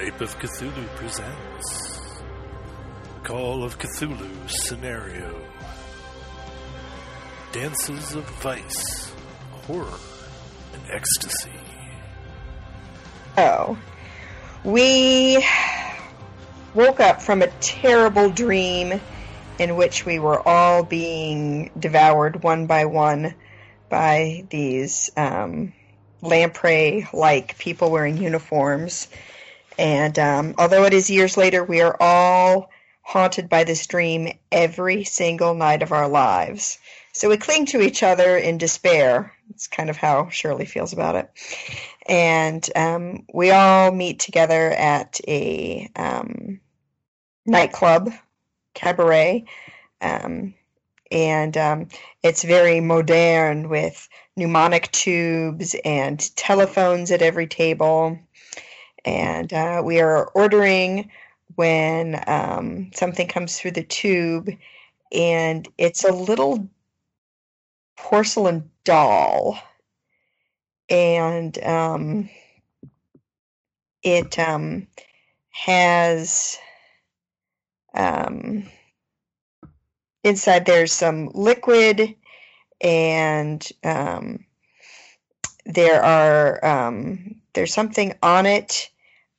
Ape 0.00 0.20
of 0.20 0.38
Cthulhu 0.38 0.86
presents 0.94 2.20
Call 3.24 3.64
of 3.64 3.78
Cthulhu 3.78 4.48
Scenario 4.48 5.40
Dances 7.50 8.14
of 8.14 8.24
Vice, 8.40 9.12
Horror, 9.50 9.98
and 10.74 10.82
Ecstasy. 10.92 11.50
Oh. 13.36 13.76
We 14.62 15.44
woke 16.74 17.00
up 17.00 17.20
from 17.20 17.42
a 17.42 17.48
terrible 17.60 18.30
dream 18.30 19.00
in 19.58 19.74
which 19.74 20.06
we 20.06 20.20
were 20.20 20.46
all 20.46 20.84
being 20.84 21.72
devoured 21.76 22.44
one 22.44 22.66
by 22.66 22.84
one 22.84 23.34
by 23.88 24.44
these 24.50 25.10
um, 25.16 25.72
lamprey 26.22 27.08
like 27.12 27.58
people 27.58 27.90
wearing 27.90 28.18
uniforms. 28.18 29.08
And 29.78 30.18
um, 30.18 30.54
although 30.58 30.84
it 30.84 30.92
is 30.92 31.08
years 31.08 31.36
later, 31.36 31.64
we 31.64 31.80
are 31.80 31.96
all 32.00 32.70
haunted 33.02 33.48
by 33.48 33.64
this 33.64 33.86
dream 33.86 34.32
every 34.52 35.04
single 35.04 35.54
night 35.54 35.82
of 35.82 35.92
our 35.92 36.08
lives. 36.08 36.78
So 37.12 37.28
we 37.28 37.36
cling 37.36 37.66
to 37.66 37.80
each 37.80 38.02
other 38.02 38.36
in 38.36 38.58
despair. 38.58 39.32
It's 39.50 39.66
kind 39.66 39.88
of 39.88 39.96
how 39.96 40.28
Shirley 40.28 40.66
feels 40.66 40.92
about 40.92 41.16
it. 41.16 41.30
And 42.06 42.68
um, 42.76 43.24
we 43.32 43.50
all 43.50 43.90
meet 43.92 44.20
together 44.20 44.70
at 44.70 45.20
a 45.26 45.90
um, 45.96 46.60
nightclub, 47.46 48.12
cabaret. 48.74 49.46
Um, 50.00 50.54
and 51.10 51.56
um, 51.56 51.88
it's 52.22 52.42
very 52.42 52.80
modern 52.80 53.68
with 53.68 54.08
pneumatic 54.36 54.92
tubes 54.92 55.74
and 55.84 56.18
telephones 56.36 57.10
at 57.10 57.22
every 57.22 57.46
table. 57.46 58.18
And 59.08 59.50
uh, 59.54 59.80
we 59.82 60.00
are 60.00 60.26
ordering 60.34 61.10
when 61.54 62.22
um, 62.26 62.90
something 62.92 63.26
comes 63.26 63.58
through 63.58 63.70
the 63.70 63.82
tube, 63.82 64.50
and 65.10 65.66
it's 65.78 66.04
a 66.04 66.12
little 66.12 66.68
porcelain 67.96 68.70
doll. 68.84 69.58
And 70.90 71.58
um, 71.64 72.28
it 74.02 74.38
um, 74.38 74.86
has 75.52 76.58
um, 77.94 78.64
inside 80.22 80.66
there's 80.66 80.92
some 80.92 81.30
liquid 81.32 82.14
and 82.82 83.66
um, 83.84 84.44
there 85.64 86.02
are 86.02 86.62
um, 86.62 87.36
there's 87.54 87.72
something 87.72 88.12
on 88.22 88.44
it 88.44 88.90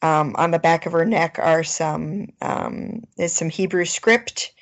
um, 0.02 0.36
on 0.38 0.52
the 0.52 0.60
back 0.60 0.86
of 0.86 0.94
her 0.94 1.06
neck 1.06 1.38
are 1.40 1.64
some 1.64 2.28
um, 2.42 3.04
is 3.18 3.34
some 3.34 3.50
Hebrew 3.50 3.86
script 3.86 4.54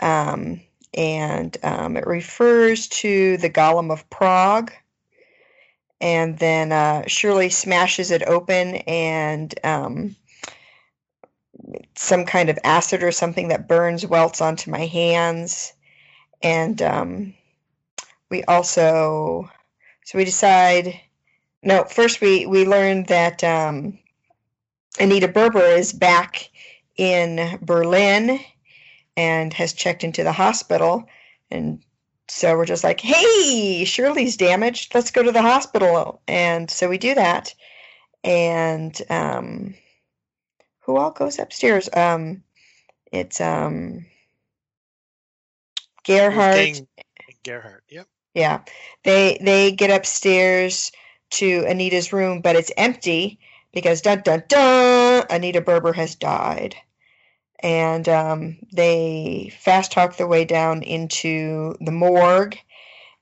um, 0.00 0.60
and 0.94 1.56
um, 1.62 1.96
it 1.96 2.06
refers 2.06 2.88
to 2.88 3.36
the 3.36 3.50
Golem 3.50 3.92
of 3.92 4.08
Prague. 4.10 4.72
And 6.00 6.38
then 6.38 6.72
uh, 6.72 7.04
Shirley 7.06 7.50
smashes 7.50 8.10
it 8.10 8.22
open 8.22 8.76
and 8.76 9.54
um, 9.64 10.16
some 11.94 12.24
kind 12.24 12.48
of 12.48 12.58
acid 12.64 13.02
or 13.02 13.12
something 13.12 13.48
that 13.48 13.68
burns 13.68 14.06
welts 14.06 14.40
onto 14.40 14.70
my 14.70 14.86
hands. 14.86 15.74
And 16.42 16.80
um, 16.80 17.34
we 18.30 18.42
also 18.44 19.50
so 20.06 20.18
we 20.18 20.24
decide 20.24 20.98
no 21.62 21.84
first 21.84 22.22
we 22.22 22.46
we 22.46 22.64
learned 22.64 23.08
that 23.08 23.44
anita 24.98 25.28
berber 25.28 25.60
is 25.60 25.92
back 25.92 26.50
in 26.96 27.58
berlin 27.62 28.40
and 29.16 29.52
has 29.52 29.72
checked 29.72 30.04
into 30.04 30.24
the 30.24 30.32
hospital 30.32 31.06
and 31.50 31.82
so 32.28 32.56
we're 32.56 32.64
just 32.64 32.84
like 32.84 33.00
hey 33.00 33.84
shirley's 33.84 34.36
damaged 34.36 34.94
let's 34.94 35.10
go 35.10 35.22
to 35.22 35.32
the 35.32 35.42
hospital 35.42 36.20
and 36.26 36.70
so 36.70 36.88
we 36.88 36.98
do 36.98 37.14
that 37.14 37.54
and 38.22 39.00
um, 39.08 39.74
who 40.80 40.96
all 40.96 41.10
goes 41.10 41.38
upstairs 41.38 41.88
um, 41.94 42.42
it's 43.12 43.40
um, 43.40 44.04
gerhardt 46.04 46.56
Wolfgang 46.56 46.86
Gerhardt. 47.42 47.84
Yep. 47.88 48.06
Yeah. 48.34 48.60
They 49.04 49.38
they 49.40 49.72
get 49.72 49.90
upstairs 49.90 50.92
to 51.30 51.64
Anita's 51.66 52.12
room, 52.12 52.40
but 52.40 52.56
it's 52.56 52.72
empty 52.76 53.38
because 53.72 54.02
dun 54.02 54.22
dun 54.22 54.44
dun 54.48 55.26
Anita 55.30 55.60
Berber 55.60 55.92
has 55.92 56.14
died. 56.14 56.76
And 57.62 58.08
um, 58.08 58.58
they 58.72 59.52
fast 59.60 59.92
talk 59.92 60.16
their 60.16 60.26
way 60.26 60.44
down 60.46 60.82
into 60.82 61.76
the 61.80 61.92
morgue 61.92 62.56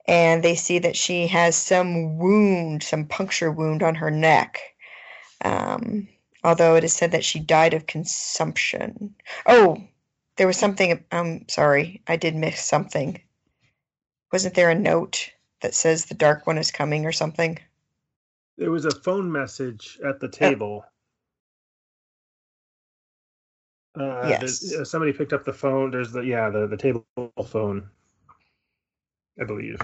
and 0.08 0.42
they 0.42 0.54
see 0.54 0.78
that 0.78 0.96
she 0.96 1.26
has 1.26 1.54
some 1.54 2.16
wound, 2.16 2.82
some 2.82 3.04
puncture 3.04 3.52
wound 3.52 3.82
on 3.82 3.94
her 3.96 4.10
neck. 4.10 4.58
Um, 5.44 6.08
although 6.42 6.76
it 6.76 6.84
is 6.84 6.94
said 6.94 7.12
that 7.12 7.24
she 7.24 7.38
died 7.38 7.74
of 7.74 7.86
consumption. 7.86 9.14
Oh, 9.46 9.76
there 10.36 10.46
was 10.46 10.56
something. 10.56 11.04
I'm 11.12 11.46
sorry, 11.48 12.02
I 12.06 12.16
did 12.16 12.34
miss 12.34 12.64
something. 12.64 13.20
Wasn't 14.32 14.54
there 14.54 14.70
a 14.70 14.74
note 14.74 15.30
that 15.60 15.74
says 15.74 16.06
the 16.06 16.14
dark 16.14 16.46
one 16.46 16.58
is 16.58 16.70
coming 16.70 17.04
or 17.04 17.12
something? 17.12 17.58
There 18.58 18.72
was 18.72 18.84
a 18.84 18.90
phone 18.90 19.30
message 19.30 20.00
at 20.04 20.18
the 20.18 20.28
table. 20.28 20.84
Uh, 23.94 24.26
the- 24.26 24.30
Yes. 24.30 24.74
uh, 24.74 24.84
somebody 24.84 25.12
picked 25.12 25.32
up 25.32 25.44
the 25.44 25.52
phone. 25.52 25.92
There's 25.92 26.10
the 26.12 26.22
yeah 26.22 26.50
the 26.50 26.66
the 26.66 26.76
table 26.76 27.06
phone, 27.46 27.88
I 29.40 29.44
believe. 29.44 29.78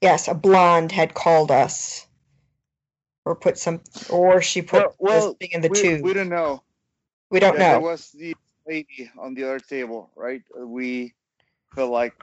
Yes, 0.00 0.28
a 0.28 0.34
blonde 0.34 0.92
had 0.92 1.14
called 1.14 1.50
us, 1.50 2.06
or 3.24 3.34
put 3.34 3.58
some, 3.58 3.80
or 4.10 4.40
she 4.42 4.62
put 4.62 4.82
Well, 4.82 4.96
well, 4.98 5.28
this 5.28 5.36
thing 5.38 5.50
in 5.52 5.60
the 5.60 5.68
we, 5.68 5.82
tube. 5.82 6.02
we 6.02 6.12
don't 6.12 6.28
know. 6.28 6.62
we 7.30 7.40
don't 7.40 7.54
Yeah, 7.54 7.72
There 7.72 7.80
was 7.80 8.10
the 8.12 8.34
lady 8.66 9.10
on 9.18 9.34
the 9.34 9.44
other 9.44 9.60
table, 9.60 10.10
right? 10.16 10.42
Uh, 10.58 10.66
We 10.66 11.14
felt 11.74 11.90
like 11.90 12.14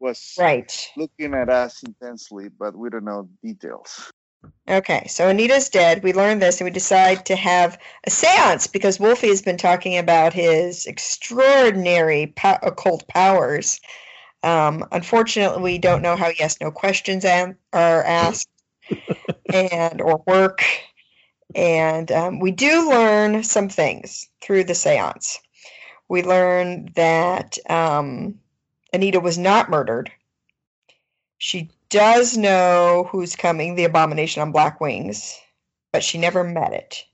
was 0.00 0.34
Right. 0.38 0.90
looking 0.96 1.34
at 1.34 1.48
us 1.48 1.82
intensely, 1.82 2.48
but 2.48 2.76
we 2.76 2.90
don't 2.90 3.04
know 3.04 3.28
details. 3.42 4.12
Okay, 4.68 5.06
so 5.08 5.28
Anita's 5.28 5.70
dead. 5.70 6.02
We 6.02 6.12
learn 6.12 6.38
this, 6.38 6.60
and 6.60 6.66
we 6.66 6.70
decide 6.70 7.26
to 7.26 7.36
have 7.36 7.78
a 8.06 8.10
séance 8.10 8.70
because 8.70 9.00
Wolfie 9.00 9.28
has 9.28 9.40
been 9.40 9.56
talking 9.56 9.96
about 9.96 10.34
his 10.34 10.84
extraordinary 10.86 12.34
po- 12.36 12.58
occult 12.62 13.08
powers. 13.08 13.80
Um, 14.42 14.84
unfortunately, 14.92 15.62
we 15.62 15.78
don't 15.78 16.02
know 16.02 16.16
how 16.16 16.28
yes, 16.38 16.60
no 16.60 16.70
questions 16.70 17.24
an- 17.24 17.56
are 17.72 18.04
asked 18.04 18.48
and 19.52 20.02
or 20.02 20.22
work. 20.26 20.62
And 21.54 22.12
um, 22.12 22.38
we 22.38 22.50
do 22.50 22.90
learn 22.90 23.42
some 23.44 23.70
things 23.70 24.28
through 24.42 24.64
the 24.64 24.74
séance. 24.74 25.38
We 26.08 26.22
learn 26.22 26.90
that 26.94 27.58
um, 27.70 28.38
Anita 28.92 29.20
was 29.20 29.38
not 29.38 29.70
murdered. 29.70 30.12
She 31.38 31.70
does 31.90 32.36
know 32.36 33.08
who's 33.10 33.36
coming, 33.36 33.74
the 33.74 33.84
abomination 33.84 34.42
on 34.42 34.52
black 34.52 34.80
wings, 34.80 35.38
but 35.92 36.04
she 36.04 36.18
never 36.18 36.44
met 36.44 36.72
it. 36.72 37.04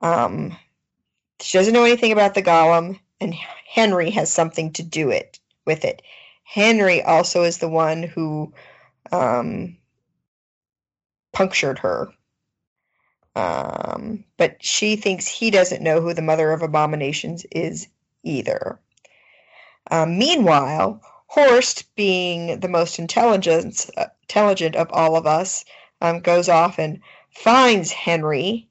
Um, 0.00 0.56
she 1.40 1.58
doesn't 1.58 1.74
know 1.74 1.84
anything 1.84 2.12
about 2.12 2.34
the 2.34 2.42
golem, 2.42 3.00
and 3.20 3.34
Henry 3.34 4.10
has 4.10 4.32
something 4.32 4.72
to 4.74 4.82
do 4.82 5.10
it 5.10 5.38
with 5.66 5.84
it. 5.84 6.02
Henry 6.44 7.02
also 7.02 7.42
is 7.42 7.58
the 7.58 7.68
one 7.68 8.02
who 8.02 8.52
um, 9.10 9.76
punctured 11.32 11.78
her. 11.80 12.12
Um, 13.36 14.24
but 14.36 14.62
she 14.64 14.94
thinks 14.94 15.26
he 15.26 15.50
doesn't 15.50 15.82
know 15.82 16.00
who 16.00 16.14
the 16.14 16.22
mother 16.22 16.52
of 16.52 16.62
abominations 16.62 17.44
is 17.50 17.88
either. 18.22 18.78
Um, 19.90 20.18
meanwhile, 20.18 21.00
Horst, 21.34 21.92
being 21.96 22.60
the 22.60 22.68
most 22.68 23.00
intelligent, 23.00 23.90
intelligent 24.22 24.76
of 24.76 24.92
all 24.92 25.16
of 25.16 25.26
us, 25.26 25.64
um, 26.00 26.20
goes 26.20 26.48
off 26.48 26.78
and 26.78 27.00
finds 27.32 27.90
Henry 27.90 28.68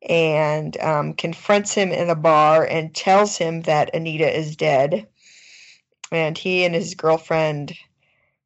and 0.00 0.74
um, 0.80 1.12
confronts 1.12 1.74
him 1.74 1.92
in 1.92 2.08
a 2.08 2.14
bar 2.14 2.64
and 2.64 2.94
tells 2.94 3.36
him 3.36 3.60
that 3.62 3.94
Anita 3.94 4.34
is 4.34 4.56
dead. 4.56 5.06
And 6.10 6.38
he 6.38 6.64
and 6.64 6.74
his 6.74 6.94
girlfriend 6.94 7.74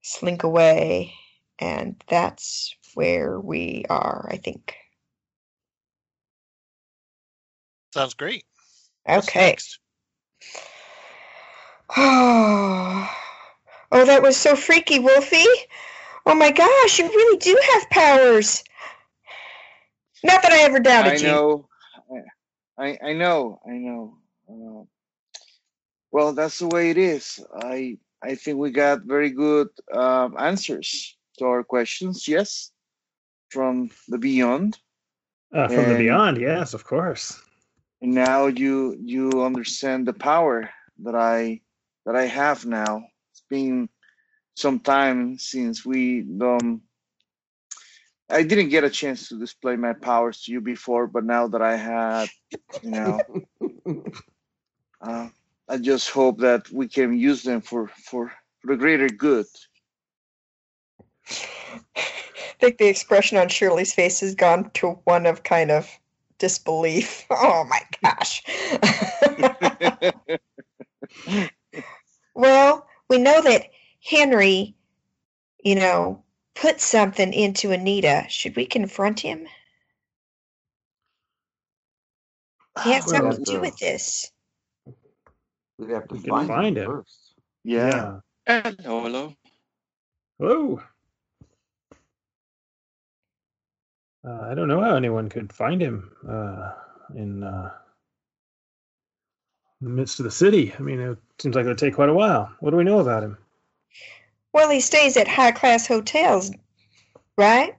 slink 0.03 0.43
away, 0.43 1.15
and 1.61 1.95
that's 2.09 2.75
where 2.95 3.39
we 3.39 3.85
are, 3.89 4.29
I 4.33 4.39
think. 4.39 4.75
Sounds 7.95 8.15
great. 8.15 8.45
Okay. 9.09 9.47
next? 9.47 9.79
Oh, 11.97 13.30
oh, 13.93 14.05
that 14.07 14.23
was 14.23 14.37
so 14.37 14.57
freaky, 14.57 14.99
Wolfie. 14.99 15.45
Oh 16.27 16.35
my 16.35 16.51
gosh, 16.51 16.99
you 16.99 17.07
really 17.09 17.39
do 17.39 17.59
have 17.73 17.91
powers. 17.91 18.63
Not 20.23 20.43
that 20.43 20.53
I 20.53 20.61
ever 20.63 20.77
I 20.77 20.81
doubted 20.81 21.21
you. 21.21 21.29
I 21.29 21.33
know, 21.33 21.69
I 22.79 22.99
I 23.03 23.13
know, 23.15 23.61
I 23.67 23.73
know. 23.73 24.17
Uh, 24.49 24.85
well, 26.13 26.33
that's 26.33 26.59
the 26.59 26.67
way 26.69 26.91
it 26.91 26.99
is. 26.99 27.41
I 27.55 27.99
I 28.23 28.35
think 28.35 28.59
we 28.59 28.71
got 28.71 29.03
very 29.03 29.31
good 29.31 29.69
um, 29.95 30.37
answers 30.39 31.17
to 31.39 31.47
our 31.47 31.65
questions. 31.65 32.29
Yes, 32.29 32.71
from 33.49 33.91
the 34.09 34.19
beyond, 34.19 34.79
Uh, 35.53 35.69
from 35.69 35.89
the 35.89 35.97
beyond, 35.97 36.39
yes, 36.39 36.75
of 36.75 36.85
course. 36.85 37.41
and 38.03 38.13
now 38.15 38.47
you 38.47 38.97
you 39.01 39.43
understand 39.45 40.07
the 40.07 40.13
power 40.15 40.71
that 41.05 41.15
I 41.15 41.61
that 42.05 42.17
I 42.17 42.27
have 42.27 42.67
now. 42.67 43.07
It's 43.51 43.63
been 43.63 43.89
some 44.55 44.79
time 44.79 45.39
since 45.39 45.85
we 45.85 46.25
um. 46.41 46.83
I 48.29 48.45
didn't 48.45 48.69
get 48.69 48.85
a 48.85 48.91
chance 48.91 49.29
to 49.29 49.39
display 49.41 49.75
my 49.75 49.93
powers 49.93 50.43
to 50.43 50.53
you 50.53 50.61
before, 50.61 51.09
but 51.09 51.25
now 51.25 51.49
that 51.49 51.61
I 51.61 51.75
had, 51.75 52.29
you 52.81 52.91
know, 52.93 53.21
uh, 55.01 55.29
I 55.69 55.79
just 55.79 56.11
hope 56.11 56.39
that 56.39 56.71
we 56.71 56.87
can 56.87 57.19
use 57.19 57.43
them 57.43 57.61
for 57.61 57.89
for 57.89 58.31
for 58.61 58.69
the 58.69 58.77
greater 58.77 59.09
good. 59.09 59.47
I 61.29 62.55
think 62.61 62.79
the 62.79 62.87
expression 62.87 63.37
on 63.39 63.49
Shirley's 63.49 63.93
face 63.93 64.21
has 64.21 64.37
gone 64.37 64.71
to 64.75 64.91
one 65.05 65.27
of 65.27 65.43
kind 65.43 65.73
of 65.73 65.89
disbelief. 66.39 67.27
Oh 67.33 67.65
my 67.65 67.81
gosh. 68.03 68.43
well, 72.35 72.87
we 73.11 73.19
know 73.19 73.43
that 73.43 73.67
Henry, 74.03 74.75
you 75.63 75.75
know, 75.75 76.23
put 76.55 76.81
something 76.81 77.33
into 77.35 77.73
Anita. 77.73 78.25
Should 78.29 78.57
we 78.57 78.65
confront 78.65 79.21
him? 79.21 79.47
He 82.85 82.93
has 82.93 83.11
something 83.11 83.45
to 83.45 83.51
do 83.53 83.61
with 83.61 83.77
this. 83.77 84.31
We'd 85.77 85.91
have 85.91 86.09
to 86.09 86.15
We 86.15 86.21
find, 86.21 86.49
find 86.49 86.79
him, 86.79 86.85
him. 86.85 86.91
first. 86.91 87.35
yeah. 87.65 88.21
Hello, 88.47 89.03
hello. 89.03 89.35
Hello. 90.39 90.83
Uh, 94.27 94.41
I 94.43 94.55
don't 94.55 94.69
know 94.69 94.81
how 94.81 94.95
anyone 94.97 95.29
could 95.29 95.53
find 95.53 95.83
him 95.83 96.11
uh, 96.29 96.73
in 97.17 97.43
uh, 97.43 97.71
the 99.81 99.89
midst 99.89 100.21
of 100.21 100.25
the 100.25 100.31
city. 100.31 100.75
I 100.79 100.83
mean, 100.83 101.01
it 101.01 101.19
seems 101.39 101.55
like 101.55 101.65
it 101.65 101.69
would 101.69 101.79
take 101.79 101.95
quite 101.95 102.09
a 102.09 102.15
while. 102.15 102.55
What 102.61 102.71
do 102.71 102.77
we 102.77 102.85
know 102.85 103.01
about 103.01 103.23
him? 103.23 103.39
Well, 104.53 104.71
he 104.71 104.81
stays 104.81 105.17
at 105.17 105.29
high 105.29 105.53
class 105.53 105.87
hotels, 105.87 106.51
right? 107.37 107.77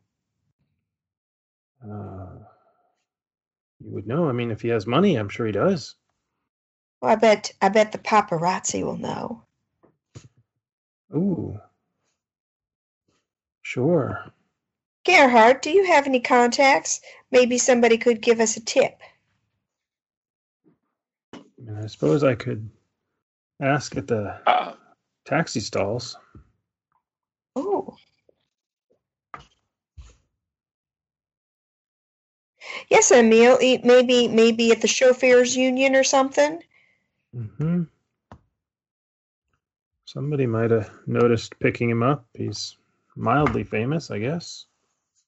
Uh, 1.84 2.28
you 3.80 3.92
would 3.92 4.08
know. 4.08 4.30
I 4.30 4.32
mean, 4.32 4.52
if 4.52 4.62
he 4.62 4.70
has 4.70 4.88
money, 4.88 5.16
I'm 5.16 5.30
sure 5.30 5.46
he 5.46 5.52
does. 5.52 5.96
Well, 7.02 7.12
I 7.12 7.16
bet 7.16 7.52
I 7.62 7.70
bet 7.70 7.92
the 7.92 7.98
paparazzi 7.98 8.84
will 8.84 8.98
know. 8.98 9.44
Ooh. 11.14 11.60
Sure. 13.64 14.32
Gerhard, 15.04 15.62
do 15.62 15.72
you 15.72 15.86
have 15.86 16.06
any 16.06 16.20
contacts? 16.20 17.02
Maybe 17.32 17.58
somebody 17.58 17.98
could 17.98 18.22
give 18.22 18.40
us 18.40 18.56
a 18.56 18.62
tip. 18.64 19.02
I 21.62 21.72
mean, 21.72 21.84
I 21.84 21.88
suppose 21.88 22.24
I 22.24 22.36
could 22.36 22.70
ask 23.60 23.96
at 23.96 24.08
the 24.08 24.42
Uh, 24.48 24.76
taxi 25.26 25.60
stalls. 25.60 26.18
Oh. 27.56 27.96
Yes, 32.90 33.12
Emil. 33.12 33.58
Maybe 33.84 34.28
maybe 34.28 34.72
at 34.72 34.82
the 34.82 34.88
chauffeurs 34.88 35.56
union 35.56 35.96
or 35.96 36.04
something. 36.04 36.64
hmm 37.34 37.84
Somebody 40.06 40.46
might 40.46 40.72
have 40.72 40.92
noticed 41.08 41.58
picking 41.60 41.90
him 41.90 42.04
up. 42.04 42.26
He's 42.34 42.76
mildly 43.16 43.64
famous, 43.64 44.12
I 44.12 44.20
guess. 44.20 44.66
Is 45.16 45.24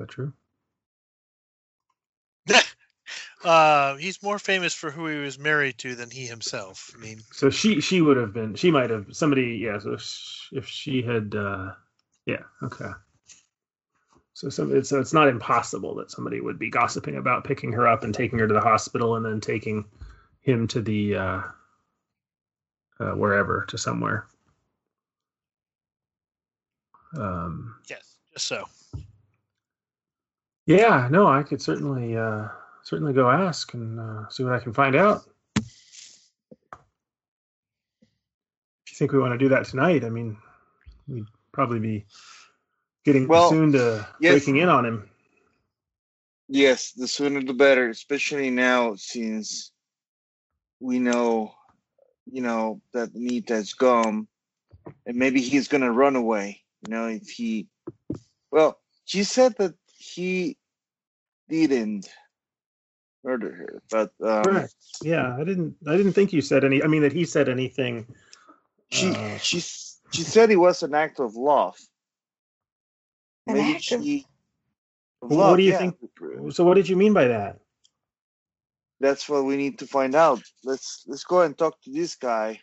that 0.00 0.08
true? 0.08 0.32
Uh, 3.44 3.96
he's 3.96 4.22
more 4.22 4.38
famous 4.38 4.72
for 4.72 4.90
who 4.90 5.06
he 5.06 5.18
was 5.18 5.38
married 5.38 5.76
to 5.78 5.94
than 5.94 6.10
he 6.10 6.26
himself. 6.26 6.92
I 6.96 7.00
mean, 7.00 7.20
So 7.32 7.50
she 7.50 7.80
she 7.80 8.00
would 8.00 8.16
have 8.16 8.32
been. 8.32 8.54
She 8.54 8.70
might 8.70 8.90
have 8.90 9.06
somebody. 9.10 9.58
Yeah. 9.62 9.78
So 9.78 9.96
if 10.52 10.66
she 10.68 11.02
had. 11.02 11.34
uh 11.34 11.72
Yeah. 12.26 12.42
Okay. 12.62 12.90
So 14.34 14.48
some, 14.48 14.74
it's, 14.74 14.88
so 14.88 14.98
it's 14.98 15.12
not 15.12 15.28
impossible 15.28 15.94
that 15.96 16.10
somebody 16.10 16.40
would 16.40 16.58
be 16.58 16.70
gossiping 16.70 17.16
about 17.16 17.44
picking 17.44 17.72
her 17.72 17.86
up 17.86 18.02
and 18.02 18.14
taking 18.14 18.38
her 18.38 18.48
to 18.48 18.54
the 18.54 18.60
hospital 18.60 19.16
and 19.16 19.24
then 19.24 19.40
taking 19.40 19.84
him 20.40 20.66
to 20.68 20.80
the 20.80 21.14
uh, 21.16 21.42
uh 22.98 23.12
wherever 23.12 23.64
to 23.68 23.78
somewhere. 23.78 24.26
Um, 27.16 27.76
yes, 27.90 28.16
just 28.32 28.46
so. 28.46 28.64
yeah, 30.66 31.08
no, 31.10 31.26
I 31.28 31.42
could 31.42 31.60
certainly 31.60 32.16
uh, 32.16 32.48
certainly 32.84 33.12
go 33.12 33.30
ask 33.30 33.74
and 33.74 33.98
uh, 33.98 34.28
see 34.28 34.44
what 34.44 34.52
I 34.52 34.58
can 34.58 34.72
find 34.72 34.96
out. 34.96 35.22
If 35.56 35.66
you 38.90 38.96
think 38.96 39.12
we 39.12 39.18
want 39.18 39.32
to 39.32 39.38
do 39.38 39.48
that 39.50 39.64
tonight, 39.64 40.04
I 40.04 40.10
mean, 40.10 40.36
we'd 41.08 41.26
probably 41.52 41.78
be 41.78 42.06
getting 43.04 43.26
Well, 43.28 43.50
soon 43.50 43.72
to 43.72 44.06
yes. 44.20 44.32
breaking 44.32 44.56
in 44.56 44.68
on 44.68 44.84
him. 44.84 45.08
Yes, 46.48 46.92
the 46.92 47.08
sooner 47.08 47.42
the 47.42 47.54
better, 47.54 47.88
especially 47.88 48.50
now 48.50 48.94
since 48.96 49.72
we 50.80 50.98
know, 50.98 51.54
you 52.30 52.42
know, 52.42 52.82
that 52.92 53.14
Nita's 53.14 53.72
gone 53.72 54.28
and 55.06 55.16
maybe 55.16 55.40
he's 55.40 55.68
gonna 55.68 55.90
run 55.92 56.16
away. 56.16 56.62
You 56.86 56.92
know, 56.92 57.06
if 57.06 57.28
he 57.28 57.68
well, 58.50 58.78
she 59.04 59.24
said 59.24 59.56
that 59.58 59.74
he 59.86 60.58
didn't 61.48 62.08
murder 63.24 63.54
here. 63.54 63.82
but 63.90 64.12
um, 64.22 64.44
Correct. 64.44 64.74
Yeah, 65.02 65.36
I 65.36 65.44
didn't. 65.44 65.76
I 65.86 65.96
didn't 65.96 66.12
think 66.14 66.32
you 66.32 66.40
said 66.42 66.64
any. 66.64 66.82
I 66.82 66.86
mean, 66.86 67.02
that 67.02 67.12
he 67.12 67.24
said 67.24 67.48
anything. 67.48 68.06
she 68.90 69.10
Uh, 69.10 69.38
she 69.38 69.60
she 69.60 70.22
said 70.22 70.50
he 70.50 70.56
was 70.56 70.82
an 70.82 70.94
act 70.94 71.20
of 71.20 71.34
love. 71.36 71.76
An 73.46 73.54
Maybe 73.54 73.76
act 73.76 73.92
of- 73.92 74.02
she 74.04 74.26
of 75.22 75.30
What 75.30 75.36
love, 75.38 75.56
do 75.56 75.62
you 75.62 75.72
yeah. 75.72 75.78
think- 75.78 75.96
So, 76.54 76.64
what 76.64 76.74
did 76.74 76.88
you 76.88 76.96
mean 76.96 77.12
by 77.14 77.28
that? 77.28 77.58
That's 79.00 79.28
what 79.28 79.44
we 79.44 79.56
need 79.56 79.78
to 79.80 79.86
find 79.86 80.14
out. 80.14 80.42
Let's 80.64 81.04
let's 81.06 81.24
go 81.24 81.40
and 81.42 81.56
talk 81.58 81.80
to 81.82 81.90
this 81.92 82.14
guy. 82.14 82.60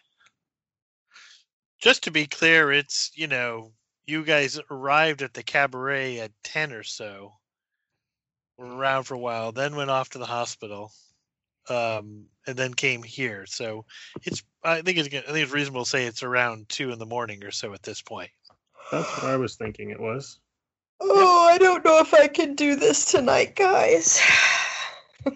Just 1.82 2.04
to 2.04 2.12
be 2.12 2.28
clear, 2.28 2.72
it's 2.72 3.12
you 3.16 3.28
know 3.28 3.74
you 4.06 4.24
guys 4.24 4.60
arrived 4.72 5.22
at 5.22 5.34
the 5.34 5.44
cabaret 5.44 6.20
at 6.20 6.32
ten 6.44 6.72
or 6.74 6.84
so. 6.84 7.39
Were 8.60 8.76
around 8.76 9.04
for 9.04 9.14
a 9.14 9.20
while, 9.20 9.54
then 9.54 9.78
went 9.78 9.90
off 9.90 10.10
to 10.10 10.18
the 10.18 10.26
hospital, 10.26 10.92
um, 11.70 12.26
and 12.46 12.58
then 12.58 12.74
came 12.74 13.04
here. 13.04 13.46
So 13.46 13.86
it's 14.24 14.44
I 14.62 14.82
think 14.82 14.98
it's 14.98 15.08
I 15.08 15.32
think 15.32 15.44
it's 15.44 15.54
reasonable 15.54 15.86
to 15.86 15.90
say 15.90 16.06
it's 16.06 16.24
around 16.24 16.68
two 16.68 16.92
in 16.92 17.00
the 17.00 17.06
morning 17.06 17.46
or 17.46 17.52
so 17.52 17.74
at 17.74 17.84
this 17.84 18.02
point. 18.02 18.32
That's 18.92 19.08
what 19.18 19.32
I 19.32 19.38
was 19.38 19.56
thinking. 19.56 19.92
It 19.92 20.00
was. 20.02 20.40
Oh, 21.00 21.48
I 21.50 21.58
don't 21.58 21.86
know 21.86 22.00
if 22.00 22.14
I 22.14 22.28
can 22.28 22.56
do 22.56 22.76
this 22.76 23.06
tonight, 23.06 23.56
guys. 23.56 24.20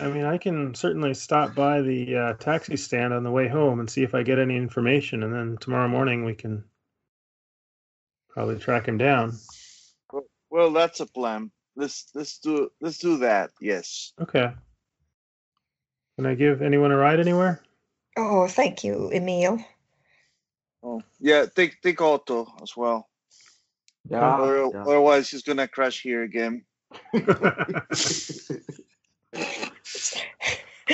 I 0.00 0.08
mean, 0.08 0.24
I 0.24 0.38
can 0.38 0.74
certainly 0.74 1.14
stop 1.14 1.54
by 1.54 1.82
the 1.82 2.16
uh, 2.16 2.32
taxi 2.34 2.76
stand 2.76 3.14
on 3.14 3.22
the 3.22 3.30
way 3.30 3.46
home 3.46 3.78
and 3.78 3.88
see 3.88 4.02
if 4.02 4.12
I 4.12 4.24
get 4.24 4.40
any 4.40 4.56
information, 4.56 5.22
and 5.22 5.32
then 5.32 5.56
tomorrow 5.60 5.86
morning 5.86 6.24
we 6.24 6.34
can 6.34 6.64
probably 8.32 8.58
track 8.58 8.88
him 8.88 8.98
down. 8.98 9.38
Well, 10.50 10.72
that's 10.72 11.00
a 11.00 11.06
plan. 11.06 11.50
Let's 11.76 12.10
let's 12.14 12.38
do 12.38 12.70
let's 12.80 12.98
do 12.98 13.18
that. 13.18 13.50
Yes. 13.60 14.12
Okay. 14.20 14.52
Can 16.16 16.26
I 16.26 16.34
give 16.34 16.60
anyone 16.60 16.92
a 16.92 16.96
ride 16.96 17.20
anywhere? 17.20 17.62
Oh, 18.18 18.46
thank 18.46 18.84
you, 18.84 19.10
Emil. 19.10 19.64
Oh, 20.82 21.00
yeah. 21.20 21.46
Take 21.46 21.80
take 21.80 22.02
Otto 22.02 22.46
as 22.62 22.76
well. 22.76 23.08
Yeah. 24.10 24.38
Or, 24.38 24.70
yeah. 24.74 24.82
Otherwise, 24.82 25.30
he's 25.30 25.42
gonna 25.42 25.68
crash 25.68 26.02
here 26.02 26.22
again. 26.22 26.64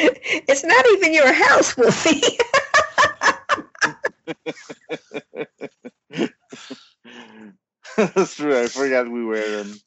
It's 0.01 0.65
not 0.65 0.87
even 0.93 1.13
your 1.13 1.33
house, 1.33 1.77
Wolfie. 1.77 2.23
That's 7.99 8.37
true. 8.37 8.57
I 8.57 8.69
forgot 8.69 9.11
we 9.11 9.25
were. 9.25 9.61
Um, 9.61 9.81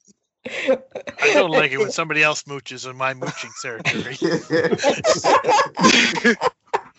I 1.21 1.33
don't 1.33 1.51
like 1.51 1.71
it 1.71 1.77
when 1.77 1.91
somebody 1.91 2.23
else 2.23 2.43
mooches 2.43 2.89
in 2.89 2.97
my 2.97 3.13
mooching 3.13 3.51
territory. 3.61 4.17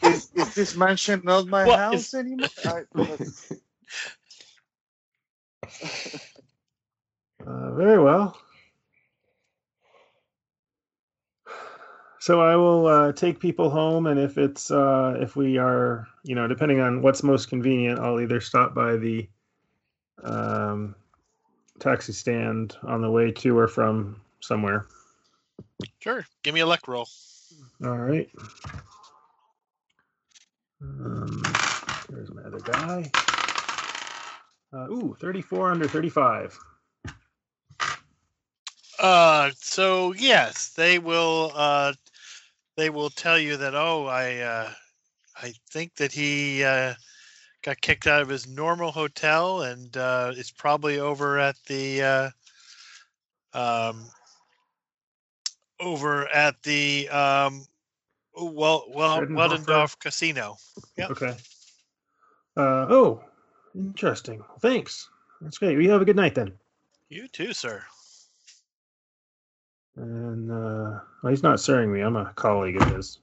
is, 0.03 0.31
is 0.35 0.55
this 0.55 0.75
mansion 0.75 1.21
not 1.25 1.49
my 1.49 1.67
Well, 1.67 1.77
house 1.77 2.15
anymore? 2.15 2.49
I, 2.65 2.85
Uh, 7.47 7.73
very 7.73 8.03
well. 8.03 8.39
So 12.21 12.41
I 12.41 12.55
will 12.55 12.87
uh, 12.87 13.13
take 13.13 13.41
people 13.41 13.69
home, 13.69 14.07
and 14.07 14.19
if 14.19 14.39
it's 14.39 14.71
uh, 14.71 15.17
if 15.21 15.35
we 15.35 15.59
are, 15.59 16.07
you 16.23 16.37
know, 16.37 16.47
depending 16.47 16.81
on 16.81 17.03
what's 17.03 17.25
most 17.25 17.49
convenient, 17.49 17.99
I'll 17.99 18.21
either 18.21 18.41
stop 18.41 18.75
by 18.75 18.97
the 18.97 19.29
um, 20.23 20.95
taxi 21.83 22.13
stand 22.13 22.77
on 22.85 23.03
the 23.03 23.11
way 23.11 23.33
to 23.33 23.59
or 23.59 23.67
from 23.67 24.21
somewhere. 24.41 24.87
Sure. 25.99 26.25
Give 26.43 26.55
me 26.55 26.61
a 26.61 26.67
luck 26.67 26.87
roll. 26.87 27.09
All 27.85 27.97
right. 27.97 28.31
Um, 30.81 31.43
there's 32.09 32.31
my 32.33 32.43
other 32.43 32.61
guy. 32.61 33.11
Uh, 34.73 34.89
ooh, 34.91 35.17
34 35.21 35.73
under 35.73 35.89
35. 35.89 36.59
Uh, 38.99 39.51
so 39.57 40.13
yes, 40.15 40.71
they 40.71 40.99
will. 40.99 41.53
Uh, 41.55 41.93
they 42.77 42.89
will 42.89 43.11
tell 43.11 43.39
you 43.39 43.57
that. 43.57 43.75
Oh, 43.75 44.07
I, 44.07 44.39
uh, 44.39 44.71
I 45.37 45.53
think 45.71 45.95
that 45.97 46.13
he 46.13 46.65
uh, 46.65 46.95
got 47.63 47.81
kicked 47.81 48.07
out 48.07 48.23
of 48.23 48.29
his 48.29 48.47
normal 48.47 48.91
hotel 48.91 49.63
and 49.63 49.97
uh, 49.97 50.33
is 50.37 50.51
probably 50.51 50.99
over 50.99 51.39
at 51.39 51.57
the, 51.67 52.03
uh, 52.03 52.31
um, 53.55 54.07
over 55.81 56.29
at 56.29 56.63
the 56.63 57.09
um, 57.09 57.67
well, 58.35 58.85
well? 58.89 59.21
Weldendorf 59.21 59.99
Casino. 59.99 60.57
Yep. 60.97 61.11
Okay. 61.11 61.37
Uh, 62.57 62.87
oh, 62.89 63.25
interesting. 63.75 64.43
Thanks. 64.61 65.09
That's 65.41 65.59
great. 65.59 65.79
You 65.79 65.91
have 65.91 66.03
a 66.03 66.05
good 66.05 66.17
night 66.17 66.35
then. 66.35 66.53
You 67.09 67.29
too, 67.29 67.53
sir. 67.53 67.83
And 69.97 70.51
uh, 70.51 71.01
well, 71.23 71.31
he's 71.31 71.43
not 71.43 71.61
serving 71.61 71.93
me. 71.93 72.01
I'm 72.01 72.17
a 72.17 72.33
colleague 72.35 72.81
of 72.81 72.89
his. 72.95 73.19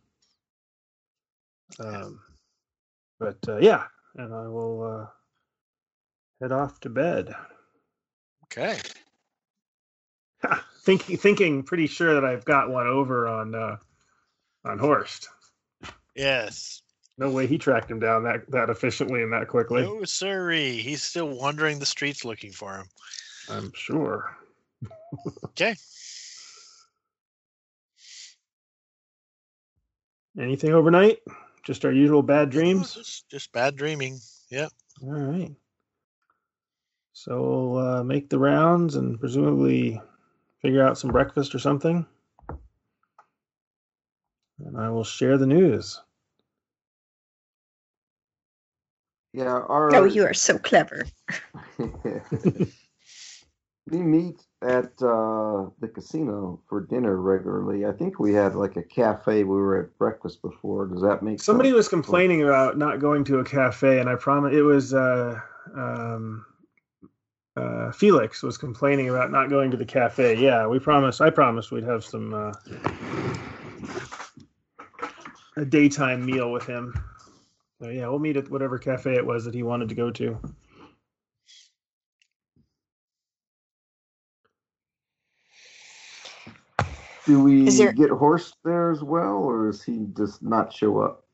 Um, 1.79 2.19
but 3.19 3.37
uh, 3.47 3.57
yeah, 3.57 3.85
and 4.15 4.33
I 4.33 4.47
will 4.47 4.83
uh, 4.83 5.05
head 6.41 6.51
off 6.51 6.79
to 6.81 6.89
bed. 6.89 7.33
Okay. 8.45 8.77
thinking, 10.81 11.17
thinking, 11.17 11.63
pretty 11.63 11.87
sure 11.87 12.15
that 12.15 12.25
I've 12.25 12.45
got 12.45 12.69
one 12.69 12.87
over 12.87 13.27
on 13.27 13.55
uh, 13.55 13.77
on 14.65 14.79
Horst. 14.79 15.29
Yes. 16.15 16.81
No 17.17 17.29
way 17.29 17.47
he 17.47 17.57
tracked 17.57 17.91
him 17.91 17.99
down 17.99 18.23
that 18.23 18.49
that 18.51 18.69
efficiently 18.69 19.21
and 19.21 19.33
that 19.33 19.47
quickly. 19.47 19.81
No, 19.81 20.03
sirree. 20.05 20.77
He's 20.77 21.03
still 21.03 21.27
wandering 21.27 21.79
the 21.79 21.85
streets 21.85 22.23
looking 22.23 22.51
for 22.51 22.77
him. 22.77 22.85
I'm 23.49 23.71
sure. 23.75 24.35
Okay. 25.45 25.75
Anything 30.39 30.73
overnight? 30.73 31.19
Just 31.69 31.85
our 31.85 31.91
usual 31.91 32.23
bad 32.23 32.49
dreams. 32.49 32.95
Just, 32.95 33.29
just 33.29 33.51
bad 33.51 33.75
dreaming. 33.75 34.17
Yep. 34.49 34.71
All 35.03 35.11
right. 35.11 35.55
So 37.13 37.39
we'll 37.43 37.77
uh, 37.77 38.03
make 38.03 38.27
the 38.27 38.39
rounds 38.39 38.95
and 38.95 39.19
presumably 39.19 40.01
figure 40.63 40.83
out 40.83 40.97
some 40.97 41.11
breakfast 41.11 41.53
or 41.53 41.59
something. 41.59 42.07
And 44.65 44.79
I 44.79 44.89
will 44.89 45.03
share 45.03 45.37
the 45.37 45.45
news. 45.45 46.01
Yeah, 49.33 49.45
our 49.45 49.95
Oh, 49.95 50.05
you 50.05 50.23
are 50.23 50.33
so 50.33 50.57
clever. 50.57 51.05
we 51.77 51.91
meet 53.91 54.41
at 54.61 54.91
uh, 55.01 55.69
the 55.79 55.89
casino 55.93 56.59
for 56.67 56.81
dinner 56.81 57.15
regularly. 57.15 57.85
I 57.85 57.93
think 57.93 58.19
we 58.19 58.33
had 58.33 58.55
like 58.55 58.75
a 58.75 58.83
cafe. 58.83 59.43
We 59.43 59.55
were 59.55 59.79
at 59.79 59.97
breakfast 59.97 60.41
before. 60.41 60.87
Does 60.87 61.01
that 61.01 61.23
make 61.23 61.41
Somebody 61.41 61.69
sense? 61.69 61.77
was 61.77 61.87
complaining 61.87 62.43
about 62.43 62.77
not 62.77 62.99
going 62.99 63.23
to 63.25 63.39
a 63.39 63.45
cafe, 63.45 63.99
and 63.99 64.09
I 64.09 64.15
promise 64.15 64.53
it 64.53 64.61
was 64.61 64.93
uh, 64.93 65.39
um, 65.73 66.45
uh, 67.55 67.91
Felix 67.91 68.43
was 68.43 68.57
complaining 68.57 69.09
about 69.09 69.31
not 69.31 69.49
going 69.49 69.71
to 69.71 69.77
the 69.77 69.85
cafe. 69.85 70.35
Yeah, 70.35 70.67
we 70.67 70.79
promised. 70.79 71.21
I 71.21 71.29
promised 71.29 71.71
we'd 71.71 71.83
have 71.83 72.03
some 72.03 72.33
uh, 72.33 72.53
a 75.55 75.65
daytime 75.65 76.25
meal 76.25 76.51
with 76.51 76.65
him. 76.65 76.93
So 77.81 77.87
yeah, 77.87 78.09
we'll 78.09 78.19
meet 78.19 78.35
at 78.35 78.49
whatever 78.49 78.77
cafe 78.77 79.15
it 79.15 79.25
was 79.25 79.45
that 79.45 79.53
he 79.53 79.63
wanted 79.63 79.87
to 79.89 79.95
go 79.95 80.11
to. 80.11 80.37
Do 87.29 87.43
we 87.43 87.69
there- 87.69 87.93
get 87.93 88.09
Horst 88.09 88.55
there 88.63 88.89
as 88.89 89.03
well, 89.03 89.35
or 89.35 89.69
is 89.69 89.83
he 89.83 90.07
just 90.17 90.41
not 90.41 90.73
show 90.73 90.97
up? 90.97 91.27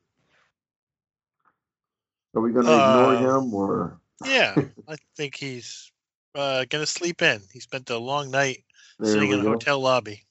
Are 2.34 2.42
we 2.42 2.52
going 2.52 2.66
to 2.66 2.72
ignore 2.72 3.14
Uh, 3.14 3.38
him, 3.40 3.54
or 3.54 3.98
Yeah. 4.22 4.54
I 4.88 4.96
think 5.16 5.36
he's 5.36 5.90
uh, 6.34 6.66
going 6.68 6.82
to 6.82 6.86
sleep 6.86 7.22
in. 7.22 7.40
He 7.50 7.60
spent 7.60 7.88
a 7.88 7.96
long 7.96 8.30
night 8.30 8.62
there 8.98 9.08
sitting 9.10 9.32
in 9.32 9.40
a 9.40 9.42
go? 9.42 9.48
hotel 9.52 9.80
lobby. 9.80 10.22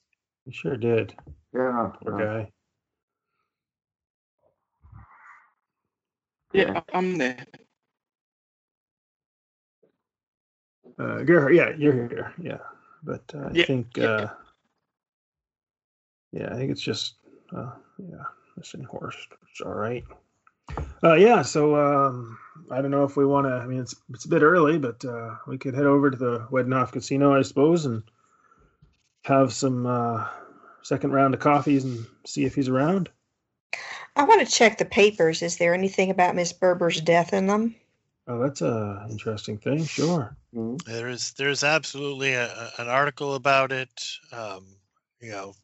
He 0.44 0.52
sure 0.52 0.76
did. 0.76 1.16
Yeah, 1.52 1.90
Poor 2.00 2.16
yeah. 2.16 2.26
guy. 2.26 2.52
Yeah, 6.52 6.80
I'm 6.94 7.18
there. 7.18 7.44
Uh, 10.96 11.22
Gerhard, 11.24 11.56
yeah, 11.56 11.70
you're 11.76 12.06
here. 12.08 12.32
Yeah, 12.40 12.58
but 13.02 13.22
uh, 13.34 13.48
I 13.48 13.52
Yeah, 13.52 13.64
think, 13.64 13.96
yeah. 13.96 14.06
uh, 14.06 14.28
yeah, 16.36 16.52
I 16.52 16.56
think 16.56 16.70
it's 16.70 16.80
just, 16.82 17.14
uh, 17.56 17.70
yeah, 17.98 18.24
missing 18.56 18.84
Horst. 18.84 19.28
It's 19.50 19.60
all 19.60 19.72
right. 19.74 20.04
Uh, 21.02 21.14
yeah, 21.14 21.42
so 21.42 21.76
um, 21.76 22.38
I 22.70 22.82
don't 22.82 22.90
know 22.90 23.04
if 23.04 23.16
we 23.16 23.24
want 23.24 23.46
to. 23.46 23.52
I 23.52 23.66
mean, 23.66 23.80
it's 23.80 23.94
it's 24.12 24.24
a 24.24 24.28
bit 24.28 24.42
early, 24.42 24.78
but 24.78 25.04
uh, 25.04 25.36
we 25.46 25.58
could 25.58 25.74
head 25.74 25.86
over 25.86 26.10
to 26.10 26.16
the 26.16 26.40
Wednoff 26.50 26.92
Casino, 26.92 27.34
I 27.36 27.42
suppose, 27.42 27.86
and 27.86 28.02
have 29.22 29.52
some 29.52 29.86
uh, 29.86 30.26
second 30.82 31.12
round 31.12 31.34
of 31.34 31.40
coffees 31.40 31.84
and 31.84 32.04
see 32.26 32.44
if 32.44 32.54
he's 32.54 32.68
around. 32.68 33.08
I 34.16 34.24
want 34.24 34.46
to 34.46 34.52
check 34.52 34.78
the 34.78 34.84
papers. 34.84 35.42
Is 35.42 35.56
there 35.58 35.74
anything 35.74 36.10
about 36.10 36.34
Miss 36.34 36.52
Berber's 36.52 37.00
death 37.00 37.32
in 37.32 37.46
them? 37.46 37.74
Oh, 38.28 38.40
that's 38.40 38.60
a 38.62 39.06
interesting 39.10 39.58
thing. 39.58 39.84
Sure. 39.84 40.36
Mhm. 40.54 40.82
There 40.84 41.08
is 41.08 41.32
there's 41.34 41.62
absolutely 41.62 42.32
a, 42.32 42.46
a- 42.46 42.82
an 42.82 42.88
article 42.88 43.34
about 43.34 43.70
it. 43.72 44.04
Um, 44.32 44.66
you 45.20 45.30
know, 45.30 45.54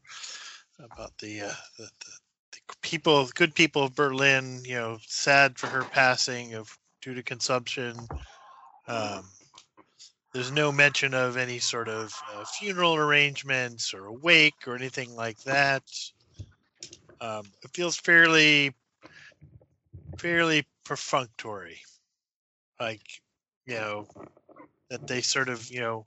about 0.79 1.17
the, 1.19 1.43
uh, 1.43 1.55
the, 1.79 1.85
the 1.85 2.13
the 2.53 2.59
people, 2.83 3.29
good 3.35 3.55
people 3.55 3.85
of 3.85 3.95
Berlin. 3.95 4.63
You 4.65 4.75
know, 4.75 4.99
sad 5.07 5.59
for 5.59 5.67
her 5.69 5.85
passing 5.85 6.55
of 6.55 6.77
due 7.01 7.15
to 7.15 7.23
consumption. 7.23 7.97
Um, 8.87 9.25
there's 10.33 10.53
no 10.53 10.73
mention 10.73 11.15
of 11.15 11.37
any 11.37 11.59
sort 11.59 11.89
of 11.89 12.15
uh, 12.35 12.45
funeral 12.45 12.97
arrangements 12.97 13.95
or 13.95 14.07
a 14.07 14.13
wake 14.13 14.67
or 14.67 14.75
anything 14.75 15.15
like 15.15 15.39
that. 15.45 15.83
Um, 17.21 17.45
it 17.63 17.71
feels 17.73 17.97
fairly, 17.97 18.75
fairly 20.19 20.67
perfunctory. 20.85 21.81
Like, 22.81 23.03
you 23.67 23.75
know, 23.75 24.09
that 24.91 25.07
they 25.07 25.21
sort 25.21 25.49
of, 25.49 25.71
you 25.71 25.81
know, 25.81 26.07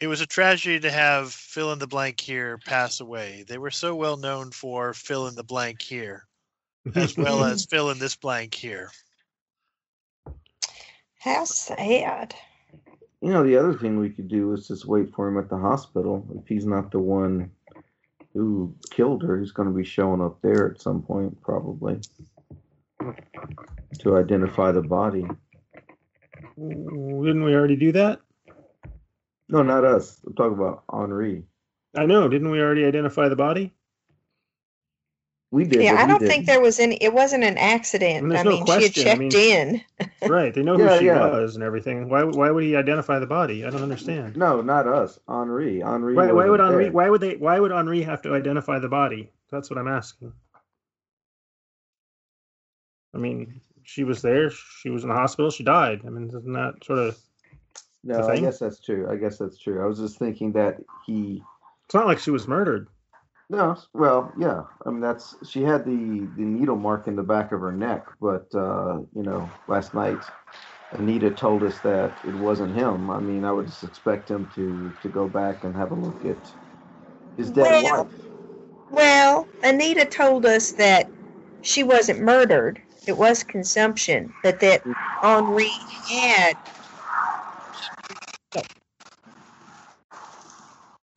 it 0.00 0.06
was 0.06 0.22
a 0.22 0.26
tragedy 0.26 0.80
to 0.80 0.90
have 0.90 1.32
fill 1.32 1.72
in 1.72 1.78
the 1.78 1.86
blank 1.86 2.18
here 2.18 2.58
pass 2.64 3.00
away. 3.00 3.44
They 3.46 3.58
were 3.58 3.70
so 3.70 3.94
well 3.94 4.16
known 4.16 4.50
for 4.50 4.94
fill 4.94 5.28
in 5.28 5.34
the 5.34 5.44
blank 5.44 5.82
here, 5.82 6.26
as 6.94 7.16
well 7.16 7.44
as 7.44 7.66
fill 7.66 7.90
in 7.90 7.98
this 7.98 8.16
blank 8.16 8.54
here. 8.54 8.90
How 11.18 11.44
sad. 11.44 12.34
You 13.20 13.30
know, 13.30 13.44
the 13.44 13.58
other 13.58 13.74
thing 13.74 13.98
we 13.98 14.08
could 14.08 14.28
do 14.28 14.54
is 14.54 14.68
just 14.68 14.86
wait 14.86 15.14
for 15.14 15.28
him 15.28 15.36
at 15.36 15.50
the 15.50 15.58
hospital. 15.58 16.26
If 16.34 16.48
he's 16.48 16.64
not 16.64 16.90
the 16.90 16.98
one 16.98 17.50
who 18.32 18.74
killed 18.90 19.22
her, 19.22 19.38
he's 19.38 19.52
going 19.52 19.68
to 19.68 19.74
be 19.74 19.84
showing 19.84 20.22
up 20.22 20.40
there 20.40 20.70
at 20.70 20.80
some 20.80 21.02
point, 21.02 21.38
probably, 21.42 22.00
to 23.98 24.16
identify 24.16 24.72
the 24.72 24.80
body. 24.80 25.26
Didn't 26.56 27.44
we 27.44 27.54
already 27.54 27.76
do 27.76 27.92
that? 27.92 28.20
No, 29.50 29.62
not 29.62 29.84
us. 29.84 30.20
I'm 30.26 30.34
talking 30.34 30.56
about 30.58 30.84
Henri. 30.88 31.44
I 31.96 32.06
know. 32.06 32.28
Didn't 32.28 32.50
we 32.50 32.60
already 32.60 32.84
identify 32.84 33.28
the 33.28 33.36
body? 33.36 33.72
We 35.52 35.64
did. 35.64 35.82
Yeah, 35.82 35.94
I 35.94 36.06
don't 36.06 36.20
didn't. 36.20 36.30
think 36.30 36.46
there 36.46 36.60
was 36.60 36.78
any. 36.78 36.94
It 37.02 37.12
wasn't 37.12 37.42
an 37.42 37.58
accident. 37.58 38.22
And 38.22 38.30
there's 38.30 38.42
I 38.42 38.44
no 38.44 38.50
mean, 38.50 38.64
question, 38.64 38.92
she 38.92 39.10
I 39.10 39.16
mean- 39.16 39.30
checked 39.30 39.42
in. 39.42 39.82
Right. 40.30 40.54
They 40.54 40.62
know 40.62 40.76
who 40.76 40.84
Yeah, 40.84 40.98
she 40.98 41.06
yeah. 41.06 41.26
was 41.30 41.56
and 41.56 41.64
everything. 41.64 42.08
Why? 42.08 42.22
Why 42.22 42.50
would 42.50 42.62
he 42.62 42.76
identify 42.76 43.18
the 43.18 43.26
body? 43.26 43.64
I 43.64 43.70
don't 43.70 43.82
understand. 43.82 44.36
No, 44.36 44.60
not 44.60 44.86
us. 44.86 45.18
Henri. 45.26 45.82
Henri. 45.82 46.14
Why, 46.14 46.30
why 46.30 46.48
would 46.48 46.60
Henri? 46.60 46.84
there. 46.84 46.92
Why 46.92 47.10
would 47.10 47.20
they? 47.20 47.36
Why 47.36 47.58
would 47.58 47.72
Henri 47.72 48.02
have 48.02 48.22
to 48.22 48.34
identify 48.34 48.78
the 48.78 48.88
body? 48.88 49.30
That's 49.50 49.68
what 49.70 49.78
I'm 49.78 49.88
asking. 49.88 50.32
I 53.14 53.18
mean, 53.18 53.60
she 53.82 54.04
was 54.04 54.22
there. 54.22 54.50
She 54.50 54.90
was 54.90 55.02
in 55.02 55.08
the 55.08 55.14
hospital. 55.16 55.50
She 55.50 55.64
died. 55.64 56.02
I 56.06 56.10
mean, 56.10 56.28
doesn't 56.28 56.52
that 56.52 56.84
sort 56.84 57.00
of 57.00 57.18
No, 58.02 58.26
I 58.28 58.40
guess 58.40 58.58
that's 58.58 58.80
true. 58.80 59.10
I 59.10 59.16
guess 59.16 59.38
that's 59.38 59.58
true. 59.58 59.82
I 59.82 59.86
was 59.86 59.98
just 59.98 60.18
thinking 60.18 60.52
that 60.52 60.78
he. 61.06 61.42
It's 61.84 61.94
not 61.94 62.06
like 62.06 62.18
she 62.18 62.30
was 62.30 62.48
murdered. 62.48 62.88
No, 63.50 63.76
well, 63.94 64.32
yeah. 64.38 64.62
I 64.86 64.90
mean, 64.90 65.00
that's 65.00 65.34
she 65.48 65.62
had 65.62 65.84
the 65.84 66.28
the 66.36 66.42
needle 66.44 66.76
mark 66.76 67.08
in 67.08 67.16
the 67.16 67.22
back 67.22 67.52
of 67.52 67.60
her 67.60 67.72
neck, 67.72 68.06
but 68.20 68.46
uh, 68.54 69.00
you 69.14 69.22
know, 69.22 69.50
last 69.66 69.92
night 69.92 70.22
Anita 70.92 71.30
told 71.30 71.62
us 71.62 71.78
that 71.80 72.16
it 72.24 72.34
wasn't 72.34 72.74
him. 72.74 73.10
I 73.10 73.20
mean, 73.20 73.44
I 73.44 73.52
would 73.52 73.66
just 73.66 73.84
expect 73.84 74.30
him 74.30 74.50
to 74.54 74.92
to 75.02 75.08
go 75.08 75.28
back 75.28 75.64
and 75.64 75.74
have 75.74 75.90
a 75.90 75.94
look 75.96 76.24
at 76.24 76.38
his 77.36 77.50
dead 77.50 77.82
Well- 77.82 78.04
wife. 78.04 78.14
Well, 78.92 79.46
Anita 79.62 80.04
told 80.04 80.44
us 80.46 80.72
that 80.72 81.12
she 81.62 81.84
wasn't 81.84 82.20
murdered. 82.20 82.80
It 83.06 83.16
was 83.16 83.44
consumption, 83.44 84.32
but 84.42 84.58
that 84.60 84.82
Henri 85.22 85.70
had. 86.08 86.56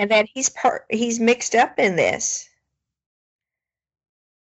And 0.03 0.12
that 0.12 0.27
he's 0.33 0.50
part 0.50 0.83
he's 0.89 1.17
mixed 1.17 1.55
up 1.55 1.79
in 1.79 1.95
this. 1.95 2.50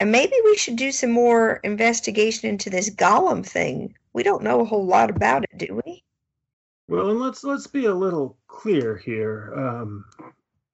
And 0.00 0.10
maybe 0.10 0.32
we 0.42 0.56
should 0.56 0.76
do 0.76 0.90
some 0.90 1.10
more 1.10 1.56
investigation 1.56 2.48
into 2.48 2.70
this 2.70 2.88
golem 2.88 3.44
thing. 3.44 3.94
We 4.14 4.22
don't 4.22 4.42
know 4.42 4.62
a 4.62 4.64
whole 4.64 4.86
lot 4.86 5.10
about 5.10 5.44
it, 5.44 5.58
do 5.58 5.82
we? 5.84 6.02
Well, 6.88 7.10
and 7.10 7.20
let's 7.20 7.44
let's 7.44 7.66
be 7.66 7.84
a 7.84 7.94
little 7.94 8.38
clear 8.46 8.96
here. 8.96 9.52
Um, 9.54 10.06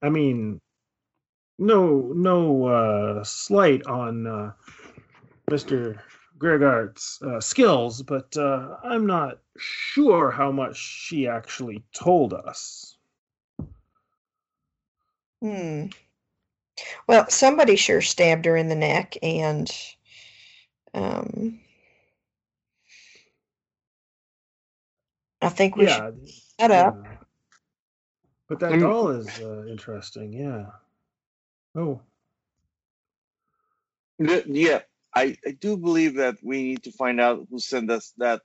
I 0.03 0.09
mean, 0.09 0.61
no 1.59 2.13
no 2.15 2.67
uh, 2.67 3.25
slight 3.25 3.85
on 3.87 4.25
uh, 4.25 4.53
Mr. 5.51 5.99
Gregart's 6.39 7.21
uh, 7.23 7.41
skills, 7.41 8.03
but 8.03 8.37
uh, 8.37 8.77
I'm 8.85 9.05
not 9.05 9.41
sure 9.59 10.31
how 10.31 10.53
much 10.53 10.77
she 10.77 11.27
actually 11.27 11.83
told 11.93 12.35
us. 12.35 12.90
Hmm. 15.43 15.87
Well, 17.09 17.29
somebody 17.31 17.77
sure 17.77 18.03
stabbed 18.03 18.47
her 18.47 18.57
in 18.57 18.69
the 18.69 18.77
neck, 18.77 19.17
and 19.23 19.71
um, 20.95 21.61
I 25.43 25.51
think 25.51 25.77
we 25.77 25.87
yeah, 25.87 25.89
should 25.89 26.05
shut 26.61 26.71
up. 26.73 26.97
yeah. 26.97 27.17
But 28.49 28.61
that 28.61 28.79
Mm. 28.79 28.81
doll 28.81 29.11
is 29.11 29.41
uh, 29.41 29.65
interesting. 29.69 30.33
Yeah. 30.33 30.67
Oh, 31.77 32.01
The- 34.19 34.45
Yeah, 34.47 34.83
I, 35.15 35.37
I 35.47 35.53
do 35.53 35.77
believe 35.79 36.17
that 36.17 36.39
we 36.43 36.63
need 36.65 36.85
to 36.85 36.93
find 36.93 37.21
out 37.21 37.47
who 37.51 37.61
sent 37.61 37.91
us 37.91 38.15
that 38.19 38.43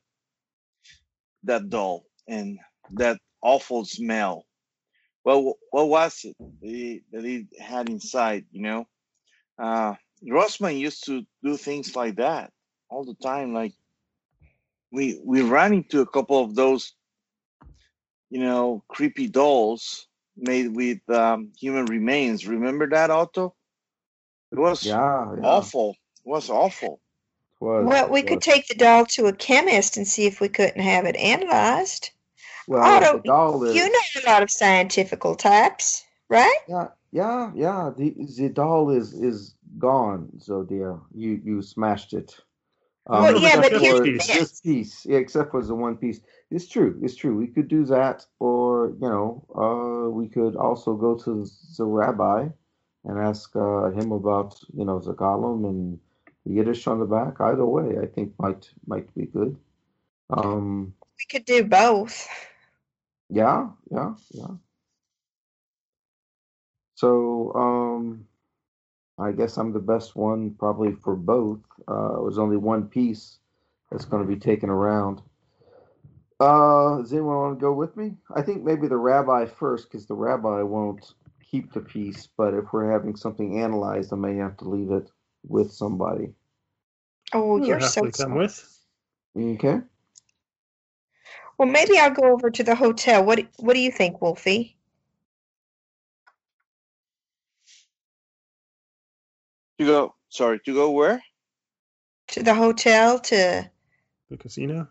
that 1.43 1.69
doll 1.69 2.05
and 2.27 2.59
that 2.91 3.19
awful 3.41 3.85
smell. 3.85 4.45
Well, 5.25 5.55
what 5.71 5.89
was 5.89 6.21
it 6.25 6.37
that 6.61 6.69
he, 6.69 7.03
that 7.13 7.25
he 7.25 7.47
had 7.59 7.89
inside? 7.89 8.45
You 8.51 8.63
know, 8.63 8.87
uh, 9.59 9.95
Rossman 10.27 10.79
used 10.79 11.05
to 11.07 11.25
do 11.43 11.57
things 11.57 11.95
like 11.95 12.17
that 12.17 12.51
all 12.89 13.05
the 13.05 13.15
time. 13.15 13.53
Like 13.53 13.73
we 14.91 15.21
we 15.25 15.41
ran 15.43 15.73
into 15.73 16.01
a 16.01 16.07
couple 16.07 16.43
of 16.43 16.55
those, 16.55 16.93
you 18.31 18.41
know, 18.41 18.83
creepy 18.89 19.27
dolls 19.27 20.07
made 20.37 20.75
with 20.75 20.99
um, 21.09 21.51
human 21.59 21.85
remains. 21.87 22.47
Remember 22.47 22.89
that, 22.89 23.11
Otto? 23.11 23.55
It 24.51 24.59
was 24.59 24.97
Yeah, 24.97 25.35
yeah. 25.37 25.61
awful. 25.61 25.91
It 26.25 26.29
was 26.29 26.49
awful. 26.49 27.01
It 27.61 27.65
was, 27.65 27.91
Well, 27.91 28.09
we 28.09 28.23
it 28.23 28.23
could 28.23 28.41
take 28.41 28.67
the 28.67 28.75
doll 28.75 29.05
to 29.07 29.27
a 29.27 29.33
chemist 29.33 29.97
and 29.97 30.07
see 30.07 30.27
if 30.27 30.41
we 30.41 30.49
couldn't 30.49 30.81
have 30.81 31.05
it 31.05 31.17
analyzed. 31.17 32.11
Well, 32.67 32.83
Otto, 32.83 33.17
the 33.17 33.23
doll 33.23 33.63
is. 33.63 33.75
You 33.75 33.89
know 33.89 33.99
a 34.23 34.29
lot 34.29 34.43
of 34.43 34.49
scientifical 34.49 35.35
types, 35.35 36.03
right? 36.29 36.57
Yeah, 36.67 36.87
yeah, 37.11 37.51
yeah. 37.55 37.91
The 37.95 38.15
the 38.37 38.49
doll 38.49 38.89
is 38.89 39.13
is 39.13 39.55
gone, 39.77 40.29
Zodia. 40.37 40.99
You 41.13 41.41
you 41.43 41.61
smashed 41.61 42.13
it. 42.13 42.35
Um, 43.07 43.21
Well, 43.21 43.39
yeah, 43.39 43.61
but 43.61 43.71
here's 43.71 43.99
the 43.99 44.33
this 44.33 44.61
piece. 44.61 45.05
Yeah, 45.05 45.17
except 45.17 45.51
for 45.51 45.61
the 45.63 45.75
one 45.75 45.95
piece. 45.95 46.21
It's 46.49 46.67
true. 46.67 46.99
It's 47.03 47.15
true. 47.15 47.37
We 47.37 47.47
could 47.47 47.67
do 47.67 47.85
that, 47.85 48.25
or 48.39 48.89
you 49.01 49.09
know, 49.09 49.45
uh, 49.55 50.09
we 50.09 50.27
could 50.27 50.55
also 50.55 50.95
go 50.95 51.15
to 51.15 51.45
the 51.77 51.85
rabbi 51.85 52.49
and 53.03 53.19
ask 53.19 53.55
uh, 53.55 53.91
him 53.91 54.11
about 54.11 54.59
you 54.73 54.85
know 54.85 54.99
the 54.99 55.13
golem 55.13 55.69
and 55.69 55.99
the 56.45 56.53
Yiddish 56.53 56.87
on 56.87 56.99
the 56.99 57.05
back. 57.05 57.39
Either 57.39 57.65
way, 57.65 57.97
I 58.01 58.07
think 58.07 58.33
might 58.39 58.69
might 58.87 59.13
be 59.13 59.27
good. 59.27 59.55
Um, 60.31 60.93
We 61.19 61.25
could 61.29 61.45
do 61.45 61.63
both. 61.63 62.27
Yeah, 63.29 63.69
yeah, 63.91 64.13
yeah. 64.31 64.47
So, 66.95 67.51
um, 67.55 68.25
I 69.19 69.31
guess 69.31 69.57
I'm 69.57 69.73
the 69.73 69.79
best 69.79 70.15
one 70.15 70.55
probably 70.57 70.93
for 70.93 71.15
both. 71.15 71.59
Uh, 71.87 72.17
it 72.17 72.23
was 72.23 72.37
only 72.37 72.57
one 72.57 72.87
piece 72.87 73.37
that's 73.91 74.05
going 74.05 74.23
to 74.25 74.27
be 74.27 74.39
taken 74.39 74.69
around. 74.69 75.21
Uh, 76.39 76.97
does 76.97 77.13
anyone 77.13 77.37
want 77.37 77.59
to 77.59 77.63
go 77.63 77.73
with 77.73 77.95
me? 77.95 78.13
I 78.35 78.41
think 78.41 78.63
maybe 78.63 78.87
the 78.87 78.97
rabbi 78.97 79.45
first, 79.45 79.89
because 79.89 80.05
the 80.05 80.15
rabbi 80.15 80.61
won't 80.63 81.13
keep 81.49 81.71
the 81.73 81.79
piece. 81.79 82.27
But 82.37 82.53
if 82.53 82.73
we're 82.73 82.91
having 82.91 83.15
something 83.15 83.59
analyzed, 83.61 84.11
I 84.11 84.17
may 84.17 84.35
have 84.37 84.57
to 84.57 84.69
leave 84.69 84.91
it 84.91 85.09
with 85.47 85.71
somebody. 85.71 86.33
Oh, 87.33 87.57
You'll 87.57 87.67
you're 87.67 87.79
so 87.79 88.01
happily 88.01 88.11
come 88.11 88.33
smart. 88.33 88.39
with. 88.39 88.79
Okay. 89.37 89.79
Well, 91.57 91.69
maybe 91.69 91.97
I'll 91.97 92.11
go 92.11 92.31
over 92.33 92.49
to 92.51 92.63
the 92.63 92.75
hotel. 92.75 93.23
What 93.23 93.39
What 93.57 93.73
do 93.73 93.79
you 93.79 93.91
think, 93.91 94.21
Wolfie? 94.21 94.77
To 99.79 99.85
go, 99.85 100.15
sorry, 100.29 100.59
to 100.65 100.73
go 100.73 100.91
where? 100.91 101.21
To 102.29 102.43
the 102.43 102.53
hotel? 102.55 103.19
To 103.19 103.69
The 104.29 104.37
casino. 104.37 104.87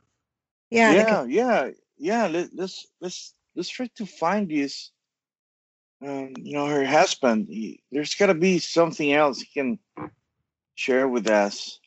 yeah, 0.70 0.92
yeah, 0.92 1.04
ca- 1.04 1.24
yeah, 1.24 1.70
yeah. 1.98 2.26
Let, 2.28 2.50
let's 2.54 2.86
let's 3.00 3.34
let's 3.56 3.68
try 3.68 3.88
to 3.96 4.06
find 4.06 4.48
this. 4.48 4.90
Um, 6.02 6.34
you 6.36 6.54
know, 6.54 6.66
her 6.66 6.84
husband. 6.84 7.46
He, 7.48 7.82
there's 7.90 8.14
got 8.14 8.26
to 8.26 8.34
be 8.34 8.58
something 8.58 9.12
else 9.12 9.40
he 9.40 9.46
can 9.46 9.78
share 10.74 11.08
with 11.08 11.28
us, 11.28 11.78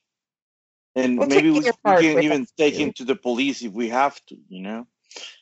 and 0.98 1.20
We'll 1.20 1.28
maybe 1.30 1.52
we, 1.52 1.60
we 1.84 1.96
can 1.96 2.24
even 2.24 2.44
us, 2.44 2.52
take 2.58 2.76
him 2.76 2.94
to 2.94 3.06
the 3.06 3.16
police 3.16 3.64
if 3.64 3.74
we 3.74 3.90
have 3.90 4.20
to. 4.28 4.38
You 4.50 4.64
know, 4.64 4.88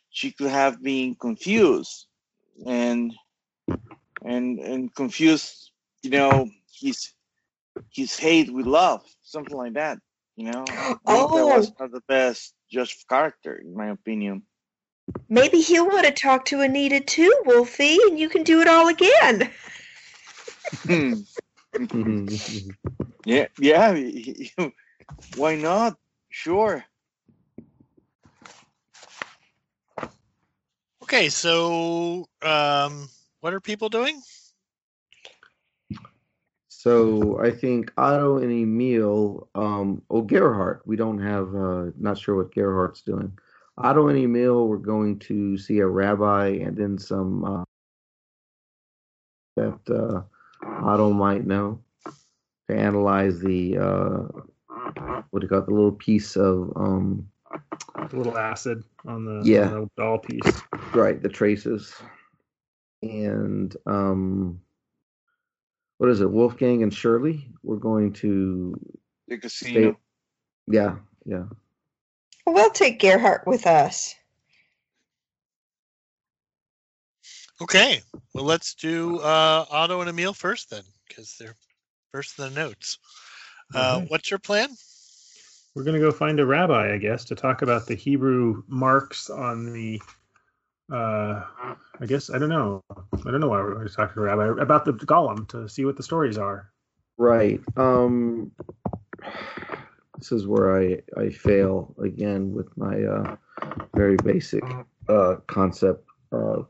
she 0.09 0.31
could 0.31 0.49
have 0.51 0.81
been 0.83 1.15
confused, 1.15 2.07
and 2.65 3.13
and 4.23 4.59
and 4.59 4.93
confused. 4.95 5.71
You 6.03 6.11
know, 6.11 6.49
his 6.81 7.13
his 7.91 8.17
hate 8.17 8.53
with 8.53 8.65
love, 8.67 9.03
something 9.23 9.57
like 9.57 9.73
that. 9.73 9.99
You 10.35 10.51
know, 10.51 10.65
I 11.07 11.15
think 11.17 11.33
that 11.33 11.47
was 11.47 11.71
Oh. 11.71 11.75
not 11.79 11.91
the 11.91 12.01
best 12.07 12.53
judge 12.71 12.95
of 12.95 13.07
character, 13.07 13.55
in 13.55 13.75
my 13.75 13.89
opinion. 13.89 14.43
maybe 15.29 15.61
he'll 15.61 15.87
want 15.87 16.05
to 16.05 16.11
talk 16.11 16.45
to 16.45 16.61
Anita 16.61 16.99
too, 16.99 17.33
Wolfie, 17.45 17.97
and 18.07 18.19
you 18.19 18.29
can 18.29 18.43
do 18.43 18.61
it 18.61 18.67
all 18.67 18.87
again. 18.89 19.51
Hmm. 20.87 21.13
yeah, 23.25 23.47
yeah. 23.59 24.69
Why 25.35 25.55
not? 25.55 25.97
Sure. 26.29 26.83
Okay, 31.03 31.29
so 31.29 32.27
um, 32.41 33.09
what 33.41 33.53
are 33.53 33.61
people 33.61 33.89
doing? 33.89 34.21
So 36.67 37.39
I 37.41 37.51
think 37.51 37.91
Otto 37.97 38.37
and 38.37 38.51
Emil, 38.51 39.47
um, 39.55 40.01
oh 40.09 40.21
Gerhardt, 40.21 40.81
we 40.85 40.95
don't 40.95 41.19
have, 41.19 41.55
uh, 41.55 41.91
not 41.97 42.17
sure 42.17 42.35
what 42.35 42.53
Gerhardt's 42.53 43.01
doing. 43.01 43.37
Otto 43.77 44.07
and 44.07 44.17
Emil, 44.17 44.67
we're 44.67 44.77
going 44.77 45.19
to 45.19 45.57
see 45.57 45.79
a 45.79 45.87
rabbi 45.87 46.47
and 46.47 46.75
then 46.75 46.97
some 46.97 47.43
uh, 47.43 47.63
that 49.55 49.79
uh, 49.89 50.21
Otto 50.65 51.11
might 51.11 51.45
know 51.45 51.79
to 52.67 52.75
analyze 52.75 53.39
the 53.39 53.77
uh, 53.77 54.41
what 55.31 55.39
do 55.39 55.45
you 55.45 55.47
call 55.47 55.59
it, 55.59 55.65
the 55.65 55.73
little 55.73 55.91
piece 55.91 56.35
of 56.35 56.71
um, 56.75 57.27
A 57.95 58.15
little 58.15 58.37
acid 58.37 58.83
on 59.05 59.25
the, 59.25 59.41
Yeah. 59.49 59.69
on 59.69 59.81
the 59.81 59.89
doll 59.97 60.19
piece. 60.19 60.61
right 60.93 61.21
the 61.21 61.29
traces 61.29 61.93
and 63.01 63.75
um, 63.85 64.59
what 65.97 66.09
is 66.09 66.21
it, 66.21 66.29
Wolfgang 66.29 66.83
and 66.83 66.93
Shirley? 66.93 67.47
We're 67.63 67.77
going 67.77 68.13
to 68.13 68.79
The 69.27 69.37
casino. 69.37 69.97
yeah 70.67 70.97
yeah. 71.25 71.45
We'll 72.47 72.69
take 72.69 72.99
Gerhardt 72.99 73.47
with 73.47 73.65
us. 73.65 74.13
Okay, 77.61 78.01
well 78.33 78.43
let's 78.43 78.75
do 78.75 79.19
uh, 79.19 79.65
Otto 79.71 80.01
and 80.01 80.09
Emil 80.09 80.33
first 80.33 80.69
then, 80.69 80.83
because 81.07 81.35
they're 81.39 81.55
first 82.11 82.37
in 82.37 82.45
the 82.45 82.51
notes. 82.51 82.99
Uh, 83.73 83.97
Okay. 83.97 84.07
What's 84.09 84.29
your 84.29 84.39
plan? 84.39 84.69
We're 85.73 85.83
gonna 85.83 85.99
go 85.99 86.11
find 86.11 86.39
a 86.39 86.45
rabbi, 86.45 86.93
I 86.93 86.97
guess, 86.97 87.25
to 87.25 87.35
talk 87.35 87.61
about 87.61 87.85
the 87.87 87.95
Hebrew 87.95 88.63
marks 88.67 89.29
on 89.29 89.73
the 89.73 90.01
uh, 90.91 91.41
I 91.99 92.05
guess 92.05 92.29
I 92.29 92.37
don't 92.37 92.49
know. 92.49 92.83
I 92.91 93.31
don't 93.31 93.39
know 93.39 93.49
why 93.49 93.61
we're 93.61 93.87
talking 93.87 94.13
to 94.15 94.21
a 94.21 94.35
Rabbi 94.35 94.61
about 94.61 94.85
the 94.85 94.93
golem 94.93 95.47
to 95.49 95.67
see 95.67 95.83
what 95.85 95.97
the 95.97 96.03
stories 96.03 96.37
are. 96.37 96.71
Right. 97.17 97.59
Um, 97.75 98.51
this 100.17 100.31
is 100.31 100.45
where 100.45 100.79
I 100.79 101.01
I 101.17 101.29
fail 101.29 101.95
again 102.01 102.53
with 102.53 102.75
my 102.77 103.03
uh, 103.03 103.35
very 103.95 104.17
basic 104.17 104.63
uh, 105.09 105.37
concept 105.47 106.05
of 106.31 106.67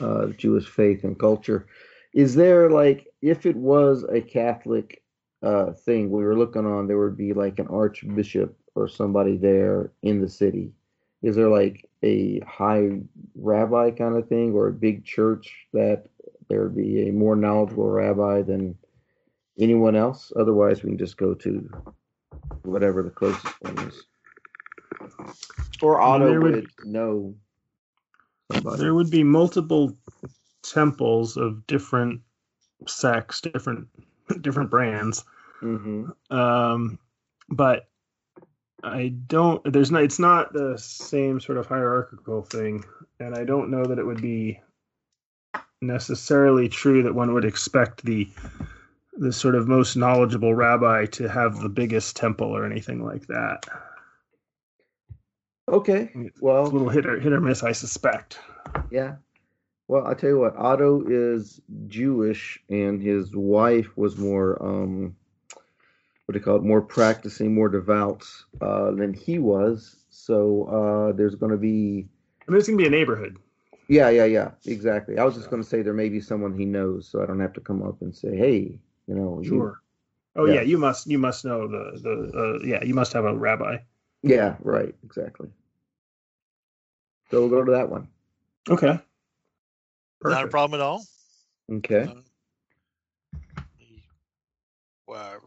uh, 0.00 0.26
Jewish 0.28 0.66
faith 0.66 1.04
and 1.04 1.18
culture. 1.18 1.66
Is 2.14 2.34
there 2.34 2.70
like 2.70 3.06
if 3.20 3.44
it 3.46 3.56
was 3.56 4.04
a 4.04 4.20
Catholic 4.20 5.01
uh, 5.42 5.72
thing 5.72 6.10
we 6.10 6.22
were 6.24 6.36
looking 6.36 6.66
on, 6.66 6.86
there 6.86 6.98
would 6.98 7.16
be 7.16 7.32
like 7.32 7.58
an 7.58 7.66
archbishop 7.68 8.56
or 8.74 8.88
somebody 8.88 9.36
there 9.36 9.92
in 10.02 10.20
the 10.20 10.28
city. 10.28 10.72
Is 11.22 11.36
there 11.36 11.48
like 11.48 11.88
a 12.02 12.40
high 12.40 13.00
rabbi 13.34 13.90
kind 13.90 14.16
of 14.16 14.28
thing 14.28 14.52
or 14.54 14.68
a 14.68 14.72
big 14.72 15.04
church 15.04 15.66
that 15.72 16.04
there 16.48 16.62
would 16.62 16.76
be 16.76 17.08
a 17.08 17.12
more 17.12 17.36
knowledgeable 17.36 17.88
rabbi 17.90 18.42
than 18.42 18.76
anyone 19.58 19.94
else? 19.96 20.32
Otherwise, 20.36 20.82
we 20.82 20.90
can 20.90 20.98
just 20.98 21.16
go 21.16 21.34
to 21.34 21.68
whatever 22.62 23.02
the 23.02 23.10
closest 23.10 23.46
one 23.62 23.78
is. 23.88 24.02
Or 25.82 26.00
Otto 26.00 26.26
There 26.28 26.40
would, 26.40 26.54
would- 26.54 26.70
know 26.84 27.34
somebody. 28.52 28.82
There 28.82 28.94
would 28.94 29.10
be 29.10 29.24
multiple 29.24 29.96
temples 30.62 31.36
of 31.36 31.66
different 31.66 32.20
sects, 32.86 33.40
different 33.40 33.88
different 34.40 34.70
brands. 34.70 35.24
Hmm 35.62 36.10
Um, 36.30 36.98
but 37.48 37.88
I 38.82 39.08
don't. 39.08 39.72
There's 39.72 39.90
not. 39.92 40.02
It's 40.02 40.18
not 40.18 40.52
the 40.52 40.76
same 40.76 41.40
sort 41.40 41.56
of 41.58 41.66
hierarchical 41.66 42.42
thing, 42.42 42.84
and 43.20 43.34
I 43.34 43.44
don't 43.44 43.70
know 43.70 43.84
that 43.84 43.98
it 43.98 44.04
would 44.04 44.20
be 44.20 44.60
necessarily 45.80 46.68
true 46.68 47.02
that 47.04 47.14
one 47.14 47.32
would 47.34 47.44
expect 47.44 48.04
the 48.04 48.28
the 49.18 49.32
sort 49.32 49.54
of 49.54 49.68
most 49.68 49.96
knowledgeable 49.96 50.54
rabbi 50.54 51.04
to 51.06 51.28
have 51.28 51.60
the 51.60 51.68
biggest 51.68 52.16
temple 52.16 52.48
or 52.48 52.64
anything 52.64 53.04
like 53.04 53.26
that. 53.28 53.66
Okay. 55.68 56.10
It's 56.14 56.40
Well, 56.40 56.62
a 56.62 56.64
little 56.64 56.88
hit 56.88 57.06
or 57.06 57.20
hit 57.20 57.32
or 57.32 57.40
miss, 57.40 57.62
I 57.62 57.72
suspect. 57.72 58.38
Yeah. 58.90 59.16
Well, 59.88 60.06
I 60.06 60.14
tell 60.14 60.30
you 60.30 60.38
what, 60.38 60.56
Otto 60.56 61.04
is 61.06 61.60
Jewish, 61.86 62.58
and 62.70 63.00
his 63.00 63.36
wife 63.36 63.96
was 63.96 64.16
more, 64.16 64.60
um, 64.64 65.16
what 66.26 66.34
do 66.34 66.38
you 66.38 66.44
call 66.44 66.56
it, 66.56 66.62
more 66.62 66.80
practicing, 66.82 67.54
more 67.54 67.68
devout 67.68 68.24
uh, 68.60 68.92
than 68.92 69.12
he 69.12 69.38
was. 69.38 69.96
So 70.10 70.64
uh, 71.10 71.16
there's 71.16 71.34
going 71.34 71.52
to 71.52 71.58
be, 71.58 72.08
I 72.46 72.50
mean, 72.50 72.58
it's 72.58 72.68
gonna 72.68 72.78
be 72.78 72.86
a 72.86 72.90
neighborhood. 72.90 73.38
yeah, 73.88 74.08
yeah, 74.10 74.24
yeah, 74.24 74.50
exactly. 74.66 75.18
I 75.18 75.24
was 75.24 75.34
just 75.34 75.50
going 75.50 75.62
to 75.62 75.68
say 75.68 75.82
there 75.82 75.92
may 75.92 76.08
be 76.08 76.20
someone 76.20 76.56
he 76.56 76.64
knows, 76.64 77.08
so 77.08 77.22
I 77.22 77.26
don't 77.26 77.40
have 77.40 77.52
to 77.54 77.60
come 77.60 77.82
up 77.82 78.00
and 78.02 78.14
say, 78.14 78.36
hey, 78.36 78.78
you 79.06 79.14
know, 79.14 79.40
you- 79.42 79.48
Sure. 79.48 79.78
Oh 80.34 80.46
Yeah. 80.46 80.54
yeah, 80.54 80.60
you 80.62 80.78
must 80.78 81.06
you 81.08 81.18
must 81.18 81.44
know 81.44 81.68
the 81.68 82.00
the 82.00 82.38
uh, 82.62 82.64
yeah 82.66 82.82
you 82.82 82.94
must 82.94 83.12
have 83.12 83.26
a 83.26 83.36
rabbi. 83.36 83.76
yeah, 84.22 84.56
right, 84.62 84.94
exactly. 85.04 85.48
So 87.30 87.40
we'll 87.40 87.50
go 87.50 87.62
to 87.62 87.72
that 87.72 87.90
one. 87.90 88.08
Okay. 88.70 88.98
Not 90.24 90.44
a 90.44 90.48
problem 90.48 90.80
at 90.80 90.84
all. 90.84 91.04
Okay. 91.70 92.04
Uh, 92.04 92.14
he- 93.76 94.02
Well, 95.06 95.40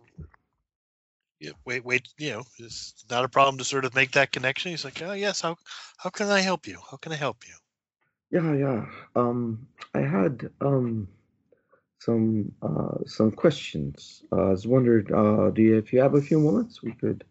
yeah, 1.46 1.54
wait, 1.66 1.86
wait. 1.86 2.08
You 2.18 2.32
know, 2.32 2.44
it's 2.60 3.06
not 3.10 3.26
a 3.26 3.30
problem 3.30 3.58
to 3.60 3.66
sort 3.66 3.86
of 3.86 3.96
make 3.96 4.12
that 4.12 4.32
connection. 4.32 4.72
He's 4.72 4.86
like, 4.86 5.02
oh 5.02 5.14
yes, 5.14 5.42
how 5.42 5.58
how 5.98 6.10
can 6.10 6.30
I 6.30 6.42
help 6.42 6.68
you? 6.68 6.80
How 6.92 6.98
can 6.98 7.12
I 7.14 7.16
help 7.18 7.48
you? 7.48 7.54
Yeah, 8.32 8.54
yeah. 8.56 8.86
Um, 9.16 9.68
I 9.94 10.02
had 10.02 10.50
um 10.62 11.08
some 12.00 12.52
uh 12.62 12.98
some 13.06 13.32
questions. 13.32 14.24
Uh, 14.32 14.48
I 14.48 14.50
was 14.52 14.68
wondered, 14.68 15.12
uh, 15.12 15.52
do 15.52 15.62
you 15.62 15.78
if 15.78 15.94
you 15.94 16.02
have 16.02 16.16
a 16.16 16.22
few 16.22 16.40
moments, 16.40 16.84
we 16.84 16.94
could 16.94 17.24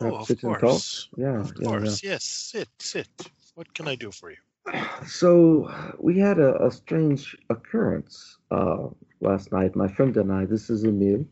Oh, 0.00 0.24
sit 0.24 0.42
and 0.44 0.58
talk. 0.58 0.82
Yeah, 1.16 1.40
of 1.40 1.54
yeah, 1.58 1.64
course. 1.64 2.02
Yes, 2.02 2.24
sit, 2.24 2.68
sit. 2.78 3.08
What 3.54 3.72
can 3.74 3.88
I 3.88 3.96
do 3.96 4.10
for 4.12 4.30
you? 4.30 4.38
So 5.06 5.70
we 5.98 6.18
had 6.18 6.38
a, 6.38 6.64
a 6.66 6.70
strange 6.70 7.36
occurrence 7.50 8.38
uh 8.50 8.88
last 9.20 9.52
night. 9.52 9.76
My 9.76 9.88
friend 9.88 10.16
and 10.16 10.32
I. 10.32 10.44
This 10.46 10.70
is 10.70 10.84
Emil. 10.84 11.26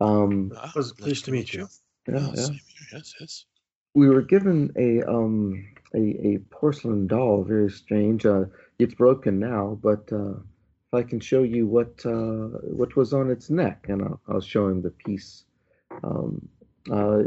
Um, 0.00 0.52
Ah, 0.56 0.72
was 0.74 0.92
nice 0.98 1.04
pleased 1.04 1.24
to 1.26 1.30
meet 1.32 1.52
you. 1.54 1.68
yeah, 2.08 2.28
Yes, 2.28 2.36
yeah. 2.36 2.46
same 2.46 2.60
here. 2.66 2.88
yes, 2.92 3.14
yes. 3.20 3.44
we 3.94 4.08
were 4.08 4.22
given 4.22 4.72
a 4.76 5.02
um 5.08 5.64
a, 5.94 6.02
a 6.28 6.38
porcelain 6.50 7.06
doll 7.06 7.42
very 7.44 7.70
strange 7.70 8.26
uh 8.26 8.44
it's 8.78 8.94
broken 8.94 9.38
now 9.38 9.78
but 9.82 10.10
uh 10.12 10.34
if 10.86 10.92
i 10.94 11.02
can 11.02 11.20
show 11.20 11.42
you 11.42 11.66
what 11.66 11.92
uh 12.06 12.48
what 12.80 12.94
was 12.96 13.12
on 13.12 13.30
its 13.30 13.50
neck 13.50 13.86
and 13.88 14.02
i'll, 14.02 14.20
I'll 14.28 14.40
show 14.40 14.68
him 14.68 14.82
the 14.82 14.90
piece 14.90 15.44
um 16.04 16.48
uh 16.90 17.22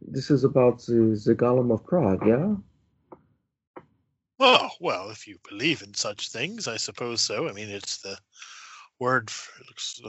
this 0.00 0.30
is 0.30 0.44
about 0.44 0.78
the, 0.86 1.20
the 1.26 1.34
golem 1.34 1.72
of 1.72 1.84
prague 1.86 2.24
yeah 2.26 2.54
Oh, 4.40 4.68
well, 4.80 5.10
if 5.10 5.26
you 5.26 5.38
believe 5.48 5.82
in 5.82 5.94
such 5.94 6.28
things, 6.28 6.66
I 6.66 6.76
suppose 6.76 7.20
so. 7.22 7.48
I 7.48 7.52
mean, 7.52 7.70
it's 7.70 7.98
the 7.98 8.18
word, 9.04 9.30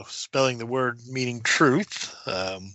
spelling 0.08 0.56
the 0.56 0.64
word 0.64 0.98
meaning 1.06 1.42
truth. 1.42 2.16
Um, 2.26 2.74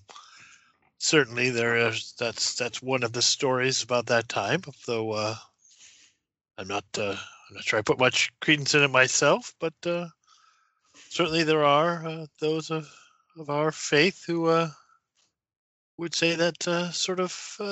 certainly, 1.00 1.50
there 1.50 1.76
is. 1.78 2.14
That's 2.20 2.54
that's 2.56 2.80
one 2.80 3.02
of 3.02 3.12
the 3.12 3.24
stories 3.24 3.82
about 3.82 4.06
that 4.06 4.30
time. 4.30 4.62
Though 4.86 5.14
uh, 5.14 5.36
I'm 6.60 6.68
not, 6.68 6.86
uh, 6.96 7.16
I'm 7.50 7.56
not 7.56 7.64
sure 7.64 7.80
I 7.80 7.82
put 7.82 7.98
much 7.98 8.32
credence 8.40 8.76
in 8.76 8.84
it 8.84 8.92
myself, 8.92 9.56
but 9.60 9.74
uh, 9.84 10.10
certainly 11.10 11.42
there 11.42 11.66
are 11.66 12.06
uh, 12.06 12.26
those 12.40 12.70
of 12.70 12.88
of 13.40 13.50
our 13.50 13.72
faith 13.72 14.24
who 14.28 14.46
uh, 14.46 14.70
would 15.98 16.14
say 16.14 16.36
that 16.36 16.68
uh, 16.68 16.92
sort 16.92 17.20
of 17.20 17.32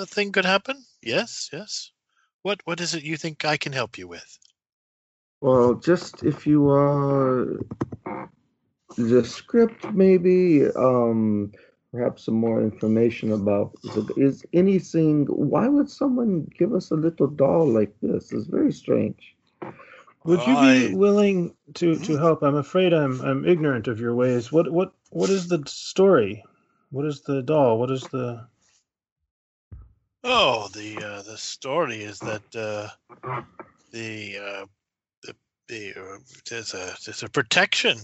thing 0.09 0.31
could 0.31 0.45
happen. 0.45 0.83
Yes, 1.03 1.51
yes. 1.53 1.91
What 2.41 2.61
what 2.65 2.81
is 2.81 2.95
it 2.95 3.03
you 3.03 3.15
think 3.15 3.45
I 3.45 3.57
can 3.57 3.73
help 3.73 3.99
you 3.99 4.07
with? 4.07 4.39
well 5.41 5.75
just 5.75 6.23
if 6.23 6.45
you 6.45 6.69
uh 6.69 7.45
the 8.97 9.23
script 9.23 9.85
maybe 9.93 10.65
um 10.75 11.51
perhaps 11.91 12.25
some 12.25 12.35
more 12.35 12.61
information 12.61 13.31
about 13.31 13.71
the, 13.83 14.13
is 14.17 14.45
anything 14.53 15.25
why 15.27 15.67
would 15.67 15.89
someone 15.89 16.47
give 16.57 16.73
us 16.73 16.91
a 16.91 16.95
little 16.95 17.27
doll 17.27 17.65
like 17.67 17.93
this 18.01 18.31
it's 18.31 18.47
very 18.47 18.71
strange 18.71 19.35
Would 20.25 20.45
you 20.45 20.55
I- 20.55 20.87
be 20.89 20.95
willing 20.95 21.55
to 21.75 21.95
to 21.95 22.11
Mhm. 22.13 22.19
help? 22.19 22.43
I'm 22.43 22.55
afraid 22.57 22.93
I'm 22.93 23.21
I'm 23.21 23.45
ignorant 23.45 23.87
of 23.87 23.99
your 23.99 24.13
ways. 24.15 24.51
What 24.51 24.69
what 24.71 24.91
what 25.11 25.29
is 25.29 25.47
the 25.47 25.63
story? 25.65 26.43
What 26.91 27.05
is 27.05 27.21
the 27.21 27.41
doll? 27.41 27.79
What 27.79 27.89
is 27.89 28.03
the 28.03 28.45
Oh, 30.23 30.67
the 30.75 30.97
uh, 30.97 31.21
the 31.23 31.37
story 31.37 32.03
is 32.03 32.19
that 32.19 32.43
uh, 32.55 32.89
the 33.91 34.37
uh, 34.37 34.65
the, 35.23 35.35
the 35.69 35.93
uh, 35.95 36.17
there's 36.49 36.73
a 36.73 36.95
there's 37.05 37.23
a 37.23 37.29
protection. 37.29 37.97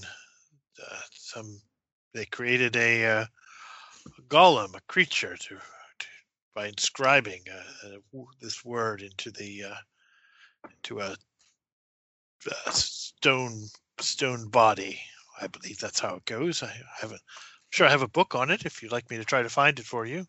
Uh, 0.79 0.99
some 1.11 1.59
they 2.13 2.25
created 2.25 2.75
a, 2.75 3.05
uh, 3.05 3.25
golem, 4.27 4.75
a 4.75 4.81
creature, 4.87 5.35
to, 5.37 5.55
to 5.55 6.07
by 6.53 6.67
inscribing 6.67 7.41
uh, 7.51 7.87
uh, 7.87 8.23
this 8.41 8.63
word 8.63 9.01
into 9.01 9.31
the 9.31 9.65
uh, 9.65 10.69
into 10.69 10.99
a, 11.01 11.15
a 12.67 12.71
stone 12.71 13.63
stone 13.99 14.47
body. 14.49 14.99
I 15.41 15.47
believe 15.47 15.79
that's 15.79 15.99
how 15.99 16.15
it 16.15 16.25
goes. 16.25 16.63
I 16.63 16.71
haven't. 16.99 17.21
I'm 17.21 17.71
sure 17.71 17.87
I 17.87 17.91
have 17.91 18.01
a 18.01 18.07
book 18.07 18.35
on 18.35 18.51
it. 18.51 18.65
If 18.65 18.81
you'd 18.81 18.91
like 18.91 19.09
me 19.09 19.17
to 19.17 19.25
try 19.25 19.43
to 19.43 19.49
find 19.49 19.77
it 19.79 19.85
for 19.85 20.05
you. 20.05 20.25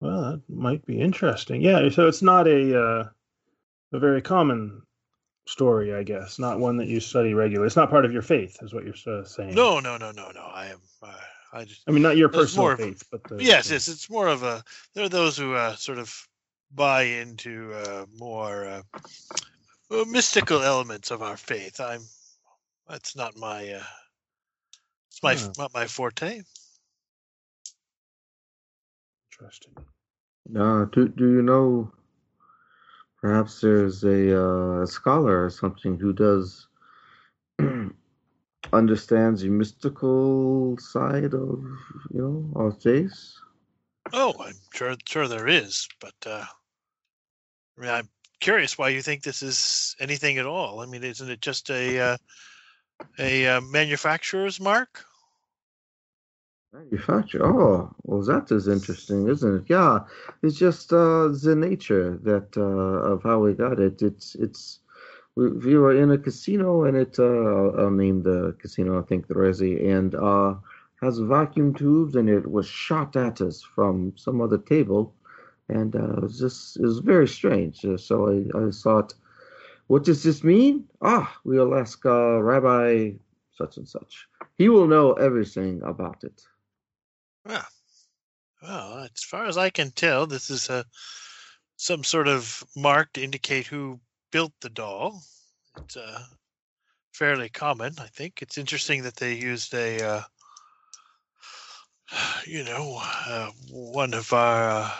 well, 0.00 0.32
that 0.32 0.42
might 0.48 0.84
be 0.86 1.00
interesting. 1.00 1.60
Yeah, 1.60 1.88
so 1.88 2.06
it's 2.06 2.22
not 2.22 2.46
a 2.46 2.80
uh, 2.80 3.08
a 3.92 3.98
very 3.98 4.22
common 4.22 4.82
story, 5.48 5.94
I 5.94 6.02
guess. 6.02 6.38
Not 6.38 6.58
one 6.60 6.76
that 6.76 6.88
you 6.88 7.00
study 7.00 7.34
regularly. 7.34 7.66
It's 7.66 7.76
not 7.76 7.90
part 7.90 8.04
of 8.04 8.12
your 8.12 8.22
faith, 8.22 8.58
is 8.62 8.74
what 8.74 8.84
you're 8.84 8.94
uh, 9.20 9.24
saying. 9.24 9.54
No, 9.54 9.80
no, 9.80 9.96
no, 9.96 10.10
no, 10.12 10.30
no. 10.30 10.42
I 10.42 10.66
am. 10.66 10.78
Uh, 11.02 11.12
I 11.52 11.64
just. 11.64 11.82
I 11.88 11.90
mean 11.90 12.02
not 12.02 12.16
your 12.16 12.28
personal 12.28 12.64
more 12.64 12.72
of- 12.72 12.78
faith, 12.80 13.02
but 13.10 13.24
the, 13.24 13.42
Yes, 13.42 13.68
the- 13.68 13.74
yes. 13.74 13.88
It's 13.88 14.10
more 14.10 14.28
of 14.28 14.42
a. 14.42 14.62
There 14.94 15.04
are 15.04 15.08
those 15.08 15.36
who 15.36 15.54
uh, 15.54 15.74
sort 15.76 15.98
of 15.98 16.14
buy 16.74 17.02
into 17.04 17.72
uh, 17.72 18.04
more 18.18 18.66
uh, 19.90 20.04
mystical 20.06 20.62
elements 20.62 21.10
of 21.10 21.22
our 21.22 21.36
faith. 21.36 21.80
I'm. 21.80 22.02
That's 22.88 23.16
not 23.16 23.36
my. 23.36 23.68
Uh, 23.72 23.82
it's 25.10 25.22
my 25.22 25.34
Huh. 25.34 25.52
not 25.58 25.74
my 25.74 25.86
forte. 25.86 26.42
Interesting. 29.32 29.72
Uh, 30.58 30.84
do 30.86 31.08
do 31.08 31.30
you 31.32 31.42
know? 31.42 31.90
Perhaps 33.20 33.60
there's 33.60 34.04
a 34.04 34.40
uh, 34.40 34.86
scholar 34.86 35.44
or 35.44 35.50
something 35.50 35.98
who 35.98 36.12
does 36.12 36.68
understands 38.72 39.42
the 39.42 39.48
mystical 39.48 40.76
side 40.78 41.34
of 41.34 41.62
you 42.12 42.20
know 42.20 42.50
our 42.54 42.70
faith. 42.70 43.34
Oh, 44.12 44.34
I'm 44.40 44.54
sure. 44.72 44.94
Sure, 45.06 45.28
there 45.28 45.48
is, 45.48 45.88
but 46.00 46.14
uh, 46.26 46.44
I 47.76 47.80
mean, 47.80 47.90
I'm 47.90 48.08
curious 48.40 48.78
why 48.78 48.90
you 48.90 49.02
think 49.02 49.22
this 49.22 49.42
is 49.42 49.96
anything 50.00 50.38
at 50.38 50.46
all. 50.46 50.80
I 50.80 50.86
mean, 50.86 51.02
isn't 51.02 51.30
it 51.30 51.40
just 51.40 51.70
a 51.70 51.98
uh, 51.98 52.16
a 53.18 53.46
uh, 53.46 53.60
manufacturer's 53.62 54.60
mark? 54.60 55.04
Manufacture. 56.70 57.46
Oh, 57.46 57.94
well, 58.02 58.20
that 58.24 58.52
is 58.52 58.68
interesting, 58.68 59.26
isn't 59.26 59.56
it? 59.56 59.64
Yeah, 59.68 60.00
it's 60.42 60.58
just 60.58 60.92
uh, 60.92 61.28
the 61.28 61.56
nature 61.56 62.18
that 62.24 62.54
uh, 62.58 63.10
of 63.10 63.22
how 63.22 63.38
we 63.38 63.54
got 63.54 63.80
it. 63.80 64.02
It's 64.02 64.34
it's 64.34 64.80
we, 65.34 65.48
we 65.48 65.78
were 65.78 65.96
in 65.96 66.10
a 66.10 66.18
casino, 66.18 66.84
and 66.84 66.94
it 66.94 67.18
uh, 67.18 67.24
I'll, 67.24 67.90
name 67.90 68.22
the 68.22 68.54
casino. 68.60 69.00
I 69.00 69.02
think 69.02 69.26
the 69.28 69.34
Resi, 69.34 69.90
and 69.90 70.14
uh, 70.14 70.56
has 71.00 71.18
vacuum 71.18 71.72
tubes, 71.72 72.16
and 72.16 72.28
it 72.28 72.50
was 72.50 72.66
shot 72.66 73.16
at 73.16 73.40
us 73.40 73.62
from 73.62 74.12
some 74.16 74.42
other 74.42 74.58
table, 74.58 75.14
and 75.70 75.96
uh, 75.96 76.16
it 76.18 76.22
was 76.22 76.38
just 76.38 76.76
it 76.76 76.82
was 76.82 76.98
very 76.98 77.28
strange. 77.28 77.82
Uh, 77.82 77.96
so 77.96 78.28
I 78.28 78.66
I 78.66 78.70
thought, 78.72 79.14
what 79.86 80.04
does 80.04 80.22
this 80.22 80.44
mean? 80.44 80.84
Ah, 81.00 81.34
we'll 81.44 81.74
ask 81.74 82.04
uh, 82.04 82.42
Rabbi 82.42 83.12
such 83.56 83.78
and 83.78 83.88
such. 83.88 84.28
He 84.58 84.68
will 84.68 84.86
know 84.86 85.14
everything 85.14 85.80
about 85.82 86.24
it. 86.24 86.42
Well, 87.48 87.66
well, 88.62 88.98
as 88.98 89.24
far 89.24 89.46
as 89.46 89.56
I 89.56 89.70
can 89.70 89.90
tell, 89.90 90.26
this 90.26 90.50
is 90.50 90.68
a 90.68 90.84
some 91.76 92.04
sort 92.04 92.28
of 92.28 92.62
mark 92.76 93.14
to 93.14 93.22
indicate 93.22 93.66
who 93.66 94.00
built 94.30 94.52
the 94.60 94.68
doll. 94.68 95.22
It's 95.78 95.96
uh, 95.96 96.24
fairly 97.12 97.48
common, 97.48 97.94
I 97.98 98.08
think. 98.08 98.42
It's 98.42 98.58
interesting 98.58 99.02
that 99.04 99.16
they 99.16 99.34
used 99.34 99.72
a, 99.72 100.02
uh, 100.02 100.22
you 102.46 102.64
know, 102.64 103.00
uh, 103.00 103.50
one 103.70 104.12
of 104.12 104.30
our 104.34 104.68
uh, 104.68 104.90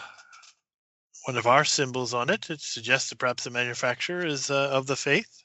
one 1.26 1.36
of 1.36 1.46
our 1.46 1.66
symbols 1.66 2.14
on 2.14 2.30
it. 2.30 2.48
It 2.48 2.62
suggests 2.62 3.10
that 3.10 3.18
perhaps 3.18 3.44
the 3.44 3.50
manufacturer 3.50 4.24
is 4.24 4.50
uh, 4.50 4.70
of 4.70 4.86
the 4.86 4.96
faith. 4.96 5.42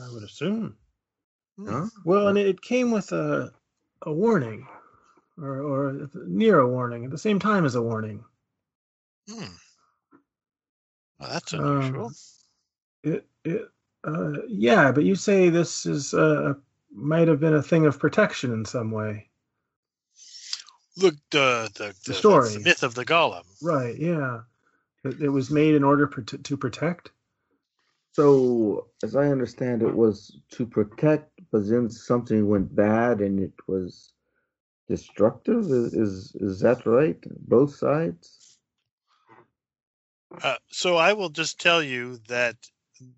I 0.00 0.12
would 0.12 0.22
assume. 0.22 0.76
Hmm. 1.56 1.68
Huh? 1.68 1.86
Well, 2.04 2.28
and 2.28 2.38
it 2.38 2.62
came 2.62 2.92
with 2.92 3.10
a 3.10 3.52
a 4.02 4.12
warning, 4.12 4.68
or 5.40 5.60
or 5.60 6.08
near 6.26 6.58
a 6.60 6.68
warning 6.68 7.04
at 7.04 7.10
the 7.10 7.18
same 7.18 7.38
time 7.38 7.64
as 7.64 7.74
a 7.74 7.82
warning. 7.82 8.24
Hmm. 9.30 9.44
Well, 11.18 11.30
that's 11.30 11.52
unusual. 11.52 12.06
Um, 12.06 12.14
it 13.02 13.26
it 13.44 13.68
uh, 14.06 14.32
yeah, 14.48 14.92
but 14.92 15.04
you 15.04 15.14
say 15.14 15.48
this 15.48 15.86
is 15.86 16.14
uh 16.14 16.54
might 16.92 17.28
have 17.28 17.40
been 17.40 17.54
a 17.54 17.62
thing 17.62 17.86
of 17.86 17.98
protection 17.98 18.52
in 18.52 18.64
some 18.64 18.90
way, 18.90 19.28
Look, 20.96 21.14
the 21.30 21.70
the, 21.74 21.78
the, 21.78 21.84
that's 21.84 22.04
the 22.06 22.14
story. 22.14 22.58
myth 22.62 22.82
of 22.82 22.94
the 22.94 23.04
golem. 23.04 23.44
right? 23.62 23.98
Yeah, 23.98 24.42
it, 25.04 25.20
it 25.22 25.28
was 25.28 25.50
made 25.50 25.74
in 25.74 25.84
order 25.84 26.06
prote- 26.06 26.42
to 26.42 26.56
protect. 26.56 27.10
So, 28.12 28.86
as 29.02 29.16
I 29.16 29.26
understand, 29.28 29.82
it 29.82 29.94
was 29.94 30.38
to 30.52 30.66
protect, 30.66 31.40
but 31.50 31.68
then 31.68 31.90
something 31.90 32.48
went 32.48 32.74
bad 32.74 33.20
and 33.20 33.40
it 33.40 33.52
was 33.66 34.13
destructive. 34.88 35.60
Is 35.60 35.94
is, 35.94 36.34
is 36.40 36.60
that 36.60 36.86
right? 36.86 37.18
Both 37.48 37.74
sides. 37.74 38.58
Uh, 40.42 40.56
so 40.70 40.96
I 40.96 41.12
will 41.12 41.28
just 41.28 41.60
tell 41.60 41.82
you 41.82 42.18
that 42.28 42.56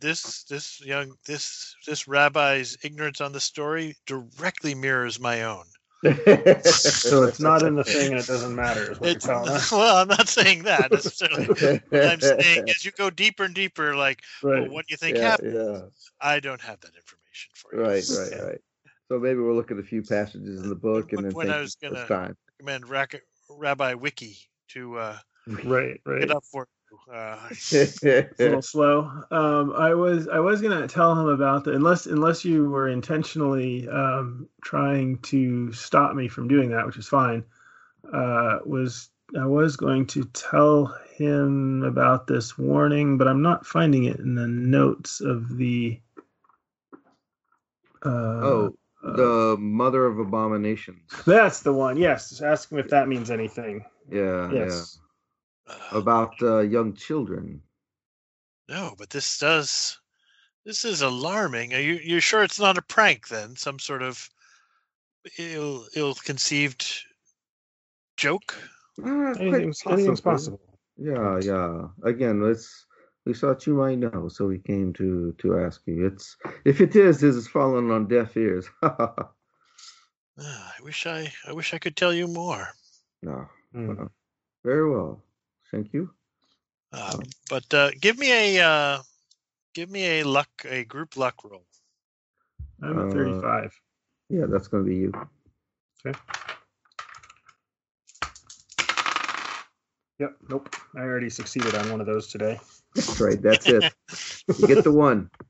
this 0.00 0.44
this 0.44 0.84
young 0.84 1.12
this 1.26 1.74
this 1.86 2.08
rabbi's 2.08 2.76
ignorance 2.82 3.20
on 3.20 3.32
the 3.32 3.40
story 3.40 3.96
directly 4.06 4.74
mirrors 4.74 5.20
my 5.20 5.42
own. 5.42 5.64
So 6.04 7.22
it's 7.24 7.40
not 7.40 7.62
in 7.62 7.74
the 7.74 7.84
thing, 7.84 8.12
and 8.12 8.20
it 8.20 8.26
doesn't 8.26 8.54
matter. 8.54 8.92
Is 8.92 9.00
what 9.00 9.10
It's, 9.10 9.26
you're 9.26 9.34
telling 9.34 9.60
well, 9.72 9.96
I'm 9.96 10.08
not 10.08 10.28
saying 10.28 10.64
that 10.64 10.92
necessarily. 10.92 11.46
What 11.46 12.04
I'm 12.04 12.20
saying 12.20 12.68
as 12.68 12.84
you 12.84 12.90
go 12.92 13.10
deeper 13.10 13.44
and 13.44 13.54
deeper, 13.54 13.96
like, 13.96 14.22
well, 14.42 14.68
what 14.68 14.86
do 14.86 14.92
you 14.92 14.96
think 14.96 15.16
yeah, 15.16 15.22
happened? 15.22 15.54
yeah. 15.54 15.80
I 16.20 16.40
don't 16.40 16.60
have 16.60 16.80
that 16.80 16.94
information 16.94 17.50
for 17.54 17.74
you. 17.74 17.80
Right, 17.80 18.04
right, 18.08 18.42
right. 18.44 18.60
So 19.08 19.18
maybe 19.18 19.40
we'll 19.40 19.54
look 19.54 19.70
at 19.70 19.78
a 19.78 19.82
few 19.82 20.02
passages 20.02 20.62
in 20.62 20.68
the 20.68 20.74
book 20.74 21.12
and 21.12 21.24
then 21.24 21.32
When 21.32 21.46
think 21.46 21.56
I 21.56 21.60
was 21.60 21.76
gonna- 21.76 22.06
time. 22.06 22.36
recommend 22.58 22.88
Rack- 22.88 23.22
Rabbi 23.48 23.94
Wiki 23.94 24.36
to 24.68 24.98
uh, 24.98 25.18
Right. 25.64 26.00
Right. 26.04 26.20
get 26.20 26.30
up 26.32 26.44
for 26.44 26.66
you. 26.90 27.12
Uh, 27.12 27.48
a 27.72 28.28
little 28.38 28.62
slow. 28.62 29.10
Um, 29.30 29.72
I 29.76 29.94
was 29.94 30.26
I 30.28 30.38
was 30.40 30.60
gonna 30.60 30.88
tell 30.88 31.12
him 31.12 31.26
about 31.28 31.64
the 31.64 31.72
unless 31.72 32.06
unless 32.06 32.44
you 32.44 32.68
were 32.70 32.88
intentionally 32.88 33.88
um, 33.88 34.48
trying 34.64 35.18
to 35.22 35.72
stop 35.72 36.14
me 36.16 36.26
from 36.28 36.48
doing 36.48 36.70
that, 36.70 36.84
which 36.86 36.96
is 36.96 37.06
fine. 37.06 37.44
Uh, 38.12 38.58
was 38.64 39.10
I 39.38 39.46
was 39.46 39.76
going 39.76 40.06
to 40.08 40.24
tell 40.26 40.86
him 41.16 41.82
about 41.84 42.26
this 42.26 42.56
warning, 42.58 43.18
but 43.18 43.28
I'm 43.28 43.42
not 43.42 43.66
finding 43.66 44.04
it 44.04 44.18
in 44.18 44.34
the 44.34 44.46
notes 44.48 45.20
of 45.20 45.56
the. 45.56 46.00
Uh, 48.04 48.08
oh, 48.08 48.66
uh, 48.66 48.70
the 49.14 49.56
mother 49.58 50.06
of 50.06 50.18
abominations. 50.18 51.10
that's 51.26 51.60
the 51.60 51.72
one. 51.72 51.96
Yes, 51.96 52.30
just 52.30 52.42
ask 52.42 52.70
him 52.72 52.78
if 52.78 52.88
that 52.88 53.08
means 53.08 53.30
anything. 53.30 53.84
Yeah, 54.10 54.50
Yes. 54.52 54.98
uh, 55.68 55.74
yeah. 55.92 55.98
About 55.98 56.34
uh, 56.42 56.58
young 56.60 56.94
children. 56.94 57.62
no, 58.68 58.94
but 58.98 59.10
this 59.10 59.38
does. 59.38 59.98
This 60.64 60.84
is 60.84 61.02
alarming. 61.02 61.74
Are 61.74 61.80
you 61.80 61.94
you 61.94 62.20
sure 62.20 62.42
it's 62.42 62.58
not 62.58 62.78
a 62.78 62.82
prank 62.82 63.28
then? 63.28 63.54
Some 63.56 63.78
sort 63.78 64.02
of 64.02 64.28
ill 65.38 65.86
ill 65.94 66.14
conceived 66.14 66.86
joke? 68.16 68.54
Quite 69.00 69.40
Anything's, 69.40 69.82
anything's 69.86 70.20
possible. 70.20 70.60
Yeah, 70.96 71.38
yeah. 71.40 71.88
Again, 72.02 72.40
let's. 72.42 72.85
We 73.26 73.34
thought 73.34 73.66
you 73.66 73.74
might 73.74 73.98
know, 73.98 74.28
so 74.28 74.46
we 74.46 74.58
came 74.58 74.92
to 74.94 75.32
to 75.38 75.58
ask 75.58 75.82
you. 75.86 76.06
It's 76.06 76.36
if 76.64 76.80
it 76.80 76.94
is, 76.94 77.20
this 77.20 77.34
is 77.34 77.48
falling 77.48 77.90
on 77.90 78.06
deaf 78.06 78.36
ears. 78.36 78.70
Ah, 80.38 80.74
I 80.78 80.82
wish 80.84 81.06
I 81.06 81.32
I 81.48 81.52
wish 81.54 81.72
I 81.74 81.78
could 81.78 81.96
tell 81.96 82.12
you 82.12 82.28
more. 82.28 82.68
no, 83.22 83.48
Hmm. 83.72 83.90
uh, 83.90 84.08
very 84.64 84.88
well. 84.90 85.18
Thank 85.70 85.92
you. 85.94 86.10
Uh, 86.92 87.16
but 87.48 87.64
uh, 87.74 87.90
give 88.00 88.18
me 88.18 88.56
a 88.58 88.62
uh, 88.62 89.02
give 89.74 89.90
me 89.90 90.20
a 90.20 90.24
luck 90.24 90.48
a 90.68 90.84
group 90.84 91.16
luck 91.16 91.42
roll. 91.42 91.64
I'm 92.82 92.98
at 93.00 93.08
Uh, 93.08 93.12
35. 93.12 93.72
Yeah, 94.28 94.46
that's 94.46 94.68
going 94.68 94.84
to 94.84 94.88
be 94.90 94.96
you. 94.96 95.12
Okay. 96.06 96.18
Yep. 100.18 100.36
Nope. 100.48 100.76
I 100.94 101.00
already 101.00 101.30
succeeded 101.30 101.74
on 101.74 101.90
one 101.90 102.00
of 102.00 102.06
those 102.06 102.28
today. 102.28 102.60
That's 102.96 103.20
right. 103.20 103.40
That's 103.40 103.68
it. 103.68 103.92
You 104.58 104.66
get 104.66 104.84
the 104.84 104.92
one. 104.92 105.30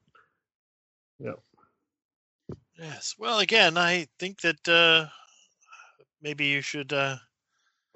Yes. 2.78 3.14
Well, 3.18 3.38
again, 3.38 3.78
I 3.78 4.06
think 4.18 4.42
that 4.42 4.68
uh, 4.68 5.06
maybe 6.20 6.44
you 6.46 6.60
should. 6.60 6.92
Uh, 6.92 7.16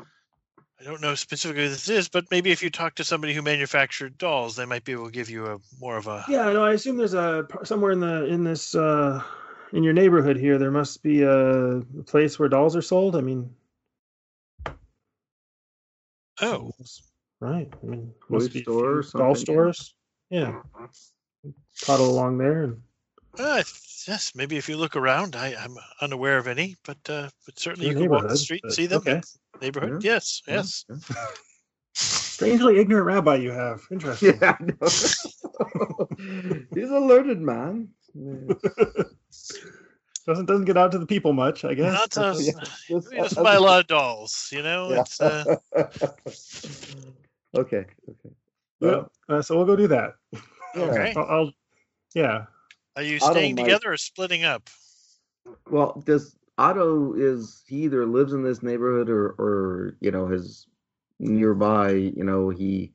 I 0.01 0.85
don't 0.85 1.03
know 1.03 1.15
specifically 1.15 1.65
who 1.65 1.69
this 1.69 1.91
is, 1.91 2.09
but 2.09 2.31
maybe 2.31 2.51
if 2.51 2.63
you 2.63 2.71
talk 2.71 2.95
to 2.95 3.05
somebody 3.05 3.35
who 3.35 3.43
manufactured 3.43 4.17
dolls, 4.17 4.57
they 4.57 4.65
might 4.65 4.85
be 4.85 4.93
able 4.93 5.05
to 5.05 5.11
give 5.11 5.29
you 5.29 5.47
a 5.49 5.59
more 5.79 5.99
of 5.99 6.07
a. 6.07 6.25
Yeah. 6.29 6.51
No, 6.53 6.65
I 6.65 6.73
assume 6.73 6.97
there's 6.97 7.13
a 7.13 7.47
somewhere 7.65 7.93
in 7.93 8.01
the 8.01 8.25
in 8.25 8.43
this 8.43 8.75
uh, 8.75 9.23
in 9.75 9.83
your 9.83 9.93
neighborhood 9.93 10.39
here. 10.39 10.57
There 10.57 10.71
must 10.71 11.03
be 11.03 11.23
a 11.25 11.83
place 12.07 12.39
where 12.39 12.49
dolls 12.49 12.75
are 12.75 12.83
sold. 12.83 13.17
I 13.17 13.21
mean, 13.21 13.55
Oh, 16.41 16.73
right. 17.41 17.69
I 17.83 17.87
mean, 17.87 18.13
Toy 18.29 18.35
must 18.35 18.53
be 18.53 18.63
store 18.63 18.99
or 18.99 19.03
few 19.03 19.19
doll 19.19 19.35
something, 19.35 19.55
yeah. 19.55 19.73
stores. 19.73 19.95
Yeah. 20.31 20.63
Toddle 21.83 22.11
along 22.11 22.39
there 22.39 22.65
and 22.65 22.83
uh, 23.39 23.63
yes. 24.09 24.33
Maybe 24.35 24.57
if 24.57 24.69
you 24.69 24.77
look 24.77 24.97
around, 24.97 25.37
I, 25.37 25.55
I'm 25.59 25.77
unaware 26.01 26.39
of 26.39 26.47
any, 26.49 26.77
but 26.85 26.99
uh, 27.09 27.29
but 27.47 27.59
certainly 27.59 27.89
you 27.89 27.95
can 27.95 28.09
walk 28.11 28.29
the 28.29 28.37
street 28.37 28.63
and 28.65 28.73
see 28.73 28.87
them. 28.87 28.99
okay. 28.99 29.21
Neighborhood. 29.61 30.03
Yeah. 30.03 30.13
Yes. 30.15 30.43
Yes. 30.47 30.85
Yeah. 30.89 30.97
strangely 31.93 32.79
ignorant 32.79 33.07
rabbi 33.07 33.37
you 33.37 33.51
have. 33.51 33.83
Interesting. 33.91 34.39
Yeah, 34.41 34.57
I 34.59 34.65
know. 34.65 36.09
He's 36.75 36.91
a 36.91 36.99
learned 36.99 37.41
man. 37.41 37.89
Yes. 38.15 38.57
doesn't 40.27 40.47
doesn't 40.47 40.65
get 40.65 40.77
out 40.77 40.93
to 40.93 40.99
the 40.99 41.07
people 41.07 41.33
much, 41.33 41.65
I 41.65 41.75
guess. 41.75 41.93
Not 41.93 42.19
us. 42.19 42.47
Yeah, 42.47 42.53
We 42.89 43.01
just- 43.01 43.13
just 43.13 43.37
buy 43.37 43.55
a 43.55 43.61
lot 43.61 43.81
of 43.81 43.87
dolls. 43.87 44.49
You 44.53 44.63
know. 44.63 44.91
Yeah. 44.91 45.01
It's, 45.01 45.21
uh, 45.21 45.57
okay. 47.57 47.85
Okay. 48.09 48.35
Yep. 48.81 49.11
Uh, 49.29 49.43
so 49.43 49.57
we'll 49.57 49.67
go 49.67 49.77
do 49.77 49.89
that. 49.89 50.15
Yeah. 50.33 50.41
Okay. 50.77 51.13
I'll, 51.17 51.25
I'll 51.25 51.53
yeah. 52.15 52.45
are 52.95 53.03
you 53.03 53.19
don't 53.19 53.33
staying 53.33 53.57
like- 53.57 53.65
together 53.65 53.93
or 53.93 53.97
splitting 53.97 54.45
up? 54.45 54.71
Well, 55.69 56.01
does 56.07 56.37
Otto 56.59 57.15
is 57.15 57.65
he 57.67 57.79
either 57.85 58.07
lives 58.07 58.33
in 58.35 58.45
this 58.45 58.63
neighborhood 58.63 59.11
or 59.11 59.31
or 59.31 59.97
you 60.01 60.13
know 60.13 60.29
his 60.29 60.69
nearby? 61.19 61.91
You 61.91 62.23
know 62.23 62.51
he 62.51 62.93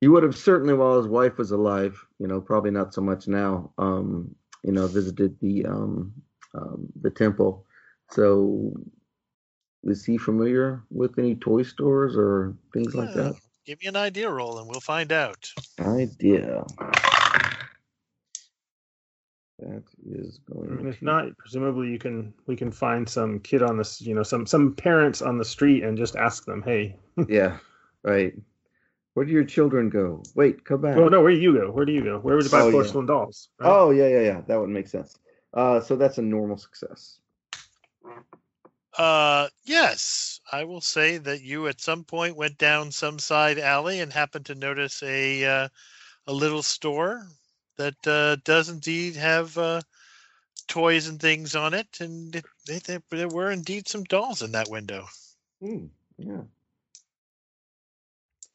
he 0.00 0.06
would 0.06 0.22
have 0.22 0.36
certainly 0.36 0.74
while 0.74 0.98
his 0.98 1.08
wife 1.08 1.36
was 1.36 1.50
alive. 1.50 2.00
You 2.20 2.28
know 2.28 2.40
probably 2.40 2.70
not 2.70 2.94
so 2.94 3.00
much 3.00 3.26
now. 3.26 3.72
Um, 3.76 4.34
you 4.62 4.70
know 4.70 4.86
visited 4.86 5.36
the 5.40 5.66
um, 5.66 6.12
um 6.54 6.86
the 7.00 7.10
temple. 7.10 7.66
So 8.12 8.72
is 9.82 10.04
he 10.04 10.16
familiar 10.16 10.84
with 10.90 11.18
any 11.18 11.34
toy 11.34 11.62
stores 11.62 12.16
or 12.16 12.54
things 12.72 12.94
like 12.94 13.14
that? 13.14 13.34
Give 13.66 13.80
me 13.80 13.88
an 13.88 13.96
idea 13.96 14.30
roll 14.30 14.58
and 14.58 14.68
we'll 14.68 14.80
find 14.80 15.12
out. 15.12 15.48
Idea. 15.80 16.64
That 19.58 19.82
is 20.06 20.40
And 20.48 20.78
going. 20.78 20.88
if 20.88 20.98
to- 21.00 21.04
not, 21.04 21.36
presumably 21.36 21.88
you 21.90 21.98
can 21.98 22.32
we 22.46 22.56
can 22.56 22.70
find 22.72 23.06
some 23.08 23.40
kid 23.40 23.62
on 23.62 23.76
this, 23.76 24.00
you 24.00 24.14
know, 24.14 24.22
some 24.22 24.46
some 24.46 24.74
parents 24.74 25.20
on 25.20 25.36
the 25.36 25.44
street 25.44 25.82
and 25.84 25.98
just 25.98 26.16
ask 26.16 26.44
them, 26.46 26.62
hey, 26.62 26.96
Yeah, 27.28 27.58
right. 28.02 28.32
Where 29.14 29.26
do 29.26 29.32
your 29.32 29.44
children 29.44 29.90
go? 29.90 30.22
Wait, 30.34 30.64
come 30.64 30.80
back. 30.80 30.96
oh 30.96 31.08
no, 31.08 31.20
where 31.20 31.32
do 31.32 31.38
you 31.40 31.52
go? 31.52 31.70
Where 31.70 31.84
do 31.84 31.92
you 31.92 32.02
go? 32.02 32.18
Where 32.18 32.36
would 32.36 32.44
you 32.44 32.50
buy 32.50 32.60
Oh, 32.62 32.66
yeah. 32.68 32.72
porcelain 32.72 33.06
dolls? 33.06 33.48
right? 33.58 33.68
Oh, 33.68 33.90
yeah, 33.90 34.08
yeah, 34.08 34.20
yeah. 34.20 34.40
That 34.46 34.58
would 34.60 34.70
make 34.70 34.88
sense. 34.88 35.18
Uh, 35.52 35.80
so 35.80 35.96
that's 35.96 36.16
a 36.18 36.22
normal 36.22 36.56
success. 36.56 37.18
Uh, 39.00 39.48
yes, 39.64 40.40
I 40.52 40.64
will 40.64 40.82
say 40.82 41.16
that 41.16 41.40
you 41.40 41.68
at 41.68 41.80
some 41.80 42.04
point 42.04 42.36
went 42.36 42.58
down 42.58 42.92
some 42.92 43.18
side 43.18 43.58
alley 43.58 44.00
and 44.00 44.12
happened 44.12 44.44
to 44.46 44.54
notice 44.54 45.02
a 45.02 45.42
uh, 45.42 45.68
a 46.26 46.32
little 46.34 46.62
store 46.62 47.26
that 47.78 47.94
uh, 48.06 48.36
does 48.44 48.68
indeed 48.68 49.16
have 49.16 49.56
uh, 49.56 49.80
toys 50.68 51.08
and 51.08 51.18
things 51.18 51.56
on 51.56 51.72
it, 51.72 51.86
and 52.00 52.36
it, 52.36 52.44
they, 52.66 52.78
they, 52.80 52.98
there 53.08 53.28
were 53.28 53.50
indeed 53.50 53.88
some 53.88 54.04
dolls 54.04 54.42
in 54.42 54.52
that 54.52 54.68
window. 54.68 55.06
Hmm, 55.62 55.86
yeah. 56.18 56.42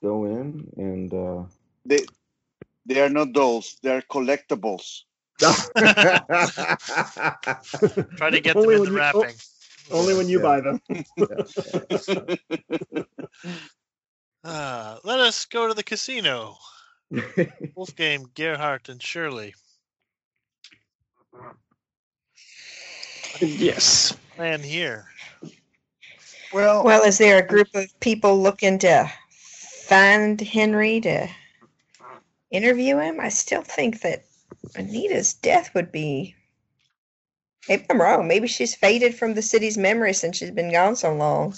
Go 0.04 0.26
in 0.26 0.72
and. 0.78 1.12
Uh... 1.12 1.42
They 1.88 2.06
they 2.86 3.02
are 3.02 3.10
not 3.10 3.34
dolls. 3.34 3.78
They 3.82 3.90
are 3.90 4.04
collectibles. 4.04 5.06
Try 5.40 5.56
to 8.30 8.40
get 8.40 8.54
them 8.54 8.58
Only 8.58 8.76
in 8.76 8.82
when 8.84 8.94
the 8.94 9.00
you- 9.00 9.12
oh, 9.16 9.26
wrapping. 9.90 10.00
Only 10.02 10.14
when 10.16 10.28
you 10.30 10.40
Yeah. 10.40 10.44
buy 10.44 10.62
them. 10.62 10.82
Uh, 14.44 14.98
let 15.04 15.20
us 15.20 15.46
go 15.46 15.68
to 15.68 15.74
the 15.74 15.84
casino. 15.84 16.58
Wolfgang, 17.76 18.30
Gerhardt, 18.36 18.90
and 18.90 19.02
Shirley. 19.02 19.54
Yes. 23.42 24.16
Plan 24.36 24.62
here. 24.62 25.06
well, 26.54 26.84
Well, 26.84 27.04
is 27.04 27.18
there 27.18 27.38
a 27.38 27.48
group 27.48 27.68
of 27.74 27.86
people 28.00 28.42
looking 28.42 28.80
to 28.80 29.10
find 29.88 30.40
Henry 30.40 31.00
to 31.02 31.28
interview 32.52 32.98
him? 32.98 33.20
I 33.20 33.30
still 33.30 33.62
think 33.62 34.02
that 34.02 34.26
Anita's 34.76 35.34
death 35.34 35.74
would 35.76 35.92
be. 35.92 36.36
Maybe 37.68 37.86
I'm 37.90 38.02
wrong. 38.02 38.28
Maybe 38.28 38.48
she's 38.48 38.76
faded 38.76 39.16
from 39.16 39.34
the 39.34 39.42
city's 39.42 39.78
memory 39.78 40.14
since 40.14 40.38
she's 40.38 40.52
been 40.52 40.72
gone 40.72 40.96
so 40.96 41.14
long. 41.14 41.56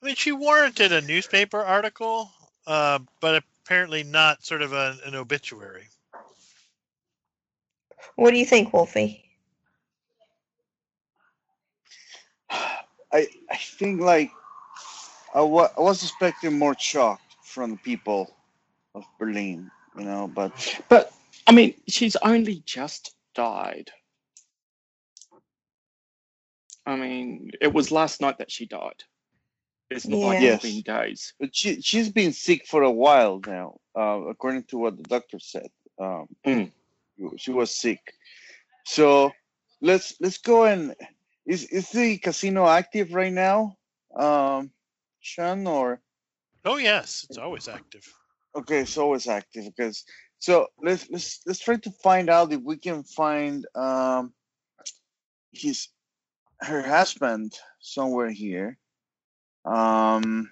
I 0.00 0.06
mean, 0.06 0.14
she 0.14 0.30
warranted 0.32 0.92
a 0.92 1.00
newspaper 1.00 1.60
article, 1.60 2.30
uh, 2.66 3.00
but 3.20 3.42
apparently 3.64 4.04
not 4.04 4.44
sort 4.44 4.62
of 4.62 4.72
a, 4.72 4.96
an 5.04 5.14
obituary. 5.16 5.88
What 8.14 8.30
do 8.30 8.38
you 8.38 8.46
think, 8.46 8.72
Wolfie? 8.72 9.24
I 12.50 13.26
I 13.50 13.56
think 13.56 14.00
like 14.00 14.30
I 15.34 15.40
wa- 15.40 15.70
I 15.76 15.80
was 15.80 16.02
expecting 16.02 16.58
more 16.58 16.76
shock 16.78 17.20
from 17.42 17.72
the 17.72 17.76
people 17.78 18.34
of 18.94 19.04
Berlin, 19.18 19.70
you 19.96 20.04
know, 20.04 20.28
but 20.28 20.52
But 20.88 21.12
I 21.46 21.52
mean, 21.52 21.74
she's 21.88 22.16
only 22.16 22.62
just 22.66 23.14
died. 23.38 23.90
I 26.86 26.96
mean, 26.96 27.50
it 27.60 27.72
was 27.72 27.92
last 27.92 28.20
night 28.20 28.38
that 28.38 28.50
she 28.50 28.66
died. 28.66 29.02
It's 29.90 30.06
not 30.06 30.22
like 30.22 30.40
Yeah. 30.40 30.56
it's 30.56 30.62
been 30.62 30.82
days. 30.82 31.34
but 31.40 31.50
she 31.54 31.80
she's 31.82 32.10
been 32.10 32.32
sick 32.32 32.66
for 32.66 32.82
a 32.82 32.90
while 33.04 33.40
now, 33.46 33.68
uh, 33.98 34.20
according 34.32 34.64
to 34.70 34.78
what 34.78 34.96
the 34.96 35.02
doctor 35.14 35.38
said. 35.38 35.70
Um, 36.00 36.26
Mm. 36.46 36.72
she 37.36 37.52
was 37.52 37.70
sick, 37.74 38.00
so 38.86 39.32
let's 39.80 40.14
let's 40.20 40.38
go 40.38 40.64
and 40.64 40.94
is 41.46 41.64
is 41.78 41.90
the 41.90 42.18
casino 42.18 42.66
active 42.66 43.14
right 43.14 43.32
now, 43.32 43.76
um, 44.26 44.70
Sean 45.20 45.66
or? 45.66 46.00
Oh 46.64 46.76
yes, 46.78 47.24
it's 47.28 47.38
always 47.38 47.68
active. 47.68 48.04
Okay, 48.54 48.80
it's 48.80 48.98
always 48.98 49.26
active 49.28 49.64
because 49.76 50.04
so 50.38 50.68
let's 50.82 51.08
let's 51.10 51.40
let's 51.46 51.58
try 51.58 51.76
to 51.76 51.90
find 51.90 52.30
out 52.30 52.52
if 52.52 52.60
we 52.62 52.76
can 52.76 53.02
find 53.02 53.66
um 53.74 54.32
his 55.52 55.88
her 56.60 56.82
husband 56.82 57.54
somewhere 57.80 58.30
here. 58.30 58.78
Um 59.64 60.50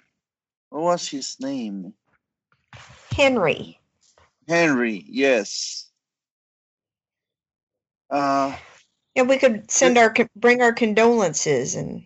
what 0.71 0.83
was 0.83 1.09
his 1.09 1.37
name? 1.41 1.95
Henry. 3.13 3.81
Henry, 4.49 5.05
yes. 5.09 5.89
Uh 8.11 8.57
Yeah, 9.15 9.23
we 9.23 9.39
could 9.39 9.71
send 9.71 9.99
our 9.99 10.15
bring 10.35 10.63
our 10.63 10.73
condolences 10.73 11.77
and 11.77 12.05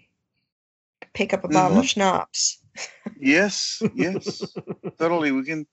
pick 1.15 1.33
up 1.33 1.45
a 1.45 1.49
bottle 1.49 1.79
of 1.79 1.87
schnapps. 1.87 2.59
yes, 3.21 3.83
yes. 3.95 4.55
totally 4.99 5.33
we 5.33 5.45
can 5.45 5.67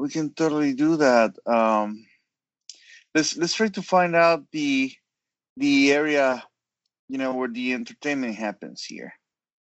we 0.00 0.08
can 0.08 0.32
totally 0.32 0.72
do 0.74 0.96
that. 0.96 1.30
Um 1.46 2.06
let's 3.14 3.36
let's 3.36 3.54
try 3.54 3.68
to 3.68 3.82
find 3.82 4.14
out 4.16 4.40
the 4.52 4.92
the 5.56 5.92
area 5.92 6.42
you 7.08 7.18
know 7.18 7.34
where 7.34 7.48
the 7.48 7.72
entertainment 7.74 8.34
happens 8.36 8.84
here. 8.84 9.12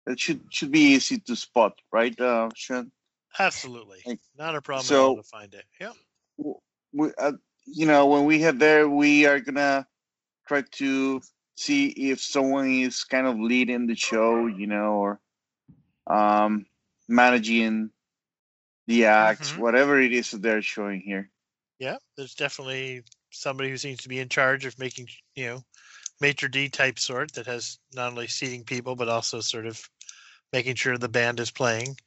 That 0.05 0.19
should 0.19 0.41
should 0.51 0.71
be 0.71 0.95
easy 0.95 1.19
to 1.27 1.35
spot, 1.35 1.73
right, 1.91 2.17
uh 2.19 2.49
Sean? 2.55 2.91
Absolutely, 3.39 3.99
Like, 4.05 4.19
not 4.37 4.55
a 4.55 4.61
problem 4.61 4.85
so- 4.85 5.15
to 5.17 5.23
find 5.23 5.53
it. 5.53 5.65
Yeah. 5.79 5.93
we, 6.93 7.11
uh, 7.19 7.33
you 7.65 7.85
know, 7.85 8.07
when 8.07 8.25
we 8.25 8.39
head 8.39 8.57
there, 8.59 8.89
we 8.89 9.25
are 9.27 9.39
gonna 9.39 9.85
try 10.47 10.63
to 10.81 11.21
see 11.55 11.87
if 12.11 12.21
someone 12.21 12.69
is 12.87 13.03
kind 13.03 13.27
of 13.27 13.39
leading 13.39 13.85
the 13.87 13.95
show, 13.95 14.47
you 14.47 14.67
know, 14.67 14.93
or 15.03 15.19
um, 16.07 16.65
managing 17.07 17.91
the 18.87 19.05
acts, 19.05 19.55
Mhm. 19.55 19.57
whatever 19.57 19.99
it 20.01 20.13
is 20.13 20.31
that 20.31 20.41
they're 20.41 20.61
showing 20.61 21.01
here. 21.01 21.31
Yeah, 21.79 21.97
there's 22.15 22.35
definitely 22.35 23.03
somebody 23.31 23.69
who 23.69 23.77
seems 23.77 23.99
to 24.01 24.09
be 24.09 24.19
in 24.19 24.29
charge 24.29 24.65
of 24.65 24.77
making, 24.79 25.07
you 25.35 25.45
know, 25.45 25.63
maitre 26.21 26.49
d 26.49 26.69
type 26.69 26.99
sort 26.99 27.33
that 27.33 27.47
has 27.47 27.79
not 27.93 28.11
only 28.11 28.27
seating 28.27 28.65
people 28.65 28.95
but 28.95 29.09
also 29.09 29.41
sort 29.41 29.67
of 29.67 29.89
making 30.53 30.75
sure 30.75 30.97
the 30.97 31.09
band 31.09 31.39
is 31.39 31.51
playing. 31.51 31.97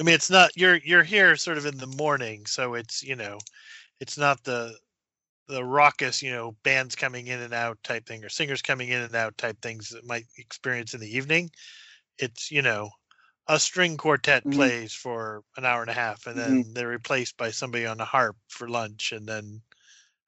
I 0.00 0.04
mean, 0.04 0.14
it's 0.14 0.30
not 0.30 0.50
you're 0.56 0.76
you're 0.76 1.02
here 1.04 1.36
sort 1.36 1.58
of 1.58 1.66
in 1.66 1.78
the 1.78 1.86
morning, 1.86 2.44
so 2.46 2.74
it's 2.74 3.02
you 3.02 3.16
know, 3.16 3.38
it's 4.00 4.18
not 4.18 4.44
the 4.44 4.78
the 5.48 5.64
raucous 5.64 6.22
you 6.22 6.30
know 6.32 6.52
bands 6.64 6.96
coming 6.96 7.28
in 7.28 7.40
and 7.40 7.54
out 7.54 7.82
type 7.84 8.06
thing 8.06 8.24
or 8.24 8.30
singers 8.30 8.62
coming 8.62 8.90
in 8.90 9.02
and 9.02 9.14
out 9.16 9.38
type 9.38 9.60
things 9.62 9.90
that 9.90 10.06
might 10.06 10.26
experience 10.38 10.94
in 10.94 11.00
the 11.00 11.16
evening. 11.16 11.50
It's 12.18 12.50
you 12.52 12.62
know, 12.62 12.90
a 13.48 13.58
string 13.58 13.96
quartet 13.96 14.44
Mhm. 14.44 14.54
plays 14.54 14.92
for 14.92 15.42
an 15.56 15.64
hour 15.64 15.80
and 15.80 15.90
a 15.90 15.94
half, 15.94 16.26
and 16.26 16.36
then 16.38 16.72
they're 16.74 16.88
replaced 16.88 17.36
by 17.36 17.50
somebody 17.50 17.86
on 17.86 18.00
a 18.00 18.04
harp 18.04 18.36
for 18.48 18.68
lunch, 18.68 19.12
and 19.12 19.26
then 19.26 19.62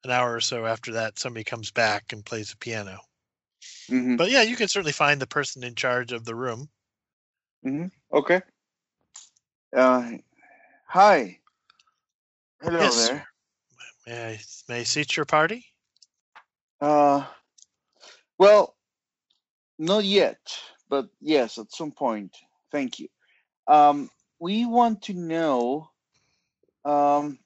an 0.05 0.11
hour 0.11 0.35
or 0.35 0.41
so 0.41 0.67
after 0.67 0.93
that, 0.93 1.19
somebody 1.19 1.45
comes 1.45 1.71
back 1.71 2.13
and 2.13 2.25
plays 2.25 2.51
the 2.51 2.57
piano. 2.57 3.01
hmm 3.89 4.17
But 4.17 4.31
yeah, 4.31 4.43
you 4.43 4.57
can 4.57 4.69
certainly 4.69 4.93
find 4.93 5.21
the 5.21 5.27
person 5.27 5.65
in 5.65 5.75
charge 5.75 6.13
of 6.13 6.25
the 6.25 6.35
room. 6.35 6.69
Okay. 8.13 8.41
Uh, 9.77 10.13
hi. 10.87 11.39
Hello 12.61 12.81
Yes. 12.81 13.09
there. 13.09 13.27
May 14.07 14.27
I, 14.27 14.41
may 14.69 14.81
I 14.81 14.85
seat 14.85 15.17
your 15.17 15.27
party? 15.27 15.67
Uh, 16.81 17.27
well, 18.39 18.77
not 19.79 20.05
yet, 20.05 20.39
but 20.89 21.09
yes, 21.21 21.59
at 21.59 21.73
some 21.73 21.93
point. 21.93 22.37
Thank 22.71 22.99
you. 23.01 23.09
Um, 23.69 24.11
we 24.41 24.67
want 24.67 25.03
to 25.03 25.15
know 25.15 25.91
um, 26.85 27.39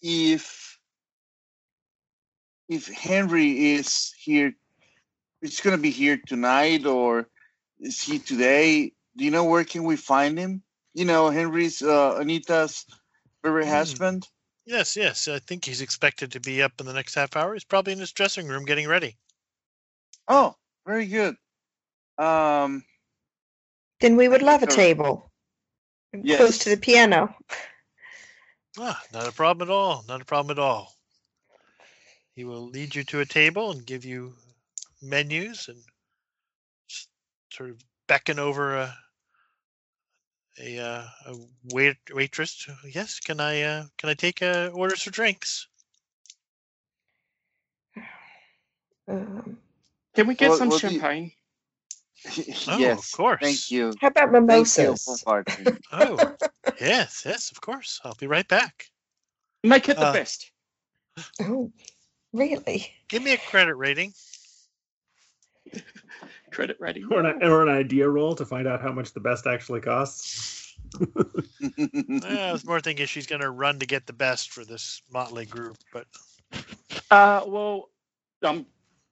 if 0.00 0.78
if 2.68 2.86
Henry 2.88 3.74
is 3.74 4.14
here. 4.18 4.54
It's 5.42 5.60
gonna 5.60 5.78
be 5.78 5.90
here 5.90 6.18
tonight, 6.26 6.86
or 6.86 7.28
is 7.78 8.00
he 8.00 8.18
today? 8.18 8.92
Do 9.16 9.24
you 9.24 9.30
know 9.30 9.44
where 9.44 9.64
can 9.64 9.84
we 9.84 9.96
find 9.96 10.38
him? 10.38 10.62
You 10.94 11.04
know, 11.04 11.28
Henry's 11.28 11.82
uh, 11.82 12.16
Anita's 12.18 12.86
very 13.42 13.64
Hmm. 13.64 13.70
husband. 13.70 14.28
Yes, 14.66 14.96
yes. 14.96 15.28
I 15.28 15.40
think 15.40 15.64
he's 15.64 15.82
expected 15.82 16.32
to 16.32 16.40
be 16.40 16.62
up 16.62 16.72
in 16.80 16.86
the 16.86 16.94
next 16.94 17.14
half 17.14 17.36
hour. 17.36 17.52
He's 17.52 17.64
probably 17.64 17.92
in 17.92 17.98
his 17.98 18.12
dressing 18.12 18.48
room 18.48 18.64
getting 18.64 18.88
ready. 18.88 19.18
Oh, 20.26 20.54
very 20.86 21.06
good. 21.06 21.36
Um, 22.16 22.84
Then 24.00 24.16
we 24.16 24.28
would 24.28 24.42
love 24.42 24.62
a 24.62 24.66
think 24.66 25.00
so. 26.22 26.28
table. 26.28 26.36
Close 26.36 26.58
to 26.58 26.70
the 26.70 26.76
piano. 26.76 27.34
Ah, 28.78 29.00
not 29.12 29.28
a 29.28 29.32
problem 29.32 29.68
at 29.68 29.72
all. 29.72 30.04
Not 30.08 30.20
a 30.20 30.24
problem 30.24 30.56
at 30.56 30.62
all. 30.62 30.92
He 32.34 32.44
will 32.44 32.66
lead 32.66 32.94
you 32.94 33.04
to 33.04 33.20
a 33.20 33.26
table 33.26 33.70
and 33.70 33.86
give 33.86 34.04
you 34.04 34.34
menus 35.00 35.68
and 35.68 35.78
sort 37.52 37.70
of 37.70 37.76
beckon 38.08 38.38
over 38.38 38.76
a 38.76 38.94
a, 40.60 40.78
uh, 40.78 41.04
a 41.26 41.34
wait 41.72 41.96
waitress. 42.12 42.68
Yes, 42.92 43.18
can 43.20 43.40
I 43.40 43.62
uh, 43.62 43.84
can 43.98 44.08
I 44.08 44.14
take 44.14 44.42
uh, 44.42 44.70
orders 44.72 45.02
for 45.02 45.10
drinks? 45.10 45.66
Um, 49.06 49.58
Can 50.14 50.26
we 50.26 50.34
get 50.34 50.48
Well- 50.48 50.58
some 50.58 50.70
well, 50.70 50.78
do 50.78 50.88
champagne? 50.88 51.30
Oh, 52.68 52.78
yes, 52.78 53.12
of 53.12 53.16
course. 53.16 53.40
Thank 53.42 53.70
you. 53.70 53.92
how 54.00 54.08
about 54.08 54.32
Thank 54.32 54.34
you 54.34 54.40
mimosas? 54.40 55.24
Oh, 55.92 56.36
yes, 56.80 57.22
yes, 57.26 57.50
of 57.50 57.60
course. 57.60 58.00
I'll 58.04 58.14
be 58.14 58.26
right 58.26 58.48
back. 58.48 58.86
Make 59.62 59.88
it 59.88 59.96
the 59.96 60.06
Uh, 60.06 60.12
best. 60.12 60.50
Oh, 61.40 61.70
really? 62.32 62.92
Give 63.08 63.22
me 63.22 63.32
a 63.34 63.38
credit 63.38 63.74
rating. 63.74 64.14
Credit 66.50 66.76
rating. 66.80 67.06
Or 67.10 67.20
an, 67.20 67.42
or 67.42 67.62
an 67.62 67.68
idea 67.68 68.08
roll 68.08 68.34
to 68.36 68.44
find 68.46 68.66
out 68.68 68.80
how 68.80 68.92
much 68.92 69.12
the 69.12 69.20
best 69.20 69.46
actually 69.46 69.80
costs. 69.80 70.76
I 71.00 72.50
was 72.52 72.64
more 72.64 72.80
thinking 72.80 73.06
she's 73.06 73.26
going 73.26 73.40
to 73.40 73.50
run 73.50 73.80
to 73.80 73.86
get 73.86 74.06
the 74.06 74.12
best 74.12 74.50
for 74.50 74.64
this 74.64 75.02
motley 75.12 75.46
group, 75.46 75.76
but 75.92 76.06
Uh, 77.10 77.42
well, 77.46 77.90
I'm 78.42 78.66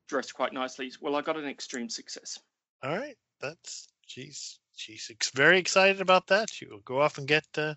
dressed 0.08 0.34
quite 0.34 0.52
nicely. 0.52 0.92
Well, 1.00 1.16
I 1.16 1.22
got 1.22 1.36
an 1.36 1.46
extreme 1.46 1.88
success. 1.88 2.38
All 2.82 2.96
right. 2.96 3.16
That's 3.40 3.88
she's 4.06 4.58
she's 4.74 5.08
ex- 5.10 5.30
very 5.30 5.58
excited 5.58 6.00
about 6.00 6.26
that. 6.28 6.50
She 6.50 6.66
will 6.66 6.80
go 6.80 7.00
off 7.00 7.18
and 7.18 7.26
get 7.28 7.44
the 7.52 7.76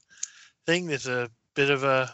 thing. 0.66 0.88
There's 0.88 1.08
a 1.08 1.30
bit 1.54 1.70
of 1.70 1.84
a 1.84 2.14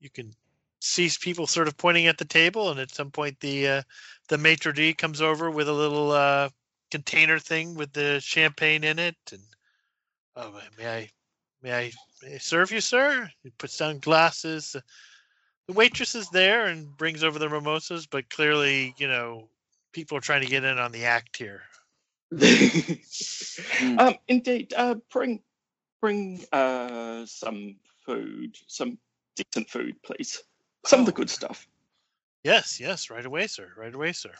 you 0.00 0.10
can 0.10 0.32
see 0.80 1.10
people 1.20 1.46
sort 1.46 1.68
of 1.68 1.76
pointing 1.76 2.06
at 2.06 2.18
the 2.18 2.24
table, 2.24 2.70
and 2.70 2.80
at 2.80 2.94
some 2.94 3.10
point 3.10 3.38
the 3.40 3.68
uh, 3.68 3.82
the 4.28 4.38
maitre 4.38 4.72
d 4.72 4.94
comes 4.94 5.20
over 5.20 5.50
with 5.50 5.68
a 5.68 5.72
little 5.72 6.12
uh, 6.12 6.48
container 6.90 7.38
thing 7.38 7.74
with 7.74 7.92
the 7.92 8.20
champagne 8.20 8.84
in 8.84 8.98
it, 8.98 9.16
and 9.32 9.42
oh, 10.36 10.60
may 10.78 10.88
I 10.88 11.10
may 11.62 11.72
I 11.72 11.92
may 12.22 12.34
I 12.34 12.38
serve 12.38 12.70
you, 12.70 12.80
sir? 12.80 13.30
He 13.42 13.50
puts 13.50 13.76
down 13.76 13.98
glasses. 13.98 14.76
The 15.66 15.72
waitress 15.72 16.14
is 16.16 16.28
there 16.30 16.66
and 16.66 16.96
brings 16.96 17.22
over 17.22 17.38
the 17.38 17.48
mimosas, 17.48 18.06
but 18.06 18.28
clearly, 18.28 18.92
you 18.98 19.06
know, 19.06 19.48
people 19.92 20.18
are 20.18 20.22
trying 20.22 20.42
to 20.42 20.48
get 20.48 20.64
in 20.64 20.78
on 20.78 20.90
the 20.90 21.04
act 21.04 21.36
here. 21.36 21.62
um, 23.98 24.14
indeed. 24.28 24.72
Uh, 24.76 24.94
bring, 25.12 25.42
bring 26.00 26.44
uh, 26.52 27.26
some 27.26 27.76
food, 28.06 28.56
some 28.66 28.98
decent 29.36 29.68
food, 29.70 29.96
please. 30.02 30.42
Some 30.86 31.00
of 31.00 31.06
the 31.06 31.12
Oh. 31.12 31.14
good 31.14 31.30
stuff. 31.30 31.66
Yes, 32.44 32.80
yes, 32.80 33.10
right 33.10 33.24
away, 33.24 33.46
sir. 33.46 33.68
Right 33.76 33.94
away, 33.94 34.12
sir. 34.12 34.32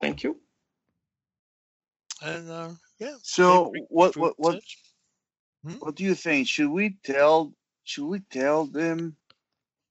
Thank 0.00 0.22
you. 0.22 0.40
And 2.22 2.50
uh, 2.50 2.70
yeah. 2.98 3.16
So 3.22 3.72
what 3.88 4.16
what 4.16 4.34
what 4.38 4.54
such. 4.54 4.78
what 5.80 5.94
do 5.94 6.04
you 6.04 6.14
think? 6.14 6.48
Should 6.48 6.70
we 6.70 6.96
tell 7.04 7.52
should 7.84 8.06
we 8.06 8.20
tell 8.30 8.66
them 8.66 9.16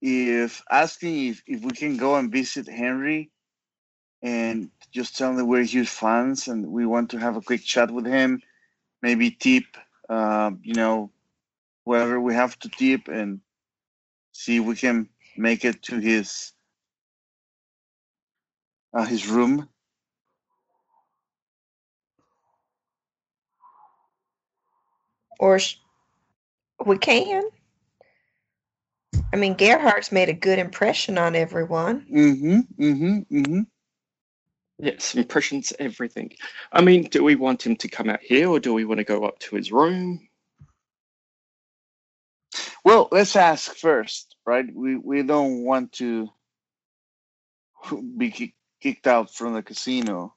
if 0.02 0.64
asking 0.70 1.28
if, 1.28 1.44
if 1.48 1.62
we 1.62 1.72
can 1.72 1.98
go 1.98 2.16
and 2.16 2.32
visit 2.32 2.68
Henry 2.68 3.32
and 4.22 4.72
just 4.92 5.18
tell 5.18 5.36
them 5.36 5.48
we're 5.48 5.64
huge 5.64 5.90
fans 5.90 6.48
and 6.48 6.68
we 6.68 6.86
want 6.86 7.12
to 7.12 7.20
have 7.20 7.38
a 7.38 7.42
quick 7.42 7.64
chat 7.64 7.92
with 7.92 8.06
him, 8.06 8.42
maybe 9.02 9.32
tip 9.32 9.66
um, 10.10 10.60
you 10.64 10.74
know, 10.74 11.12
whoever 11.86 12.20
we 12.20 12.34
have 12.34 12.58
to 12.60 12.70
tip 12.70 13.08
and 13.08 13.42
see 14.32 14.58
if 14.58 14.66
we 14.66 14.76
can 14.76 15.10
make 15.38 15.66
it 15.66 15.84
to 15.84 16.00
his 16.00 16.54
uh, 18.94 19.06
his 19.06 19.28
room. 19.28 19.68
Or 25.40 25.60
sh- 25.60 25.78
we 26.86 26.98
can. 26.98 27.44
I 29.34 29.36
mean, 29.36 29.56
Gerhardt's 29.56 30.12
made 30.12 30.30
a 30.30 30.34
good 30.34 30.60
impression 30.60 31.18
on 31.18 31.36
everyone. 31.36 32.06
Mm-hmm. 32.12 32.84
Mm-hmm. 32.84 33.38
Mm-hmm. 33.38 33.77
Yes, 34.80 35.16
impressions, 35.16 35.74
everything. 35.80 36.34
I 36.72 36.82
mean, 36.82 37.04
do 37.06 37.24
we 37.24 37.36
want 37.36 37.66
him 37.66 37.76
to 37.78 37.88
come 37.88 38.10
out 38.10 38.22
here 38.22 38.50
or 38.50 38.60
do 38.60 38.74
we 38.74 38.86
want 38.86 39.00
to 39.00 39.04
go 39.04 39.26
up 39.26 39.40
to 39.40 39.56
his 39.56 39.72
room? 39.72 40.28
Well, 42.84 43.10
let's 43.12 43.36
ask 43.36 43.76
first, 43.76 44.36
right? 44.46 44.66
We 44.74 44.98
we 44.98 45.24
don't 45.24 45.64
want 45.64 45.94
to 45.94 46.30
be 48.18 48.54
kicked 48.82 49.08
out 49.08 49.34
from 49.34 49.54
the 49.54 49.64
casino. 49.64 50.36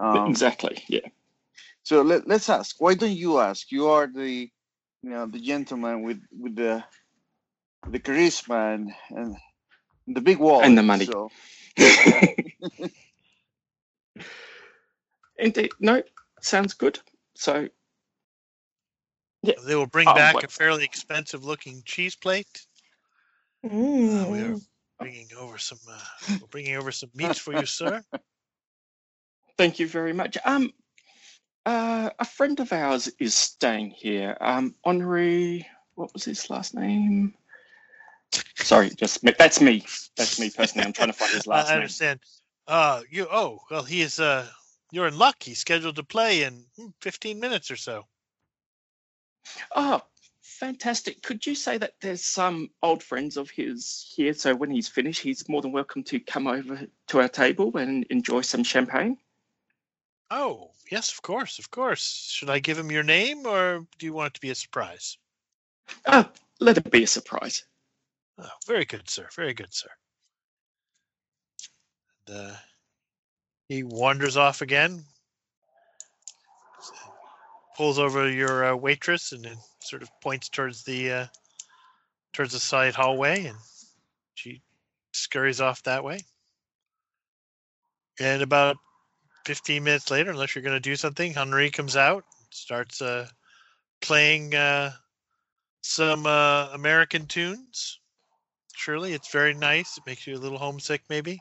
Um, 0.00 0.28
exactly, 0.30 0.82
yeah. 0.88 1.08
so 1.84 2.02
let, 2.02 2.28
let's 2.28 2.48
ask. 2.50 2.76
Why 2.80 2.94
don't 2.94 3.16
you 3.16 3.38
ask? 3.40 3.72
You 3.72 3.88
are 3.88 4.06
the, 4.06 4.50
you 5.02 5.10
know, 5.10 5.26
the 5.26 5.40
gentleman 5.40 6.02
with 6.02 6.20
with 6.32 6.56
the 6.56 6.84
the 7.88 8.00
charisma 8.00 8.74
and, 8.74 8.92
and 9.10 9.36
the 10.16 10.20
big 10.20 10.38
wall 10.38 10.62
And 10.64 10.78
the 10.78 10.82
money. 10.82 11.06
So 11.06 11.32
Indeed. 15.38 15.72
No, 15.80 16.02
sounds 16.40 16.74
good. 16.74 16.98
So, 17.34 17.68
yeah. 19.42 19.54
They 19.66 19.74
will 19.74 19.86
bring 19.86 20.08
Oh, 20.08 20.14
back 20.14 20.34
what- 20.34 20.44
a 20.44 20.48
fairly 20.48 20.84
expensive 20.84 21.44
looking 21.44 21.82
cheese 21.84 22.14
plate. 22.14 22.66
Uh, 23.64 23.68
we 23.68 23.70
are 24.40 24.54
Mm. 24.54 24.66
bringing 24.98 25.32
over 25.34 25.58
some. 25.58 25.78
Uh, 25.88 26.04
we're 26.40 26.46
bringing 26.48 26.76
over 26.76 26.92
some 26.92 27.10
meats 27.14 27.38
for 27.38 27.52
you, 27.52 27.66
sir. 27.66 28.04
thank 29.58 29.78
you 29.78 29.88
very 29.88 30.12
much. 30.12 30.36
Um, 30.44 30.72
uh, 31.66 32.10
a 32.18 32.24
friend 32.24 32.60
of 32.60 32.72
ours 32.72 33.08
is 33.18 33.34
staying 33.34 33.90
here. 33.90 34.36
Um, 34.40 34.76
Henri, 34.84 35.66
what 35.94 36.12
was 36.12 36.24
his 36.24 36.50
last 36.50 36.74
name? 36.74 37.34
Sorry, 38.56 38.90
just 38.90 39.22
that's 39.38 39.60
me. 39.60 39.84
That's 40.16 40.38
me 40.38 40.50
personally. 40.50 40.86
I'm 40.86 40.92
trying 40.92 41.08
to 41.08 41.12
find 41.14 41.32
his 41.32 41.46
I 41.50 41.50
last 41.50 41.70
I 41.70 41.78
name. 41.78 42.20
Uh, 42.66 43.02
you. 43.10 43.26
Oh, 43.30 43.60
well, 43.70 43.82
he 43.82 44.00
is. 44.00 44.18
Uh, 44.20 44.46
you're 44.90 45.06
in 45.06 45.18
luck. 45.18 45.42
He's 45.42 45.58
scheduled 45.58 45.96
to 45.96 46.04
play 46.04 46.44
in 46.44 46.64
hmm, 46.76 46.88
15 47.00 47.40
minutes 47.40 47.70
or 47.70 47.76
so. 47.76 48.06
Oh, 49.74 50.00
fantastic. 50.40 51.22
Could 51.22 51.44
you 51.46 51.54
say 51.54 51.78
that 51.78 51.94
there's 52.00 52.24
some 52.24 52.70
old 52.82 53.02
friends 53.02 53.36
of 53.36 53.50
his 53.50 54.10
here? 54.14 54.32
So 54.32 54.54
when 54.54 54.70
he's 54.70 54.88
finished, 54.88 55.20
he's 55.20 55.48
more 55.48 55.62
than 55.62 55.72
welcome 55.72 56.04
to 56.04 56.20
come 56.20 56.46
over 56.46 56.86
to 57.08 57.20
our 57.20 57.28
table 57.28 57.76
and 57.76 58.04
enjoy 58.10 58.40
some 58.42 58.64
champagne. 58.64 59.18
Oh, 60.30 60.70
yes, 60.90 61.12
of 61.12 61.22
course, 61.22 61.58
of 61.58 61.70
course. 61.70 62.28
Should 62.30 62.50
I 62.50 62.58
give 62.58 62.78
him 62.78 62.90
your 62.90 63.02
name, 63.02 63.46
or 63.46 63.86
do 63.98 64.06
you 64.06 64.12
want 64.12 64.28
it 64.28 64.34
to 64.34 64.40
be 64.40 64.50
a 64.50 64.54
surprise? 64.54 65.18
Ah, 66.06 66.30
let 66.60 66.78
it 66.78 66.90
be 66.90 67.02
a 67.02 67.06
surprise. 67.06 67.64
Oh, 68.38 68.48
very 68.66 68.84
good, 68.84 69.08
sir. 69.08 69.28
Very 69.36 69.54
good, 69.54 69.72
sir. 69.72 69.90
Uh, 72.30 72.54
he 73.68 73.82
wanders 73.82 74.36
off 74.36 74.62
again, 74.62 75.04
pulls 77.76 77.98
over 77.98 78.28
your 78.28 78.64
uh, 78.64 78.76
waitress, 78.76 79.32
and 79.32 79.44
then 79.44 79.56
sort 79.80 80.02
of 80.02 80.10
points 80.20 80.48
towards 80.48 80.84
the 80.84 81.12
uh, 81.12 81.26
towards 82.32 82.52
the 82.52 82.60
side 82.60 82.94
hallway, 82.94 83.46
and 83.46 83.58
she 84.34 84.60
scurries 85.12 85.60
off 85.60 85.82
that 85.84 86.04
way. 86.04 86.20
And 88.20 88.42
about 88.42 88.76
15 89.46 89.82
minutes 89.82 90.10
later, 90.10 90.30
unless 90.30 90.54
you're 90.54 90.62
going 90.62 90.76
to 90.76 90.80
do 90.80 90.96
something, 90.96 91.32
Henri 91.32 91.70
comes 91.70 91.96
out, 91.96 92.24
starts 92.50 93.02
uh, 93.02 93.26
playing 94.00 94.54
uh, 94.54 94.92
some 95.82 96.26
uh, 96.26 96.68
American 96.72 97.26
tunes. 97.26 98.00
Surely 98.74 99.12
it's 99.12 99.32
very 99.32 99.54
nice. 99.54 99.98
It 99.98 100.06
makes 100.06 100.26
you 100.26 100.36
a 100.36 100.38
little 100.38 100.58
homesick, 100.58 101.02
maybe. 101.08 101.40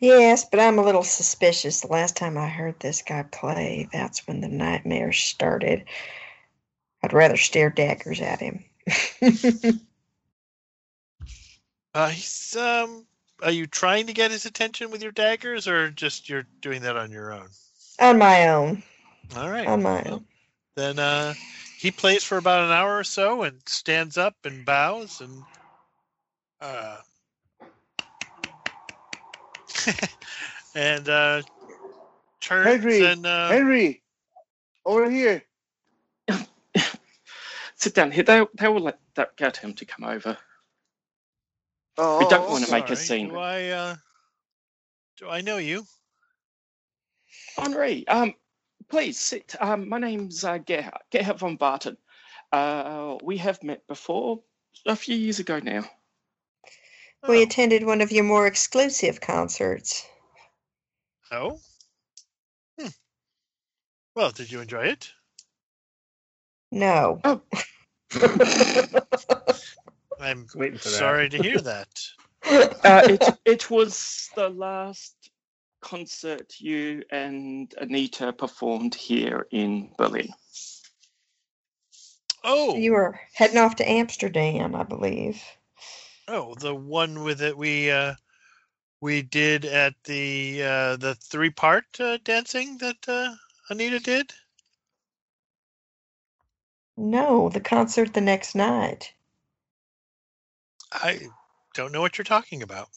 Yes, 0.00 0.44
but 0.44 0.60
I'm 0.60 0.78
a 0.78 0.84
little 0.84 1.02
suspicious. 1.02 1.80
The 1.80 1.88
last 1.88 2.16
time 2.16 2.36
I 2.36 2.48
heard 2.48 2.78
this 2.80 3.02
guy 3.02 3.22
play, 3.22 3.88
that's 3.92 4.26
when 4.26 4.40
the 4.40 4.48
nightmares 4.48 5.18
started. 5.18 5.84
I'd 7.02 7.12
rather 7.12 7.36
stare 7.36 7.70
daggers 7.70 8.20
at 8.20 8.40
him. 8.40 8.64
Uh, 11.94 12.08
he's 12.08 12.56
um. 12.56 13.06
Are 13.42 13.50
you 13.50 13.66
trying 13.66 14.06
to 14.08 14.12
get 14.12 14.30
his 14.30 14.46
attention 14.46 14.90
with 14.90 15.02
your 15.02 15.12
daggers, 15.12 15.68
or 15.68 15.90
just 15.90 16.28
you're 16.28 16.46
doing 16.60 16.82
that 16.82 16.96
on 16.96 17.10
your 17.10 17.32
own? 17.32 17.48
on 18.00 18.18
my 18.18 18.48
own. 18.48 18.82
All 19.36 19.50
right. 19.50 19.66
On 19.66 19.82
my 19.82 20.02
well, 20.04 20.14
own. 20.14 20.24
Then 20.76 20.98
uh, 20.98 21.34
he 21.78 21.90
plays 21.90 22.24
for 22.24 22.38
about 22.38 22.64
an 22.64 22.72
hour 22.72 22.98
or 22.98 23.04
so 23.04 23.42
and 23.42 23.60
stands 23.66 24.18
up 24.18 24.34
and 24.44 24.64
bows 24.64 25.20
and 25.20 25.44
uh, 26.60 26.96
and 30.74 31.08
uh, 31.08 31.42
turns 32.40 32.66
Henry, 32.66 33.04
and 33.04 33.26
uh, 33.26 33.48
Henry, 33.48 34.02
over 34.84 35.10
here. 35.10 35.42
Sit 37.76 37.94
down 37.94 38.10
here. 38.10 38.24
They, 38.24 38.44
they 38.54 38.68
will 38.68 38.82
let 38.82 38.98
that 39.14 39.36
get 39.36 39.56
him 39.56 39.74
to 39.74 39.84
come 39.84 40.04
over. 40.04 40.36
Oh, 41.96 42.18
We 42.18 42.28
don't 42.28 42.48
oh, 42.48 42.52
wanna 42.52 42.70
make 42.70 42.90
a 42.90 42.96
scene. 42.96 43.28
Do 43.28 43.38
I 43.38 43.68
uh, 43.68 43.96
do 45.18 45.28
I 45.28 45.42
know 45.42 45.58
you? 45.58 45.84
Henri, 47.56 48.06
um, 48.08 48.34
please 48.88 49.18
sit. 49.18 49.54
Um, 49.60 49.88
my 49.88 49.98
name's 49.98 50.44
uh, 50.44 50.58
Gerhard, 50.58 51.02
Gerhard 51.10 51.38
von 51.38 51.56
Barton. 51.56 51.96
Uh, 52.52 53.16
we 53.22 53.36
have 53.38 53.62
met 53.62 53.86
before 53.86 54.40
a 54.86 54.96
few 54.96 55.16
years 55.16 55.38
ago 55.38 55.60
now. 55.60 55.84
We 57.28 57.42
attended 57.42 57.84
one 57.84 58.00
of 58.02 58.12
your 58.12 58.24
more 58.24 58.46
exclusive 58.46 59.20
concerts. 59.20 60.06
Oh. 61.32 61.58
Hmm. 62.78 62.88
Well, 64.14 64.30
did 64.30 64.52
you 64.52 64.60
enjoy 64.60 64.84
it? 64.86 65.10
No. 66.70 67.20
Oh. 67.24 67.40
I'm 70.20 70.46
Waiting 70.54 70.78
for 70.78 70.88
that. 70.88 70.98
sorry 70.98 71.28
to 71.30 71.42
hear 71.42 71.60
that. 71.60 71.88
Uh, 72.46 73.00
it 73.08 73.24
it 73.46 73.70
was 73.70 74.28
the 74.36 74.50
last 74.50 75.14
concert 75.80 76.52
you 76.60 77.02
and 77.10 77.74
Anita 77.78 78.34
performed 78.34 78.94
here 78.94 79.46
in 79.50 79.90
Berlin. 79.96 80.28
Oh, 82.44 82.76
You 82.76 82.92
were 82.92 83.18
heading 83.32 83.56
off 83.56 83.76
to 83.76 83.88
Amsterdam, 83.88 84.74
I 84.74 84.82
believe. 84.82 85.42
Oh, 86.28 86.54
the 86.54 86.74
one 86.74 87.22
with 87.22 87.42
it 87.42 87.56
we 87.56 87.90
uh 87.90 88.14
we 89.00 89.22
did 89.22 89.64
at 89.64 89.94
the 90.04 90.62
uh 90.62 90.96
the 90.96 91.14
three 91.16 91.50
part 91.50 91.84
uh, 92.00 92.18
dancing 92.24 92.78
that 92.78 92.96
uh 93.08 93.34
Anita 93.70 94.00
did. 94.00 94.32
No, 96.96 97.48
the 97.48 97.60
concert 97.60 98.14
the 98.14 98.20
next 98.20 98.54
night. 98.54 99.12
I 100.92 101.20
don't 101.74 101.92
know 101.92 102.00
what 102.00 102.16
you're 102.18 102.24
talking 102.24 102.62
about. 102.62 102.88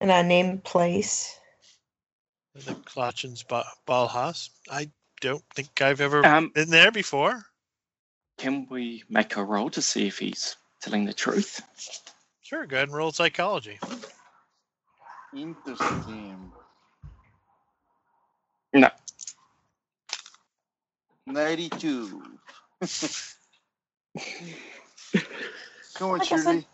And 0.00 0.12
I 0.12 0.22
named 0.22 0.64
place. 0.64 1.38
The 2.54 2.74
Clärchens 2.74 3.46
ba- 3.46 3.64
Ballhaus. 3.86 4.50
I 4.70 4.90
don't 5.20 5.44
think 5.54 5.80
I've 5.80 6.00
ever 6.00 6.22
Um, 6.24 6.50
been 6.54 6.70
there 6.70 6.90
before. 6.92 7.44
can 8.38 8.66
we 8.70 9.04
make 9.08 9.36
a 9.36 9.44
roll 9.44 9.70
to 9.70 9.82
see 9.82 10.06
if 10.06 10.18
he's 10.18 10.56
telling 10.80 11.04
the 11.04 11.12
truth? 11.12 11.62
Sure, 12.50 12.66
go 12.66 12.78
ahead 12.78 12.88
and 12.88 12.96
roll 12.96 13.12
psychology. 13.12 13.78
Interesting. 15.36 16.50
No. 18.74 18.90
92. 21.28 22.20
Come 25.94 26.10
on, 26.10 26.20
I 26.20 26.24
I'm- 26.24 26.24
Shirley. 26.24 26.66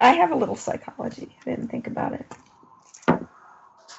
I 0.00 0.12
have 0.14 0.32
a 0.32 0.36
little 0.36 0.56
psychology. 0.56 1.36
I 1.42 1.50
didn't 1.50 1.68
think 1.68 1.86
about 1.86 2.14
it. 2.14 2.24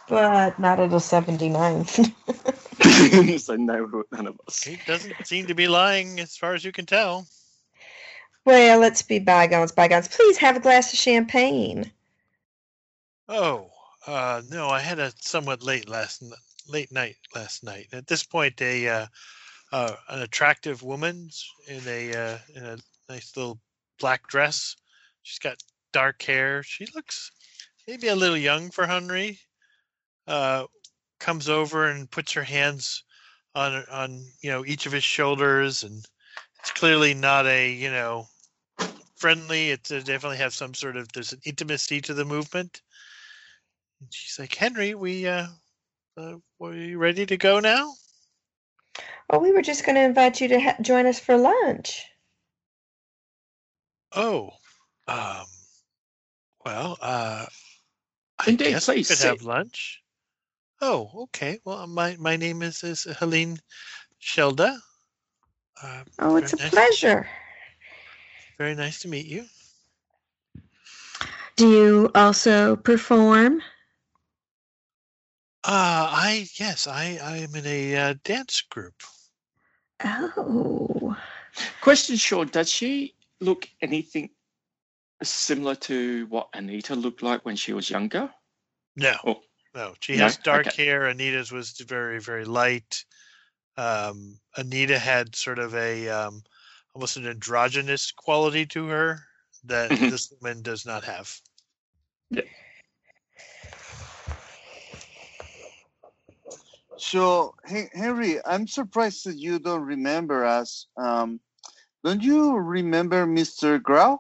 But 0.10 0.58
not 0.58 0.80
at 0.80 0.92
a 0.92 1.00
79. 1.00 1.86
so 3.38 3.56
no, 3.58 4.04
none 4.12 4.26
of 4.26 4.42
us. 4.48 4.64
He 4.64 4.80
doesn't 4.88 5.28
seem 5.28 5.46
to 5.46 5.54
be 5.54 5.68
lying 5.68 6.20
as 6.20 6.36
far 6.36 6.56
as 6.56 6.66
you 6.66 6.72
can 6.72 6.88
tell. 6.88 7.28
Well, 8.46 8.80
let's 8.80 9.02
be 9.02 9.20
bygones, 9.20 9.72
bygones. 9.72 10.08
Please 10.08 10.38
have 10.38 10.56
a 10.56 10.60
glass 10.60 10.94
of 10.94 11.00
champagne. 11.00 11.92
Oh, 13.28 13.72
uh, 14.06 14.44
no, 14.50 14.70
I 14.70 14.80
had 14.80 15.00
a 15.00 15.12
somewhat 15.20 15.64
late 15.64 15.90
last 15.90 16.22
n- 16.22 16.32
late 16.68 16.92
night 16.92 17.16
last 17.34 17.64
night. 17.64 17.88
At 17.92 18.06
this 18.06 18.24
point, 18.24 18.62
a 18.62 18.88
uh, 18.88 19.08
uh, 19.72 19.96
an 20.10 20.22
attractive 20.22 20.84
woman 20.84 21.30
in 21.68 21.82
a 21.88 22.16
uh, 22.16 22.38
in 22.56 22.66
a 22.66 22.78
nice 23.10 23.36
little 23.36 23.60
black 24.00 24.28
dress. 24.28 24.76
She's 25.24 25.40
got 25.40 25.58
dark 25.92 26.22
hair. 26.22 26.62
She 26.62 26.86
looks 26.94 27.32
maybe 27.88 28.10
a 28.10 28.16
little 28.16 28.38
young 28.38 28.70
for 28.70 28.86
Henry. 28.86 29.40
Uh, 30.28 30.66
comes 31.20 31.50
over 31.50 31.86
and 31.90 32.12
puts 32.12 32.34
her 32.34 32.44
hands 32.44 33.04
on 33.56 33.84
on 33.92 34.24
you 34.42 34.52
know 34.52 34.66
each 34.66 34.86
of 34.86 34.92
his 34.92 35.04
shoulders, 35.04 35.84
and 35.84 36.06
it's 36.60 36.72
clearly 36.72 37.16
not 37.16 37.48
a 37.48 37.72
you 37.72 37.90
know 37.90 38.28
friendly. 39.26 39.72
It 39.72 39.92
uh, 39.92 40.02
definitely 40.02 40.38
has 40.38 40.54
some 40.54 40.76
sort 40.76 40.98
of 40.98 41.12
there's 41.12 41.34
an 41.34 41.40
intimacy 41.46 42.00
to 42.02 42.14
the 42.14 42.26
movement. 42.26 42.84
And 44.00 44.14
she's 44.14 44.38
like, 44.38 44.54
Henry, 44.54 44.94
we 44.94 45.26
uh, 45.26 45.48
uh 46.16 46.36
were 46.60 46.76
you 46.76 47.00
ready 47.00 47.26
to 47.26 47.36
go 47.36 47.60
now? 47.60 47.92
Oh, 49.32 49.40
we 49.40 49.52
were 49.52 49.64
just 49.64 49.84
going 49.84 49.96
to 49.96 50.04
invite 50.04 50.42
you 50.42 50.50
to 50.50 50.60
ha- 50.60 50.76
join 50.80 51.08
us 51.08 51.20
for 51.20 51.36
lunch. 51.38 52.06
Oh, 54.12 54.52
um, 55.08 55.46
well, 56.64 56.96
uh, 57.02 57.48
I 58.38 58.46
Indeed, 58.46 58.74
guess 58.74 58.88
we 58.88 58.98
could 58.98 59.06
sit. 59.06 59.26
have 59.26 59.42
lunch. 59.42 60.04
Oh, 60.82 61.10
okay. 61.24 61.58
Well, 61.66 61.88
my 61.88 62.16
my 62.20 62.36
name 62.36 62.62
is 62.62 62.84
is 62.84 63.06
Helene 63.06 63.58
Shelda. 64.22 64.78
Uh, 65.82 66.04
Oh, 66.20 66.36
it's 66.36 66.54
a 66.54 66.58
nice. 66.58 66.72
pleasure. 66.72 67.28
Very 68.58 68.76
nice 68.76 69.02
to 69.02 69.08
meet 69.08 69.26
you. 69.26 69.46
Do 71.56 71.70
you 71.70 72.12
also 72.14 72.76
perform? 72.76 73.62
Uh, 75.64 76.08
I 76.12 76.48
yes, 76.56 76.86
I 76.88 77.18
I 77.22 77.38
am 77.38 77.56
in 77.56 77.66
a 77.66 77.96
uh, 77.96 78.14
dance 78.24 78.62
group. 78.62 78.94
Oh. 80.04 81.16
Question, 81.82 82.18
Sean, 82.18 82.48
does 82.48 82.70
she 82.70 83.16
look 83.40 83.70
anything 83.82 84.30
similar 85.24 85.76
to 85.76 86.26
what 86.28 86.50
Anita 86.54 86.96
looked 86.96 87.24
like 87.24 87.46
when 87.46 87.56
she 87.56 87.74
was 87.74 87.90
younger? 87.90 88.30
No, 88.98 89.16
Oh. 89.26 89.42
no, 89.74 89.94
she 90.02 90.18
No? 90.18 90.24
has 90.26 90.38
dark 90.38 90.68
Okay. 90.68 90.86
hair. 90.86 91.08
Anita's 91.08 91.52
was 91.52 91.72
very 91.80 92.20
very 92.20 92.46
light. 92.46 93.06
Um, 93.78 94.40
Anita 94.56 95.00
had 95.00 95.36
sort 95.36 95.60
of 95.60 95.74
a 95.76 96.10
um, 96.10 96.44
almost 96.96 97.18
an 97.18 97.28
androgynous 97.28 98.12
quality 98.12 98.66
to 98.66 98.88
her 98.88 99.20
that 99.66 99.92
Mhm. 99.92 100.10
this 100.10 100.32
woman 100.32 100.62
does 100.62 100.86
not 100.86 101.04
have. 101.04 101.42
Yeah. 102.30 102.44
So, 106.98 107.56
Henry, 107.94 108.40
I'm 108.46 108.68
surprised 108.68 109.26
that 109.26 109.38
you 109.38 109.60
don't 109.60 109.82
remember 109.84 110.46
us. 110.46 110.88
Um, 110.98 111.40
don't 112.04 112.22
you 112.24 112.56
remember 112.56 113.26
Mr. 113.26 113.80
Grau? 113.80 114.20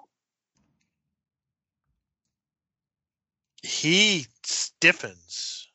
He 3.63 4.27
stiffens. 4.43 5.67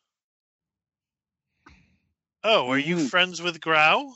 Oh, 2.45 2.71
are 2.71 2.79
you 2.79 2.97
Mhm. 2.97 3.11
friends 3.11 3.41
with 3.43 3.61
Grau? 3.61 4.15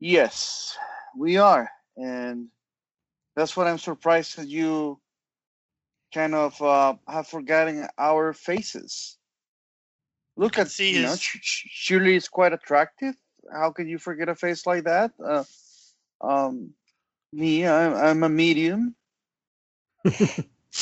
Yes, 0.00 0.76
we 1.16 1.36
are. 1.38 1.70
And 1.96 2.48
that's 3.36 3.56
what 3.56 3.66
I'm 3.66 3.78
surprised 3.78 4.38
that 4.38 4.48
you 4.48 5.00
kind 6.12 6.34
of 6.34 6.60
uh, 6.62 6.94
have 7.08 7.26
forgotten 7.26 7.86
our 7.98 8.32
faces. 8.32 9.16
Look 10.36 10.54
can 10.54 10.62
at 10.62 10.70
see 10.70 10.94
you 10.94 11.02
know, 11.02 11.10
his- 11.10 11.20
Sh- 11.20 11.38
Sh- 11.42 11.66
Shirley 11.70 12.16
is 12.16 12.28
quite 12.28 12.52
attractive. 12.52 13.14
How 13.52 13.70
could 13.70 13.88
you 13.88 13.98
forget 13.98 14.28
a 14.28 14.34
face 14.34 14.66
like 14.66 14.84
that? 14.84 15.12
Uh, 15.22 15.44
um, 16.20 16.70
me, 17.32 17.66
I'm, 17.66 17.94
I'm 17.94 18.22
a 18.22 18.28
medium. 18.28 18.94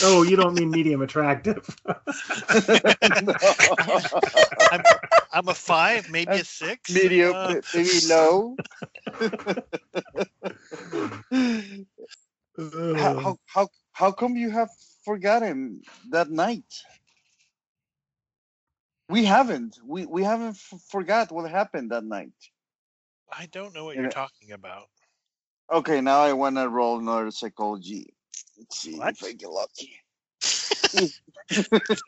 Oh, 0.03 0.23
you 0.23 0.37
don't 0.37 0.55
mean 0.55 0.71
medium 0.71 1.03
attractive. 1.03 1.69
I'm, 4.73 4.83
I'm 5.33 5.49
a 5.49 5.55
five, 5.55 6.09
maybe 6.09 6.39
a 6.39 6.45
six. 6.45 7.09
medium, 7.09 7.37
Uh, 7.43 7.57
maybe 7.75 8.01
low. 8.01 8.61
how, 12.93 13.15
how, 13.17 13.39
how, 13.47 13.69
how 13.93 14.13
come 14.13 14.37
you 14.37 14.51
have 14.51 14.71
forgotten 15.05 15.83
that 16.11 16.31
night? 16.31 16.83
We 19.09 19.25
haven't. 19.25 19.79
We 19.85 20.07
we 20.07 20.23
haven't 20.25 20.57
f- 20.57 20.81
forgot 20.89 21.31
what 21.33 21.51
happened 21.51 21.91
that 21.93 22.05
night. 22.05 22.33
I 23.33 23.47
don't 23.47 23.75
know 23.75 23.85
what 23.85 23.97
you're 23.97 24.07
talking 24.09 24.53
about. 24.53 24.89
Okay, 25.73 26.01
now 26.01 26.21
I 26.21 26.33
want 26.33 26.57
to 26.57 26.69
roll 26.69 26.99
another 26.99 27.31
psychology. 27.31 28.15
Let's 28.59 28.79
see 28.79 28.99
What? 28.99 29.15
if 29.15 29.23
I 29.23 29.33
get 29.33 29.51
lucky. 29.51 30.01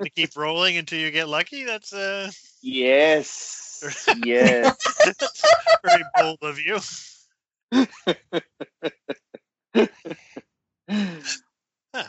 to 0.03 0.11
keep 0.11 0.37
rolling 0.37 0.77
until 0.77 0.99
you 0.99 1.11
get 1.11 1.29
lucky. 1.29 1.65
That's 1.65 1.93
uh, 1.93 2.31
Yes. 2.65 3.85
Yes. 4.25 4.75
very 5.85 6.03
bold 6.17 6.39
of 6.41 6.59
you. 6.59 6.81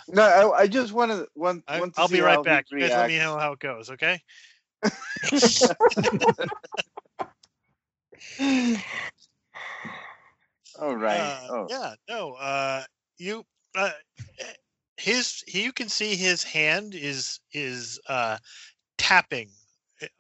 no, 0.08 0.24
I, 0.24 0.60
I 0.60 0.68
just 0.68 0.94
want 0.94 1.12
to 1.12 1.28
want, 1.36 1.66
I, 1.68 1.82
want 1.82 1.96
I'll 1.98 2.08
see 2.08 2.16
be 2.16 2.22
right 2.22 2.42
back. 2.42 2.68
You 2.72 2.80
guys 2.80 2.92
let 2.92 3.10
me 3.10 3.18
know 3.18 3.38
how 3.38 3.52
it 3.52 3.60
goes, 3.60 3.90
okay? 3.90 4.22
All 10.80 10.96
right. 10.96 11.20
Uh, 11.20 11.48
oh. 11.50 11.68
Yeah, 11.70 11.96
no. 12.08 12.32
Uh, 12.36 12.84
you, 13.18 13.44
uh, 13.78 13.92
his, 14.96 15.44
you 15.48 15.74
can 15.74 15.90
see 15.90 16.16
his 16.16 16.44
hand 16.44 16.96
is 16.96 17.42
is 17.52 18.00
uh, 18.08 18.38
tapping 18.98 19.50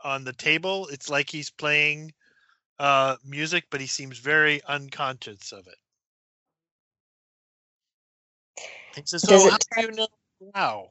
on 0.03 0.23
the 0.23 0.33
table. 0.33 0.88
It's 0.88 1.09
like 1.09 1.29
he's 1.29 1.49
playing 1.49 2.13
uh, 2.79 3.17
music, 3.25 3.65
but 3.69 3.81
he 3.81 3.88
seems 3.88 4.19
very 4.19 4.61
unconscious 4.63 5.51
of 5.51 5.67
it. 5.67 5.77
He 8.95 9.03
says, 9.05 9.23
Does 9.23 9.43
"So 9.43 9.47
it 9.47 9.51
how 9.51 9.57
tell- 9.57 9.83
do 9.83 9.89
you 9.89 9.91
know 9.97 10.07
now?" 10.55 10.89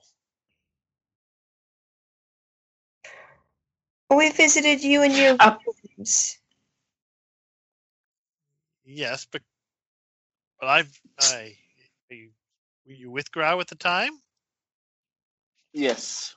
We 4.11 4.31
visited 4.31 4.83
you 4.85 5.03
in 5.03 5.13
your 5.13 5.37
Uh, 5.41 5.57
rooms. 5.99 6.39
Yes, 8.85 9.27
but 9.31 9.43
but 10.61 10.69
I've 10.69 11.01
I 11.19 11.57
are 12.11 12.15
you, 12.15 12.31
were 12.87 12.93
you 12.93 13.11
with 13.11 13.33
Grau 13.33 13.61
at 13.61 13.69
the 13.69 13.75
time? 13.77 14.13
Yes. 15.73 16.37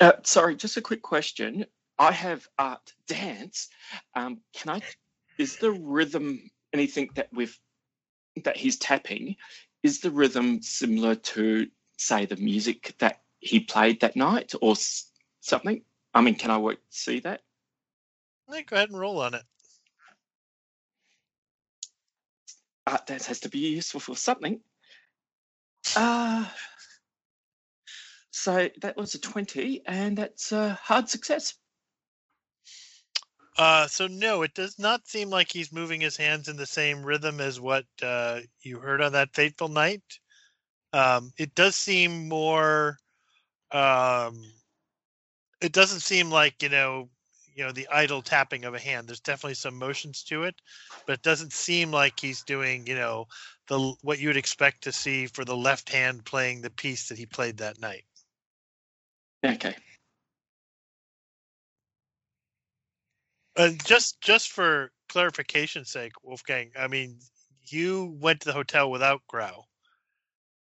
Uh, 0.00 0.12
sorry, 0.24 0.56
just 0.56 0.78
a 0.78 0.82
quick 0.82 1.02
question. 1.02 1.66
I 1.98 2.12
have 2.12 2.48
art 2.58 2.92
dance. 3.08 3.68
Um, 4.16 4.40
can 4.54 4.76
I? 4.76 4.82
Is 5.38 5.58
the 5.58 5.72
rhythm 5.72 6.50
anything 6.74 7.10
that 7.16 7.28
we've 7.32 7.58
that 8.44 8.56
he's 8.56 8.78
tapping? 8.78 9.36
Is 9.82 10.00
the 10.00 10.10
rhythm 10.12 10.62
similar 10.62 11.16
to 11.16 11.68
say 11.98 12.26
the 12.26 12.36
music 12.36 12.94
that 13.00 13.20
he 13.40 13.60
played 13.60 14.00
that 14.02 14.16
night, 14.16 14.52
or 14.62 14.72
s- 14.72 15.10
something? 15.40 15.82
I 16.14 16.22
mean, 16.22 16.36
can 16.36 16.50
I 16.52 16.58
work, 16.58 16.78
see 16.90 17.20
that? 17.20 17.42
Hey, 18.50 18.62
go 18.64 18.76
ahead 18.76 18.90
and 18.90 18.98
roll 19.00 19.20
on 19.20 19.34
it. 19.34 19.44
Art 22.86 23.06
dance 23.06 23.26
has 23.26 23.40
to 23.40 23.50
be 23.50 23.60
useful 23.60 24.00
for 24.00 24.16
something. 24.16 24.60
Uh, 25.96 26.46
so 28.34 28.68
that 28.80 28.96
was 28.96 29.14
a 29.14 29.20
twenty, 29.20 29.80
and 29.86 30.18
that's 30.18 30.50
a 30.50 30.74
hard 30.74 31.08
success. 31.08 31.54
Uh, 33.56 33.86
so 33.86 34.08
no, 34.08 34.42
it 34.42 34.52
does 34.54 34.76
not 34.76 35.06
seem 35.06 35.30
like 35.30 35.52
he's 35.52 35.72
moving 35.72 36.00
his 36.00 36.16
hands 36.16 36.48
in 36.48 36.56
the 36.56 36.66
same 36.66 37.04
rhythm 37.04 37.40
as 37.40 37.60
what 37.60 37.84
uh, 38.02 38.40
you 38.60 38.80
heard 38.80 39.00
on 39.00 39.12
that 39.12 39.32
fateful 39.32 39.68
night. 39.68 40.02
Um, 40.92 41.30
it 41.38 41.54
does 41.54 41.76
seem 41.76 42.28
more. 42.28 42.98
Um, 43.70 44.42
it 45.60 45.70
doesn't 45.70 46.00
seem 46.00 46.28
like 46.28 46.60
you 46.60 46.70
know, 46.70 47.08
you 47.54 47.62
know, 47.62 47.70
the 47.70 47.86
idle 47.86 48.20
tapping 48.20 48.64
of 48.64 48.74
a 48.74 48.80
hand. 48.80 49.06
There's 49.06 49.20
definitely 49.20 49.54
some 49.54 49.78
motions 49.78 50.24
to 50.24 50.42
it, 50.42 50.56
but 51.06 51.12
it 51.12 51.22
doesn't 51.22 51.52
seem 51.52 51.92
like 51.92 52.18
he's 52.18 52.42
doing 52.42 52.84
you 52.88 52.96
know 52.96 53.28
the 53.68 53.94
what 54.02 54.18
you 54.18 54.28
would 54.28 54.36
expect 54.36 54.82
to 54.82 54.92
see 54.92 55.28
for 55.28 55.44
the 55.44 55.56
left 55.56 55.88
hand 55.88 56.24
playing 56.24 56.62
the 56.62 56.70
piece 56.70 57.08
that 57.10 57.18
he 57.18 57.26
played 57.26 57.58
that 57.58 57.80
night. 57.80 58.02
Okay. 59.44 59.76
Uh, 63.56 63.70
just 63.84 64.20
just 64.20 64.50
for 64.50 64.90
clarification's 65.08 65.90
sake, 65.90 66.12
Wolfgang, 66.22 66.72
I 66.76 66.88
mean, 66.88 67.20
you 67.66 68.16
went 68.20 68.40
to 68.40 68.46
the 68.46 68.52
hotel 68.52 68.90
without 68.90 69.22
Grau. 69.28 69.64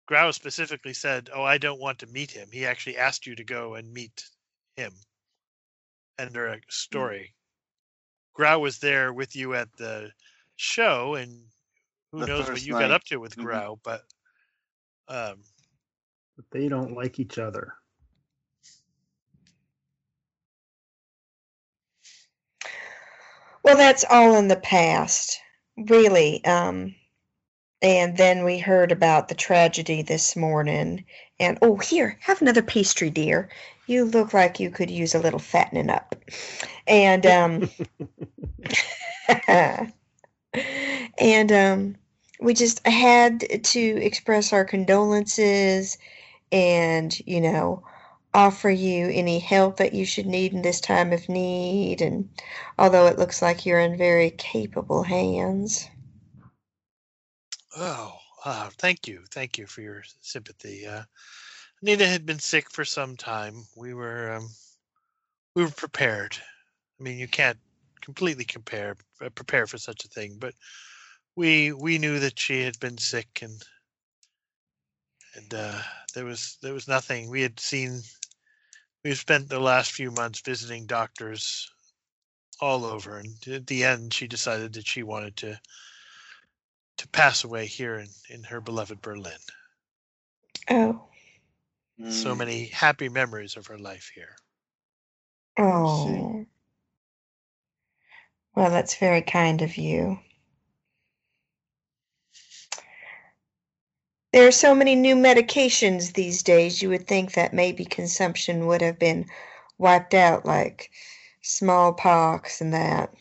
Grau 0.06 0.32
specifically 0.32 0.94
said, 0.94 1.30
"Oh, 1.32 1.44
I 1.44 1.58
don't 1.58 1.78
want 1.80 2.00
to 2.00 2.06
meet 2.08 2.32
him." 2.32 2.50
He 2.50 2.66
actually 2.66 2.96
asked 2.96 3.26
you 3.26 3.36
to 3.36 3.44
go 3.44 3.74
and 3.74 3.92
meet 3.92 4.28
him. 4.76 4.92
Under 6.18 6.48
a 6.48 6.60
story, 6.68 7.34
Grau 8.34 8.58
was 8.58 8.78
there 8.78 9.12
with 9.12 9.36
you 9.36 9.54
at 9.54 9.72
the 9.76 10.12
show, 10.56 11.14
and 11.14 11.46
who 12.10 12.20
The 12.20 12.26
knows 12.26 12.40
what 12.40 12.48
first 12.48 12.66
you 12.66 12.72
got 12.72 12.90
up 12.90 13.04
to 13.04 13.18
with 13.18 13.36
Mhm. 13.36 13.42
Grau, 13.42 13.76
but 13.84 14.04
um, 15.08 15.44
But 16.36 16.50
they 16.50 16.68
don't 16.68 16.94
like 16.94 17.20
each 17.20 17.38
other. 17.38 17.79
Well, 23.62 23.76
that's 23.76 24.04
all 24.08 24.36
in 24.36 24.48
the 24.48 24.56
past, 24.56 25.38
really. 25.76 26.44
Um, 26.44 26.94
and 27.82 28.16
then 28.16 28.44
we 28.44 28.58
heard 28.58 28.92
about 28.92 29.28
the 29.28 29.34
tragedy 29.34 30.02
this 30.02 30.36
morning. 30.36 31.04
And 31.38 31.58
oh, 31.62 31.76
here, 31.76 32.18
have 32.20 32.42
another 32.42 32.62
pastry, 32.62 33.10
dear. 33.10 33.48
You 33.86 34.04
look 34.04 34.34
like 34.34 34.60
you 34.60 34.70
could 34.70 34.90
use 34.90 35.14
a 35.14 35.18
little 35.20 35.38
fattening 35.38 35.90
up. 35.90 36.14
And 36.86 37.26
um, 37.26 37.70
and 41.18 41.52
um, 41.52 41.96
we 42.40 42.54
just 42.54 42.86
had 42.86 43.64
to 43.64 43.80
express 43.80 44.52
our 44.52 44.64
condolences 44.64 45.98
and 46.52 47.18
you 47.26 47.40
know 47.40 47.82
offer 48.32 48.70
you 48.70 49.08
any 49.08 49.38
help 49.38 49.76
that 49.76 49.92
you 49.92 50.04
should 50.04 50.26
need 50.26 50.52
in 50.52 50.62
this 50.62 50.80
time 50.80 51.12
of 51.12 51.28
need 51.28 52.00
and 52.00 52.28
although 52.78 53.06
it 53.06 53.18
looks 53.18 53.42
like 53.42 53.66
you're 53.66 53.80
in 53.80 53.96
very 53.98 54.30
capable 54.30 55.02
hands 55.02 55.88
oh, 57.76 58.16
uh, 58.44 58.70
thank 58.78 59.06
you, 59.06 59.22
thank 59.30 59.58
you 59.58 59.66
for 59.66 59.82
your 59.82 60.02
sympathy. 60.20 60.86
Uh, 60.86 61.02
Nina 61.82 62.06
had 62.06 62.26
been 62.26 62.38
sick 62.38 62.70
for 62.70 62.84
some 62.84 63.16
time. 63.16 63.64
We 63.76 63.94
were 63.94 64.32
um, 64.32 64.48
we 65.54 65.64
were 65.64 65.70
prepared. 65.70 66.36
I 66.98 67.02
mean, 67.02 67.18
you 67.18 67.28
can't 67.28 67.58
completely 68.00 68.44
compare 68.44 68.96
uh, 69.20 69.30
prepare 69.30 69.66
for 69.66 69.78
such 69.78 70.04
a 70.04 70.08
thing, 70.08 70.36
but 70.38 70.54
we 71.36 71.72
we 71.72 71.98
knew 71.98 72.18
that 72.20 72.38
she 72.38 72.62
had 72.62 72.78
been 72.80 72.98
sick 72.98 73.40
and 73.42 73.62
and 75.34 75.54
uh, 75.54 75.80
there 76.14 76.24
was 76.24 76.58
there 76.62 76.74
was 76.74 76.88
nothing. 76.88 77.30
We 77.30 77.42
had 77.42 77.60
seen 77.60 78.02
we've 79.04 79.18
spent 79.18 79.48
the 79.48 79.60
last 79.60 79.92
few 79.92 80.10
months 80.10 80.40
visiting 80.40 80.86
doctors 80.86 81.70
all 82.60 82.84
over, 82.86 83.18
and 83.18 83.36
at 83.48 83.66
the 83.66 83.84
end, 83.84 84.14
she 84.14 84.28
decided 84.28 84.74
that 84.74 84.86
she 84.86 85.02
wanted 85.04 85.36
to 85.38 85.60
to 86.98 87.08
pass 87.08 87.44
away 87.44 87.66
here 87.66 87.96
in 87.98 88.08
in 88.30 88.44
her 88.44 88.60
beloved 88.60 89.02
Berlin. 89.02 89.38
oh 90.70 91.04
So 92.08 92.34
Mm. 92.34 92.36
many 92.36 92.66
happy 92.66 93.08
memories 93.08 93.56
of 93.56 93.66
her 93.68 93.78
life 93.78 94.10
here. 94.14 94.36
oh 95.58 96.46
well 98.56 98.70
that's 98.70 98.96
very 98.96 99.22
kind 99.22 99.62
of 99.62 99.76
you 99.76 100.18
there 104.32 104.46
are 104.46 104.52
so 104.52 104.74
many 104.74 104.94
new 104.94 105.16
medications 105.16 106.12
these 106.12 106.42
days 106.42 106.82
you 106.82 106.88
would 106.90 107.06
think 107.06 107.32
that 107.34 107.52
maybe 107.54 107.84
consumption 107.84 108.66
would 108.66 108.82
have 108.82 108.98
been 108.98 109.26
wiped 109.78 110.14
out 110.14 110.44
like 110.46 110.90
smallpox 111.42 112.60
and 112.60 112.74
that 112.74 113.12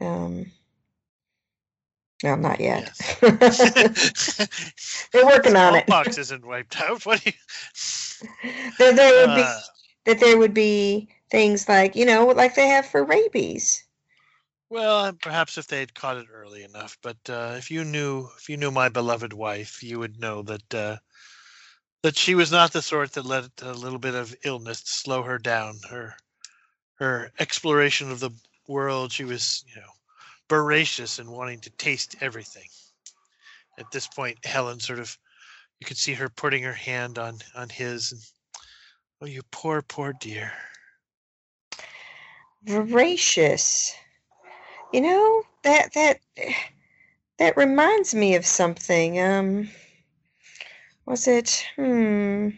um 0.00 0.50
no 2.22 2.34
not 2.36 2.60
yet 2.60 2.90
Yes. 3.00 3.18
they're 5.12 5.26
working 5.26 5.56
on 5.56 5.74
it 5.76 5.88
Smallpox 5.88 6.18
isn't 6.18 6.44
wiped 6.46 6.80
out. 6.80 7.04
What 7.06 7.22
do 7.22 7.30
you? 7.30 7.36
there, 8.78 8.94
there 8.94 9.26
would 9.26 9.34
be 9.34 9.42
Uh, 9.42 9.60
that 10.04 10.20
there 10.20 10.38
would 10.38 10.54
be 10.54 11.08
things 11.30 11.68
like 11.68 11.96
you 11.96 12.04
know 12.06 12.26
like 12.26 12.54
they 12.54 12.68
have 12.68 12.86
for 12.86 13.04
rabies 13.04 13.84
Well, 14.70 15.14
perhaps 15.14 15.56
if 15.56 15.66
they 15.66 15.80
had 15.80 15.94
caught 15.94 16.18
it 16.18 16.26
early 16.32 16.62
enough. 16.62 16.98
But 17.02 17.16
uh, 17.28 17.54
if 17.56 17.70
you 17.70 17.84
knew, 17.84 18.28
if 18.36 18.48
you 18.48 18.56
knew 18.56 18.70
my 18.70 18.88
beloved 18.88 19.32
wife, 19.32 19.82
you 19.82 19.98
would 19.98 20.20
know 20.20 20.42
that 20.42 20.74
uh, 20.74 20.96
that 22.02 22.16
she 22.16 22.34
was 22.34 22.52
not 22.52 22.72
the 22.72 22.82
sort 22.82 23.12
that 23.12 23.24
let 23.24 23.48
a 23.62 23.72
little 23.72 23.98
bit 23.98 24.14
of 24.14 24.34
illness 24.44 24.82
slow 24.84 25.22
her 25.22 25.38
down. 25.38 25.78
Her 25.88 26.14
her 26.96 27.32
exploration 27.38 28.10
of 28.10 28.20
the 28.20 28.30
world, 28.66 29.12
she 29.12 29.24
was, 29.24 29.64
you 29.66 29.80
know, 29.80 29.92
voracious 30.50 31.18
and 31.18 31.30
wanting 31.30 31.60
to 31.60 31.70
taste 31.70 32.16
everything. 32.20 32.68
At 33.78 33.90
this 33.90 34.08
point, 34.08 34.44
Helen 34.44 34.80
sort 34.80 34.98
of, 34.98 35.16
you 35.80 35.86
could 35.86 35.96
see 35.96 36.12
her 36.12 36.28
putting 36.28 36.62
her 36.64 36.72
hand 36.74 37.18
on 37.18 37.38
on 37.54 37.70
his. 37.70 38.12
And, 38.12 38.20
oh, 39.22 39.26
you 39.26 39.42
poor, 39.50 39.80
poor 39.80 40.12
dear. 40.12 40.52
voracious 42.64 43.94
you 44.92 45.00
know 45.00 45.42
that 45.64 45.92
that 45.94 46.20
that 47.38 47.56
reminds 47.56 48.14
me 48.14 48.34
of 48.34 48.46
something 48.46 49.20
um 49.20 49.68
was 51.06 51.26
it 51.28 51.64
hmm. 51.76 52.50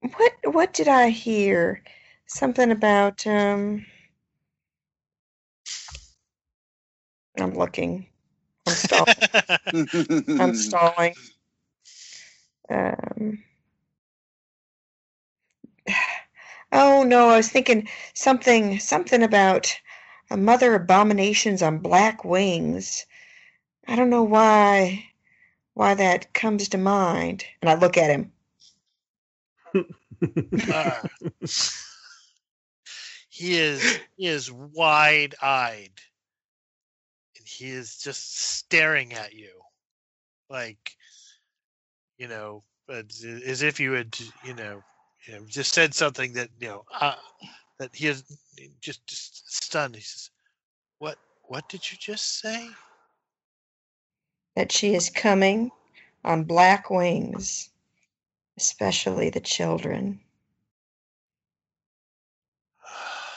What 0.00 0.32
what 0.44 0.72
did 0.72 0.88
i 0.88 1.08
hear? 1.08 1.82
Something 2.26 2.70
about 2.70 3.26
um 3.26 3.84
i'm 7.38 7.54
looking. 7.54 8.06
I'm 8.66 8.74
stalling. 8.74 9.14
I'm 10.40 10.54
stalling. 10.54 11.14
Um 12.70 13.42
Oh 16.72 17.02
no, 17.02 17.30
I 17.30 17.36
was 17.36 17.48
thinking 17.48 17.88
something 18.14 18.78
something 18.78 19.22
about 19.22 19.74
a 20.30 20.36
mother 20.36 20.74
abominations 20.74 21.62
on 21.62 21.78
black 21.78 22.24
wings. 22.24 23.06
I 23.86 23.96
don't 23.96 24.10
know 24.10 24.22
why 24.22 25.08
why 25.74 25.94
that 25.94 26.34
comes 26.34 26.68
to 26.70 26.78
mind. 26.78 27.44
And 27.62 27.70
I 27.70 27.74
look 27.74 27.96
at 27.96 28.10
him. 28.10 28.32
Uh, 29.74 31.08
he 33.28 33.56
is 33.56 34.00
he 34.16 34.26
is 34.26 34.50
wide 34.50 35.34
eyed, 35.40 35.92
and 37.36 37.46
he 37.46 37.70
is 37.70 37.98
just 37.98 38.38
staring 38.38 39.14
at 39.14 39.34
you, 39.34 39.52
like 40.50 40.96
you 42.18 42.28
know, 42.28 42.64
as, 42.88 43.24
as 43.24 43.62
if 43.62 43.78
you 43.78 43.92
had 43.92 44.18
you 44.44 44.54
know, 44.54 44.82
you 45.26 45.34
know, 45.34 45.44
just 45.46 45.74
said 45.74 45.94
something 45.94 46.32
that 46.34 46.50
you 46.60 46.68
know 46.68 46.84
uh, 47.00 47.14
that 47.78 47.94
he 47.94 48.08
is 48.08 48.24
just 48.80 49.06
just 49.06 49.50
stunned. 49.52 49.96
He 49.96 50.02
says, 50.02 50.30
"What 50.98 51.18
what 51.44 51.68
did 51.68 51.90
you 51.90 51.98
just 51.98 52.40
say?" 52.40 52.68
That 54.56 54.72
she 54.72 54.94
is 54.94 55.10
coming 55.10 55.70
on 56.24 56.44
black 56.44 56.90
wings, 56.90 57.70
especially 58.58 59.30
the 59.30 59.40
children. 59.40 60.20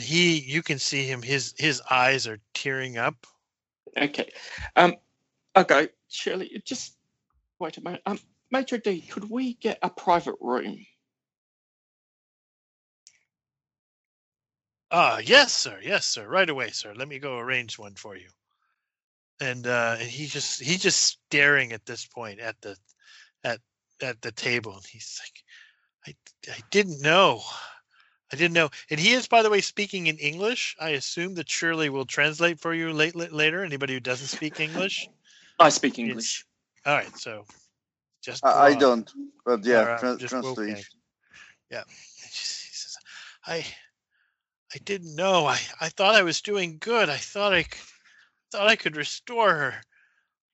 He, 0.00 0.40
you 0.40 0.62
can 0.62 0.78
see 0.78 1.04
him. 1.04 1.20
His 1.20 1.54
his 1.58 1.82
eyes 1.90 2.26
are 2.26 2.40
tearing 2.54 2.96
up. 2.96 3.26
Okay. 3.96 4.30
Um. 4.76 4.96
Okay, 5.56 5.88
Shirley, 6.08 6.62
just 6.64 6.96
wait 7.58 7.76
a 7.76 7.82
minute. 7.82 8.02
Um, 8.06 8.18
Maitre 8.50 8.78
D, 8.78 9.00
could 9.02 9.30
we 9.30 9.54
get 9.54 9.78
a 9.82 9.90
private 9.90 10.36
room? 10.40 10.84
Ah, 14.90 15.18
yes, 15.18 15.52
sir. 15.52 15.78
Yes, 15.82 16.06
sir. 16.06 16.26
Right 16.26 16.50
away, 16.50 16.70
sir. 16.70 16.92
Let 16.94 17.06
me 17.06 17.20
go 17.20 17.38
arrange 17.38 17.78
one 17.78 17.94
for 17.94 18.16
you. 18.16 18.28
And 19.40 19.66
uh, 19.66 19.96
and 19.98 20.08
he 20.08 20.26
just 20.26 20.60
he's 20.60 20.82
just 20.82 21.00
staring 21.00 21.72
at 21.72 21.86
this 21.86 22.04
point 22.06 22.40
at 22.40 22.60
the 22.60 22.76
at 23.44 23.60
at 24.02 24.20
the 24.20 24.32
table, 24.32 24.74
and 24.74 24.84
he's 24.84 25.20
like, 25.22 26.16
I 26.48 26.52
I 26.52 26.60
didn't 26.70 27.00
know. 27.00 27.42
I 28.32 28.36
didn't 28.36 28.54
know. 28.54 28.70
And 28.90 29.00
he 29.00 29.12
is, 29.12 29.26
by 29.26 29.42
the 29.42 29.50
way, 29.50 29.60
speaking 29.60 30.06
in 30.06 30.18
English. 30.18 30.76
I 30.78 30.90
assume 30.90 31.34
that 31.34 31.50
Shirley 31.50 31.88
will 31.88 32.04
translate 32.04 32.60
for 32.60 32.72
you 32.72 32.92
late, 32.92 33.16
later. 33.16 33.64
Anybody 33.64 33.94
who 33.94 34.00
doesn't 34.00 34.28
speak 34.28 34.60
English. 34.60 35.08
I 35.58 35.68
speak 35.68 35.98
English. 35.98 36.44
All 36.86 36.94
right, 36.94 37.16
so 37.18 37.44
just 38.22 38.44
I, 38.44 38.68
I 38.68 38.74
don't, 38.74 39.10
but 39.44 39.64
yeah, 39.64 39.82
Or, 39.82 39.90
uh, 39.90 39.98
tra- 39.98 40.18
translation. 40.18 41.00
Yeah. 41.70 41.84
She- 42.30 42.68
he 42.68 42.74
says, 42.74 42.96
I 43.46 43.64
I 44.74 44.78
didn't 44.84 45.16
know. 45.16 45.46
I, 45.46 45.58
I 45.80 45.88
thought 45.88 46.14
I 46.14 46.22
was 46.22 46.42
doing 46.42 46.78
good. 46.78 47.08
I 47.08 47.16
thought 47.16 47.52
I 47.52 47.62
c- 47.62 47.70
thought 48.52 48.68
I 48.68 48.76
could 48.76 48.96
restore 48.96 49.52
her. 49.54 49.74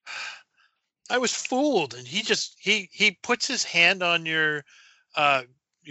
I 1.11 1.19
was 1.19 1.33
fooled. 1.35 1.95
And 1.95 2.07
he 2.07 2.23
just 2.23 2.57
he 2.59 2.89
he 2.93 3.19
puts 3.23 3.47
his 3.47 3.63
hand 3.65 4.03
on 4.03 4.27
your 4.27 4.65
uh 5.15 5.43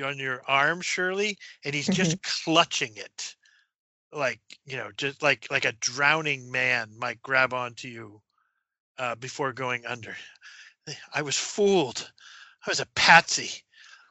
on 0.03 0.17
your 0.17 0.41
arm, 0.47 0.81
Shirley, 0.81 1.37
and 1.63 1.73
he's 1.73 1.87
just 1.87 2.21
clutching 2.43 2.97
it. 2.97 3.35
Like, 4.11 4.41
you 4.65 4.77
know, 4.77 4.91
just 4.97 5.21
like 5.23 5.47
like 5.51 5.65
a 5.65 5.71
drowning 5.73 6.51
man 6.51 6.97
might 6.97 7.21
grab 7.21 7.53
onto 7.53 7.87
you 7.87 8.21
uh, 8.97 9.15
before 9.15 9.53
going 9.53 9.85
under. 9.85 10.15
I 11.13 11.21
was 11.21 11.37
fooled. 11.37 12.11
I 12.65 12.69
was 12.69 12.79
a 12.79 12.85
patsy, 12.95 13.63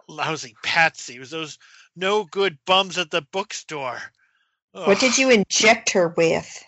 lousy 0.08 0.54
patsy. 0.62 1.16
It 1.16 1.20
was 1.20 1.30
those 1.30 1.58
no 1.96 2.24
good 2.24 2.58
bums 2.66 2.98
at 2.98 3.10
the 3.10 3.22
bookstore. 3.22 4.00
What 4.72 4.98
did 4.98 5.16
you 5.16 5.30
inject 5.30 5.90
her 5.90 6.08
with? 6.08 6.64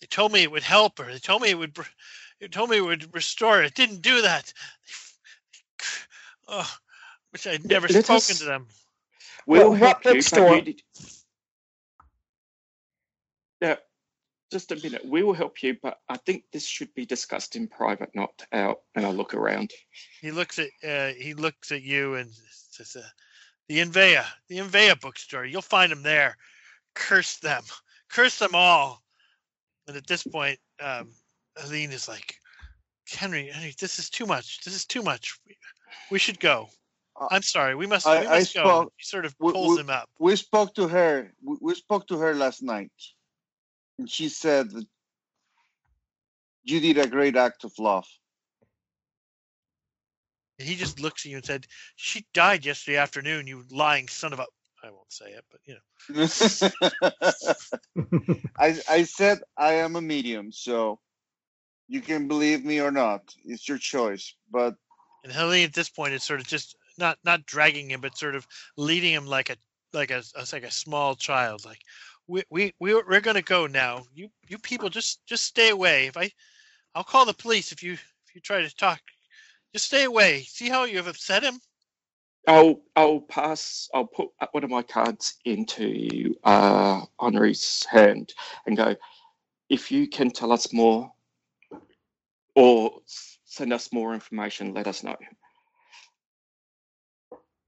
They 0.00 0.06
told 0.08 0.32
me 0.32 0.42
it 0.42 0.50
would 0.50 0.64
help 0.64 0.98
her. 0.98 1.04
They 1.12 1.18
told 1.18 1.42
me 1.42 1.50
it 1.50 1.58
would. 1.58 1.76
They 2.40 2.48
told 2.48 2.70
me 2.70 2.78
it 2.78 2.82
would 2.84 3.14
restore 3.14 3.56
her. 3.58 3.62
It 3.62 3.74
didn't 3.74 4.02
do 4.02 4.22
that. 4.22 4.52
Oh, 6.48 6.70
wish 7.32 7.46
I'd 7.46 7.64
never 7.64 7.86
Let 7.88 8.04
spoken 8.04 8.16
us- 8.16 8.38
to 8.40 8.44
them. 8.44 8.66
We'll 9.46 9.70
What- 9.70 9.78
help 9.78 10.04
what 10.04 10.14
you, 10.14 10.20
bookstore? 10.20 10.60
but. 10.62 10.74
Yeah, 13.62 13.76
just 14.50 14.72
a 14.72 14.76
minute. 14.76 15.04
We 15.04 15.22
will 15.22 15.32
help 15.34 15.62
you, 15.62 15.76
but 15.82 15.98
I 16.08 16.16
think 16.18 16.44
this 16.52 16.66
should 16.66 16.92
be 16.94 17.06
discussed 17.06 17.56
in 17.56 17.66
private, 17.66 18.10
not 18.14 18.42
out. 18.52 18.80
And 18.94 19.04
I 19.06 19.10
look 19.10 19.34
around. 19.34 19.70
He 20.20 20.30
looks 20.30 20.58
at 20.58 20.68
uh, 20.88 21.12
he 21.14 21.34
looks 21.34 21.72
at 21.72 21.82
you 21.82 22.14
and 22.14 22.30
says, 22.70 22.96
uh, 22.96 23.08
"The 23.68 23.78
Invea, 23.80 24.24
the 24.48 24.58
Invea 24.58 25.00
bookstore. 25.00 25.44
You'll 25.44 25.62
find 25.62 25.90
them 25.90 26.02
there. 26.02 26.36
Curse 26.94 27.38
them, 27.38 27.62
curse 28.10 28.38
them 28.38 28.54
all." 28.54 29.02
And 29.88 29.96
at 29.96 30.06
this 30.06 30.22
point, 30.24 30.58
um, 30.80 31.10
Aline 31.64 31.92
is 31.92 32.08
like, 32.08 32.36
"Henry, 33.08 33.48
Henry, 33.50 33.74
this 33.78 33.98
is 33.98 34.08
too 34.10 34.26
much. 34.26 34.60
This 34.64 34.74
is 34.74 34.84
too 34.86 35.02
much. 35.02 35.38
We, 35.46 35.56
we 36.10 36.18
should 36.18 36.38
go. 36.40 36.68
Uh, 37.20 37.28
I'm 37.30 37.42
sorry. 37.42 37.74
We 37.74 37.86
must. 37.86 38.06
I- 38.06 38.20
we 38.20 38.26
I 38.26 38.38
must 38.38 38.54
go." 38.54 38.60
spoke- 38.62 38.92
He 38.98 39.04
sort 39.04 39.24
of 39.24 39.34
we- 39.40 39.52
pulls 39.52 39.76
we- 39.76 39.80
him 39.82 39.90
up. 39.90 40.08
We 40.18 40.36
spoke 40.36 40.74
to 40.76 40.86
her. 40.88 41.32
We, 41.42 41.56
we 41.60 41.74
spoke 41.74 42.06
to 42.08 42.18
her 42.18 42.34
last 42.34 42.62
night, 42.62 42.92
and 43.98 44.10
she 44.10 44.28
said 44.28 44.70
that 44.70 44.86
you 46.64 46.80
did 46.80 46.98
a 46.98 47.06
great 47.06 47.36
act 47.36 47.64
of 47.64 47.72
love. 47.78 48.06
And 50.58 50.68
he 50.68 50.76
just 50.76 51.00
looks 51.00 51.26
at 51.26 51.30
you 51.30 51.36
and 51.36 51.44
said, 51.44 51.66
"She 51.96 52.26
died 52.32 52.64
yesterday 52.64 52.96
afternoon. 52.96 53.46
You 53.46 53.64
lying 53.70 54.08
son 54.08 54.32
of 54.32 54.38
a." 54.38 54.46
I 54.82 54.90
won't 54.90 55.12
say 55.12 55.26
it, 55.26 55.44
but 55.50 55.60
you 55.64 55.74
know. 55.74 55.80
I 58.58 58.78
I 58.88 59.02
said 59.04 59.40
I 59.56 59.74
am 59.74 59.96
a 59.96 60.00
medium, 60.00 60.52
so 60.52 61.00
you 61.88 62.00
can 62.00 62.28
believe 62.28 62.64
me 62.64 62.80
or 62.80 62.90
not. 62.90 63.34
It's 63.44 63.68
your 63.68 63.78
choice. 63.78 64.34
But 64.50 64.76
And 65.24 65.32
Helene 65.32 65.64
at 65.64 65.72
this 65.72 65.88
point 65.88 66.14
is 66.14 66.22
sort 66.22 66.40
of 66.40 66.46
just 66.46 66.76
not 66.98 67.18
not 67.24 67.46
dragging 67.46 67.90
him, 67.90 68.00
but 68.00 68.16
sort 68.16 68.36
of 68.36 68.46
leading 68.76 69.12
him 69.12 69.26
like 69.26 69.50
a 69.50 69.56
like 69.92 70.10
a 70.10 70.22
as 70.36 70.52
like 70.52 70.64
a 70.64 70.70
small 70.70 71.14
child. 71.14 71.64
Like 71.64 71.80
we 72.26 72.42
we 72.50 72.72
we 72.80 72.94
we're 72.94 73.20
gonna 73.20 73.42
go 73.42 73.66
now. 73.66 74.04
You 74.14 74.28
you 74.48 74.58
people 74.58 74.88
just 74.88 75.24
just 75.26 75.44
stay 75.44 75.70
away. 75.70 76.06
If 76.06 76.16
I 76.16 76.30
I'll 76.94 77.04
call 77.04 77.26
the 77.26 77.34
police 77.34 77.72
if 77.72 77.82
you 77.82 77.92
if 77.94 78.34
you 78.34 78.40
try 78.40 78.62
to 78.62 78.76
talk. 78.76 79.00
Just 79.72 79.86
stay 79.86 80.04
away. 80.04 80.42
See 80.42 80.68
how 80.68 80.84
you 80.84 80.98
have 80.98 81.08
upset 81.08 81.42
him. 81.42 81.60
I'll 82.46 82.80
I'll 82.94 83.20
pass. 83.20 83.88
I'll 83.94 84.06
put 84.06 84.28
one 84.52 84.64
of 84.64 84.70
my 84.70 84.82
cards 84.82 85.34
into 85.44 86.34
uh, 86.44 87.02
Henri's 87.20 87.84
hand 87.90 88.32
and 88.66 88.76
go. 88.76 88.94
If 89.68 89.90
you 89.90 90.08
can 90.08 90.30
tell 90.30 90.52
us 90.52 90.72
more, 90.72 91.10
or 92.54 93.00
send 93.44 93.72
us 93.72 93.92
more 93.92 94.14
information, 94.14 94.74
let 94.74 94.86
us 94.86 95.02
know. 95.02 95.16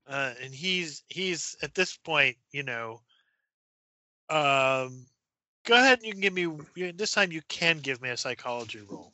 Uh, 0.07 0.35
and 0.43 0.55
he's 0.55 1.03
he's 1.09 1.57
at 1.63 1.75
this 1.75 1.97
point, 1.97 2.37
you 2.53 2.63
know. 2.63 3.01
Um, 4.29 5.07
go 5.64 5.74
ahead 5.74 5.99
and 5.99 6.07
you 6.07 6.12
can 6.12 6.20
give 6.20 6.33
me 6.33 6.91
this 6.93 7.12
time. 7.12 7.33
You 7.33 7.43
can 7.49 7.79
give 7.79 8.01
me 8.01 8.11
a 8.11 8.16
psychology 8.16 8.81
roll. 8.81 9.12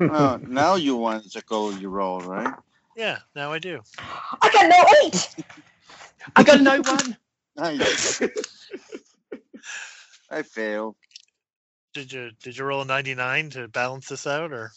uh, 0.00 0.38
now 0.46 0.74
you 0.74 0.96
want 0.96 1.30
to 1.32 1.42
go 1.42 1.70
you 1.70 1.88
roll, 1.88 2.20
right? 2.20 2.54
Yeah, 2.96 3.18
now 3.34 3.52
I 3.52 3.58
do. 3.58 3.80
I 4.42 4.50
got 4.52 4.68
no 4.68 4.84
eight. 5.04 5.44
I 6.36 6.42
got 6.42 6.60
no 6.60 6.80
one. 6.82 7.16
Nice. 7.56 8.20
I 10.30 10.42
failed. 10.42 10.96
Did 11.94 12.12
you 12.12 12.30
did 12.42 12.58
you 12.58 12.64
roll 12.64 12.82
a 12.82 12.84
ninety 12.84 13.14
nine 13.14 13.48
to 13.50 13.66
balance 13.68 14.08
this 14.08 14.26
out, 14.26 14.52
or? 14.52 14.72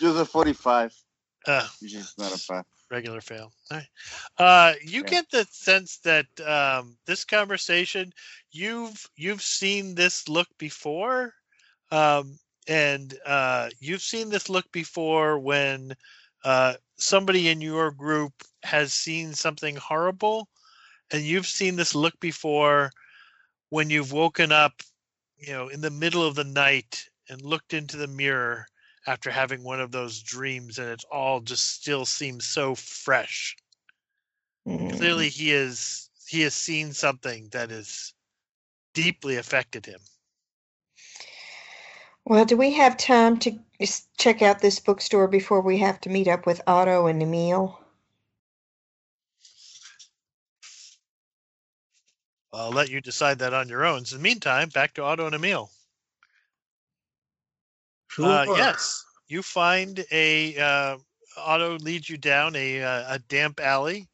Just 0.00 0.18
a 0.18 0.24
forty-five, 0.24 0.94
Uh, 1.46 1.66
which 1.82 1.94
is 1.94 2.14
not 2.16 2.32
a 2.34 2.38
five. 2.38 2.64
Regular 2.90 3.20
fail. 3.20 3.52
All 3.70 3.78
right. 3.78 3.88
Uh, 4.38 4.74
you 4.84 5.02
Yeah. 5.02 5.04
get 5.04 5.30
the 5.30 5.46
sense 5.50 5.98
that 5.98 6.26
um, 6.46 6.96
this 7.06 7.24
conversation, 7.24 8.12
you've 8.50 9.06
you've 9.16 9.42
seen 9.42 9.94
this 9.94 10.28
look 10.28 10.48
before, 10.58 11.32
um, 11.90 12.38
and 12.68 13.14
uh, 13.26 13.70
you've 13.80 14.02
seen 14.02 14.30
this 14.30 14.48
look 14.48 14.70
before 14.72 15.38
when 15.38 15.94
uh, 16.44 16.74
somebody 16.98 17.48
in 17.48 17.60
your 17.60 17.90
group 17.90 18.32
has 18.62 18.92
seen 18.92 19.32
something 19.34 19.76
horrible, 19.76 20.48
and 21.12 21.22
you've 21.22 21.46
seen 21.46 21.76
this 21.76 21.94
look 21.94 22.18
before 22.20 22.90
when 23.70 23.90
you've 23.90 24.12
woken 24.12 24.52
up, 24.52 24.82
you 25.38 25.52
know, 25.52 25.68
in 25.68 25.80
the 25.80 25.90
middle 25.90 26.24
of 26.26 26.34
the 26.34 26.44
night 26.44 27.08
and 27.28 27.40
looked 27.42 27.72
into 27.74 27.96
the 27.96 28.06
mirror 28.08 28.66
after 29.06 29.30
having 29.30 29.62
one 29.62 29.80
of 29.80 29.90
those 29.92 30.22
dreams 30.22 30.78
and 30.78 30.88
it 30.88 31.04
all 31.10 31.40
just 31.40 31.68
still 31.70 32.04
seems 32.04 32.44
so 32.44 32.74
fresh 32.74 33.56
Mm. 34.66 34.96
clearly 34.96 35.28
he 35.28 35.52
is 35.52 36.08
he 36.26 36.40
has 36.40 36.54
seen 36.54 36.92
something 36.92 37.48
that 37.50 37.70
has 37.70 38.14
deeply 38.94 39.36
affected 39.36 39.84
him 39.86 40.00
Well, 42.26 42.46
do 42.46 42.56
we 42.56 42.72
have 42.72 42.96
time 42.96 43.38
to 43.40 43.58
check 44.16 44.40
out 44.40 44.60
this 44.60 44.80
bookstore 44.80 45.28
before 45.28 45.60
we 45.60 45.78
have 45.78 46.00
to 46.02 46.08
meet 46.08 46.26
up 46.26 46.46
with 46.46 46.62
Otto 46.66 47.06
and 47.06 47.22
Emil? 47.22 47.78
i'll 52.54 52.70
let 52.70 52.88
you 52.88 53.00
decide 53.00 53.38
that 53.38 53.52
on 53.52 53.68
your 53.68 53.84
own 53.84 54.04
so 54.04 54.16
in 54.16 54.22
the 54.22 54.28
meantime 54.28 54.68
back 54.70 54.94
to 54.94 55.02
otto 55.02 55.26
and 55.26 55.34
emil 55.34 55.70
Sure. 58.14 58.26
uh, 58.26 58.44
yes 58.56 59.04
you 59.28 59.42
find 59.42 60.04
a 60.10 60.56
uh, 60.56 60.96
Otto 61.36 61.78
leads 61.78 62.08
you 62.08 62.16
down 62.16 62.56
a 62.56 62.82
uh, 62.82 63.14
a 63.14 63.18
damp 63.18 63.60
alley. 63.60 64.08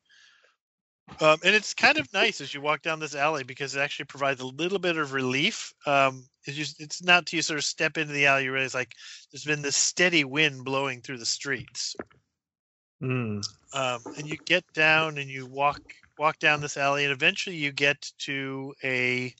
Um, 1.20 1.38
and 1.44 1.56
it's 1.56 1.74
kind 1.74 1.98
of 1.98 2.12
nice 2.12 2.40
as 2.40 2.54
you 2.54 2.60
walk 2.60 2.82
down 2.82 3.00
this 3.00 3.16
alley 3.16 3.42
because 3.42 3.74
it 3.74 3.80
actually 3.80 4.04
provides 4.04 4.40
a 4.40 4.46
little 4.46 4.78
bit 4.78 4.96
of 4.96 5.12
relief. 5.12 5.74
Um, 5.84 6.24
it's 6.46 6.56
just 6.56 6.80
it's 6.80 7.02
not 7.02 7.26
till 7.26 7.38
you 7.38 7.42
sort 7.42 7.58
of 7.58 7.64
step 7.64 7.98
into 7.98 8.12
the 8.12 8.26
alley 8.26 8.44
you 8.44 8.52
realize 8.52 8.74
like 8.74 8.94
there's 9.30 9.44
been 9.44 9.62
this 9.62 9.76
steady 9.76 10.24
wind 10.24 10.64
blowing 10.64 11.00
through 11.00 11.18
the 11.18 11.26
streets. 11.26 11.96
Mm. 13.02 13.44
Um, 13.74 14.00
and 14.16 14.28
you 14.28 14.36
get 14.44 14.64
down 14.72 15.18
and 15.18 15.28
you 15.28 15.46
walk 15.46 15.80
walk 16.16 16.38
down 16.38 16.60
this 16.60 16.76
alley 16.76 17.04
and 17.04 17.12
eventually 17.12 17.56
you 17.56 17.72
get 17.72 18.10
to 18.18 18.72
a 18.84 19.34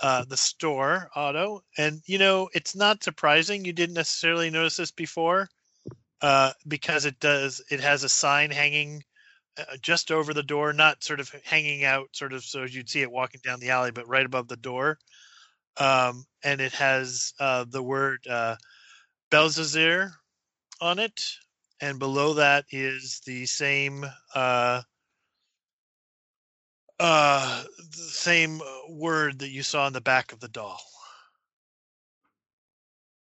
uh, 0.00 0.24
the 0.28 0.36
store 0.36 1.08
auto. 1.14 1.62
And 1.78 2.02
you 2.06 2.18
know 2.18 2.48
it's 2.54 2.76
not 2.76 3.02
surprising 3.02 3.64
you 3.64 3.72
didn't 3.72 3.94
necessarily 3.94 4.50
notice 4.50 4.76
this 4.76 4.90
before 4.90 5.48
uh, 6.20 6.52
because 6.66 7.04
it 7.04 7.18
does 7.20 7.62
it 7.70 7.80
has 7.80 8.04
a 8.04 8.08
sign 8.08 8.50
hanging 8.50 9.02
uh, 9.58 9.76
just 9.80 10.10
over 10.10 10.32
the 10.32 10.42
door 10.42 10.72
not 10.72 11.04
sort 11.04 11.20
of 11.20 11.30
hanging 11.44 11.84
out 11.84 12.08
sort 12.12 12.32
of 12.32 12.42
so 12.42 12.64
you'd 12.64 12.88
see 12.88 13.02
it 13.02 13.10
walking 13.10 13.40
down 13.44 13.60
the 13.60 13.70
alley 13.70 13.90
but 13.90 14.08
right 14.08 14.26
above 14.26 14.48
the 14.48 14.56
door. 14.56 14.98
Um, 15.76 16.26
and 16.44 16.60
it 16.60 16.72
has 16.72 17.32
uh, 17.40 17.64
the 17.68 17.82
word 17.82 18.26
uh, 18.28 18.56
Belshazzar 19.30 20.12
on 20.80 20.98
it. 20.98 21.24
And 21.80 21.98
below 21.98 22.34
that 22.34 22.66
is 22.70 23.20
the 23.26 23.46
same 23.46 24.04
uh, 24.34 24.82
uh, 27.02 27.64
the 27.90 27.96
same 27.96 28.60
uh, 28.60 28.64
word 28.88 29.40
that 29.40 29.50
you 29.50 29.62
saw 29.62 29.86
on 29.86 29.92
the 29.92 30.00
back 30.00 30.32
of 30.32 30.40
the 30.40 30.48
doll. 30.48 30.80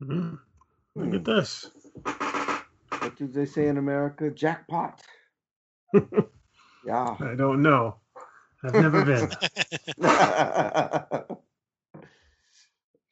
Mm. 0.03 0.39
Look 0.97 1.15
at 1.15 1.25
this. 1.25 1.71
What 2.03 3.17
do 3.17 3.29
they 3.29 3.47
say 3.47 3.69
in 3.69 3.79
America? 3.79 4.31
Jackpot. 4.31 5.01
yeah. 5.95 7.17
I 7.21 7.35
don't 7.37 7.63
know. 7.63 7.97
I've 8.65 8.75
never 8.75 9.05
been. 9.05 9.31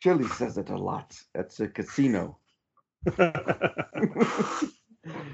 Chili 0.02 0.28
says 0.28 0.58
it 0.58 0.70
a 0.70 0.76
lot. 0.76 1.16
That's 1.34 1.60
a 1.60 1.68
casino. 1.68 2.38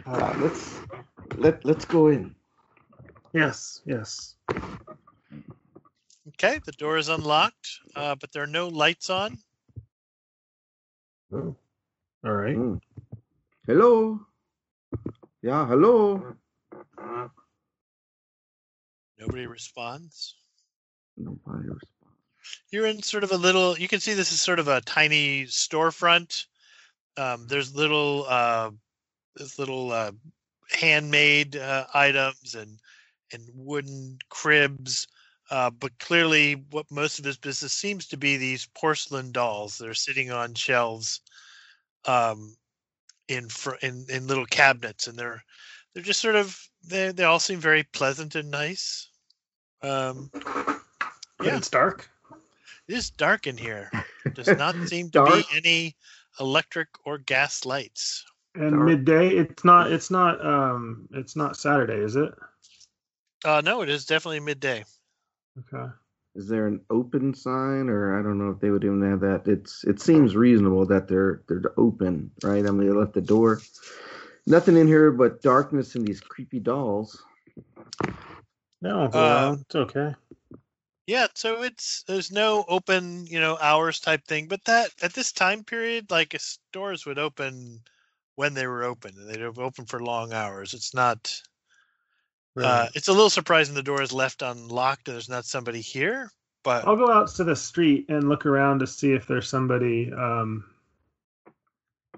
Uh, 0.07 0.33
let's 0.39 0.79
let 1.37 1.65
let's 1.65 1.85
go 1.85 2.07
in. 2.07 2.33
yes, 3.35 3.83
yes. 3.85 4.37
Okay, 6.39 6.61
the 6.67 6.73
door 6.73 6.99
is 6.99 7.09
unlocked, 7.09 7.81
uh, 7.95 8.15
but 8.15 8.31
there 8.31 8.43
are 8.43 8.47
no 8.47 8.69
lights 8.69 9.09
on. 9.09 9.39
Oh. 11.33 11.57
All 12.25 12.33
right. 12.33 12.57
Mm. 12.57 12.79
Hello. 13.67 14.21
Yeah, 15.41 15.67
hello. 15.67 16.37
Nobody 19.19 19.47
responds. 19.47 20.37
Nobody 21.17 21.69
responds. 21.69 22.19
You're 22.71 22.87
in 22.87 23.03
sort 23.03 23.25
of 23.25 23.33
a 23.33 23.37
little. 23.37 23.79
You 23.79 23.89
can 23.89 24.01
see 24.01 24.13
this 24.13 24.31
is 24.31 24.43
sort 24.43 24.59
of 24.59 24.69
a 24.69 24.83
tiny 24.83 25.45
storefront. 25.45 26.45
Um, 27.17 27.47
there's 27.49 27.75
little, 27.75 28.27
uh, 28.29 28.71
there's 29.37 29.59
little 29.59 29.91
uh, 29.91 30.13
handmade 30.71 31.57
uh, 31.57 31.87
items 31.95 32.55
and 32.55 32.79
and 33.33 33.43
wooden 33.55 34.19
cribs. 34.29 35.09
Uh, 35.51 35.71
but 35.71 35.97
clearly, 35.99 36.55
what 36.71 36.91
most 36.91 37.19
of 37.19 37.25
his 37.25 37.37
business 37.37 37.73
seems 37.73 38.07
to 38.09 38.17
be 38.17 38.37
these 38.37 38.67
porcelain 38.75 39.31
dolls 39.33 39.79
that 39.79 39.89
are 39.89 39.95
sitting 39.95 40.31
on 40.33 40.55
shelves, 40.55 41.21
um, 42.07 42.57
in 43.29 43.49
fr- 43.49 43.77
in 43.83 44.05
in 44.09 44.27
little 44.27 44.47
cabinets, 44.47 45.07
and 45.07 45.17
they're 45.19 45.43
they're 45.95 46.03
just 46.03 46.21
sort 46.21 46.35
of 46.37 46.61
they 46.89 47.13
they 47.13 47.25
all 47.25 47.39
seem 47.41 47.61
very 47.61 47.83
pleasant 47.85 48.35
and 48.35 48.51
nice. 48.51 49.09
Um, 49.83 50.31
But 50.33 50.81
Yeah. 51.43 51.57
it's 51.59 51.71
dark. 51.71 52.09
it 52.89 52.95
is 52.95 53.11
dark 53.11 53.47
in 53.47 53.57
here. 53.57 53.91
Does 54.35 54.49
not 54.57 54.75
seem 54.89 55.11
to 55.11 55.25
be 55.25 55.45
any 55.55 55.95
electric 56.41 56.89
or 57.05 57.19
gas 57.19 57.65
lights. 57.65 58.25
And 58.55 58.73
Dark. 58.73 58.85
midday. 58.85 59.29
It's 59.29 59.65
not. 59.65 59.93
It's 59.93 60.11
not. 60.11 60.45
Um. 60.45 61.09
It's 61.13 61.37
not 61.37 61.57
Saturday, 61.57 61.99
is 61.99 62.17
it? 62.17 62.35
Uh, 63.45 63.61
no, 63.65 63.83
it 63.83 63.89
is 63.89 64.07
definitely 64.07 64.41
midday. 64.41 64.85
Okay. 65.59 65.91
Is 66.35 66.49
there 66.49 66.67
an 66.67 66.85
open 66.91 67.33
sign, 67.33 67.89
or 67.89 68.19
I 68.19 68.23
don't 68.23 68.39
know 68.39 68.51
if 68.51 68.61
they 68.61 68.71
would 68.71 68.85
even 68.85 69.03
have 69.03 69.21
that. 69.21 69.49
It's 69.49 69.85
it 69.85 70.01
seems 70.01 70.37
reasonable 70.37 70.85
that 70.87 71.09
they're 71.09 71.43
they're 71.49 71.73
open, 71.79 72.31
right? 72.43 72.67
I 72.67 72.71
mean, 72.71 72.89
they 72.89 72.95
left 72.95 73.15
the 73.15 73.23
door. 73.23 73.61
Nothing 74.47 74.77
in 74.77 74.87
here 74.87 75.11
but 75.11 75.43
darkness 75.43 75.95
and 75.95 76.07
these 76.07 76.21
creepy 76.21 76.61
dolls. 76.61 77.23
No, 78.83 79.05
Uh. 79.05 79.57
It's 79.61 79.75
okay. 79.75 80.15
Yeah, 81.07 81.29
so 81.35 81.63
it's 81.63 82.03
there's 82.03 82.33
no 82.33 82.65
open, 82.67 83.27
you 83.27 83.39
know, 83.39 83.57
hours 83.59 84.01
type 84.01 84.25
thing, 84.27 84.49
but 84.49 84.65
that 84.65 84.91
at 85.01 85.15
this 85.15 85.31
time 85.33 85.63
period, 85.63 86.11
like 86.11 86.35
stores 86.41 87.07
would 87.07 87.19
open 87.19 87.81
when 88.35 88.55
they 88.55 88.67
were 88.67 88.83
open, 88.83 89.15
and 89.17 89.29
they'd 89.29 89.43
open 89.43 89.87
for 89.87 90.03
long 90.03 90.33
hours. 90.33 90.75
It's 90.75 90.93
not. 90.95 91.41
Uh, 92.65 92.89
it's 92.95 93.09
a 93.09 93.13
little 93.13 93.31
surprising 93.31 93.75
the 93.75 93.83
door 93.83 94.01
is 94.03 94.13
left 94.13 94.43
unlocked 94.43 95.09
and 95.09 95.15
there's 95.15 95.29
not 95.29 95.45
somebody 95.45 95.81
here, 95.81 96.31
but 96.63 96.87
I'll 96.87 96.97
go 96.97 97.11
out 97.13 97.29
to 97.35 97.45
the 97.45 97.57
street 97.57 98.07
and 98.09 98.29
look 98.29 98.47
around 98.47 98.79
to 98.81 98.87
see 98.87 99.13
if 99.13 99.27
there's 99.27 99.49
somebody, 99.49 100.11
um, 100.13 100.65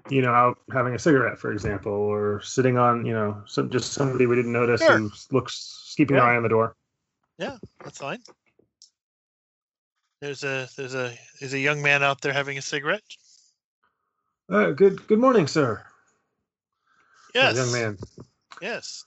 you 0.09 0.21
know, 0.21 0.31
out 0.31 0.57
having 0.71 0.95
a 0.95 0.99
cigarette, 0.99 1.37
for 1.37 1.51
example, 1.51 1.91
or 1.91 2.41
sitting 2.41 2.77
on, 2.77 3.05
you 3.05 3.13
know, 3.13 3.41
some 3.47 3.69
just 3.69 3.91
somebody 3.93 4.25
we 4.27 4.35
didn't 4.35 4.53
notice 4.53 4.81
Sure. 4.81 4.95
and 4.95 5.11
looks 5.31 5.93
keeping 5.97 6.15
Yeah. 6.15 6.23
an 6.23 6.29
eye 6.29 6.35
on 6.37 6.43
the 6.43 6.49
door. 6.49 6.75
Yeah, 7.37 7.57
that's 7.83 7.97
fine. 7.97 8.19
There's 10.21 10.43
a 10.43 10.67
there's 10.75 10.95
a 10.95 11.17
there's 11.39 11.53
a 11.53 11.59
young 11.59 11.81
man 11.81 12.03
out 12.03 12.21
there 12.21 12.33
having 12.33 12.57
a 12.57 12.61
cigarette. 12.61 13.03
Uh, 14.49 14.71
good 14.71 15.05
good 15.07 15.19
morning, 15.19 15.47
sir. 15.47 15.85
Yes, 17.33 17.55
young 17.55 17.71
man. 17.71 17.97
Yes. 18.61 19.05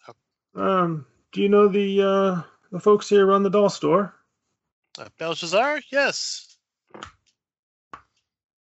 Um, 0.55 1.05
do 1.33 1.41
you 1.43 1.49
know 1.49 1.68
the 1.68 2.03
uh, 2.03 2.43
the 2.70 2.80
folks 2.80 3.09
here 3.09 3.26
run 3.26 3.43
the 3.43 3.51
doll 3.51 3.70
store? 3.70 4.14
Uh, 4.99 5.09
Belshazzar? 5.18 5.80
Yes. 5.91 6.57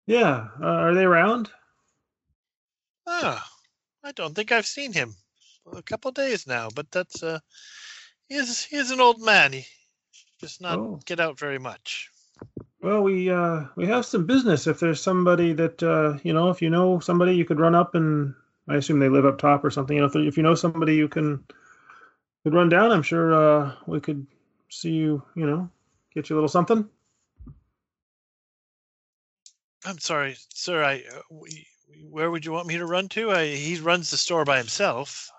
Yeah. 0.06 0.48
Uh, 0.60 0.66
are 0.66 0.94
they 0.94 1.04
around? 1.04 1.50
Ah, 3.06 3.44
I 4.04 4.12
don't 4.12 4.34
think 4.34 4.52
I've 4.52 4.66
seen 4.66 4.92
him 4.92 5.14
a 5.72 5.82
couple 5.82 6.10
days 6.12 6.46
now, 6.46 6.68
but 6.74 6.90
that's 6.90 7.22
uh, 7.22 7.38
he 8.28 8.36
is 8.36 8.64
he 8.64 8.76
is 8.76 8.90
an 8.90 9.00
old 9.00 9.20
man. 9.20 9.52
He 9.52 9.66
does 10.40 10.60
not 10.60 10.78
Oh. 10.78 11.00
get 11.04 11.20
out 11.20 11.38
very 11.38 11.58
much. 11.58 12.08
Well, 12.80 13.02
we 13.02 13.30
uh, 13.30 13.64
we 13.76 13.86
have 13.86 14.06
some 14.06 14.26
business. 14.26 14.66
If 14.66 14.80
there's 14.80 15.02
somebody 15.02 15.52
that 15.54 15.82
uh, 15.82 16.18
you 16.22 16.32
know, 16.32 16.50
if 16.50 16.62
you 16.62 16.70
know 16.70 17.00
somebody, 17.00 17.34
you 17.34 17.44
could 17.44 17.60
run 17.60 17.74
up 17.74 17.94
and 17.94 18.34
I 18.68 18.76
assume 18.76 19.00
they 19.00 19.08
live 19.08 19.26
up 19.26 19.38
top 19.38 19.64
or 19.64 19.70
something. 19.70 19.96
You 19.96 20.02
know, 20.02 20.08
if, 20.08 20.16
if 20.16 20.36
you 20.36 20.42
know 20.42 20.54
somebody, 20.54 20.94
you 20.94 21.08
can 21.08 21.44
could 22.44 22.54
run 22.54 22.68
down. 22.68 22.90
I'm 22.92 23.02
sure 23.02 23.34
uh, 23.34 23.74
we 23.86 24.00
could 24.00 24.26
see 24.68 24.92
you. 24.92 25.22
You 25.34 25.46
know, 25.46 25.70
get 26.14 26.28
you 26.30 26.34
a 26.34 26.38
little 26.38 26.48
something. 26.48 26.88
I'm 29.86 29.98
sorry, 29.98 30.36
sir. 30.52 30.82
I 30.84 31.02
uh, 31.14 31.20
we, 31.30 31.66
where 32.08 32.30
would 32.30 32.44
you 32.44 32.52
want 32.52 32.66
me 32.66 32.76
to 32.78 32.86
run 32.86 33.08
to? 33.10 33.30
I, 33.32 33.46
he 33.48 33.78
runs 33.80 34.10
the 34.10 34.16
store 34.16 34.44
by 34.44 34.58
himself. 34.58 35.30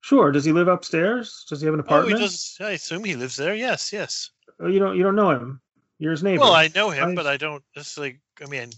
Sure. 0.00 0.30
Does 0.30 0.44
he 0.44 0.52
live 0.52 0.68
upstairs? 0.68 1.44
Does 1.48 1.60
he 1.60 1.66
have 1.66 1.74
an 1.74 1.80
Oh, 1.80 1.84
apartment? 1.84 2.18
does. 2.20 2.56
I 2.60 2.72
assume 2.72 3.04
he 3.04 3.16
lives 3.16 3.36
there. 3.36 3.54
Yes, 3.54 3.92
yes. 3.92 4.30
Oh, 4.60 4.68
you 4.68 4.78
don't 4.78 4.96
you 4.96 5.02
don't 5.02 5.16
know 5.16 5.30
him. 5.30 5.60
You're 5.98 6.12
his 6.12 6.22
neighbor. 6.22 6.42
Well, 6.42 6.52
I 6.52 6.68
know 6.74 6.90
him, 6.90 7.10
I- 7.10 7.14
but 7.14 7.26
I 7.26 7.36
don't 7.36 7.62
necessarily. 7.74 8.20
I 8.42 8.46
mean, 8.46 8.70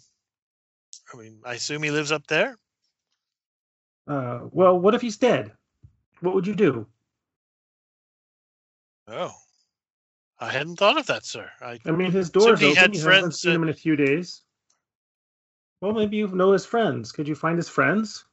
I 1.12 1.16
mean, 1.16 1.40
I 1.44 1.54
assume 1.54 1.82
he 1.82 1.90
lives 1.90 2.12
up 2.12 2.26
there. 2.26 2.56
Uh, 4.06 4.40
well, 4.52 4.78
what 4.78 4.94
if 4.94 5.02
he's 5.02 5.16
dead? 5.18 5.52
What 6.20 6.34
would 6.34 6.46
you 6.46 6.54
do? 6.54 6.86
Oh, 9.10 9.32
I 10.38 10.50
hadn't 10.50 10.76
thought 10.76 10.98
of 10.98 11.06
that, 11.06 11.24
sir. 11.24 11.50
I 11.60 11.78
I 11.86 11.90
mean, 11.90 12.12
his 12.12 12.30
door's 12.30 12.60
he 12.60 12.66
open. 12.66 12.76
had 12.76 12.96
you 12.96 13.02
haven't 13.02 13.32
seen 13.32 13.52
him 13.54 13.62
in 13.62 13.68
a 13.70 13.74
few 13.74 13.96
days. 13.96 14.42
Well, 15.80 15.92
maybe 15.92 16.16
you 16.16 16.28
know 16.28 16.52
his 16.52 16.66
friends. 16.66 17.12
Could 17.12 17.28
you 17.28 17.34
find 17.34 17.56
his 17.56 17.68
friends? 17.68 18.24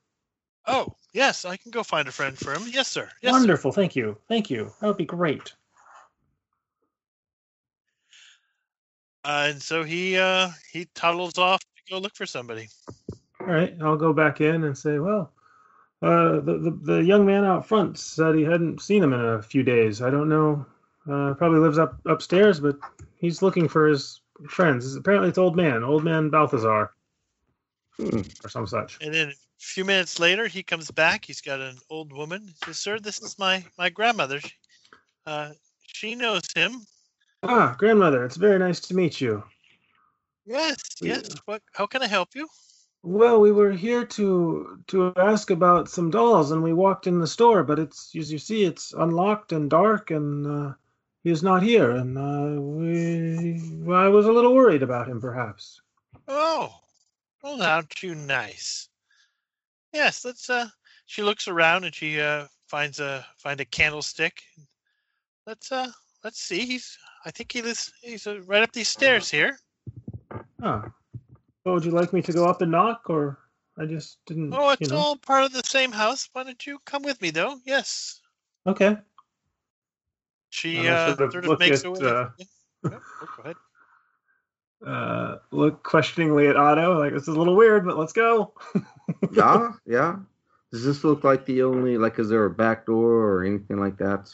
oh 0.68 0.96
yes, 1.14 1.46
I 1.46 1.58
can 1.58 1.72
go 1.72 1.84
find 1.84 2.08
a 2.08 2.12
friend 2.12 2.38
for 2.38 2.54
him. 2.54 2.64
Yes, 2.68 2.88
sir. 2.88 3.10
Yes, 3.22 3.34
sir. 3.34 3.40
Wonderful. 3.40 3.72
Thank 3.72 3.96
you. 3.96 4.18
Thank 4.28 4.50
you. 4.50 4.72
That 4.82 4.88
would 4.88 4.98
be 4.98 5.06
great. 5.06 5.54
Uh, 9.24 9.48
and 9.50 9.62
so 9.62 9.84
he 9.84 10.18
uh, 10.18 10.50
he 10.72 10.88
toddles 10.94 11.38
off 11.38 11.60
to 11.62 11.92
go 11.92 12.00
look 12.00 12.16
for 12.16 12.26
somebody. 12.26 12.68
All 13.40 13.48
right. 13.48 13.76
I'll 13.82 13.98
go 13.98 14.14
back 14.14 14.42
in 14.42 14.64
and 14.64 14.78
say, 14.78 15.00
well, 15.00 15.32
uh, 16.02 16.40
the, 16.42 16.58
the 16.60 16.80
the 16.94 17.04
young 17.04 17.26
man 17.26 17.46
out 17.46 17.68
front 17.68 17.98
said 17.98 18.36
he 18.36 18.44
hadn't 18.44 18.82
seen 18.82 19.04
him 19.04 19.14
in 19.14 19.20
a 19.20 19.42
few 19.42 19.64
days. 19.64 20.02
I 20.02 20.10
don't 20.10 20.30
know. 20.30 20.66
Uh, 21.10 21.34
probably 21.36 21.60
lives 21.60 21.78
up 21.78 22.00
upstairs, 22.06 22.60
but 22.60 22.78
he's 23.18 23.42
looking 23.42 23.68
for 23.68 23.88
his 23.88 24.22
friends. 24.50 24.96
Apparently, 24.96 25.30
it's 25.30 25.38
old 25.38 25.56
man, 25.56 25.84
old 25.84 26.04
man 26.04 26.30
Balthazar, 26.30 26.92
Hmm. 27.98 28.22
or 28.44 28.50
some 28.50 28.68
such. 28.68 28.98
And 29.02 29.14
then 29.14 29.30
a 29.30 29.34
few 29.58 29.86
minutes 29.86 30.20
later, 30.20 30.48
he 30.48 30.64
comes 30.64 30.92
back. 30.92 31.24
He's 31.24 31.42
got 31.42 31.62
an 31.62 31.78
old 31.90 32.12
woman. 32.12 32.48
He 32.48 32.66
says, 32.66 32.78
"Sir, 32.78 33.00
this 33.00 33.22
is 33.22 33.40
my 33.40 33.64
my 33.78 33.90
grandmother. 33.90 34.40
She, 34.42 34.54
uh, 35.26 35.52
she 35.86 36.16
knows 36.16 36.44
him. 36.54 36.86
Ah, 37.44 37.76
grandmother, 37.78 38.26
it's 38.26 38.38
very 38.38 38.60
nice 38.60 38.80
to 38.82 38.96
meet 38.96 39.22
you. 39.22 39.44
Yes, 40.46 40.78
yes. 41.02 41.30
What? 41.46 41.62
How 41.74 41.86
can 41.86 42.02
I 42.02 42.08
help 42.08 42.30
you? 42.36 42.48
Well, 43.06 43.40
we 43.40 43.52
were 43.52 43.72
here 43.72 44.04
to 44.04 44.82
to 44.88 45.14
ask 45.16 45.52
about 45.52 45.90
some 45.90 46.10
dolls, 46.10 46.50
and 46.50 46.64
we 46.64 46.74
walked 46.74 47.06
in 47.06 47.20
the 47.20 47.28
store, 47.28 47.64
but 47.64 47.78
it's 47.78 48.16
as 48.16 48.32
you 48.32 48.40
see, 48.40 48.64
it's 48.64 48.94
unlocked 48.94 49.52
and 49.52 49.70
dark, 49.70 50.10
and 50.10 50.48
uh, 50.48 50.74
he 51.24 51.30
is 51.30 51.44
not 51.44 51.62
here. 51.62 51.92
And 51.92 52.18
uh, 52.18 52.60
we 52.60 53.62
I 53.94 54.08
was 54.08 54.26
a 54.26 54.32
little 54.32 54.56
worried 54.56 54.82
about 54.82 55.08
him, 55.08 55.22
perhaps. 55.22 55.82
Oh, 56.28 56.74
well, 57.44 57.62
aren't 57.62 58.02
you 58.02 58.16
nice? 58.16 58.90
Yes. 59.94 60.26
Let's. 60.26 60.50
Uh, 60.50 60.68
she 61.06 61.22
looks 61.22 61.48
around 61.48 61.84
and 61.84 61.94
she 61.94 62.20
uh 62.20 62.48
finds 62.68 63.00
a 63.00 63.24
find 63.38 63.62
a 63.62 63.66
candlestick. 63.66 64.42
Let's 65.46 65.72
uh 65.72 65.92
let's 66.24 66.40
see. 66.40 66.66
He's. 66.66 66.98
I 67.24 67.30
think 67.30 67.52
he 67.52 67.62
lives. 67.62 67.94
He's 68.02 68.26
uh, 68.26 68.42
right 68.48 68.64
up 68.64 68.72
these 68.72 68.90
stairs 68.90 69.30
here. 69.30 69.60
Ah, 70.64 70.90
well, 71.66 71.76
would 71.76 71.86
you 71.86 71.92
like 71.92 72.14
me 72.14 72.22
to 72.22 72.32
go 72.32 72.46
up 72.46 72.62
and 72.62 72.72
knock, 72.72 73.10
or 73.10 73.40
I 73.78 73.86
just 73.86 74.20
didn't? 74.28 74.54
Oh, 74.54 74.70
it's 74.70 74.82
you 74.82 74.88
know. 74.96 75.02
all 75.02 75.16
part 75.16 75.44
of 75.44 75.52
the 75.52 75.64
same 75.64 75.92
house. 75.92 76.30
Why 76.32 76.44
don't 76.44 76.66
you 76.66 76.80
come 76.86 77.02
with 77.02 77.22
me, 77.22 77.32
though? 77.32 77.58
Yes. 77.66 78.22
Okay. 78.68 78.98
She 80.52 80.88
uh, 80.88 81.16
sort 81.16 81.22
of 81.22 81.32
sort 81.32 81.44
of 81.44 81.50
look 81.50 81.60
makes 81.60 81.80
at, 81.80 81.86
her 81.86 81.92
way. 81.92 82.00
uh, 82.00 82.30
Yeah. 82.40 82.92
Yep. 82.92 83.02
Oh, 83.22 83.28
go 83.36 83.44
ahead. 83.44 83.56
Uh, 84.86 85.38
look 85.50 85.82
questioningly 85.82 86.48
at 86.48 86.56
Otto, 86.58 87.00
like 87.00 87.12
this 87.12 87.24
is 87.24 87.30
a 87.30 87.32
little 87.32 87.56
weird, 87.56 87.86
but 87.86 87.98
let's 87.98 88.14
go. 88.14 88.54
Yeah, 89.32 89.72
yeah. 89.88 90.18
Does 90.72 90.84
this 90.84 91.04
look 91.04 91.24
like 91.24 91.46
the 91.46 91.64
only 91.64 91.98
like? 91.98 92.20
Is 92.20 92.30
there 92.30 92.46
a 92.46 92.50
back 92.50 92.86
door 92.86 93.24
or 93.24 93.44
anything 93.44 93.80
like 93.80 93.98
that? 93.98 94.32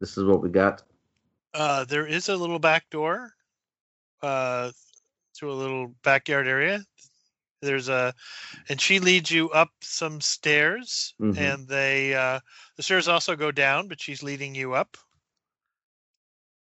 This 0.00 0.18
is 0.18 0.24
what 0.24 0.42
we 0.42 0.50
got. 0.50 0.82
Uh, 1.54 1.84
there 1.84 2.06
is 2.06 2.28
a 2.28 2.36
little 2.36 2.58
back 2.58 2.90
door 2.90 3.32
uh, 4.22 4.70
to 5.38 5.50
a 5.50 5.54
little 5.54 5.94
backyard 6.02 6.46
area. 6.46 6.84
There's 7.60 7.88
a, 7.88 8.14
and 8.68 8.80
she 8.80 9.00
leads 9.00 9.30
you 9.30 9.50
up 9.50 9.70
some 9.80 10.20
stairs, 10.20 11.14
Mhm. 11.20 11.36
and 11.36 11.68
they 11.68 12.14
uh, 12.14 12.40
the 12.76 12.82
stairs 12.82 13.08
also 13.08 13.34
go 13.34 13.50
down, 13.50 13.88
but 13.88 14.00
she's 14.00 14.22
leading 14.22 14.54
you 14.54 14.74
up, 14.74 14.96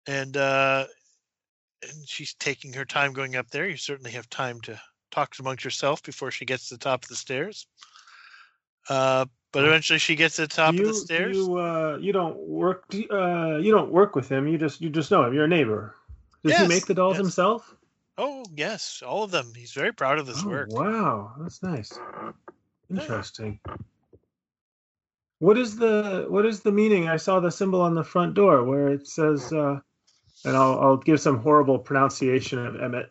and 0.07 0.35
uh, 0.35 0.87
and 1.83 2.07
she's 2.07 2.33
taking 2.35 2.73
her 2.73 2.85
time 2.85 3.13
going 3.13 3.35
up 3.35 3.49
there. 3.51 3.67
You 3.67 3.77
certainly 3.77 4.11
have 4.11 4.29
time 4.29 4.59
to 4.61 4.81
talk 5.11 5.35
amongst 5.39 5.63
yourself 5.63 6.01
before 6.01 6.31
she 6.31 6.45
gets 6.45 6.69
to 6.69 6.75
the 6.75 6.79
top 6.79 7.03
of 7.03 7.09
the 7.09 7.15
stairs. 7.15 7.67
Uh, 8.89 9.25
but 9.51 9.65
eventually, 9.65 9.99
she 9.99 10.15
gets 10.15 10.37
to 10.37 10.43
the 10.43 10.47
top 10.47 10.73
you, 10.73 10.81
of 10.81 10.87
the 10.87 10.93
stairs. 10.93 11.37
You 11.37 11.59
uh, 11.59 11.97
you 12.01 12.11
don't 12.11 12.37
work. 12.39 12.85
Uh, 12.91 13.57
you 13.57 13.71
don't 13.71 13.91
work 13.91 14.15
with 14.15 14.29
him. 14.29 14.47
You 14.47 14.57
just 14.57 14.81
you 14.81 14.89
just 14.89 15.11
know 15.11 15.23
him. 15.25 15.33
You're 15.33 15.45
a 15.45 15.47
neighbor. 15.47 15.95
Does 16.43 16.57
he 16.57 16.67
make 16.67 16.85
the 16.85 16.93
dolls 16.93 17.15
yes. 17.15 17.25
himself? 17.25 17.75
Oh 18.17 18.45
yes, 18.55 19.03
all 19.05 19.23
of 19.23 19.31
them. 19.31 19.53
He's 19.55 19.73
very 19.73 19.93
proud 19.93 20.17
of 20.17 20.27
his 20.27 20.43
Oh, 20.43 20.49
work. 20.49 20.69
wow, 20.69 21.35
that's 21.39 21.61
nice. 21.61 21.99
Interesting. 22.89 23.59
What 25.39 25.57
is 25.57 25.75
the 25.75 26.25
what 26.29 26.45
is 26.45 26.61
the 26.61 26.71
meaning? 26.71 27.07
I 27.07 27.17
saw 27.17 27.39
the 27.39 27.51
symbol 27.51 27.81
on 27.81 27.93
the 27.93 28.03
front 28.03 28.33
door 28.33 28.63
where 28.63 28.87
it 28.87 29.07
says, 29.07 29.53
uh, 29.53 29.79
and 30.45 30.57
I'll 30.57 30.79
I'll 30.79 30.97
give 30.97 31.19
some 31.21 31.37
horrible 31.39 31.77
pronunciation 31.77 32.65
of 32.65 32.73
emet. 32.75 33.09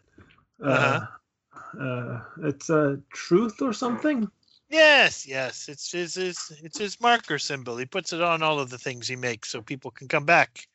Uh, 0.63 1.07
Uh-huh. 1.53 1.81
uh, 1.81 2.21
it's 2.43 2.71
a 2.71 3.01
truth 3.13 3.63
or 3.63 3.73
something. 3.73 4.29
Yes, 4.69 5.27
yes. 5.27 5.69
It's 5.69 5.93
his, 5.93 6.15
his 6.15 6.53
it's 6.65 6.79
his 6.79 7.01
marker 7.01 7.39
symbol. 7.39 7.77
He 7.77 7.85
puts 7.87 8.13
it 8.13 8.21
on 8.21 8.43
all 8.43 8.59
of 8.59 8.71
the 8.71 8.79
things 8.79 9.07
he 9.07 9.15
makes 9.17 9.51
so 9.51 9.63
people 9.63 9.93
can 9.93 10.09
come 10.09 10.25
back. 10.25 10.67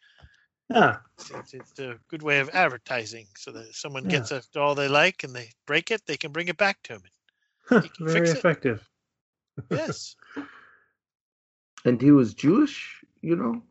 Yeah, 0.74 0.98
It's, 1.20 1.54
it's 1.54 1.80
a 1.80 1.98
good 2.10 2.24
way 2.24 2.40
of 2.40 2.50
advertising 2.50 3.28
so 3.38 3.52
that 3.52 3.70
if 3.70 3.76
someone 3.76 4.04
Yeah. 4.06 4.12
gets 4.12 4.32
a 4.32 4.42
doll 4.54 4.76
they 4.76 4.88
like 4.88 5.24
and 5.24 5.36
they 5.36 5.50
break 5.66 5.92
it, 5.92 6.02
they 6.06 6.18
can 6.18 6.32
bring 6.32 6.48
it 6.48 6.58
back 6.58 6.82
to 6.84 6.94
him. 6.94 7.04
Huh, 7.68 7.82
You 7.84 7.90
can 7.90 8.06
very 8.08 8.30
effective. 8.30 8.90
Yes. 9.70 10.16
And 11.86 12.02
he 12.02 12.12
was 12.12 12.34
Jewish, 12.36 13.04
you 13.22 13.36
know. 13.36 13.64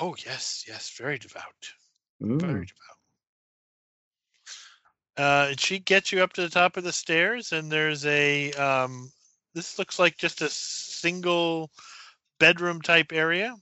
oh, 0.00 0.14
yes, 0.26 0.64
yes. 0.66 0.90
Very 0.98 1.18
devout. 1.18 1.72
Mm. 2.22 2.40
Very 2.40 2.66
devout. 2.66 2.96
Uh, 5.16 5.46
and 5.50 5.60
she 5.60 5.78
gets 5.78 6.12
you 6.12 6.22
up 6.22 6.32
to 6.34 6.42
the 6.42 6.48
top 6.48 6.76
of 6.76 6.84
the 6.84 6.92
stairs, 6.92 7.52
and 7.52 7.70
there's 7.70 8.06
a. 8.06 8.52
Um, 8.52 9.10
this 9.54 9.78
looks 9.78 9.98
like 9.98 10.16
just 10.16 10.40
a 10.42 10.48
single 10.48 11.70
bedroom 12.38 12.80
type 12.80 13.12
area. 13.12 13.54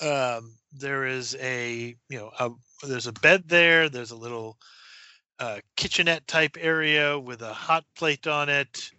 Um, 0.00 0.52
there 0.72 1.06
is 1.06 1.36
a 1.40 1.96
you 2.08 2.18
know 2.18 2.30
a, 2.38 2.50
there's 2.86 3.06
a 3.06 3.12
bed 3.12 3.44
there. 3.46 3.88
There's 3.88 4.10
a 4.10 4.16
little 4.16 4.58
uh, 5.38 5.58
kitchenette 5.76 6.26
type 6.26 6.56
area 6.60 7.18
with 7.18 7.42
a 7.42 7.52
hot 7.52 7.84
plate 7.96 8.26
on 8.26 8.48
it. 8.48 8.90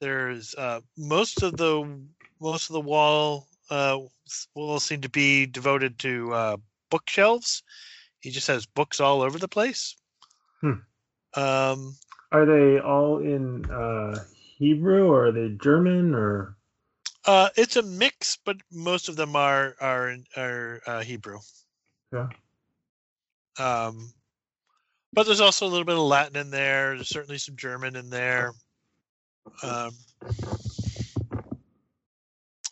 There's 0.00 0.54
uh, 0.54 0.80
most 0.96 1.42
of 1.42 1.56
the 1.56 2.00
most 2.40 2.68
of 2.70 2.74
the 2.74 2.80
wall 2.80 3.46
uh, 3.70 3.98
s- 4.26 4.48
will 4.54 4.80
seem 4.80 5.00
to 5.02 5.08
be 5.08 5.46
devoted 5.46 5.98
to 6.00 6.32
uh, 6.32 6.56
bookshelves. 6.90 7.62
He 8.20 8.30
just 8.30 8.46
has 8.48 8.66
books 8.66 9.00
all 9.00 9.22
over 9.22 9.38
the 9.38 9.48
place. 9.48 9.96
Hmm. 10.60 10.72
Um, 11.34 11.96
Are 12.32 12.44
they 12.46 12.78
all 12.80 13.18
in 13.18 13.64
uh, 13.70 14.24
Hebrew 14.58 15.08
or 15.08 15.26
are 15.26 15.32
they 15.32 15.56
German 15.62 16.14
or? 16.14 16.56
Uh, 17.26 17.48
it's 17.56 17.76
a 17.76 17.82
mix, 17.82 18.38
but 18.44 18.56
most 18.72 19.08
of 19.08 19.16
them 19.16 19.34
are 19.34 19.74
are 19.80 20.16
are 20.36 20.80
uh, 20.86 21.00
Hebrew. 21.02 21.38
Yeah. 22.12 22.28
Um, 23.58 24.12
but 25.12 25.26
there's 25.26 25.40
also 25.40 25.66
a 25.66 25.68
little 25.68 25.84
bit 25.84 25.96
of 25.96 26.02
Latin 26.02 26.36
in 26.36 26.50
there. 26.50 26.94
There's 26.94 27.08
certainly 27.08 27.38
some 27.38 27.56
German 27.56 27.96
in 27.96 28.10
there. 28.10 28.52
Um, 29.62 29.90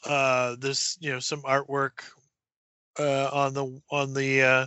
uh, 0.07 0.57
there's 0.59 0.96
you 1.00 1.12
know 1.12 1.20
some 1.20 1.42
artwork 1.42 2.05
uh, 2.98 3.30
on 3.32 3.55
the 3.55 3.80
on 3.90 4.14
the 4.14 4.42
uh, 4.42 4.66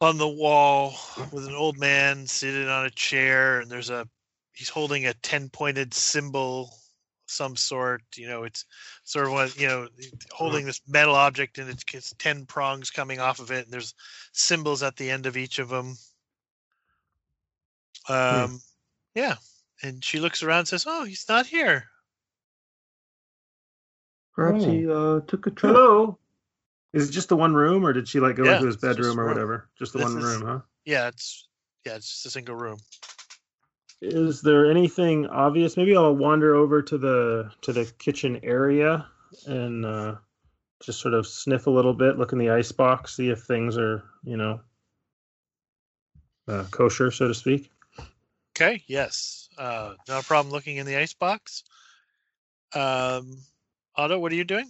on 0.00 0.18
the 0.18 0.28
wall 0.28 0.94
with 1.30 1.46
an 1.46 1.54
old 1.54 1.78
man 1.78 2.26
sitting 2.26 2.68
on 2.68 2.86
a 2.86 2.90
chair, 2.90 3.60
and 3.60 3.70
there's 3.70 3.90
a 3.90 4.08
he's 4.52 4.68
holding 4.68 5.06
a 5.06 5.14
ten 5.14 5.48
pointed 5.48 5.94
symbol 5.94 6.74
some 7.32 7.56
sort. 7.56 8.02
You 8.16 8.28
know, 8.28 8.44
it's 8.44 8.64
sort 9.04 9.26
of 9.26 9.32
one 9.32 9.50
you 9.56 9.66
know 9.66 9.88
holding 10.30 10.64
this 10.66 10.80
metal 10.86 11.14
object, 11.14 11.58
and 11.58 11.68
it's, 11.70 11.84
it's 11.92 12.14
ten 12.18 12.46
prongs 12.46 12.90
coming 12.90 13.20
off 13.20 13.40
of 13.40 13.50
it, 13.50 13.64
and 13.64 13.72
there's 13.72 13.94
symbols 14.32 14.82
at 14.82 14.96
the 14.96 15.10
end 15.10 15.26
of 15.26 15.36
each 15.36 15.58
of 15.58 15.68
them. 15.68 15.96
Um, 18.08 18.60
yeah, 19.14 19.36
and 19.82 20.04
she 20.04 20.20
looks 20.20 20.42
around 20.42 20.60
and 20.60 20.68
says, 20.68 20.84
"Oh, 20.88 21.04
he's 21.04 21.26
not 21.28 21.46
here." 21.46 21.84
Perhaps 24.34 24.64
Oh. 24.64 24.70
he 24.70 24.90
uh, 24.90 25.20
took 25.26 25.46
a 25.46 25.50
trip. 25.50 25.74
Hello. 25.74 26.18
Is 26.94 27.08
it 27.08 27.12
just 27.12 27.28
the 27.28 27.36
one 27.36 27.54
room, 27.54 27.86
or 27.86 27.92
did 27.92 28.08
she 28.08 28.20
like 28.20 28.36
go 28.36 28.44
Yeah, 28.44 28.54
into 28.56 28.66
his 28.66 28.76
bedroom 28.76 29.18
or 29.18 29.24
room. 29.24 29.32
whatever? 29.34 29.68
Just 29.78 29.92
the 29.92 29.98
This 29.98 30.08
one 30.08 30.18
is- 30.18 30.24
room, 30.24 30.42
huh? 30.46 30.60
Yeah, 30.84 31.08
it's 31.08 31.48
yeah, 31.86 31.94
it's 31.96 32.08
just 32.08 32.26
a 32.26 32.30
single 32.30 32.54
room. 32.54 32.78
Is 34.04 34.42
there 34.42 34.68
anything 34.68 35.28
obvious? 35.28 35.76
Maybe 35.76 35.96
I'll 35.96 36.16
wander 36.16 36.56
over 36.56 36.82
to 36.82 36.98
the 36.98 37.52
to 37.60 37.72
the 37.72 37.84
kitchen 37.98 38.40
area 38.42 39.06
and 39.46 39.86
uh, 39.86 40.16
just 40.82 41.00
sort 41.00 41.14
of 41.14 41.24
sniff 41.24 41.68
a 41.68 41.70
little 41.70 41.94
bit, 41.94 42.18
look 42.18 42.32
in 42.32 42.38
the 42.38 42.50
ice 42.50 42.72
box, 42.72 43.14
see 43.16 43.30
if 43.30 43.42
things 43.42 43.78
are 43.78 44.02
you 44.24 44.36
know 44.36 44.60
uh, 46.48 46.64
kosher, 46.72 47.12
so 47.12 47.28
to 47.28 47.34
speak. 47.34 47.70
Okay, 48.56 48.82
yes, 48.88 49.48
uh, 49.56 49.94
not 50.08 50.24
a 50.24 50.26
problem 50.26 50.52
looking 50.52 50.78
in 50.78 50.86
the 50.86 50.96
ice 50.96 51.14
box. 51.14 51.62
Um, 52.74 53.38
Otto, 53.94 54.18
what 54.18 54.32
are 54.32 54.34
you 54.34 54.42
doing? 54.42 54.68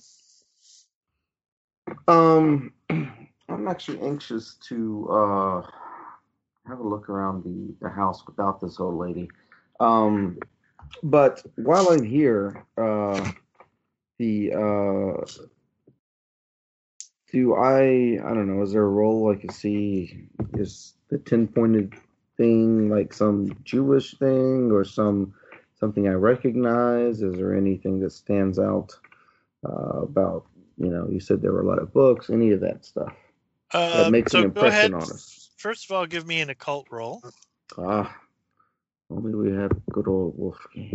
Um, 2.06 2.74
I'm 2.90 3.66
actually 3.66 4.02
anxious 4.02 4.56
to 4.68 5.08
uh 5.10 5.62
have 6.66 6.80
a 6.80 6.88
look 6.88 7.08
around 7.08 7.44
the 7.44 7.74
the 7.80 7.88
house 7.88 8.26
without 8.26 8.60
this 8.60 8.78
old 8.80 8.96
lady. 8.96 9.28
Um, 9.80 10.38
but 11.02 11.42
while 11.56 11.88
I'm 11.88 12.04
here, 12.04 12.64
uh, 12.76 13.32
the 14.18 14.52
uh, 14.52 15.26
do 17.32 17.54
I 17.54 18.18
I 18.24 18.34
don't 18.34 18.54
know? 18.54 18.62
Is 18.62 18.72
there 18.72 18.82
a 18.82 18.88
role 18.88 19.32
I 19.32 19.40
can 19.40 19.50
see? 19.50 20.28
Is 20.54 20.94
the 21.08 21.18
ten 21.18 21.48
pointed 21.48 21.94
thing 22.36 22.88
like 22.88 23.12
some 23.12 23.56
Jewish 23.64 24.16
thing 24.18 24.70
or 24.70 24.84
some 24.84 25.34
something 25.74 26.08
I 26.08 26.12
recognize? 26.12 27.22
Is 27.22 27.36
there 27.36 27.54
anything 27.54 28.00
that 28.00 28.12
stands 28.12 28.58
out 28.58 28.96
uh, 29.64 30.02
about 30.02 30.46
you 30.78 30.88
know, 30.88 31.08
you 31.08 31.20
said 31.20 31.40
there 31.40 31.52
were 31.52 31.62
a 31.62 31.66
lot 31.66 31.78
of 31.78 31.92
books, 31.92 32.30
any 32.30 32.50
of 32.52 32.60
that 32.60 32.84
stuff. 32.84 33.12
Uh, 33.72 34.08
makes 34.10 34.34
an 34.34 34.42
so 34.54 34.60
ahead. 34.60 34.84
impression 34.90 34.94
on 34.94 35.02
us. 35.02 35.41
First 35.62 35.84
of 35.88 35.94
all, 35.94 36.06
give 36.06 36.26
me 36.26 36.40
an 36.40 36.50
occult 36.50 36.88
roll. 36.90 37.22
Ah, 37.78 38.20
Only 39.08 39.32
we 39.32 39.52
have 39.56 39.70
good 39.92 40.08
old 40.08 40.36
Wolfgang. 40.36 40.90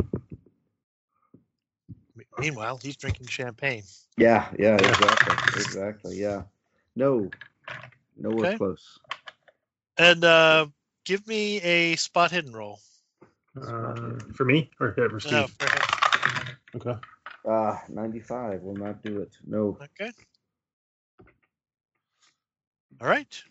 Me- 2.18 2.26
Meanwhile, 2.38 2.78
he's 2.84 2.97
drinking 2.97 3.28
champagne. 3.28 3.84
Yeah, 4.18 4.51
yeah, 4.59 4.76
exactly, 4.76 5.36
exactly. 5.55 6.20
Yeah, 6.20 6.41
no, 6.97 7.32
nowhere 8.18 8.47
Okay. 8.47 8.57
close. 8.57 8.99
And 9.97 10.26
uh, 10.26 10.68
give 11.05 11.26
me 11.28 11.61
a 11.61 11.95
spot 11.95 12.32
hidden 12.32 12.51
roll. 12.51 12.82
Uh, 13.55 14.20
for 14.36 14.43
me 14.43 14.70
or 14.82 14.93
yeah, 14.97 15.07
for 15.07 15.22
Steve? 15.22 15.32
No, 15.32 15.47
for 15.47 15.74
him. 15.78 16.82
Okay. 16.82 16.99
Ah, 17.47 17.82
95 17.88 18.63
will 18.63 18.76
not 18.76 19.01
do 19.01 19.22
it. 19.22 19.32
No. 19.47 19.78
Okay. 19.82 20.11
All 22.99 23.07
right. 23.07 23.43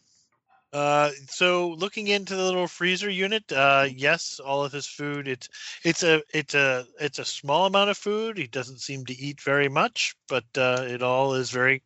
Uh, 0.72 1.10
so 1.28 1.70
looking 1.70 2.08
into 2.08 2.34
the 2.36 2.42
little 2.42 2.66
freezer 2.66 3.08
unit, 3.08 3.50
uh, 3.52 3.86
yes, 3.90 4.40
all 4.44 4.64
of 4.64 4.72
his 4.72 4.86
food. 4.86 5.28
It's 5.28 5.48
it's 5.84 6.02
a 6.02 6.22
it's 6.34 6.54
a 6.54 6.86
it's 7.00 7.18
a 7.18 7.24
small 7.24 7.66
amount 7.66 7.90
of 7.90 7.96
food. 7.96 8.36
He 8.36 8.46
doesn't 8.46 8.80
seem 8.80 9.06
to 9.06 9.16
eat 9.16 9.40
very 9.40 9.68
much, 9.68 10.14
but 10.28 10.44
uh, 10.56 10.84
it 10.86 11.02
all 11.02 11.34
is 11.34 11.50
very, 11.50 11.82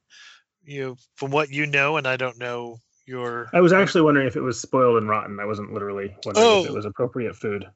you 0.64 0.82
know, 0.82 0.96
from 1.16 1.30
what 1.30 1.50
you 1.50 1.66
know, 1.66 1.98
and 1.98 2.06
I 2.06 2.16
don't 2.16 2.38
know 2.38 2.78
your. 3.06 3.48
I 3.52 3.60
was 3.60 3.72
actually 3.72 4.02
wondering 4.02 4.26
if 4.26 4.36
it 4.36 4.40
was 4.40 4.60
spoiled 4.60 4.96
and 4.96 5.08
rotten. 5.08 5.38
I 5.40 5.44
wasn't 5.44 5.72
literally 5.72 6.14
wondering 6.24 6.58
if 6.58 6.64
it 6.64 6.70
Oh. 6.70 6.74
was 6.74 6.86
appropriate 6.86 7.36
food. 7.36 7.66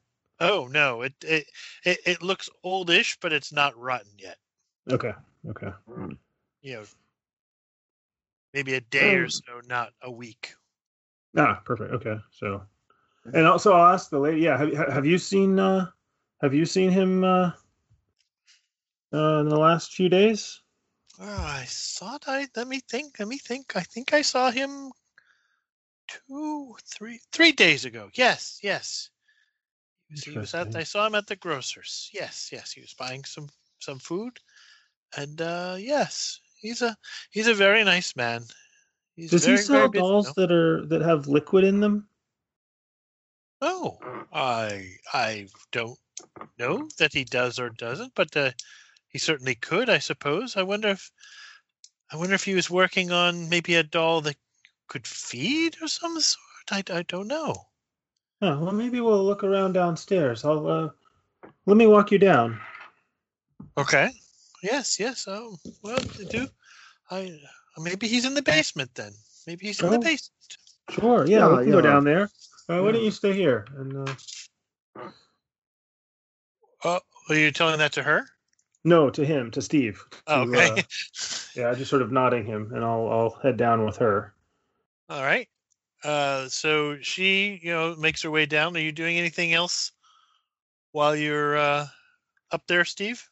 Oh 0.40 0.66
no, 0.66 1.02
it 1.02 1.14
it 1.22 1.46
it, 1.84 1.98
it 2.06 2.22
looks 2.22 2.48
oldish, 2.64 3.16
but 3.20 3.32
it's 3.32 3.52
not 3.52 3.76
rotten 3.76 4.10
yet. 4.18 4.36
Okay. 4.90 5.12
Okay. 5.50 5.70
You 6.62 6.74
know, 6.74 6.84
maybe 8.52 8.74
a 8.74 8.80
day 8.80 9.16
or 9.16 9.24
Um, 9.24 9.30
so, 9.30 9.60
not 9.68 9.92
a 10.02 10.10
week. 10.10 10.54
Ah, 11.36 11.60
perfect. 11.64 11.92
Okay. 11.94 12.16
So, 12.30 12.62
and 13.32 13.46
also 13.46 13.72
I'll 13.72 13.92
ask 13.94 14.10
the 14.10 14.18
lady. 14.18 14.40
Yeah. 14.42 14.58
Have 14.58 14.68
you- 14.68 14.76
have 14.76 15.06
you 15.06 15.18
seen 15.18 15.58
uh 15.58 15.90
have 16.40 16.54
you 16.54 16.66
seen 16.66 16.90
him 16.90 17.24
uh, 17.24 17.52
uh 19.12 19.40
in 19.40 19.48
the 19.48 19.58
last 19.58 19.94
few 19.94 20.08
days? 20.08 20.60
Oh, 21.20 21.24
I 21.26 21.64
thought 21.68 22.24
I. 22.26 22.48
Let 22.56 22.66
me 22.68 22.80
think. 22.80 23.18
Let 23.18 23.28
me 23.28 23.38
think. 23.38 23.76
I 23.76 23.82
think 23.82 24.12
I 24.12 24.22
saw 24.22 24.50
him 24.50 24.92
two, 26.08 26.76
three, 26.86 27.20
three 27.32 27.52
days 27.52 27.84
ago. 27.84 28.10
Yes, 28.14 28.58
yes. 28.62 29.10
He 30.08 30.14
was, 30.14 30.24
he 30.24 30.38
was 30.38 30.54
at. 30.54 30.76
I 30.76 30.84
saw 30.84 31.06
him 31.06 31.14
at 31.14 31.26
the 31.26 31.36
grocer's. 31.36 32.10
Yes, 32.12 32.50
yes. 32.52 32.72
He 32.72 32.80
was 32.80 32.94
buying 32.94 33.24
some 33.24 33.48
some 33.78 33.98
food, 33.98 34.38
and 35.16 35.40
uh 35.40 35.76
yes, 35.78 36.40
he's 36.60 36.82
a 36.82 36.96
he's 37.30 37.46
a 37.48 37.54
very 37.54 37.84
nice 37.84 38.16
man. 38.16 38.44
He's 39.16 39.30
Does 39.30 39.44
very, 39.44 39.58
he 39.58 39.62
sell 39.62 39.88
dolls 39.88 40.32
that 40.34 40.50
are 40.50 40.84
that 40.86 41.02
have 41.02 41.28
liquid 41.28 41.64
in 41.64 41.80
them? 41.80 42.08
Oh, 43.60 43.98
I 44.32 44.96
I 45.12 45.48
don't 45.70 45.98
know 46.58 46.88
that 46.98 47.12
he 47.12 47.24
does 47.24 47.58
or 47.58 47.70
doesn't, 47.70 48.14
but 48.14 48.36
uh, 48.36 48.50
he 49.08 49.18
certainly 49.18 49.54
could, 49.54 49.88
I 49.88 49.98
suppose. 49.98 50.56
I 50.56 50.62
wonder 50.62 50.88
if 50.88 51.10
I 52.12 52.16
wonder 52.16 52.34
if 52.34 52.44
he 52.44 52.54
was 52.54 52.70
working 52.70 53.12
on 53.12 53.48
maybe 53.48 53.76
a 53.76 53.82
doll 53.82 54.20
that 54.22 54.36
could 54.88 55.06
feed 55.06 55.76
or 55.80 55.88
some 55.88 56.20
sort. 56.20 56.40
I, 56.70 56.82
I 56.92 57.02
don't 57.02 57.28
know. 57.28 57.54
Oh, 58.42 58.58
well, 58.58 58.72
maybe 58.72 59.00
we'll 59.00 59.24
look 59.24 59.44
around 59.44 59.74
downstairs. 59.74 60.44
I'll 60.44 60.66
uh, 60.66 60.90
let 61.66 61.76
me 61.76 61.86
walk 61.86 62.10
you 62.10 62.18
down. 62.18 62.60
Okay. 63.78 64.10
Yes, 64.62 64.98
yes. 64.98 65.26
Oh, 65.28 65.56
well, 65.82 65.98
do 66.30 66.48
I? 67.10 67.38
Maybe 67.78 68.06
he's 68.08 68.24
in 68.24 68.34
the 68.34 68.42
basement 68.42 68.94
then. 68.94 69.12
Maybe 69.46 69.66
he's 69.66 69.80
in 69.80 69.90
the 69.90 69.98
Oh. 69.98 70.00
basement. 70.00 70.56
Sure. 70.90 71.26
Yeah, 71.26 71.38
Yeah, 71.38 71.48
we 71.48 71.62
can 71.64 71.72
go 71.72 71.78
yeah. 71.78 71.82
down 71.82 72.04
there. 72.04 72.24
Uh, 72.68 72.80
why 72.80 72.86
Yeah. 72.86 72.92
don't 72.92 73.04
you 73.04 73.10
stay 73.10 73.32
here? 73.32 73.66
And 73.76 74.08
uh, 74.08 74.14
Oh, 76.84 77.00
are 77.30 77.34
you 77.34 77.50
telling 77.50 77.78
that 77.78 77.92
to 77.92 78.02
her? 78.02 78.26
no, 78.84 79.08
to 79.10 79.24
him, 79.24 79.50
to 79.52 79.62
Steve. 79.62 80.04
Oh, 80.26 80.44
To, 80.44 80.50
okay. 80.50 80.80
uh, 80.80 80.82
yeah, 81.54 81.74
just 81.74 81.88
sort 81.90 82.02
of 82.02 82.12
nodding 82.12 82.44
him, 82.44 82.70
and 82.74 82.84
I'll 82.84 83.08
I'll 83.08 83.30
head 83.42 83.56
down 83.56 83.84
with 83.86 83.96
her. 83.96 84.34
All 85.08 85.22
right. 85.22 85.48
Uh, 86.02 86.48
so 86.48 86.98
she, 87.00 87.58
you 87.62 87.72
know, 87.72 87.96
makes 87.96 88.20
her 88.22 88.30
way 88.30 88.44
down. 88.44 88.76
Are 88.76 88.80
you 88.80 88.92
doing 88.92 89.16
anything 89.16 89.54
else 89.54 89.92
while 90.92 91.16
you're 91.16 91.56
uh, 91.56 91.86
up 92.50 92.66
there, 92.66 92.84
Steve? 92.84 93.26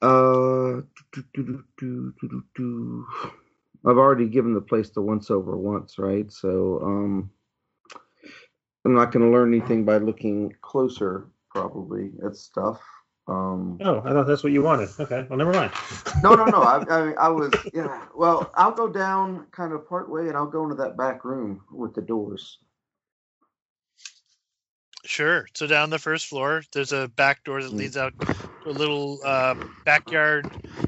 Uh, 0.00 0.59
do, 1.12 1.24
do, 1.78 2.42
do. 2.54 3.06
I've 3.86 3.98
already 3.98 4.28
given 4.28 4.54
the 4.54 4.60
place 4.60 4.90
the 4.90 5.00
once 5.02 5.30
over 5.30 5.56
once, 5.56 5.98
right? 5.98 6.30
So, 6.30 6.80
um, 6.82 7.30
I'm 8.84 8.94
not 8.94 9.12
going 9.12 9.24
to 9.24 9.30
learn 9.32 9.52
anything 9.54 9.84
by 9.84 9.98
looking 9.98 10.54
closer, 10.62 11.28
probably 11.50 12.12
at 12.24 12.36
stuff. 12.36 12.80
Um, 13.28 13.78
Oh, 13.82 14.00
I 14.04 14.12
thought 14.12 14.26
that's 14.26 14.42
what 14.42 14.52
you 14.52 14.62
wanted. 14.62 14.88
Okay, 14.98 15.26
well, 15.28 15.38
never 15.38 15.52
mind. 15.52 15.72
no, 16.22 16.34
no, 16.34 16.46
no. 16.46 16.62
I, 16.62 16.82
I, 16.90 17.12
I 17.12 17.28
was, 17.28 17.52
yeah. 17.72 18.06
Well, 18.16 18.50
I'll 18.54 18.72
go 18.72 18.88
down 18.88 19.46
kind 19.52 19.72
of 19.72 19.88
part 19.88 20.10
way, 20.10 20.28
and 20.28 20.36
I'll 20.36 20.46
go 20.46 20.64
into 20.64 20.76
that 20.76 20.96
back 20.96 21.24
room 21.24 21.62
with 21.70 21.94
the 21.94 22.02
doors. 22.02 22.58
Sure. 25.10 25.48
So 25.54 25.66
down 25.66 25.90
the 25.90 25.98
first 25.98 26.26
floor, 26.26 26.62
there's 26.72 26.92
a 26.92 27.08
back 27.08 27.42
door 27.42 27.60
that 27.60 27.72
Mm. 27.72 27.78
leads 27.78 27.96
out 27.96 28.12
to 28.20 28.70
a 28.70 28.70
little 28.70 29.18
uh, 29.24 29.56
backyard. 29.84 30.46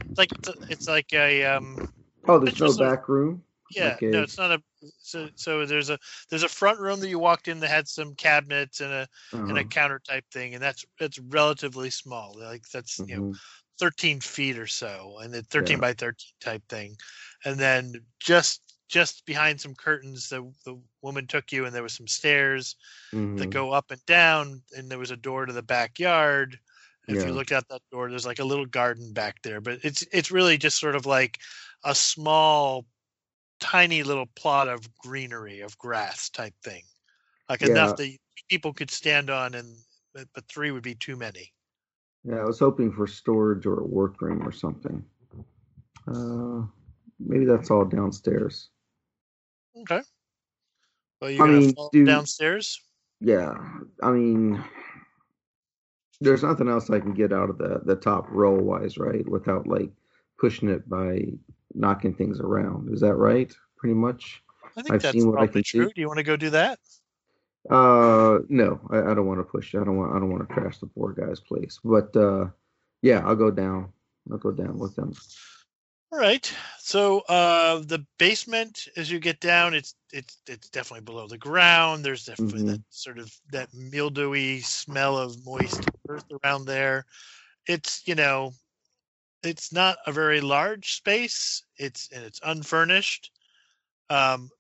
It's 0.08 0.16
like 0.16 0.30
it's, 0.30 0.48
a, 0.48 0.54
it's 0.68 0.86
like 0.86 1.12
a 1.12 1.44
um, 1.44 1.92
Oh, 2.28 2.38
there's 2.38 2.60
no 2.60 2.72
back 2.72 3.08
room. 3.08 3.42
yeah. 3.72 3.94
Okay. 3.96 4.10
No, 4.10 4.22
it's 4.22 4.38
not 4.38 4.52
a. 4.52 4.62
So 5.00 5.28
so 5.34 5.66
there's 5.66 5.90
a 5.90 5.98
there's 6.30 6.44
a 6.44 6.48
front 6.48 6.78
room 6.78 7.00
that 7.00 7.08
you 7.08 7.18
walked 7.18 7.48
in 7.48 7.58
that 7.60 7.68
had 7.70 7.88
some 7.88 8.14
cabinets 8.14 8.80
and 8.80 8.92
a 8.92 9.08
and 9.32 9.50
a 9.50 9.60
Uh-huh. 9.62 9.64
counter 9.70 10.00
type 10.08 10.24
thing, 10.32 10.54
and 10.54 10.62
that's 10.62 10.84
that's 11.00 11.18
relatively 11.18 11.90
small. 11.90 12.36
Like 12.38 12.62
that's 12.72 13.00
you 13.00 13.16
know 13.16 13.32
Mhm. 13.32 13.38
13 13.80 14.20
feet 14.20 14.56
or 14.56 14.68
so 14.68 15.18
and 15.20 15.34
the 15.34 15.42
13 15.42 15.78
Yeah. 15.78 15.80
by 15.80 15.92
13 15.94 16.14
type 16.40 16.62
thing 16.68 16.94
and 17.44 17.58
then 17.58 17.92
just 18.20 18.71
just 18.92 19.24
behind 19.24 19.58
some 19.58 19.74
curtains 19.74 20.28
the 20.28 20.42
the 20.66 20.78
woman 21.00 21.26
took 21.26 21.50
you 21.50 21.64
and 21.64 21.74
there 21.74 21.82
was 21.82 21.94
some 21.94 22.06
stairs 22.06 22.76
that 23.38 23.48
Mhm. 23.48 23.52
go 23.52 23.72
up 23.72 23.90
and 23.90 24.04
down 24.06 24.62
and 24.76 24.90
there 24.90 24.98
was 24.98 25.10
a 25.10 25.16
door 25.16 25.46
to 25.46 25.52
the 25.52 25.62
backyard 25.62 26.58
if 27.08 27.16
Yeah. 27.16 27.26
you 27.26 27.32
look 27.32 27.50
out 27.50 27.66
that 27.68 27.80
door 27.90 28.10
there's 28.10 28.26
like 28.26 28.38
a 28.38 28.44
little 28.44 28.66
garden 28.66 29.12
back 29.12 29.40
there 29.42 29.60
but 29.60 29.78
it's 29.82 30.02
it's 30.12 30.30
really 30.30 30.58
just 30.58 30.78
sort 30.78 30.94
of 30.94 31.06
like 31.06 31.38
a 31.84 31.94
small 31.94 32.84
tiny 33.60 34.02
little 34.02 34.26
plot 34.36 34.68
of 34.68 34.86
greenery 34.98 35.60
of 35.60 35.76
grass 35.78 36.28
type 36.28 36.54
thing 36.62 36.82
like 37.48 37.62
Yeah. 37.62 37.68
enough 37.68 37.96
that 37.96 38.16
people 38.50 38.74
could 38.74 38.90
stand 38.90 39.30
on 39.30 39.54
and 39.54 39.74
but 40.14 40.28
but 40.34 40.44
three 40.48 40.70
would 40.70 40.82
be 40.82 40.94
too 40.94 41.16
many 41.16 41.50
Yeah, 42.24 42.40
I 42.40 42.44
was 42.44 42.58
hoping 42.58 42.92
for 42.92 43.06
storage 43.06 43.66
or 43.66 43.80
a 43.80 43.86
workroom 43.86 44.46
or 44.46 44.52
something. 44.52 45.02
Uh, 46.06 46.66
maybe 47.18 47.44
that's 47.44 47.70
all 47.70 47.84
downstairs. 47.84 48.68
Okay. 49.80 50.00
Well, 51.20 51.30
you're 51.30 51.44
I 51.44 51.46
gonna 51.48 51.60
mean, 51.60 51.74
fall 51.74 51.90
do- 51.92 52.04
downstairs. 52.04 52.80
Yeah, 53.20 53.54
I 54.02 54.10
mean, 54.10 54.62
there's 56.20 56.42
nothing 56.42 56.68
else 56.68 56.90
I 56.90 57.00
can 57.00 57.14
get 57.14 57.32
out 57.32 57.50
of 57.50 57.58
the 57.58 57.80
the 57.84 57.96
top 57.96 58.26
roll 58.30 58.58
wise, 58.58 58.98
right? 58.98 59.26
Without 59.28 59.66
like 59.66 59.90
pushing 60.38 60.68
it 60.68 60.88
by 60.88 61.26
knocking 61.74 62.14
things 62.14 62.40
around. 62.40 62.92
Is 62.92 63.00
that 63.00 63.14
right? 63.14 63.54
Pretty 63.76 63.94
much. 63.94 64.42
I 64.76 64.82
think 64.82 64.94
I've 64.94 65.02
that's 65.02 65.12
seen 65.12 65.26
what 65.26 65.34
I 65.34 65.46
probably 65.46 65.62
can 65.62 65.80
true. 65.80 65.92
Do 65.94 66.00
you 66.00 66.06
want 66.08 66.18
to 66.18 66.24
go 66.24 66.36
do 66.36 66.50
that? 66.50 66.78
Uh, 67.70 68.38
no, 68.48 68.80
I, 68.90 68.98
I 68.98 69.14
don't 69.14 69.26
want 69.26 69.38
to 69.40 69.44
push. 69.44 69.74
I 69.74 69.84
don't 69.84 69.96
want. 69.96 70.14
I 70.14 70.18
don't 70.18 70.30
want 70.30 70.48
to 70.48 70.52
crash 70.52 70.78
the 70.78 70.86
poor 70.86 71.12
guy's 71.12 71.40
place. 71.40 71.78
But 71.84 72.14
uh, 72.16 72.46
yeah, 73.02 73.20
I'll 73.24 73.36
go 73.36 73.50
down. 73.50 73.92
I'll 74.30 74.38
go 74.38 74.50
down 74.50 74.78
with 74.78 74.96
them. 74.96 75.12
All 76.12 76.18
right. 76.18 76.52
So 76.78 77.20
uh, 77.20 77.78
the 77.78 78.04
basement, 78.18 78.86
as 78.96 79.10
you 79.10 79.18
get 79.18 79.40
down, 79.40 79.74
it's 79.74 79.94
it's 80.12 80.38
it's 80.46 80.68
definitely 80.68 81.04
below 81.04 81.26
the 81.26 81.38
ground. 81.38 82.04
There's 82.04 82.24
definitely 82.26 82.64
Mhm. 82.64 82.70
that 82.70 82.80
sort 82.90 83.18
of 83.18 83.32
that 83.50 83.72
mildewy 83.72 84.60
smell 84.60 85.16
of 85.16 85.44
moist 85.44 85.88
earth 86.08 86.26
around 86.44 86.66
there. 86.66 87.06
It's 87.66 88.06
you 88.06 88.14
know, 88.14 88.52
it's 89.42 89.72
not 89.72 89.98
a 90.06 90.12
very 90.12 90.40
large 90.40 90.92
space. 90.94 91.64
It's 91.78 92.10
and 92.12 92.24
it's 92.24 92.40
unfurnished. 92.44 93.30
Um, 94.10 94.50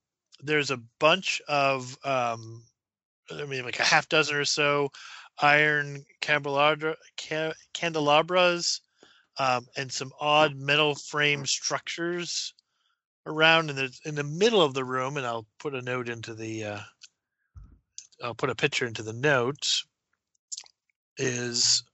there's 0.40 0.70
a 0.70 0.78
bunch 0.98 1.40
of 1.48 1.96
um, 2.04 2.64
I 3.30 3.44
mean, 3.46 3.64
like 3.64 3.80
a 3.80 3.84
half 3.84 4.08
dozen 4.08 4.36
or 4.36 4.44
so 4.44 4.90
iron 5.40 6.04
candelabra, 6.20 6.96
ca- 7.18 7.54
candelabras 7.74 8.80
um, 9.38 9.66
and 9.76 9.90
some 9.90 10.12
odd 10.20 10.56
metal 10.56 10.94
frame 10.94 11.46
structures 11.46 12.54
around 13.26 13.70
in 13.70 13.76
the 13.76 13.98
in 14.04 14.14
the 14.14 14.24
middle 14.24 14.62
of 14.62 14.74
the 14.74 14.84
room. 14.84 15.16
And 15.16 15.26
I'll 15.26 15.46
put 15.58 15.74
a 15.74 15.82
note 15.82 16.08
into 16.08 16.34
the. 16.34 16.64
Uh, 16.64 16.80
I'll 18.22 18.34
put 18.34 18.50
a 18.50 18.54
picture 18.54 18.86
into 18.86 19.02
the 19.02 19.12
notes. 19.12 19.84
Is 21.18 21.84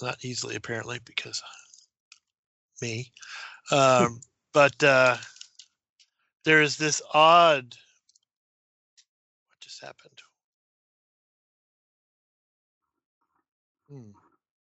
not 0.00 0.24
easily 0.24 0.56
apparently 0.56 0.98
because 1.04 1.42
me, 2.80 3.12
um, 3.70 4.20
but 4.52 4.82
uh, 4.82 5.16
there 6.44 6.62
is 6.62 6.76
this 6.76 7.02
odd. 7.12 7.64
What 9.48 9.60
just 9.60 9.82
happened? 9.82 10.20
Hmm. 13.90 14.10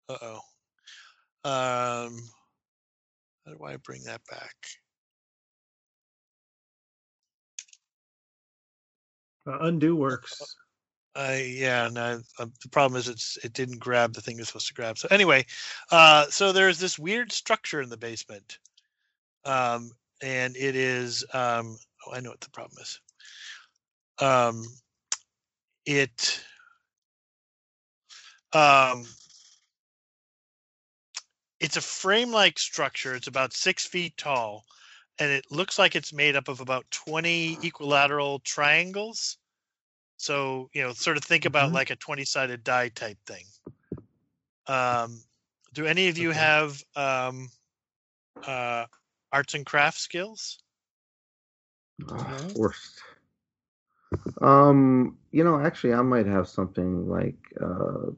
Uh 0.07 0.18
oh. 0.22 0.49
Um, 1.44 2.20
how 3.45 3.53
do 3.53 3.64
I 3.64 3.78
bring 3.78 4.03
that 4.03 4.22
back? 4.30 4.56
Uh, 9.48 9.60
undo 9.61 9.95
works. 9.95 10.56
I 11.16 11.41
yeah, 11.41 11.90
no. 11.91 12.22
Uh, 12.38 12.45
the 12.61 12.70
problem 12.70 12.99
is 12.99 13.07
it's 13.07 13.38
it 13.44 13.53
didn't 13.53 13.80
grab 13.80 14.14
the 14.14 14.22
thing 14.22 14.38
it's 14.40 14.49
supposed 14.49 14.68
to 14.68 14.74
grab. 14.74 14.98
So 14.98 15.07
anyway, 15.10 15.45
uh, 15.91 16.26
so 16.28 16.52
there's 16.52 16.80
this 16.80 16.99
weird 16.99 17.32
structure 17.32 17.82
in 17.82 17.90
the 17.90 17.98
basement, 17.98 18.60
um, 19.45 19.91
and 20.22 20.56
it 20.56 20.76
is 20.76 21.26
um, 21.34 21.78
oh 22.06 22.14
I 22.14 22.20
know 22.20 22.30
what 22.30 22.41
the 22.41 22.49
problem 22.52 22.78
is. 22.82 22.99
Um, 24.20 24.64
it 25.86 26.44
um, 28.53 29.06
it's 31.60 31.77
a 31.77 31.81
frame-like 31.81 32.60
structure. 32.60 33.15
It's 33.15 33.27
about 33.27 33.53
six 33.53 33.86
feet 33.86 34.18
tall, 34.18 34.65
and 35.19 35.31
it 35.31 35.45
looks 35.52 35.77
like 35.80 35.95
it's 35.95 36.14
made 36.14 36.36
up 36.36 36.48
of 36.48 36.60
about 36.61 36.90
twenty 36.91 37.60
equilateral 37.61 38.40
triangles. 38.40 39.38
So, 40.18 40.69
you 40.73 40.81
know, 40.81 40.94
sort 40.94 41.18
of 41.18 41.23
think 41.23 41.45
about 41.45 41.72
Mhm. 41.72 41.73
like 41.73 41.90
a 41.90 41.95
20 41.95 42.26
sided 42.26 42.64
die 42.64 42.90
type 42.90 43.18
thing. 43.26 43.45
Um, 44.68 45.23
do 45.73 45.86
any 45.86 46.07
of 46.10 46.18
you 46.18 46.31
Okay. 46.31 46.31
have 46.31 46.81
um, 46.95 47.49
uh, 48.45 48.86
arts 49.31 49.53
and 49.56 49.65
crafts 49.65 50.02
skills? 50.02 50.60
No? 51.99 52.56
worst. 52.56 53.02
Um, 54.41 55.18
you 55.31 55.44
know, 55.44 55.60
actually, 55.60 55.94
I 55.94 56.02
might 56.02 56.26
have 56.26 56.48
something 56.48 57.07
like 57.07 57.38
uh, 57.61 58.11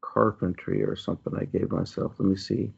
carpentry 0.00 0.82
or 0.82 0.96
something 0.96 1.34
I 1.36 1.44
gave 1.44 1.70
myself. 1.70 2.14
Let 2.18 2.28
me 2.28 2.36
see. 2.36 2.72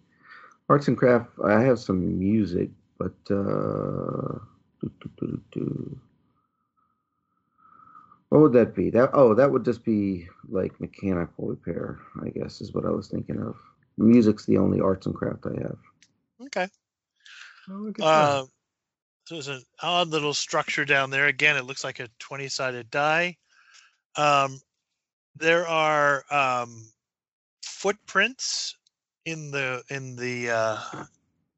Arts 0.69 0.89
and 0.89 0.97
craft. 0.97 1.31
I 1.45 1.61
have 1.61 1.79
some 1.79 2.19
music, 2.19 2.71
but 2.99 3.15
uh, 3.31 4.39
do, 4.81 4.91
do, 5.01 5.11
do, 5.19 5.27
do, 5.27 5.43
do. 5.53 6.01
what 8.31 8.41
would 8.41 8.53
that 8.55 8.75
be? 8.75 8.91
That 8.91 9.11
oh, 9.13 9.35
that 9.35 9.51
would 9.51 9.65
just 9.65 9.85
be 9.85 10.27
like 10.49 10.81
mechanical 10.81 11.49
repair. 11.49 12.01
I 12.23 12.31
guess 12.31 12.61
is 12.61 12.73
what 12.73 12.87
I 12.87 12.91
was 12.91 13.09
thinking 13.09 13.39
of. 13.41 13.57
Music's 13.99 14.47
the 14.47 14.59
only 14.59 14.81
arts 14.81 15.07
and 15.07 15.15
craft 15.15 15.47
I 15.47 15.63
have. 15.63 15.79
Okay. 16.47 16.69
Oh, 17.71 17.75
look 17.75 17.99
at 17.99 18.05
that. 18.05 18.07
Uh, 18.07 18.45
so 19.27 19.35
there's 19.37 19.49
an 19.49 19.63
odd 19.81 20.09
little 20.09 20.35
structure 20.35 20.85
down 20.85 21.11
there. 21.11 21.27
Again, 21.27 21.57
it 21.57 21.65
looks 21.65 21.85
like 21.85 22.01
a 22.01 22.09
20 22.19 22.49
sided 22.49 22.91
die. 22.91 23.37
Um, 24.17 24.61
there 25.37 25.67
are 25.67 26.25
um, 26.31 26.85
footprints 27.63 28.77
in 29.25 29.51
the 29.51 29.83
in 29.89 30.17
the 30.17 30.51
uh, 30.51 30.79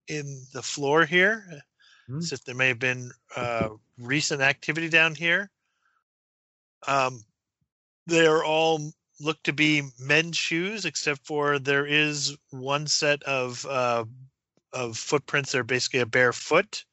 in 0.09 0.43
the 0.52 0.62
floor 0.62 1.05
here. 1.05 1.62
Hmm. 2.09 2.18
As 2.18 2.32
if 2.32 2.44
there 2.44 2.55
may 2.55 2.68
have 2.68 2.78
been 2.78 3.10
uh, 3.34 3.70
recent 3.98 4.40
activity 4.40 4.88
down 4.88 5.14
here. 5.14 5.51
Um, 6.86 7.24
they 8.06 8.26
are 8.26 8.44
all 8.44 8.93
look 9.20 9.43
to 9.44 9.52
be 9.52 9.82
men's 9.98 10.36
shoes, 10.36 10.84
except 10.84 11.26
for 11.26 11.59
there 11.59 11.86
is 11.86 12.36
one 12.51 12.86
set 12.86 13.22
of 13.24 13.64
uh, 13.66 14.05
of 14.72 14.97
footprints 14.97 15.52
that 15.52 15.59
are 15.59 15.64
basically 15.64 16.01
a 16.01 16.06
bare 16.06 16.32
foot. 16.32 16.84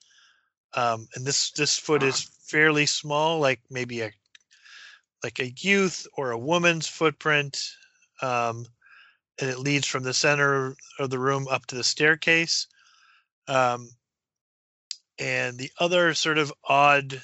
Um, 0.74 1.08
and 1.16 1.26
this 1.26 1.52
this 1.52 1.78
foot 1.78 2.02
is 2.02 2.32
fairly 2.48 2.86
small, 2.86 3.40
like 3.40 3.60
maybe 3.70 4.02
a 4.02 4.12
like 5.24 5.40
a 5.40 5.54
youth 5.60 6.08
or 6.18 6.32
a 6.32 6.38
woman's 6.38 6.88
footprint. 6.88 7.62
Um, 8.22 8.66
and 9.40 9.50
it 9.50 9.60
leads 9.60 9.88
from 9.88 10.04
the 10.04 10.14
center 10.14 10.76
of 11.00 11.10
the 11.10 11.20
room 11.20 11.48
up 11.50 11.66
to 11.68 11.76
the 11.76 11.84
staircase. 11.84 12.68
Um, 13.48 13.90
and 15.20 15.58
the 15.58 15.72
other 15.80 16.14
sort 16.14 16.38
of 16.38 16.54
odd 16.68 17.22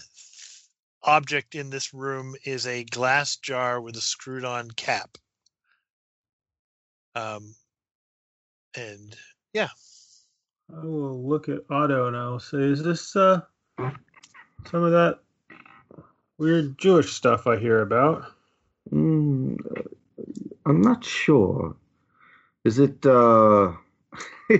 object 1.04 1.56
in 1.56 1.70
this 1.70 1.94
room 1.94 2.36
is 2.44 2.68
a 2.68 2.84
glass 2.84 3.38
jar 3.38 3.80
with 3.80 3.96
a 3.96 4.02
screwed 4.02 4.46
on 4.46 4.70
cap. 4.72 5.18
Um, 7.16 7.56
and 8.76 9.16
yeah, 9.54 9.70
I 10.76 10.86
will 10.86 11.24
look 11.24 11.50
at 11.50 11.64
Otto 11.70 12.08
and 12.08 12.16
I'll 12.16 12.40
say, 12.40 12.60
is 12.60 12.84
this 12.84 13.16
uh, 13.16 13.42
some 13.78 14.84
of 14.84 14.92
that 14.92 15.20
weird 16.38 16.78
Jewish 16.78 17.14
stuff 17.14 17.48
I 17.48 17.58
hear 17.58 17.82
about? 17.82 18.26
Mm, 18.92 19.58
I'm 20.66 20.82
not 20.82 21.04
sure. 21.04 21.76
Is 22.64 22.80
it 22.80 23.06
uh 23.06 23.74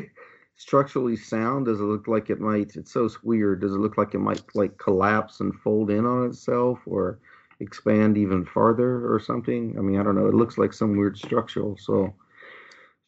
structurally 0.56 1.16
sound? 1.16 1.66
Does 1.66 1.80
it 1.80 1.84
look 1.84 2.08
like 2.08 2.30
it 2.30 2.40
might? 2.40 2.76
It's 2.76 2.92
so 2.94 3.10
weird. 3.24 3.62
Does 3.62 3.74
it 3.74 3.80
look 3.80 3.98
like 3.98 4.14
it 4.14 4.20
might 4.20 4.44
like 4.56 4.78
collapse 4.78 5.40
and 5.40 5.54
fold 5.56 5.90
in 5.90 6.06
on 6.06 6.28
itself, 6.28 6.80
or 6.86 7.20
expand 7.60 8.18
even 8.18 8.46
farther, 8.46 9.12
or 9.12 9.20
something? 9.20 9.76
I 9.78 9.82
mean, 9.82 10.00
I 10.00 10.04
don't 10.04 10.16
know. 10.16 10.28
It 10.28 10.36
looks 10.36 10.58
like 10.58 10.74
some 10.74 10.98
weird 10.98 11.18
structural. 11.18 11.78
So 11.78 12.14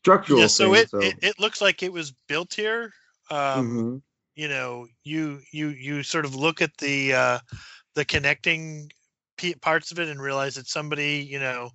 structural. 0.01 0.47
yeah. 0.47 0.47
So 0.47 0.73
thing, 0.73 0.75
it, 0.75 0.89
it 0.99 1.15
it 1.21 1.39
looks 1.39 1.61
like 1.61 1.83
it 1.83 1.93
was 1.93 2.13
built 2.27 2.53
here. 2.53 2.91
Um, 3.29 3.83
Mhm. 3.83 4.01
you 4.35 4.47
know 4.47 4.87
you 5.03 5.39
you 5.51 5.69
you 5.69 6.03
sort 6.03 6.25
of 6.25 6.35
look 6.35 6.61
at 6.61 6.77
the 6.77 7.13
uh 7.13 7.39
the 7.95 8.05
connecting 8.05 8.89
parts 9.61 9.91
of 9.91 9.99
it 9.99 10.07
and 10.09 10.21
realize 10.21 10.55
that 10.55 10.67
somebody 10.67 11.17
you 11.29 11.39
know 11.39 11.69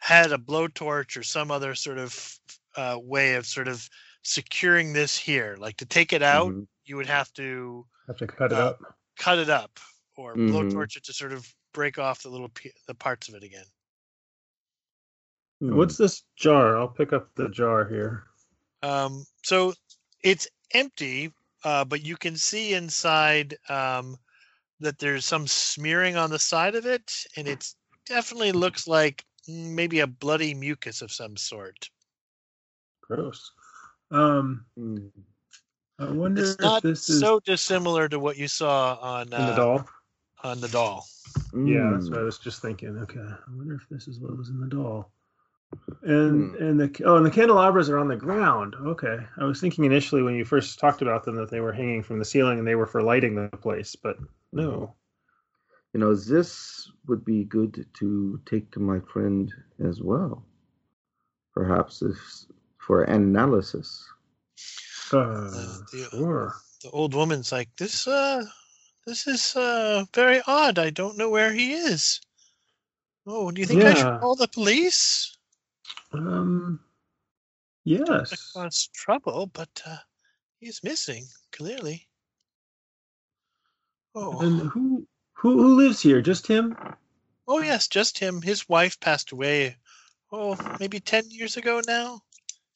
had 0.00 0.32
a 0.32 0.38
blowtorch 0.38 1.16
or 1.16 1.22
some 1.22 1.50
other 1.50 1.74
sort 1.74 1.98
of 1.98 2.38
uh 2.76 2.98
way 3.00 3.34
of 3.34 3.46
sort 3.46 3.68
of 3.68 3.88
securing 4.22 4.92
this 4.92 5.16
here 5.16 5.56
like 5.58 5.76
to 5.76 5.86
take 5.86 6.12
it 6.12 6.22
out 6.22 6.52
Mhm. 6.52 6.66
you 6.84 6.96
would 6.96 7.06
have 7.06 7.32
to 7.32 7.86
Have 8.06 8.16
to 8.18 8.26
cut 8.26 8.52
it 8.52 8.58
Uh, 8.58 8.62
up. 8.70 8.98
cut 9.18 9.38
it 9.38 9.48
up 9.50 9.78
or 10.16 10.34
Mhm. 10.34 10.50
blowtorch 10.52 10.96
it 10.96 11.04
to 11.04 11.12
sort 11.12 11.32
of 11.32 11.46
break 11.72 11.98
off 11.98 12.22
the 12.22 12.28
little 12.28 12.48
p- 12.48 12.72
the 12.86 12.94
parts 12.94 13.28
of 13.28 13.34
it 13.34 13.42
again 13.42 13.64
Hmm. 15.60 15.76
What's 15.76 15.96
this 15.96 16.24
jar? 16.36 16.78
I'll 16.78 16.88
pick 16.88 17.12
up 17.12 17.34
the 17.34 17.48
jar 17.48 17.86
here. 17.86 18.24
Um, 18.82 19.26
so 19.42 19.74
it's 20.22 20.48
empty, 20.72 21.32
uh, 21.64 21.84
but 21.84 22.02
you 22.02 22.16
can 22.16 22.36
see 22.36 22.72
inside 22.72 23.56
um, 23.68 24.16
that 24.80 24.98
there's 24.98 25.26
some 25.26 25.46
smearing 25.46 26.16
on 26.16 26.30
the 26.30 26.38
side 26.38 26.74
of 26.74 26.86
it, 26.86 27.26
and 27.36 27.46
it 27.46 27.74
definitely 28.06 28.52
looks 28.52 28.86
like 28.88 29.24
maybe 29.48 30.00
a 30.00 30.06
bloody 30.06 30.54
mucus 30.54 31.02
of 31.02 31.12
some 31.12 31.36
sort. 31.36 31.90
Gross. 33.02 33.50
Um, 34.10 34.64
Hmm. 34.76 35.08
I 35.98 36.10
wonder 36.10 36.40
It's 36.40 36.52
if 36.52 36.60
not 36.60 36.82
this 36.82 37.08
is 37.10 37.20
so 37.20 37.40
dissimilar 37.40 38.08
to 38.08 38.18
what 38.18 38.38
you 38.38 38.48
saw 38.48 38.94
on 39.00 39.22
in 39.24 39.30
the 39.30 39.36
uh, 39.52 39.56
doll. 39.56 39.88
on 40.42 40.60
the 40.60 40.68
doll. 40.68 41.06
Yeah, 41.52 41.90
that's 41.92 42.06
Hmm. 42.06 42.12
what 42.12 42.20
I 42.20 42.24
was 42.24 42.38
just 42.38 42.62
thinking. 42.62 42.96
Okay, 42.98 43.20
I 43.20 43.54
wonder 43.54 43.74
if 43.74 43.86
this 43.90 44.08
is 44.08 44.18
what 44.18 44.36
was 44.36 44.48
in 44.48 44.60
the 44.60 44.66
doll. 44.66 45.12
And 46.02 46.54
Hmm. 46.54 46.62
and 46.62 46.80
the 46.80 47.04
oh, 47.04 47.16
and 47.16 47.26
the 47.26 47.30
candelabras 47.30 47.90
are 47.90 47.98
on 47.98 48.08
the 48.08 48.16
ground. 48.16 48.74
Okay, 48.74 49.18
I 49.38 49.44
was 49.44 49.60
thinking 49.60 49.84
initially 49.84 50.22
when 50.22 50.34
you 50.34 50.44
first 50.44 50.78
talked 50.78 51.02
about 51.02 51.24
them 51.24 51.36
that 51.36 51.50
they 51.50 51.60
were 51.60 51.72
hanging 51.72 52.02
from 52.02 52.18
the 52.18 52.24
ceiling 52.24 52.58
and 52.58 52.66
they 52.66 52.74
were 52.74 52.86
for 52.86 53.02
lighting 53.02 53.34
the 53.34 53.54
place, 53.58 53.94
but 53.96 54.16
no. 54.52 54.94
You 55.94 56.00
know, 56.00 56.14
this 56.14 56.90
would 57.06 57.24
be 57.24 57.44
good 57.44 57.86
to 57.94 58.40
take 58.46 58.70
to 58.72 58.80
my 58.80 59.00
friend 59.00 59.52
as 59.84 60.00
well. 60.02 60.44
Perhaps 61.54 62.02
if 62.02 62.18
for 62.78 63.04
analysis. 63.04 64.06
Uh, 65.12 65.78
the- 65.92 66.08
sure. 66.10 66.54
The 66.82 66.90
old 66.90 67.14
woman's 67.14 67.52
like, 67.52 67.68
"This 67.76 68.06
uh, 68.06 68.44
this 69.06 69.26
is 69.26 69.56
uh 69.56 70.04
very 70.14 70.40
odd. 70.46 70.78
I 70.78 70.90
don't 70.90 71.18
know 71.18 71.30
where 71.30 71.52
he 71.52 71.72
is." 71.74 72.20
Oh, 73.26 73.50
do 73.50 73.60
you 73.60 73.66
think 73.66 73.84
I 73.84 73.94
should 73.94 74.14
call 74.18 74.36
the 74.36 74.48
police? 74.48 75.36
Um. 76.12 76.80
Yes. 77.84 78.52
cause 78.54 78.88
trouble, 78.94 79.46
but 79.46 79.82
uh, 79.86 79.98
he's 80.60 80.82
missing 80.82 81.26
clearly. 81.52 82.08
Oh, 84.14 84.40
And 84.40 84.70
who 84.70 85.06
who 85.40 85.62
who 85.62 85.76
lives 85.76 86.00
here? 86.00 86.20
Just 86.22 86.46
him? 86.46 86.76
oh 87.48 87.60
yes, 87.60 87.88
just 87.88 88.18
him. 88.18 88.42
His 88.42 88.68
wife 88.68 89.00
passed 89.00 89.32
away. 89.32 89.76
Oh, 90.32 90.56
maybe 90.78 91.00
ten 91.00 91.24
years 91.30 91.56
ago 91.56 91.80
now. 91.86 92.20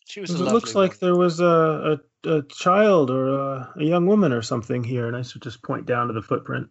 She 0.07 0.21
was. 0.21 0.31
Because 0.31 0.47
a 0.47 0.51
it 0.51 0.53
looks 0.53 0.75
like 0.75 0.91
woman. 0.93 0.99
there 1.01 1.17
was 1.17 1.41
a, 1.41 1.99
a, 2.25 2.31
a 2.39 2.43
child 2.43 3.11
or 3.11 3.29
a, 3.29 3.73
a 3.77 3.85
young 3.85 4.07
woman 4.07 4.33
or 4.33 4.43
something 4.43 4.83
here, 4.83 5.07
and 5.07 5.17
I 5.17 5.23
should 5.23 5.43
just 5.43 5.63
point 5.63 5.87
down 5.87 6.09
to 6.09 6.13
the 6.13 6.23
footprint, 6.23 6.69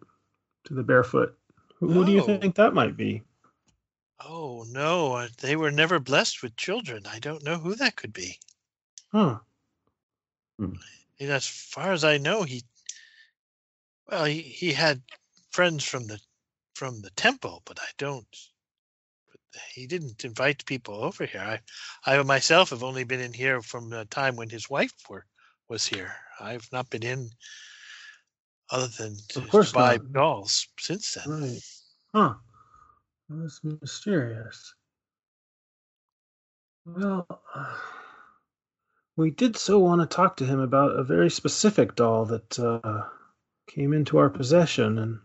to 0.64 0.74
the 0.74 0.82
barefoot. 0.82 1.36
Who, 1.80 1.90
who 1.90 2.04
do 2.04 2.12
you 2.12 2.20
Oh. 2.22 2.24
think 2.38 2.54
that 2.56 2.74
might 2.74 2.96
be? 2.96 3.22
Oh 4.20 4.64
no, 4.68 5.14
uh, 5.14 5.28
they 5.40 5.56
were 5.56 5.70
never 5.72 5.98
blessed 5.98 6.42
with 6.42 6.56
children. 6.56 7.04
I 7.06 7.18
don't 7.18 7.42
know 7.44 7.56
who 7.58 7.74
that 7.76 7.96
could 7.96 8.12
be. 8.12 8.38
Huh. 9.12 9.38
And 10.58 10.78
as 11.20 11.46
far 11.46 11.92
as 11.92 12.04
I 12.04 12.18
know, 12.18 12.42
he. 12.42 12.62
Well, 14.08 14.24
he, 14.24 14.40
he 14.42 14.72
had 14.72 15.02
friends 15.54 15.84
from 15.84 16.08
the 16.08 16.18
from 16.74 17.00
the 17.00 17.10
temple, 17.10 17.62
but 17.64 17.78
I 17.80 17.86
don't. 17.96 18.26
But 19.30 19.40
he 19.72 19.86
didn't 19.86 20.24
invite 20.24 20.66
people 20.66 20.96
over 20.96 21.24
here. 21.24 21.60
I, 22.06 22.12
I 22.12 22.20
myself 22.24 22.70
have 22.70 22.82
only 22.82 23.04
been 23.04 23.20
in 23.20 23.32
here 23.32 23.62
from 23.62 23.88
the 23.88 24.04
time 24.06 24.34
when 24.34 24.50
his 24.50 24.68
wife 24.68 24.92
were, 25.08 25.24
was 25.68 25.86
here. 25.86 26.12
I've 26.40 26.68
not 26.72 26.90
been 26.90 27.04
in 27.04 27.30
other 28.70 28.88
than 28.88 29.16
to, 29.28 29.38
Of 29.38 29.48
course 29.50 29.68
to 29.68 29.74
buy 29.74 29.96
not. 29.96 30.12
dolls 30.12 30.66
since 30.80 31.14
then. 31.14 31.40
Right. 31.42 31.60
Huh. 32.12 32.34
That's 33.28 33.60
mysterious. 33.62 34.74
Well, 36.84 37.26
we 39.16 39.30
did 39.30 39.56
so 39.56 39.78
want 39.78 40.00
to 40.00 40.16
talk 40.16 40.36
to 40.38 40.46
him 40.46 40.58
about 40.58 40.98
a 40.98 41.04
very 41.04 41.30
specific 41.30 41.94
doll 41.94 42.24
that 42.26 42.58
uh, 42.58 43.02
came 43.68 43.92
into 43.92 44.18
our 44.18 44.28
possession, 44.28 44.98
and 44.98 45.20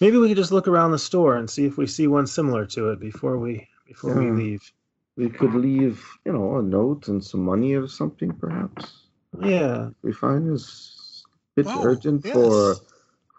maybe 0.00 0.18
we 0.18 0.28
could 0.28 0.36
just 0.36 0.52
look 0.52 0.68
around 0.68 0.92
the 0.92 0.98
store 0.98 1.36
and 1.36 1.48
see 1.48 1.66
if 1.66 1.76
we 1.76 1.86
see 1.86 2.06
one 2.06 2.26
similar 2.26 2.66
to 2.66 2.90
it 2.90 3.00
before 3.00 3.38
we 3.38 3.68
before 3.86 4.14
we 4.14 4.30
leave. 4.30 4.72
We 5.16 5.30
could 5.30 5.54
leave, 5.54 6.04
you 6.24 6.32
know, 6.32 6.58
a 6.58 6.62
note 6.62 7.08
and 7.08 7.24
some 7.24 7.42
money 7.42 7.74
or 7.74 7.88
something, 7.88 8.32
perhaps. 8.32 9.06
Yeah. 9.40 9.90
We 10.02 10.12
find 10.12 10.52
is 10.52 11.24
a 11.56 11.62
bit 11.62 11.72
urgent 11.74 12.26
for, 12.26 12.76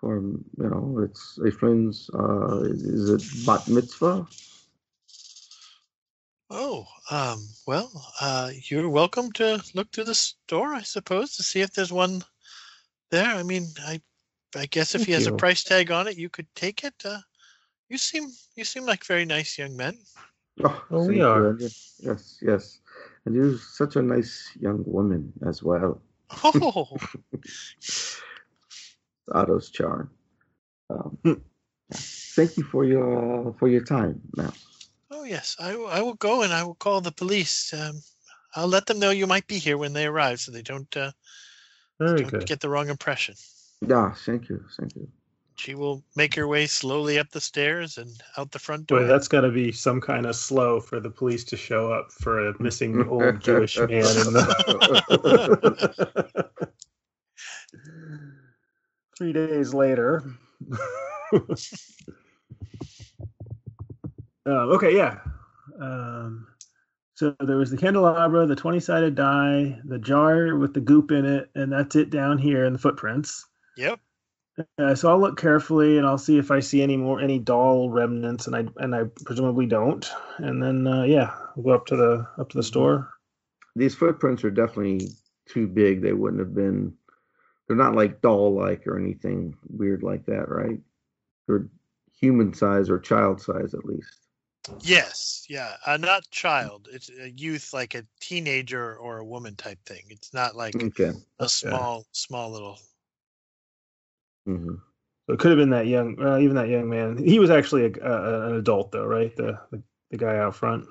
for 0.02 0.18
you 0.18 0.44
know, 0.58 1.00
it's 1.04 1.40
a 1.46 1.52
friend's. 1.52 2.10
Uh, 2.14 2.62
is 2.64 3.10
it 3.10 3.46
bat 3.46 3.68
mitzvah? 3.68 4.28
Oh, 6.50 6.88
um, 7.12 7.46
well, 7.68 7.92
uh, 8.22 8.52
you're 8.70 8.90
welcome 8.90 9.32
to 9.34 9.62
look 9.74 9.92
through 9.92 10.06
the 10.06 10.16
store, 10.16 10.74
I 10.74 10.82
suppose, 10.82 11.36
to 11.36 11.44
see 11.44 11.62
if 11.62 11.74
there's 11.74 11.92
one 11.92 12.24
there. 13.12 13.28
I 13.28 13.44
mean, 13.44 13.68
I, 13.86 14.02
I 14.58 14.66
guess 14.66 14.96
if 14.96 15.02
he 15.06 15.14
Thank 15.14 15.24
has 15.24 15.28
a 15.28 15.32
price 15.34 15.64
tag 15.64 15.92
on 15.92 16.08
it, 16.08 16.18
you 16.18 16.30
could 16.30 16.48
take 16.56 16.84
it. 16.84 16.94
Uh, 17.06 17.20
you 17.90 17.98
seem, 17.98 18.30
you 18.56 18.64
seem 18.64 18.86
like 18.86 19.06
very 19.06 19.26
nice 19.26 19.58
young 19.58 19.76
men. 19.76 19.98
Oh, 20.64 20.84
Oh, 20.92 21.00
we 21.06 21.08
thank 21.08 21.18
you, 21.18 21.26
are. 21.26 21.58
Yes, 21.60 21.96
yes, 22.04 22.38
yes. 22.42 22.80
And 23.26 23.36
you're 23.36 23.58
such 23.58 23.96
a 23.96 24.02
nice 24.02 24.50
young 24.60 24.84
woman 24.86 25.32
as 25.46 25.62
well. 25.62 26.02
Oh, 26.44 26.98
Otto's 29.34 29.70
charm. 29.70 30.10
Um, 30.90 31.18
Hmm. 31.24 31.34
yeah. 31.92 31.98
Thank 32.36 32.58
you 32.58 32.64
for 32.64 32.86
your 32.86 33.54
for 33.60 33.68
your 33.68 33.84
time, 33.84 34.22
ma'am. 34.36 34.54
oh 35.12 35.24
yes, 35.24 35.56
I, 35.60 35.76
will- 35.76 35.88
I 35.88 36.02
will 36.02 36.14
go 36.16 36.44
and 36.44 36.54
I 36.54 36.64
will 36.64 36.76
call 36.76 37.02
the 37.02 37.12
police. 37.12 37.74
Um, 37.74 38.02
I'll 38.56 38.68
let 38.68 38.86
them 38.86 39.00
know 39.00 39.10
you 39.12 39.28
might 39.28 39.48
be 39.48 39.58
here 39.60 39.78
when 39.78 39.94
they 39.94 40.06
arrive, 40.06 40.40
so 40.40 40.52
they 40.52 40.62
don't, 40.62 40.96
uh, 40.98 41.12
Very 42.00 42.22
don't 42.22 42.32
good. 42.32 42.46
get 42.48 42.60
the 42.62 42.70
wrong 42.70 42.90
impression. 42.90 43.36
Yeah, 43.82 44.14
thank 44.14 44.50
you, 44.50 44.64
thank 44.78 44.96
you. 44.96 45.08
She 45.56 45.74
will 45.74 46.04
make 46.16 46.36
her 46.36 46.48
way 46.48 46.68
slowly 46.68 47.18
up 47.18 47.32
the 47.32 47.42
stairs 47.42 47.98
and 47.98 48.12
out 48.38 48.52
the 48.52 48.60
front 48.60 48.86
door. 48.88 49.00
Boy, 49.00 49.06
that's 49.08 49.28
got 49.28 49.42
to 49.42 49.50
be 49.50 49.72
some 49.72 50.00
kind 50.00 50.28
of 50.28 50.36
slow 50.36 50.80
for 50.80 51.00
the 51.00 51.10
police 51.10 51.44
to 51.46 51.58
show 51.58 51.92
up 51.92 52.12
for 52.12 52.48
a 52.48 52.62
missing 52.62 53.08
old 53.08 53.40
Jewish 53.44 53.78
man 53.78 53.88
the. 53.90 54.48
Three 59.18 59.34
days 59.34 59.74
later. 59.74 60.24
um, 61.34 61.56
okay, 64.46 64.96
yeah. 64.96 65.18
Um, 65.82 66.48
so 67.16 67.36
there 67.40 67.58
was 67.58 67.72
the 67.72 67.78
candelabra, 67.78 68.46
the 68.46 68.56
20 68.56 68.80
sided 68.80 69.16
die, 69.16 69.80
the 69.86 69.98
jar 69.98 70.56
with 70.56 70.76
the 70.76 70.82
goop 70.82 71.10
in 71.12 71.26
it, 71.26 71.50
and 71.56 71.72
that's 71.72 71.96
it 71.96 72.12
down 72.12 72.38
here 72.38 72.64
in 72.64 72.74
the 72.74 72.80
footprints. 72.80 73.44
Yep. 73.78 74.00
Uh, 74.80 74.96
so 74.96 75.10
I'll 75.10 75.20
look 75.20 75.40
carefully 75.40 75.98
and 75.98 76.08
I'll 76.08 76.18
see 76.18 76.40
if 76.40 76.50
I 76.50 76.60
see 76.60 76.82
any 76.82 76.98
more 76.98 77.22
any 77.22 77.38
doll 77.38 77.90
remnants, 77.92 78.48
and 78.48 78.56
I 78.56 78.66
and 78.78 78.96
I 78.96 79.04
presumably 79.24 79.68
don't. 79.68 80.10
And 80.40 80.62
then 80.62 80.88
uh, 80.88 81.04
yeah, 81.04 81.36
we'll 81.56 81.66
go 81.66 81.80
up 81.80 81.86
to 81.88 81.96
the 81.96 82.28
up 82.40 82.50
to 82.50 82.58
the 82.58 82.64
store. 82.64 83.14
These 83.76 83.94
footprints 83.96 84.44
are 84.44 84.50
definitely 84.50 85.10
too 85.48 85.68
big. 85.68 86.02
They 86.02 86.14
wouldn't 86.14 86.40
have 86.40 86.56
been. 86.56 86.94
They're 87.68 87.78
not 87.78 87.96
like 87.96 88.22
doll-like 88.22 88.88
or 88.88 88.98
anything 88.98 89.56
weird 89.70 90.02
like 90.02 90.26
that, 90.26 90.50
right? 90.50 90.80
They're 91.48 91.68
human 92.20 92.54
size 92.54 92.90
or 92.90 92.98
child 92.98 93.42
size 93.42 93.74
at 93.74 93.86
least. 93.86 94.22
Yes, 94.82 95.46
yeah, 95.50 95.76
uh, 95.86 95.98
not 95.98 96.30
child. 96.32 96.90
It's 96.92 97.10
a 97.10 97.30
youth, 97.30 97.74
like 97.74 97.94
a 97.96 98.04
teenager 98.20 98.96
or 98.98 99.18
a 99.20 99.26
woman 99.26 99.56
type 99.56 99.80
thing. 99.86 100.04
It's 100.10 100.34
not 100.34 100.56
like 100.56 100.76
Okay. 100.76 101.12
a 101.40 101.48
small, 101.48 102.06
small 102.12 102.52
little. 102.52 102.80
Hmm 104.48 104.76
So 105.28 105.34
it 105.34 105.40
could 105.40 105.52
have 105.52 105.58
been 105.58 105.72
that 105.72 105.88
young, 105.88 106.16
uh, 106.22 106.38
even 106.38 106.56
that 106.56 106.70
young 106.70 106.90
man. 106.90 107.18
He 107.18 107.38
was 107.38 107.50
actually 107.50 107.86
a, 107.86 107.92
uh, 108.04 108.48
an 108.50 108.56
adult 108.56 108.92
though, 108.92 109.06
right? 109.06 109.36
The, 109.36 109.60
the 109.72 109.84
the 110.10 110.18
guy 110.18 110.38
out 110.38 110.56
front. 110.56 110.86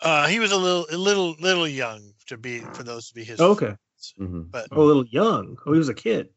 Uh, 0.00 0.26
he 0.26 0.38
was 0.38 0.52
a 0.52 0.56
little, 0.56 0.86
a 0.90 0.96
little, 0.96 1.36
little 1.40 1.68
young 1.68 2.14
to 2.28 2.36
be 2.38 2.60
for 2.60 2.82
those 2.82 3.08
to 3.08 3.14
be 3.14 3.24
his. 3.24 3.40
Oh, 3.40 3.50
okay. 3.52 3.66
friends. 3.66 4.14
hmm 4.16 4.42
But 4.50 4.68
Oh, 4.72 4.82
a 4.82 4.84
little 4.84 5.04
young. 5.06 5.56
Oh, 5.66 5.72
he 5.72 5.78
was 5.78 5.88
a 5.90 5.94
kid. 5.94 6.30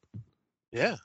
yeah, 0.73 0.97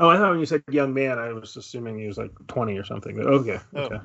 Oh, 0.00 0.08
I 0.08 0.16
thought 0.16 0.30
when 0.30 0.38
you 0.38 0.46
said 0.46 0.62
young 0.70 0.94
man, 0.94 1.18
I 1.18 1.32
was 1.32 1.56
assuming 1.56 1.98
he 1.98 2.06
was 2.06 2.16
like 2.16 2.30
twenty 2.46 2.78
or 2.78 2.84
something. 2.84 3.16
But 3.16 3.26
okay, 3.26 3.58
Oh. 3.74 3.82
okay. 3.82 3.98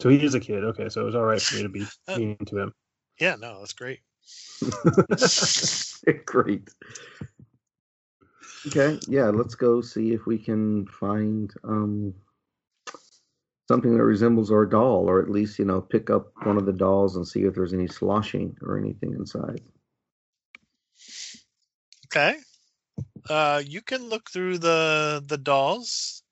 So 0.00 0.10
he 0.10 0.22
is 0.22 0.34
a 0.34 0.40
kid. 0.40 0.62
Okay, 0.64 0.88
so 0.90 1.00
it 1.00 1.04
was 1.04 1.14
all 1.16 1.24
right 1.24 1.40
for 1.40 1.56
me 1.56 1.62
to 1.62 1.68
be 1.70 1.86
Uh, 2.06 2.16
mean 2.18 2.36
to 2.46 2.58
him. 2.58 2.74
yeah, 3.18 3.36
no, 3.36 3.58
that's 3.60 3.72
great. 3.72 4.00
Great. 6.26 6.68
Okay, 8.66 8.98
yeah, 9.06 9.28
let's 9.28 9.54
go 9.54 9.80
see 9.80 10.12
if 10.12 10.26
we 10.26 10.38
can 10.38 10.86
find 10.86 11.52
um 11.64 12.14
something 13.68 13.96
that 13.96 14.04
resembles 14.04 14.50
our 14.50 14.66
doll, 14.66 15.08
or 15.08 15.20
at 15.20 15.30
least 15.30 15.58
you 15.58 15.64
know 15.64 15.80
pick 15.80 16.10
up 16.10 16.32
one 16.42 16.56
of 16.56 16.66
the 16.66 16.72
dolls 16.72 17.16
and 17.16 17.26
see 17.26 17.42
if 17.42 17.54
there's 17.54 17.74
any 17.74 17.86
sloshing 17.86 18.56
or 18.62 18.78
anything 18.78 19.12
inside. 19.12 19.60
Okay. 22.06 22.36
Uh, 23.28 23.62
you 23.64 23.82
can 23.82 24.08
look 24.08 24.30
through 24.30 24.58
the 24.58 25.22
the 25.26 25.38
dolls. 25.38 26.22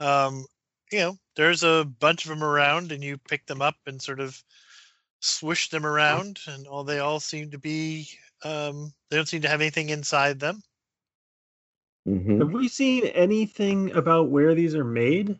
Um, 0.00 0.46
you 0.90 0.98
know, 0.98 1.18
there's 1.36 1.62
a 1.62 1.84
bunch 1.84 2.24
of 2.24 2.30
them 2.30 2.42
around, 2.42 2.92
and 2.92 3.02
you 3.02 3.18
pick 3.18 3.46
them 3.46 3.62
up 3.62 3.76
and 3.86 4.00
sort 4.00 4.20
of 4.20 4.42
swish 5.20 5.70
them 5.70 5.86
around, 5.86 6.40
and 6.46 6.66
all 6.66 6.84
they 6.84 6.98
all 6.98 7.20
seem 7.20 7.50
to 7.50 7.58
be. 7.58 8.08
Um, 8.42 8.92
they 9.08 9.16
don't 9.16 9.28
seem 9.28 9.42
to 9.42 9.48
have 9.48 9.60
anything 9.60 9.88
inside 9.88 10.40
them. 10.40 10.62
Hmm 12.06 12.38
Have 12.40 12.52
we 12.52 12.68
seen 12.68 13.06
anything 13.06 13.92
about 13.92 14.28
where 14.30 14.54
these 14.54 14.74
are 14.74 14.84
made? 14.84 15.38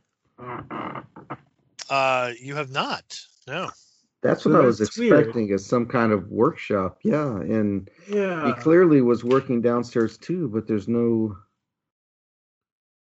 Uh, 1.90 2.32
you 2.40 2.54
have 2.54 2.70
not. 2.70 3.18
No. 3.46 3.70
That's 4.22 4.42
So 4.44 4.50
what 4.50 4.62
I 4.62 4.66
was 4.66 4.78
that's 4.78 4.96
weird. 4.96 5.18
expecting 5.18 5.52
as 5.52 5.66
some 5.66 5.84
kind 5.86 6.10
of 6.12 6.28
workshop. 6.30 6.98
Yeah, 7.02 7.36
and 7.40 7.90
Yeah. 8.08 8.46
he 8.46 8.52
clearly 8.54 9.02
was 9.02 9.22
working 9.22 9.60
downstairs 9.60 10.16
too, 10.16 10.48
but 10.48 10.66
there's 10.66 10.88
no. 10.88 11.36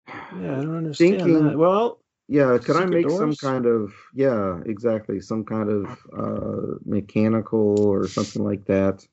Yeah, 0.08 0.58
I 0.58 0.62
don't 0.62 0.78
understand 0.78 1.18
Thinking- 1.18 1.44
that. 1.48 1.58
Well, 1.58 2.00
Yeah, 2.32 2.58
could 2.60 2.76
I 2.78 2.84
Secret 2.86 2.90
make 3.08 3.10
some 3.10 3.36
kind 3.36 3.66
of 3.66 3.92
yeah, 4.14 4.62
exactly, 4.66 5.20
some 5.20 5.44
kind 5.44 5.70
of 5.70 5.86
uh 6.16 6.76
mechanical 6.86 7.80
or 7.82 8.08
something 8.08 8.44
like 8.44 8.64
that, 8.66 9.06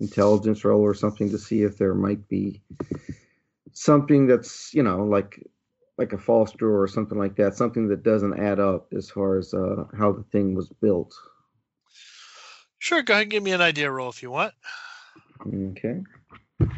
intelligence 0.00 0.64
roll 0.64 0.82
or 0.82 0.94
something 0.94 1.30
to 1.30 1.38
see 1.38 1.62
if 1.62 1.76
there 1.78 1.94
might 1.94 2.28
be 2.28 2.60
something 3.72 4.26
that's, 4.26 4.72
you 4.74 4.82
know, 4.82 5.04
like 5.04 5.42
like 5.96 6.12
a 6.12 6.18
false 6.18 6.52
drawer 6.52 6.80
or 6.82 6.88
something 6.88 7.18
like 7.18 7.34
that, 7.36 7.54
something 7.56 7.88
that 7.88 8.02
doesn't 8.04 8.38
add 8.38 8.60
up 8.60 8.92
as 8.96 9.10
far 9.10 9.36
as 9.38 9.52
uh 9.54 9.84
how 9.98 10.12
the 10.12 10.22
thing 10.32 10.54
was 10.54 10.68
built. 10.80 11.12
Sure. 12.78 13.02
Go 13.02 13.14
ahead 13.14 13.22
and 13.22 13.30
give 13.30 13.42
me 13.42 13.52
an 13.52 13.60
idea 13.60 13.90
roll 13.90 14.08
if 14.08 14.22
you 14.22 14.30
want. 14.30 14.54
Okay. 15.46 16.00
Let 16.60 16.68
me 16.68 16.76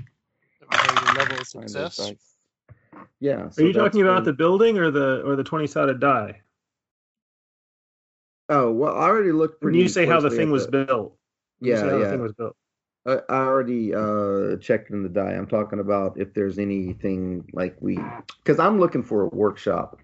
know 0.71 1.03
your 1.05 1.15
level 1.15 1.39
of 1.41 1.47
success. 1.47 1.97
dice. 1.97 2.17
Yeah. 3.21 3.49
are 3.57 3.63
you 3.63 3.73
talking 3.73 4.03
about 4.03 4.25
the 4.25 4.33
building 4.33 4.79
or 4.79 4.91
the 4.91 5.23
or 5.27 5.37
the 5.37 5.45
twenty 5.45 5.67
sided 5.67 6.01
die? 6.01 6.41
Oh, 8.49 8.73
well, 8.73 8.95
I 8.97 9.03
already 9.07 9.33
looked 9.33 9.63
When 9.63 9.75
you 9.75 9.89
say 9.89 10.07
how 10.07 10.21
the 10.21 10.31
thing 10.31 10.51
was 10.51 10.67
the- 10.67 10.85
built. 10.85 11.17
When 11.61 11.71
you 11.71 11.77
say 11.77 11.85
Yeah, 11.85 11.91
how 11.91 11.99
yeah. 11.99 12.05
the 12.05 12.11
thing 12.11 12.23
was 12.23 12.33
built. 12.33 12.57
I, 13.07 13.19
I 13.29 13.37
already 13.39 13.95
uh 13.95 14.57
checked 14.57 14.91
in 14.91 15.03
the 15.03 15.09
die. 15.09 15.33
I'm 15.33 15.47
talking 15.47 15.81
about 15.81 16.19
if 16.19 16.35
there's 16.35 16.59
anything 16.59 17.49
like 17.53 17.77
we, 17.81 17.99
because 18.45 18.59
I'm 18.59 18.79
looking 18.79 19.03
for 19.03 19.23
a 19.23 19.29
workshop. 19.29 19.99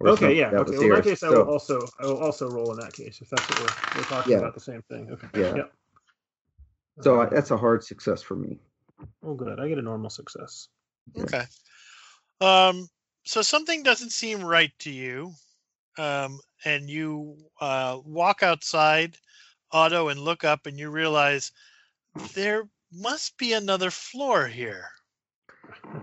or 0.00 0.10
Okay, 0.10 0.36
yeah. 0.36 0.50
Okay. 0.50 0.72
Well, 0.72 0.82
in 0.82 0.88
that 0.90 0.94
here. 0.96 1.02
case, 1.02 1.22
I 1.22 1.30
will 1.30 1.42
also 1.48 1.86
I 1.98 2.06
will 2.06 2.18
also 2.18 2.48
roll 2.50 2.70
in 2.72 2.78
that 2.78 2.92
case 2.92 3.20
if 3.22 3.30
that's 3.30 3.48
what 3.48 3.60
we're, 3.60 3.98
we're 4.00 4.04
talking 4.04 4.32
Yeah. 4.32 4.38
about 4.38 4.54
the 4.54 4.60
same 4.60 4.82
thing. 4.90 5.10
Okay. 5.10 5.28
Yeah. 5.34 5.56
Yep. 5.56 5.72
So 7.00 7.20
I, 7.20 7.24
Uh, 7.24 7.30
that's 7.30 7.50
a 7.50 7.56
hard 7.56 7.82
success 7.82 8.22
for 8.22 8.36
me. 8.36 8.58
oh, 9.24 9.34
good. 9.34 9.58
I 9.58 9.68
get 9.68 9.78
a 9.78 9.82
normal 9.82 10.10
success. 10.10 10.68
Yeah. 11.14 11.22
Okay. 11.22 11.44
Um, 12.40 12.88
so 13.24 13.40
something 13.40 13.82
doesn't 13.82 14.10
seem 14.10 14.44
right 14.44 14.72
to 14.80 14.90
you, 14.90 15.32
um, 15.96 16.38
and 16.66 16.90
you 16.90 17.38
uh, 17.60 17.98
walk 18.04 18.42
outside, 18.42 19.16
Otto, 19.70 20.08
and 20.08 20.20
look 20.20 20.44
up, 20.44 20.66
and 20.66 20.78
you 20.78 20.90
realize 20.90 21.52
there 22.34 22.68
must 22.92 23.36
be 23.38 23.52
another 23.52 23.90
floor 23.90 24.46
here. 24.46 24.84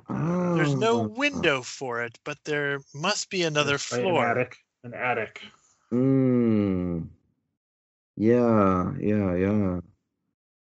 There's 0.09 0.75
no 0.75 1.01
Oh, 1.01 1.07
window 1.07 1.61
for 1.61 2.01
it, 2.03 2.17
but 2.23 2.37
there 2.45 2.79
must 2.93 3.29
be 3.29 3.43
another 3.43 3.73
Right, 3.73 3.79
floor. 3.81 4.25
An 4.25 4.31
attic. 4.31 4.57
An 4.83 4.93
attic. 4.93 5.41
Mm. 5.91 7.07
Yeah, 8.15 8.93
yeah, 8.99 9.35
yeah. 9.35 9.79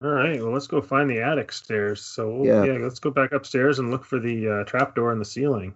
All 0.03 0.11
right, 0.11 0.43
well, 0.43 0.53
let's 0.53 0.67
go 0.67 0.81
find 0.81 1.09
the 1.09 1.21
attic 1.21 1.53
stairs. 1.53 2.03
So 2.05 2.29
we'll- 2.31 2.47
Yeah. 2.47 2.65
yeah. 2.65 2.79
let's 2.85 2.99
go 2.99 3.11
back 3.11 3.33
upstairs 3.33 3.79
and 3.79 3.91
look 3.91 4.05
for 4.05 4.19
the 4.19 4.49
uh, 4.49 4.65
trapdoor 4.65 5.13
in 5.13 5.19
the 5.19 5.25
ceiling. 5.25 5.75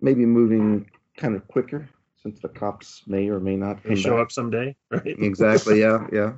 Maybe 0.00 0.24
moving 0.26 0.90
kind 1.16 1.34
of 1.36 1.46
quicker 1.48 1.88
since 2.22 2.40
the 2.40 2.48
cops 2.48 3.02
may 3.06 3.28
or 3.28 3.38
may 3.40 3.56
not 3.56 3.82
They 3.82 3.94
show 3.94 4.16
back. 4.16 4.24
up 4.26 4.32
someday, 4.32 4.74
right? 4.90 5.06
Exactly. 5.06 5.80
Yeah, 5.80 6.06
yeah. 6.12 6.32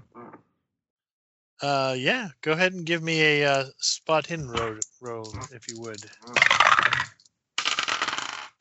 Uh, 1.60 1.94
yeah, 1.98 2.28
go 2.42 2.52
ahead 2.52 2.72
and 2.72 2.84
give 2.84 3.02
me 3.02 3.20
a 3.20 3.50
uh, 3.50 3.64
spot 3.78 4.26
hidden 4.26 4.48
roll, 4.48 4.76
roll 5.00 5.34
if 5.52 5.66
you 5.68 5.80
would. 5.80 5.98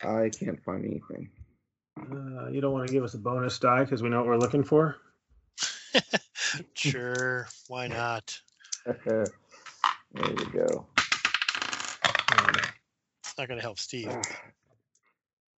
I 0.03 0.29
can't 0.29 0.61
find 0.63 0.85
anything. 0.85 1.29
Uh, 1.99 2.47
you 2.49 2.61
don't 2.61 2.73
want 2.73 2.87
to 2.87 2.93
give 2.93 3.03
us 3.03 3.13
a 3.13 3.17
bonus 3.17 3.57
die 3.59 3.83
because 3.83 4.01
we 4.01 4.09
know 4.09 4.17
what 4.17 4.27
we're 4.27 4.37
looking 4.37 4.63
for. 4.63 4.97
Sure, 6.73 7.47
why 7.67 7.87
not? 7.87 8.39
there 8.85 9.25
you 10.15 10.51
go. 10.53 10.85
It's 13.23 13.37
not 13.37 13.47
going 13.47 13.57
to 13.57 13.61
help 13.61 13.79
Steve. 13.79 14.15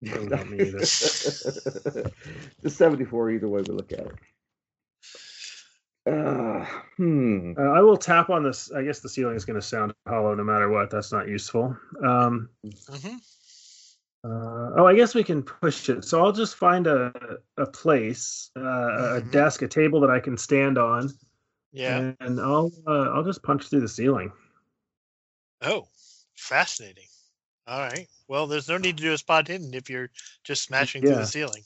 Doesn't 0.04 0.32
help 0.32 0.48
me 0.48 0.62
either. 0.62 0.80
the 0.80 2.70
74 2.70 3.32
either 3.32 3.48
way 3.48 3.62
we 3.62 3.74
look 3.74 3.92
at 3.92 4.00
it. 4.00 4.16
Uh, 6.06 6.66
hmm. 6.98 7.54
Uh, 7.58 7.62
I 7.62 7.82
will 7.82 7.98
tap 7.98 8.30
on 8.30 8.44
this. 8.44 8.72
I 8.72 8.84
guess 8.84 9.00
the 9.00 9.10
ceiling 9.10 9.36
is 9.36 9.46
going 9.46 9.60
to 9.60 9.66
sound 9.66 9.94
hollow 10.08 10.34
no 10.36 10.44
matter 10.44 10.70
what. 10.70 10.90
That's 10.90 11.12
not 11.12 11.28
useful. 11.28 11.78
Um, 12.04 12.50
hmm 12.88 13.18
uh, 14.22 14.72
oh, 14.76 14.86
I 14.86 14.96
guess 14.96 15.16
we 15.16 15.24
can 15.24 15.44
push 15.44 15.88
it. 15.88 16.04
So 16.04 16.22
I'll 16.24 16.34
just 16.34 16.56
find 16.56 16.88
a 16.88 17.38
a 17.58 17.66
place, 17.66 18.52
uh, 18.58 18.62
a 18.62 19.22
Mhm. 19.22 19.32
desk, 19.32 19.62
a 19.62 19.68
table 19.68 20.02
that 20.02 20.10
I 20.10 20.20
can 20.20 20.38
stand 20.38 20.78
on, 20.78 21.10
Yeah. 21.72 22.14
and 22.20 22.40
I'll 22.40 22.72
uh, 22.86 23.12
I'll 23.12 23.24
just 23.24 23.44
punch 23.44 23.70
through 23.70 23.82
the 23.82 23.88
ceiling. 23.88 24.32
Oh, 25.62 25.88
fascinating. 26.36 27.08
All 27.68 27.80
right. 27.80 28.08
Well, 28.28 28.48
there's 28.48 28.68
no 28.68 28.78
need 28.78 28.98
to 28.98 29.04
do 29.04 29.14
a 29.14 29.18
spot 29.18 29.48
hidden 29.48 29.74
if 29.74 29.90
you're 29.90 30.10
just 30.44 30.64
smashing 30.64 31.02
through 31.02 31.16
the 31.16 31.26
ceiling. 31.26 31.64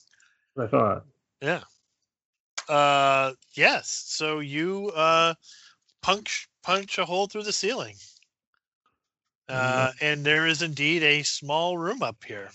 I 0.58 0.68
thought. 0.68 1.06
Yeah. 1.42 1.64
Uh, 2.70 3.34
yes. 3.54 4.04
So 4.08 4.40
you 4.40 4.92
uh, 4.96 5.34
punch 6.02 6.48
punch 6.64 6.98
a 6.98 7.06
hole 7.06 7.28
through 7.28 7.44
the 7.44 7.52
ceiling. 7.52 7.96
Uh, 9.50 9.92
and 10.02 10.24
there 10.24 10.48
is 10.48 10.62
indeed 10.62 11.04
a 11.04 11.22
small 11.24 11.78
room 11.78 12.02
up 12.02 12.24
here. 12.26 12.50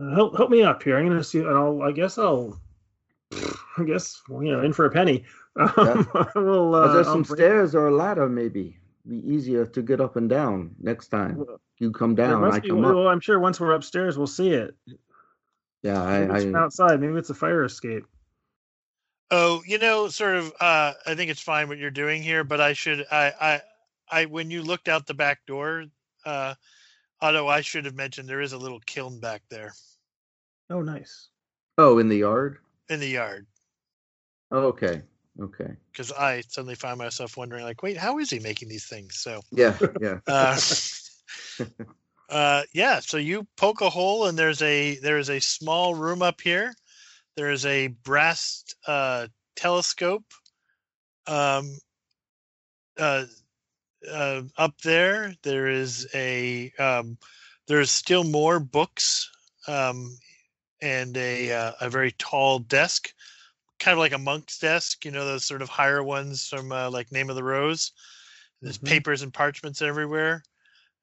Uh, 0.00 0.14
help 0.14 0.36
help 0.36 0.50
me 0.50 0.62
up 0.62 0.82
here. 0.82 0.98
I'm 0.98 1.08
gonna 1.08 1.24
see, 1.24 1.40
and 1.40 1.48
I'll. 1.48 1.82
I 1.82 1.92
guess 1.92 2.18
I'll. 2.18 2.60
I 3.76 3.84
guess 3.84 4.20
well, 4.28 4.42
you 4.42 4.52
know, 4.52 4.62
in 4.62 4.72
for 4.72 4.84
a 4.86 4.90
penny. 4.90 5.24
Um, 5.58 6.08
I 6.14 6.38
will. 6.38 6.72
Uh, 6.72 6.78
Are 6.82 6.88
there 6.88 6.98
I'll 6.98 7.04
some 7.04 7.22
break- 7.22 7.36
stairs 7.38 7.74
or 7.74 7.88
a 7.88 7.90
ladder, 7.90 8.28
maybe? 8.28 8.76
Be 9.08 9.16
easier 9.28 9.66
to 9.66 9.82
get 9.82 10.00
up 10.00 10.14
and 10.14 10.30
down 10.30 10.76
next 10.78 11.08
time. 11.08 11.44
You 11.80 11.90
come 11.90 12.14
down, 12.14 12.42
must 12.42 12.58
I 12.58 12.60
be- 12.60 12.68
come 12.68 12.84
up. 12.84 12.94
well, 12.94 13.08
I'm 13.08 13.18
sure 13.18 13.40
once 13.40 13.58
we're 13.58 13.72
upstairs, 13.72 14.16
we'll 14.16 14.28
see 14.28 14.50
it. 14.50 14.76
Yeah, 15.82 16.04
Maybe 16.04 16.24
it's 16.32 16.44
I, 16.44 16.46
from 16.46 16.56
outside. 16.56 17.00
Maybe 17.00 17.14
it's 17.14 17.30
a 17.30 17.34
fire 17.34 17.64
escape. 17.64 18.04
Oh, 19.30 19.62
you 19.66 19.78
know, 19.78 20.08
sort 20.08 20.36
of. 20.36 20.52
Uh, 20.60 20.94
I 21.06 21.14
think 21.14 21.30
it's 21.30 21.40
fine 21.42 21.68
what 21.68 21.78
you're 21.78 21.90
doing 21.90 22.22
here, 22.22 22.44
but 22.44 22.60
I 22.60 22.72
should. 22.72 23.04
I. 23.10 23.32
I. 23.40 23.60
I. 24.10 24.24
When 24.24 24.50
you 24.50 24.62
looked 24.62 24.88
out 24.88 25.06
the 25.06 25.14
back 25.14 25.44
door, 25.46 25.84
uh, 26.24 26.54
Otto, 27.20 27.46
I 27.46 27.60
should 27.60 27.84
have 27.84 27.94
mentioned 27.94 28.28
there 28.28 28.40
is 28.40 28.52
a 28.52 28.58
little 28.58 28.80
kiln 28.80 29.20
back 29.20 29.42
there 29.50 29.72
Oh, 30.70 30.80
nice. 30.82 31.28
oh, 31.76 31.98
in 31.98 32.08
the 32.08 32.16
yard. 32.18 32.58
in 32.88 33.00
the 33.00 33.08
yard. 33.08 33.46
Oh, 34.50 34.68
okay, 34.68 35.02
okay. 35.40 35.76
Because 35.92 36.10
I 36.12 36.40
suddenly 36.48 36.74
find 36.74 36.98
myself 36.98 37.36
wondering, 37.36 37.64
like, 37.64 37.82
wait, 37.82 37.96
how 37.98 38.18
is 38.18 38.30
he 38.30 38.38
making 38.38 38.68
these 38.68 38.86
things? 38.86 39.16
So. 39.16 39.42
Yeah, 39.50 39.76
yeah. 40.00 40.20
Uh, 40.26 40.58
uh, 42.28 42.62
yeah, 42.72 43.00
so 43.00 43.16
you 43.16 43.46
poke 43.56 43.80
a 43.80 43.90
hole 43.90 44.26
and 44.26 44.38
there's 44.38 44.62
a 44.62 44.96
there 44.98 45.18
is 45.18 45.30
a 45.30 45.40
small 45.40 45.94
room 45.94 46.22
up 46.22 46.40
here. 46.40 46.74
There 47.36 47.50
is 47.50 47.64
a 47.66 47.88
brass 47.88 48.64
uh, 48.86 49.28
telescope 49.56 50.24
um, 51.26 51.78
uh, 52.98 53.24
uh, 54.10 54.42
up 54.56 54.80
there. 54.82 55.34
There 55.42 55.68
is 55.68 56.08
a 56.14 56.72
um, 56.78 57.18
there's 57.66 57.90
still 57.90 58.24
more 58.24 58.60
books 58.60 59.30
um, 59.66 60.16
and 60.80 61.16
a 61.16 61.52
uh, 61.52 61.72
a 61.80 61.90
very 61.90 62.12
tall 62.12 62.58
desk, 62.60 63.12
kind 63.78 63.92
of 63.92 63.98
like 63.98 64.12
a 64.12 64.18
monk's 64.18 64.58
desk. 64.58 65.04
You 65.04 65.10
know 65.12 65.24
those 65.24 65.44
sort 65.44 65.62
of 65.62 65.68
higher 65.68 66.02
ones 66.02 66.48
from 66.48 66.72
uh, 66.72 66.90
like 66.90 67.12
Name 67.12 67.30
of 67.30 67.36
the 67.36 67.44
Rose. 67.44 67.92
There's 68.60 68.78
Mhm. 68.78 68.86
papers 68.86 69.22
and 69.22 69.32
parchments 69.32 69.82
everywhere. 69.82 70.42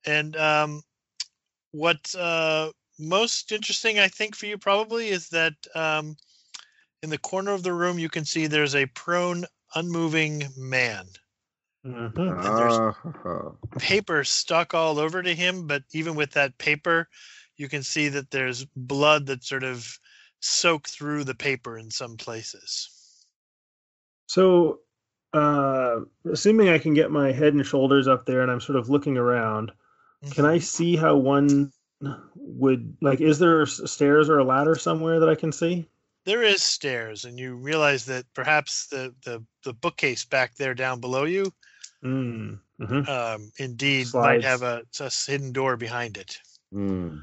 And 0.06 0.36
um, 0.36 0.84
what's 1.76 2.16
uh, 2.16 2.72
most 2.98 3.52
interesting, 3.52 4.00
I 4.00 4.08
think, 4.08 4.36
for 4.36 4.46
you 4.46 4.58
probably 4.58 5.10
is 5.10 5.30
that 5.30 5.54
um, 5.76 6.16
in 7.04 7.10
the 7.10 7.18
corner 7.18 7.52
of 7.52 7.64
the 7.64 7.74
room 7.74 8.00
you 8.00 8.10
can 8.10 8.26
see 8.26 8.48
there's 8.48 8.76
a 8.76 8.86
prone, 8.88 9.46
unmoving 9.76 10.48
man. 10.58 11.06
Mhm. 11.86 12.16
there's- 12.16 12.96
Ah, 13.14 13.52
Paper 13.80 14.24
stuck 14.24 14.74
all 14.74 15.00
over 15.00 15.22
to 15.22 15.36
him, 15.36 15.68
but 15.68 15.84
even 15.92 16.16
with 16.16 16.32
that 16.32 16.58
paper, 16.58 17.10
you 17.58 17.68
can 17.68 17.84
see 17.84 18.08
that 18.10 18.32
there's 18.32 18.66
blood 18.76 19.26
that 19.28 19.44
sort 19.44 19.64
of 19.64 20.00
soaked 20.40 20.90
through 20.90 21.24
the 21.26 21.36
paper 21.36 21.78
in 21.78 21.92
some 21.92 22.16
places. 22.18 22.90
So, 24.28 24.80
uh, 25.34 26.02
assuming 26.32 26.70
I 26.70 26.80
can 26.80 26.94
get 26.94 27.12
my 27.12 27.32
head 27.32 27.54
and 27.54 27.66
shoulders 27.66 28.08
up 28.08 28.26
there, 28.26 28.42
and 28.42 28.52
I'm 28.52 28.62
sort 28.62 28.78
of 28.78 28.90
looking 28.90 29.18
around, 29.18 29.72
can 30.32 30.46
I 30.46 30.60
see 30.60 30.96
how 30.96 31.16
one 31.16 31.72
would 32.36 32.98
like? 33.02 33.22
Is 33.22 33.40
there 33.40 33.66
stairs 33.66 34.30
or 34.30 34.40
a 34.40 34.44
ladder 34.44 34.76
somewhere 34.76 35.20
that 35.20 35.30
I 35.30 35.36
can 35.36 35.52
see? 35.52 35.88
There 36.26 36.42
is 36.42 36.64
stairs, 36.64 37.26
and 37.26 37.40
you 37.40 37.56
realize 37.56 38.06
that 38.06 38.26
perhaps 38.34 38.88
the, 38.88 39.14
the, 39.24 39.44
the 39.64 39.74
bookcase 39.74 40.26
back 40.26 40.56
there 40.56 40.74
down 40.74 41.00
below 41.00 41.26
you 41.26 41.54
Mm. 42.06 42.60
hmm 42.80 43.10
um, 43.10 43.52
indeed 43.58 44.08
Slides. 44.08 44.44
might 44.44 44.44
have 44.44 44.62
a, 44.62 44.84
a 45.00 45.10
hidden 45.10 45.52
door 45.52 45.76
behind 45.78 46.18
it. 46.18 46.40
hmm. 46.72 47.18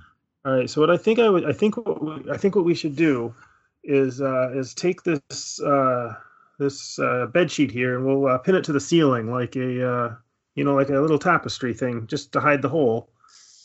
All 0.44 0.52
right. 0.52 0.68
So 0.68 0.80
what 0.80 0.90
I 0.90 0.96
think 0.96 1.20
I 1.20 1.28
would, 1.28 1.48
I 1.48 1.52
think 1.52 1.76
what 1.76 2.02
we, 2.02 2.30
I 2.32 2.36
think 2.36 2.56
what 2.56 2.64
we 2.64 2.74
should 2.74 2.96
do 2.96 3.32
is 3.84 4.20
uh, 4.20 4.50
is 4.54 4.74
take 4.74 5.04
this 5.04 5.60
uh, 5.60 6.14
this 6.58 6.98
uh, 6.98 7.26
bed 7.26 7.50
sheet 7.50 7.70
here 7.70 7.96
and 7.96 8.04
we'll 8.04 8.26
uh, 8.26 8.38
pin 8.38 8.56
it 8.56 8.64
to 8.64 8.72
the 8.72 8.80
ceiling 8.80 9.30
like 9.30 9.54
a 9.54 9.88
uh, 9.88 10.14
you 10.54 10.64
know 10.64 10.74
like 10.74 10.88
a 10.90 11.00
little 11.00 11.18
tapestry 11.18 11.74
thing 11.74 12.06
just 12.06 12.32
to 12.32 12.40
hide 12.40 12.62
the 12.62 12.68
hole, 12.68 13.10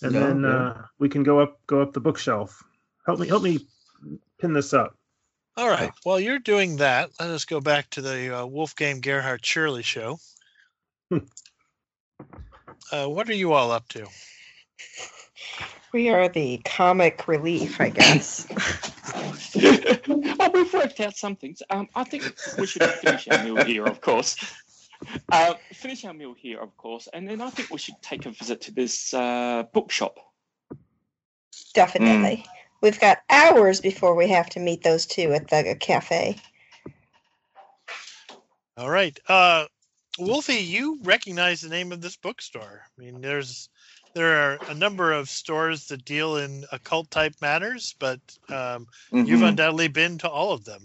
and 0.01 0.13
Yeah, 0.13 0.19
then 0.19 0.41
yeah. 0.43 0.49
uh, 0.49 0.81
we 0.99 1.09
can 1.09 1.23
go 1.23 1.39
up 1.39 1.59
go 1.67 1.81
up 1.81 1.93
the 1.93 1.99
bookshelf. 1.99 2.63
Help 3.05 3.19
me 3.19 3.27
help 3.27 3.43
me 3.43 3.59
pin 4.39 4.53
this 4.53 4.73
up. 4.73 4.95
All 5.55 5.67
right. 5.69 5.91
While 6.03 6.19
you're 6.19 6.37
doing 6.37 6.75
that, 6.77 7.09
let 7.19 7.29
us 7.31 7.45
go 7.45 7.59
back 7.59 7.89
to 7.91 8.01
the 8.01 8.41
uh, 8.41 8.45
Wolfgang 8.45 9.01
Gerhard 9.01 9.43
Shirley 9.45 9.83
show. 9.83 10.19
Uh, 12.91 13.05
what 13.07 13.29
are 13.29 13.33
you 13.33 13.51
all 13.51 13.71
up 13.71 13.85
to? 13.89 14.07
We 15.91 16.09
are 16.09 16.29
the 16.29 16.59
comic 16.63 17.27
relief, 17.27 17.81
I 17.81 17.89
guess. 17.89 18.47
well, 19.57 20.51
we've 20.53 20.73
worked 20.73 20.99
out 21.01 21.15
some 21.17 21.35
things. 21.35 21.61
Um, 21.69 21.89
I 21.95 22.03
think 22.05 22.33
we 22.57 22.65
should 22.65 22.83
finish 22.83 23.27
our 23.29 23.43
meal 23.43 23.63
here, 23.65 23.85
of 23.85 23.99
course. 23.99 24.37
Uh, 25.31 25.55
finish 25.73 26.05
our 26.05 26.13
meal 26.13 26.33
here, 26.37 26.59
of 26.59 26.75
course, 26.77 27.07
and 27.13 27.27
then 27.27 27.41
I 27.41 27.49
think 27.49 27.71
we 27.71 27.77
should 27.77 28.01
take 28.01 28.25
a 28.25 28.31
visit 28.31 28.61
to 28.61 28.71
this 28.71 29.13
uh, 29.13 29.63
bookshop. 29.73 30.17
Definitely. 31.73 32.45
We've 32.81 32.99
got 32.99 33.19
hours 33.29 33.81
before 33.81 34.15
we 34.15 34.27
have 34.29 34.49
to 34.51 34.59
meet 34.59 34.83
those 34.83 35.05
two 35.05 35.33
at 35.33 35.47
the 35.49 35.75
cafe. 35.79 36.37
All 38.77 38.89
right. 38.89 39.17
Uh, 39.27 39.65
Wolfie, 40.19 40.55
you 40.55 40.99
recognize 41.03 41.61
the 41.61 41.69
name 41.69 41.91
of 41.91 42.01
this 42.01 42.15
bookstore. 42.15 42.83
I 42.85 43.01
mean, 43.01 43.21
there's 43.21 43.69
there 44.13 44.51
are 44.51 44.59
a 44.67 44.73
number 44.73 45.11
of 45.11 45.29
stores 45.29 45.87
that 45.87 46.05
deal 46.05 46.37
in 46.37 46.65
occult 46.71 47.11
type 47.11 47.35
matters, 47.41 47.95
but 47.99 48.19
um, 48.49 48.87
you've 49.11 49.41
Mhm. 49.41 49.49
undoubtedly 49.49 49.87
been 49.89 50.17
to 50.19 50.29
all 50.29 50.53
of 50.53 50.65
them. 50.65 50.83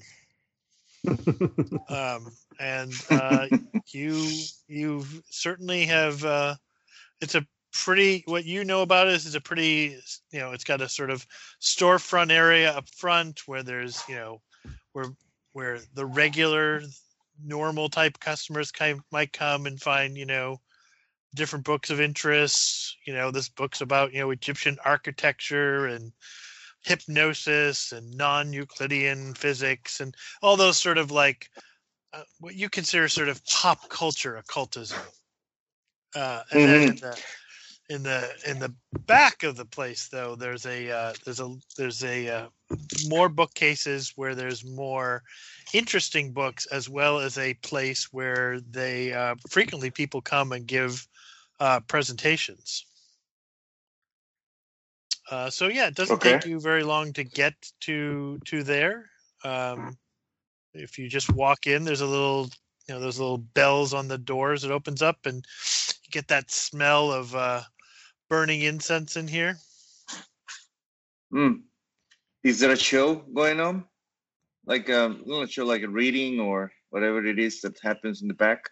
um, 1.88 2.32
and 2.58 2.92
uh, 3.10 3.46
you 3.92 4.30
you 4.68 5.04
certainly 5.30 5.86
have. 5.86 6.24
Uh, 6.24 6.54
it's 7.20 7.34
a 7.34 7.46
pretty. 7.72 8.22
What 8.26 8.44
you 8.44 8.64
know 8.64 8.82
about 8.82 9.08
it 9.08 9.14
is 9.14 9.26
it's 9.26 9.34
a 9.34 9.40
pretty. 9.40 9.96
You 10.30 10.40
know, 10.40 10.52
it's 10.52 10.64
got 10.64 10.80
a 10.80 10.88
sort 10.88 11.10
of 11.10 11.26
storefront 11.60 12.30
area 12.30 12.72
up 12.72 12.88
front 12.88 13.42
where 13.46 13.62
there's 13.62 14.02
you 14.08 14.16
know 14.16 14.40
where 14.92 15.06
where 15.52 15.80
the 15.94 16.06
regular 16.06 16.82
normal 17.44 17.88
type 17.88 18.18
customers 18.20 18.70
kind 18.70 19.00
might 19.10 19.32
come 19.32 19.66
and 19.66 19.80
find 19.80 20.16
you 20.16 20.26
know 20.26 20.60
different 21.34 21.64
books 21.64 21.90
of 21.90 22.00
interest 22.00 22.96
you 23.06 23.12
know 23.12 23.30
this 23.30 23.48
book's 23.48 23.80
about 23.80 24.12
you 24.12 24.20
know 24.20 24.30
egyptian 24.30 24.76
architecture 24.84 25.86
and 25.86 26.12
hypnosis 26.82 27.92
and 27.92 28.16
non-Euclidean 28.16 29.34
physics 29.34 30.00
and 30.00 30.14
all 30.42 30.56
those 30.56 30.80
sort 30.80 30.98
of 30.98 31.10
like 31.10 31.48
uh, 32.12 32.22
what 32.40 32.54
you 32.54 32.68
consider 32.68 33.08
sort 33.08 33.28
of 33.28 33.44
pop 33.46 33.88
culture 33.88 34.36
occultism. 34.36 34.98
Uh, 36.14 36.42
and 36.52 36.60
then 36.60 36.88
in 36.88 36.96
the 36.96 37.22
in 37.88 38.02
the 38.02 38.30
in 38.46 38.58
the 38.58 38.72
back 39.06 39.42
of 39.42 39.56
the 39.56 39.64
place 39.64 40.08
though 40.08 40.34
there's 40.34 40.66
a 40.66 40.90
uh, 40.90 41.12
there's 41.24 41.40
a 41.40 41.54
there's 41.76 42.04
a 42.04 42.28
uh, 42.28 42.46
more 43.08 43.28
bookcases 43.28 44.12
where 44.16 44.34
there's 44.34 44.64
more 44.64 45.22
interesting 45.72 46.32
books 46.32 46.66
as 46.66 46.88
well 46.88 47.18
as 47.18 47.38
a 47.38 47.54
place 47.54 48.12
where 48.12 48.60
they 48.60 49.12
uh, 49.12 49.34
frequently 49.48 49.90
people 49.90 50.20
come 50.20 50.52
and 50.52 50.66
give 50.66 51.06
uh, 51.60 51.80
presentations. 51.80 52.86
Uh, 55.30 55.48
so 55.48 55.68
yeah 55.68 55.86
it 55.86 55.94
doesn't 55.94 56.20
take 56.20 56.44
you 56.44 56.60
very 56.60 56.82
long 56.82 57.12
to 57.12 57.24
get 57.24 57.54
to 57.80 58.38
to 58.44 58.62
there. 58.62 59.06
Um, 59.44 59.96
if 60.74 60.98
you 60.98 61.08
just 61.08 61.32
walk 61.32 61.66
in 61.66 61.84
there's 61.84 62.00
a 62.00 62.06
little 62.06 62.48
you 62.88 62.94
know 62.94 63.00
those 63.00 63.18
little 63.18 63.38
bells 63.38 63.92
on 63.94 64.08
the 64.08 64.18
doors 64.18 64.64
it 64.64 64.70
opens 64.70 65.02
up 65.02 65.26
and 65.26 65.36
you 66.04 66.10
get 66.10 66.28
that 66.28 66.50
smell 66.50 67.12
of 67.12 67.34
uh, 67.34 67.60
burning 68.28 68.62
incense 68.62 69.16
in 69.16 69.26
here 69.28 69.56
Mm. 71.32 71.62
Is 72.44 72.60
there 72.60 72.72
a 72.72 72.76
show 72.76 73.14
going 73.14 73.58
on? 73.58 73.84
Like 74.66 74.90
um, 74.90 75.22
not 75.24 75.44
a 75.44 75.46
show, 75.46 75.64
like 75.64 75.82
a 75.82 75.88
reading 75.88 76.38
or 76.40 76.70
whatever 76.90 77.24
it 77.24 77.38
is 77.38 77.62
that 77.62 77.78
happens 77.82 78.20
in 78.20 78.28
the 78.28 78.34
back. 78.34 78.68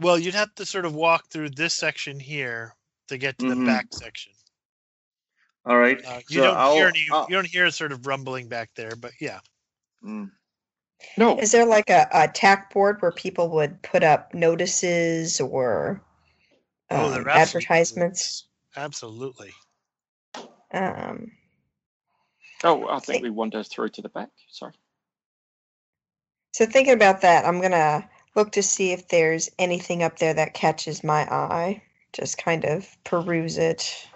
Well, 0.00 0.18
you'd 0.18 0.32
have 0.34 0.54
to 0.54 0.64
sort 0.64 0.86
of 0.86 0.94
walk 0.94 1.24
through 1.30 1.50
this 1.50 1.74
section 1.74 2.18
here 2.18 2.74
to 3.08 3.18
get 3.18 3.36
to 3.40 3.50
the 3.50 3.54
Mhm. 3.54 3.66
back 3.66 3.86
section. 3.90 4.32
All 5.66 5.76
right. 5.76 6.02
Uh, 6.02 6.20
you 6.30 6.38
So 6.38 6.44
don't 6.44 6.56
I'll- 6.56 6.74
hear 6.74 6.88
any, 6.88 7.06
I'll- 7.12 7.26
you 7.28 7.34
don't 7.36 7.46
hear 7.46 7.66
a 7.66 7.70
sort 7.70 7.92
of 7.92 8.06
rumbling 8.06 8.48
back 8.48 8.70
there, 8.74 8.96
but 8.96 9.12
yeah. 9.20 9.40
Mm. 10.02 10.30
No, 11.16 11.38
Is 11.38 11.52
there 11.52 11.66
like 11.66 11.90
a, 11.90 12.08
a 12.12 12.28
tack 12.28 12.72
board 12.72 13.00
where 13.00 13.12
people 13.12 13.50
would 13.50 13.82
put 13.82 14.02
up 14.02 14.32
notices 14.34 15.40
or 15.40 16.02
Oh, 16.90 17.06
um, 17.06 17.10
there 17.12 17.28
absolutely 17.28 17.66
advertisements? 17.66 18.44
Absolutely. 18.76 19.52
Um, 20.72 21.32
oh, 22.64 22.88
I 22.88 22.98
think 23.00 23.22
we 23.22 23.30
wander 23.30 23.62
through 23.62 23.90
to 23.90 24.02
the 24.02 24.08
back. 24.08 24.30
Sorry. 24.48 24.72
so 26.52 26.64
thinking 26.66 26.94
about 26.94 27.20
that, 27.22 27.44
I'm 27.44 27.60
gonna 27.60 28.08
look 28.34 28.52
to 28.52 28.62
see 28.62 28.92
if 28.92 29.08
there's 29.08 29.50
anything 29.58 30.02
up 30.02 30.18
there 30.18 30.34
that 30.34 30.54
catches 30.54 31.04
my 31.04 31.22
eye. 31.30 31.82
Just 32.14 32.38
kind 32.38 32.64
of 32.64 32.88
peruse 33.04 33.58
it. 33.58 34.08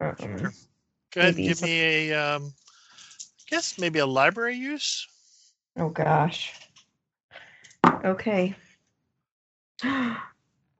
Um, 0.00 0.16
Sure. 0.18 0.52
Go 1.12 1.20
ahead 1.20 1.34
and 1.36 1.44
give 1.44 1.58
some- 1.58 1.68
me 1.68 2.10
a, 2.10 2.12
um, 2.18 2.54
I 3.40 3.44
guess 3.46 3.78
maybe 3.78 3.98
a 3.98 4.06
library 4.06 4.56
use. 4.56 5.06
Oh 5.76 5.88
gosh. 5.88 6.54
Okay. 8.04 8.54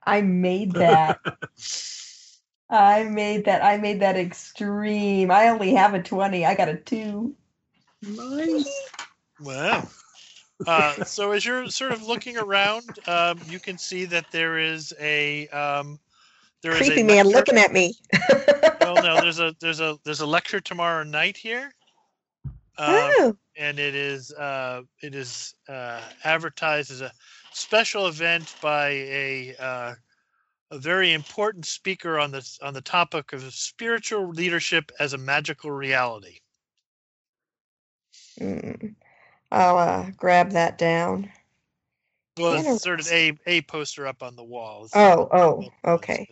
I 0.05 0.21
made 0.23 0.73
that. 0.73 1.21
I 2.71 3.05
made 3.05 3.45
that. 3.45 3.63
I 3.63 3.77
made 3.77 4.01
that 4.01 4.17
extreme. 4.17 5.31
I 5.31 5.49
only 5.49 5.75
have 5.75 5.95
a 5.95 6.03
20. 6.03 6.47
I 6.47 6.55
got 6.55 6.69
a 6.69 6.77
2. 6.77 7.35
Nice. 8.03 8.89
Wow. 9.41 9.89
Uh, 10.69 11.03
so 11.03 11.33
as 11.33 11.45
you're 11.45 11.67
sort 11.69 11.91
of 11.91 12.05
looking 12.05 12.37
around, 12.37 12.85
um, 13.09 13.41
you 13.49 13.59
can 13.59 13.77
see 13.77 14.05
that 14.05 14.31
there 14.31 14.57
is 14.57 14.95
a 15.01 15.49
um, 15.49 15.99
there 16.63 16.71
is 16.71 16.79
Creepy 16.79 17.01
a 17.01 17.05
man 17.05 17.27
lecture- 17.27 17.39
looking 17.39 17.59
at 17.59 17.73
me. 17.73 17.95
Well, 18.81 19.03
no, 19.03 19.21
there's 19.21 19.41
a 19.41 19.55
there's 19.59 19.81
a 19.81 19.99
there's 20.05 20.21
a 20.21 20.27
lecture 20.27 20.61
tomorrow 20.61 21.03
night 21.03 21.37
here. 21.37 21.73
Um, 22.79 22.87
oh, 22.89 23.37
and 23.57 23.79
it 23.79 23.95
is 23.95 24.33
uh, 24.33 24.83
it 25.03 25.15
is 25.15 25.55
uh, 25.69 26.01
advertised 26.25 26.91
as 26.91 27.01
a 27.03 27.13
special 27.53 28.07
event 28.07 28.55
by 28.63 28.89
a 28.89 29.55
uh, 29.59 29.95
a 30.71 30.79
very 30.79 31.13
important 31.13 31.67
speaker 31.67 32.19
on 32.19 32.31
the 32.31 32.59
on 32.63 32.73
the 32.73 32.81
topic 32.81 33.33
of 33.35 33.43
spiritual 33.53 34.31
leadership 34.31 34.91
as 34.99 35.13
a 35.13 35.19
magical 35.19 35.71
reality. 35.71 36.39
mm. 38.41 38.95
I'll 39.51 39.77
uh, 39.77 40.11
grab 40.17 40.53
that 40.53 40.79
down. 40.79 41.31
Well, 42.39 42.55
it's 42.55 42.83
sort 42.83 43.01
of 43.01 43.09
a 43.09 43.39
a 43.47 43.61
poster 43.63 44.07
up 44.07 44.23
on 44.23 44.35
the 44.35 44.45
wall. 44.45 44.87
It's- 44.87 44.93
Oh, 44.97 45.29
oh, 45.31 45.93
okay. 45.97 46.27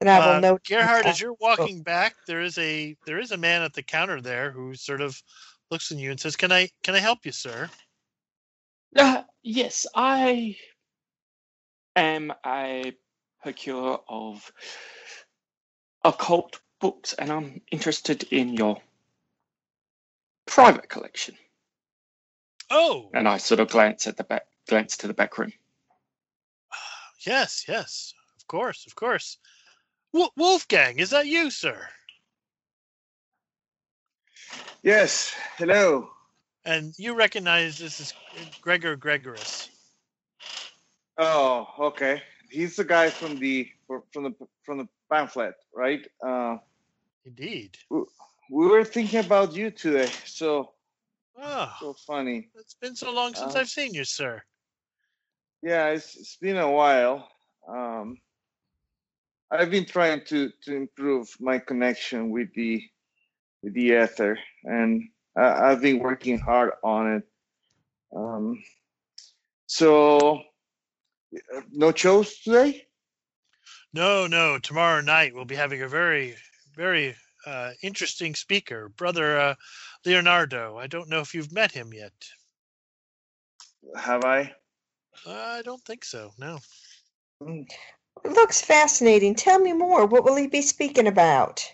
Then 0.00 0.08
I 0.08 0.18
will 0.26 0.34
Uh, 0.36 0.40
note. 0.40 0.64
Gerhard, 0.64 1.04
that. 1.04 1.10
as 1.10 1.20
you're 1.20 1.36
walking 1.40 1.82
back, 1.82 2.16
there 2.26 2.40
is 2.40 2.56
a 2.58 2.96
there 3.06 3.18
is 3.18 3.32
a 3.32 3.36
man 3.38 3.62
at 3.62 3.72
the 3.72 3.82
counter 3.82 4.20
there 4.20 4.50
who 4.50 4.74
sort 4.74 5.00
of 5.00 5.22
looks 5.70 5.92
at 5.92 5.98
you 5.98 6.10
and 6.10 6.20
says, 6.20 6.36
"Can 6.36 6.52
I 6.52 6.70
can 6.82 6.94
I 6.94 7.00
help 7.00 7.26
you, 7.26 7.32
sir?" 7.32 7.70
Uh, 8.96 9.22
yes, 9.42 9.86
I 9.94 10.56
am 11.96 12.32
a 12.44 12.92
procurer 13.42 13.98
of 14.08 14.52
occult 16.04 16.60
books, 16.80 17.12
and 17.12 17.30
I'm 17.30 17.60
interested 17.70 18.24
in 18.24 18.54
your 18.54 18.80
private 20.46 20.88
collection. 20.88 21.36
Oh, 22.70 23.10
And 23.12 23.28
I 23.28 23.38
sort 23.38 23.60
of 23.60 23.68
glance 23.70 24.06
at 24.06 24.16
the 24.16 24.24
back, 24.24 24.46
glance 24.68 24.98
to 24.98 25.06
the 25.08 25.14
back 25.14 25.38
room. 25.38 25.52
yes, 27.20 27.64
yes, 27.68 28.14
of 28.36 28.46
course, 28.46 28.86
of 28.86 28.94
course. 28.94 29.38
Wo- 30.12 30.32
Wolfgang, 30.36 30.98
is 30.98 31.10
that 31.10 31.26
you, 31.26 31.50
sir? 31.50 31.88
Yes. 34.82 35.34
Hello. 35.56 36.10
And 36.64 36.94
you 36.98 37.14
recognize 37.14 37.78
this 37.78 38.00
is 38.00 38.14
Gregor 38.60 38.96
Gregorus. 38.96 39.68
Oh, 41.18 41.66
okay. 41.78 42.22
He's 42.50 42.76
the 42.76 42.84
guy 42.84 43.10
from 43.10 43.38
the 43.38 43.68
from 44.12 44.24
the 44.24 44.34
from 44.64 44.78
the 44.78 44.88
pamphlet, 45.10 45.54
right? 45.74 46.06
Uh, 46.24 46.56
Indeed. 47.24 47.76
we 47.90 48.66
were 48.66 48.84
thinking 48.84 49.20
about 49.20 49.54
you 49.54 49.70
today. 49.70 50.10
So 50.24 50.72
Oh, 51.42 51.72
so 51.80 51.94
funny. 52.06 52.48
it's 52.56 52.74
been 52.74 52.96
so 52.96 53.12
long 53.12 53.34
since 53.34 53.54
Uh, 53.54 53.60
I've 53.60 53.68
seen 53.68 53.94
you, 53.94 54.04
sir. 54.04 54.42
Yeah, 55.62 55.88
it's, 55.88 56.16
it's 56.16 56.36
been 56.36 56.56
a 56.56 56.70
while. 56.70 57.28
Um, 57.68 58.18
I've 59.50 59.70
been 59.70 59.86
trying 59.86 60.24
to 60.26 60.50
to 60.64 60.74
improve 60.76 61.28
my 61.40 61.58
connection 61.58 62.30
with 62.30 62.52
the 62.54 62.82
with 63.62 63.74
the 63.74 64.02
ether, 64.02 64.38
and 64.64 65.08
I, 65.36 65.70
I've 65.70 65.80
been 65.80 65.98
working 65.98 66.38
hard 66.38 66.72
on 66.82 67.14
it. 67.14 67.22
Um, 68.14 68.62
so, 69.66 70.40
uh, 71.34 71.60
no 71.70 71.92
shows 71.92 72.38
today. 72.40 72.86
No, 73.92 74.26
no. 74.26 74.58
Tomorrow 74.58 75.00
night 75.00 75.34
we'll 75.34 75.44
be 75.44 75.56
having 75.56 75.82
a 75.82 75.88
very, 75.88 76.36
very 76.76 77.14
uh, 77.46 77.72
interesting 77.82 78.34
speaker, 78.34 78.88
brother 78.88 79.38
uh, 79.38 79.54
Leonardo. 80.04 80.78
I 80.78 80.86
don't 80.86 81.08
know 81.08 81.20
if 81.20 81.34
you've 81.34 81.52
met 81.52 81.72
him 81.72 81.92
yet. 81.92 82.12
Have 83.96 84.24
I? 84.24 84.54
I 85.26 85.62
don't 85.62 85.82
think 85.84 86.04
so. 86.04 86.32
No. 86.38 86.58
Mm. 87.42 87.66
Looks 88.24 88.60
fascinating. 88.60 89.34
Tell 89.34 89.58
me 89.58 89.72
more. 89.72 90.06
What 90.06 90.24
will 90.24 90.36
he 90.36 90.46
be 90.46 90.62
speaking 90.62 91.06
about? 91.06 91.64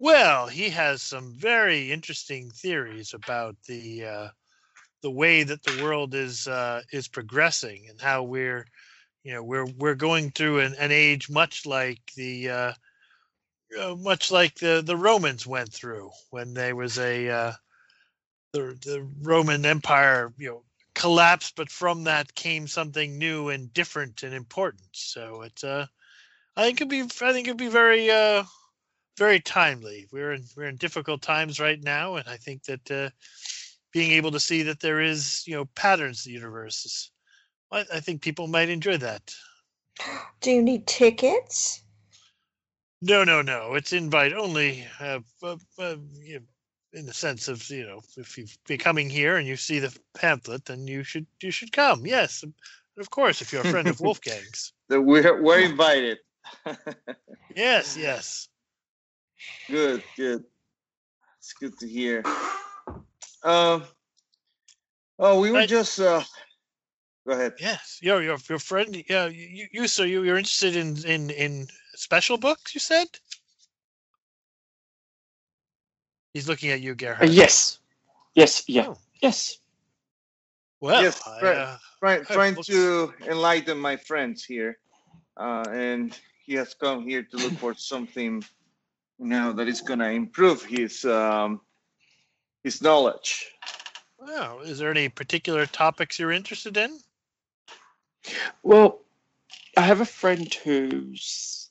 Well, 0.00 0.48
he 0.48 0.70
has 0.70 1.00
some 1.00 1.32
very 1.32 1.92
interesting 1.92 2.50
theories 2.50 3.14
about 3.14 3.56
the 3.68 4.04
uh, 4.04 4.28
the 5.02 5.10
way 5.12 5.44
that 5.44 5.62
the 5.64 5.72
world 5.72 6.14
is 6.14 6.48
uh, 6.48 6.82
is 6.92 7.08
progressing 7.08 7.88
and 7.88 8.00
how 8.00 8.24
we're, 8.24 8.66
you 9.24 9.32
know, 9.34 9.42
we're 9.44 9.66
we're 9.66 9.96
going 9.96 10.32
through 10.32 10.60
an, 10.60 10.74
an 10.76 10.92
age 10.92 11.30
much 11.30 11.66
like 11.66 12.00
the 12.16 12.50
uh, 12.50 12.74
uh, 13.78 13.94
much 13.96 14.30
like 14.30 14.54
the 14.56 14.82
the 14.84 14.96
Romans 14.96 15.46
went 15.46 15.72
through 15.72 16.10
when 16.30 16.54
there 16.54 16.74
was 16.76 16.98
a 16.98 17.28
uh, 17.28 17.52
the 18.52 18.78
the 18.84 19.08
Roman 19.22 19.64
Empire, 19.64 20.32
you 20.38 20.48
know, 20.50 20.64
collapsed, 20.94 21.56
but 21.56 21.70
from 21.70 22.04
that 22.04 22.34
came 22.34 22.66
something 22.66 23.18
new 23.18 23.48
and 23.50 23.72
different 23.72 24.22
and 24.22 24.34
important. 24.34 24.88
So 24.92 25.42
it's 25.42 25.64
uh, 25.64 25.86
I 26.56 26.64
think 26.64 26.80
it'd 26.80 26.90
be 26.90 27.02
I 27.02 27.32
think 27.32 27.48
it'd 27.48 27.56
be 27.58 27.68
very 27.68 28.10
uh 28.10 28.44
very 29.16 29.40
timely. 29.40 30.08
We're 30.12 30.32
in 30.32 30.44
we're 30.56 30.68
in 30.68 30.76
difficult 30.76 31.22
times 31.22 31.60
right 31.60 31.82
now, 31.82 32.16
and 32.16 32.28
I 32.28 32.36
think 32.36 32.64
that 32.64 32.90
uh, 32.90 33.10
being 33.92 34.12
able 34.12 34.30
to 34.32 34.40
see 34.40 34.62
that 34.62 34.80
there 34.80 35.00
is 35.00 35.44
you 35.46 35.54
know 35.54 35.64
patterns 35.74 36.26
in 36.26 36.30
the 36.30 36.38
universe 36.38 36.84
is, 36.84 37.10
I, 37.70 37.84
I 37.94 38.00
think 38.00 38.22
people 38.22 38.46
might 38.46 38.68
enjoy 38.68 38.96
that. 38.98 39.34
Do 40.40 40.50
you 40.50 40.62
need 40.62 40.86
tickets? 40.86 41.82
No, 43.02 43.24
no, 43.24 43.42
no. 43.42 43.74
It's 43.74 43.92
invite 43.92 44.32
only. 44.32 44.84
Uh, 44.98 45.20
uh, 45.42 45.56
uh, 45.78 45.96
you 46.20 46.34
know, 46.34 46.46
in 46.92 47.06
the 47.06 47.14
sense 47.14 47.48
of 47.48 47.68
you 47.70 47.86
know, 47.86 48.00
if 48.16 48.36
you've 48.36 48.56
been 48.66 48.78
coming 48.78 49.08
here 49.08 49.36
and 49.36 49.46
you 49.46 49.56
see 49.56 49.78
the 49.78 49.96
pamphlet, 50.14 50.64
then 50.64 50.86
you 50.86 51.04
should 51.04 51.26
you 51.42 51.50
should 51.50 51.72
come. 51.72 52.04
Yes, 52.04 52.44
of 52.98 53.10
course, 53.10 53.40
if 53.40 53.52
you're 53.52 53.62
a 53.62 53.70
friend 53.70 53.88
of 53.88 54.00
Wolfgang's. 54.00 54.72
That 54.88 55.02
we're 55.02 55.40
we're 55.42 55.60
invited. 55.60 56.18
Yes, 57.56 57.96
yes. 57.96 58.48
Good, 59.70 60.02
good. 60.16 60.44
It's 61.38 61.52
good 61.54 61.78
to 61.78 61.88
hear. 61.88 62.22
Um. 63.42 63.84
Oh, 65.18 65.40
we 65.40 65.50
were 65.50 65.58
Right. 65.58 65.68
just. 65.68 65.98
Uh, 66.00 66.22
go 67.26 67.32
ahead. 67.32 67.54
Yes, 67.58 67.98
your 68.02 68.22
your 68.22 68.38
your 68.48 68.58
friend. 68.58 69.04
Yeah, 69.08 69.26
you, 69.26 69.66
you 69.72 69.88
so 69.88 70.02
you 70.04 70.22
you're 70.22 70.38
interested 70.38 70.76
in 70.76 70.96
in 71.04 71.30
in 71.30 71.68
special 71.94 72.36
books? 72.38 72.74
You 72.74 72.80
said. 72.80 73.06
He's 76.34 76.48
looking 76.48 76.70
at 76.70 76.80
you, 76.80 76.92
Uh, 76.92 77.24
yes. 77.24 77.78
Yes. 78.34 78.62
Yeah. 78.68 78.86
Oh. 78.88 78.96
Yes. 79.20 79.58
Well, 80.80 81.02
Yes, 81.02 81.20
I, 81.26 81.42
right. 81.42 81.56
uh, 81.56 81.78
Trying, 81.98 82.24
trying 82.24 82.54
to 82.62 83.12
enlighten 83.28 83.78
my 83.78 83.96
friends 83.96 84.44
here, 84.44 84.78
uh, 85.36 85.66
and 85.70 86.18
he 86.46 86.54
has 86.54 86.72
come 86.72 87.06
here 87.06 87.22
to 87.22 87.36
look 87.36 87.52
for 87.58 87.74
something, 87.74 88.42
you 89.20 89.26
know, 89.26 89.52
that 89.52 89.68
is 89.68 89.82
gonna 89.82 90.08
improve 90.08 90.64
his 90.64 91.04
um, 91.04 91.60
his 92.64 92.80
knowledge. 92.80 93.52
well, 94.18 94.60
is 94.60 94.78
there 94.78 94.90
any 94.90 95.08
particular 95.08 95.66
topics 95.66 96.18
you're 96.18 96.32
interested 96.32 96.76
in? 96.76 96.98
Well, 98.62 99.00
I 99.76 99.82
have 99.82 100.00
a 100.00 100.06
friend 100.06 100.52
who's 100.52 101.68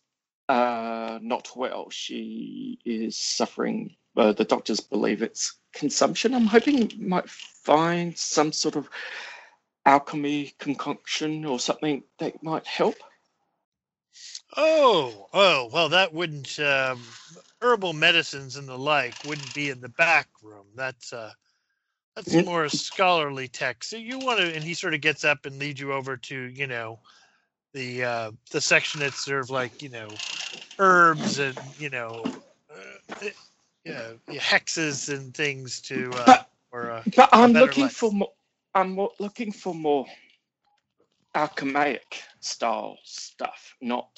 uh, 0.48 1.20
not 1.22 1.50
well. 1.56 1.90
She 1.90 2.80
is 2.86 3.18
suffering. 3.18 3.96
Uh, 4.16 4.34
the 4.34 4.46
doctors 4.46 4.80
believe 4.80 5.22
it's 5.22 5.58
consumption. 5.74 6.34
I'm 6.34 6.46
hoping 6.46 6.92
you 6.92 7.08
might 7.08 7.30
find 7.30 8.18
some 8.18 8.52
sort 8.52 8.76
of 8.76 8.90
alchemy 9.86 10.54
concoction 10.60 11.46
or 11.46 11.60
something 11.60 12.04
that 12.20 12.44
might 12.44 12.68
help. 12.68 12.96
Oh, 14.58 15.28
oh, 15.34 15.70
well, 15.74 15.90
that 15.90 16.14
wouldn't 16.14 16.60
um, 16.60 17.02
herbal 17.62 17.94
medicines 17.94 18.56
and 18.58 18.68
the 18.68 18.78
like 18.78 19.16
wouldn't 19.26 19.54
be 19.54 19.70
in 19.70 19.82
the 19.82 19.90
back 19.90 20.28
room. 20.44 20.66
That's 20.76 21.14
uh, 21.14 21.32
that's 22.16 22.34
Mm. 22.34 22.46
more 22.46 22.70
scholarly 22.70 23.48
text. 23.48 23.90
So 23.92 23.98
you 23.98 24.20
want 24.20 24.40
to, 24.40 24.54
and 24.54 24.64
he 24.64 24.74
sort 24.74 24.94
of 24.96 25.02
gets 25.02 25.24
up 25.26 25.46
and 25.46 25.60
leads 25.60 25.80
you 25.80 25.94
over 25.94 26.18
to 26.18 26.36
you 26.36 26.68
know 26.68 27.00
the 27.74 28.04
uh, 28.04 28.32
the 28.52 28.62
section 28.62 29.02
that's 29.02 29.26
sort 29.26 29.42
of 29.42 29.50
like 29.52 29.82
you 29.82 29.90
know 29.90 30.08
herbs 30.80 31.40
and 31.40 31.58
you 31.78 31.90
know 31.90 32.26
uh, 32.72 33.28
yeah, 33.86 34.12
yeah, 34.30 34.40
hexes 34.40 35.14
and 35.14 35.34
things 35.34 35.82
to 35.82 36.12
uh, 36.16 36.26
But- 36.26 36.50
or 36.72 36.92
uh, 36.92 37.04
But 37.16 37.30
I'm 37.34 37.54
looking 37.54 37.84
life. 37.86 37.94
for 37.94 38.12
more. 38.12 38.32
I'm 38.76 38.98
looking 39.20 39.52
for 39.52 39.74
more 39.76 40.06
alchemaic 41.36 42.22
style 42.42 42.98
stuff, 43.04 43.76
not 43.82 44.10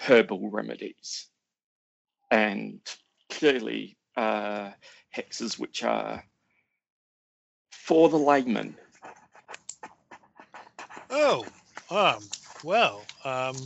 herbal 0.00 0.50
remedies, 0.50 1.28
and 2.30 2.80
clearly 3.30 3.96
uh, 4.16 4.70
hexes 5.16 5.58
which 5.58 5.82
are 5.82 6.24
for 7.72 8.08
the 8.08 8.18
layman. 8.18 8.76
Oh, 11.10 11.46
um, 11.90 12.22
well, 12.62 13.04
um, 13.24 13.56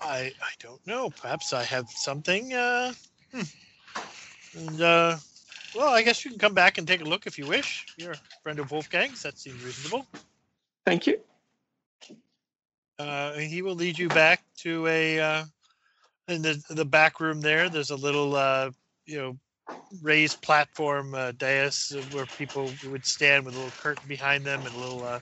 I 0.00 0.32
I 0.42 0.52
don't 0.58 0.84
know. 0.86 1.10
Perhaps 1.10 1.52
I 1.52 1.64
have 1.64 1.88
something. 1.90 2.52
Uh, 2.52 2.92
hmm. 3.32 3.42
And 4.54 4.82
uh, 4.82 5.16
well, 5.74 5.94
I 5.94 6.02
guess 6.02 6.24
you 6.24 6.30
can 6.30 6.38
come 6.38 6.54
back 6.54 6.78
and 6.78 6.86
take 6.86 7.00
a 7.00 7.04
look 7.04 7.26
if 7.26 7.38
you 7.38 7.46
wish. 7.46 7.86
You're 7.96 8.12
a 8.12 8.20
friend 8.42 8.58
of 8.58 8.70
Wolfgang's. 8.70 9.22
That 9.22 9.38
seems 9.38 9.62
reasonable. 9.64 10.06
Thank 10.84 11.06
you. 11.06 11.20
Uh, 13.02 13.34
he 13.34 13.62
will 13.62 13.74
lead 13.74 13.98
you 13.98 14.08
back 14.08 14.40
to 14.58 14.86
a 14.86 15.18
uh, 15.18 15.44
in 16.28 16.42
the 16.42 16.62
the 16.70 16.84
back 16.84 17.20
room. 17.20 17.40
There, 17.40 17.68
there's 17.68 17.90
a 17.90 17.96
little 17.96 18.36
uh, 18.36 18.70
you 19.06 19.18
know 19.18 19.36
raised 20.02 20.40
platform 20.42 21.14
uh, 21.14 21.32
dais 21.32 21.92
where 22.12 22.26
people 22.26 22.70
would 22.88 23.04
stand 23.04 23.44
with 23.44 23.54
a 23.54 23.58
little 23.58 23.72
curtain 23.82 24.08
behind 24.08 24.44
them 24.44 24.64
and 24.64 24.74
a 24.74 24.78
little 24.78 25.04
uh, 25.04 25.20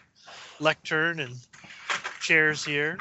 lectern 0.60 1.20
and 1.20 1.34
chairs 2.20 2.64
here. 2.64 2.98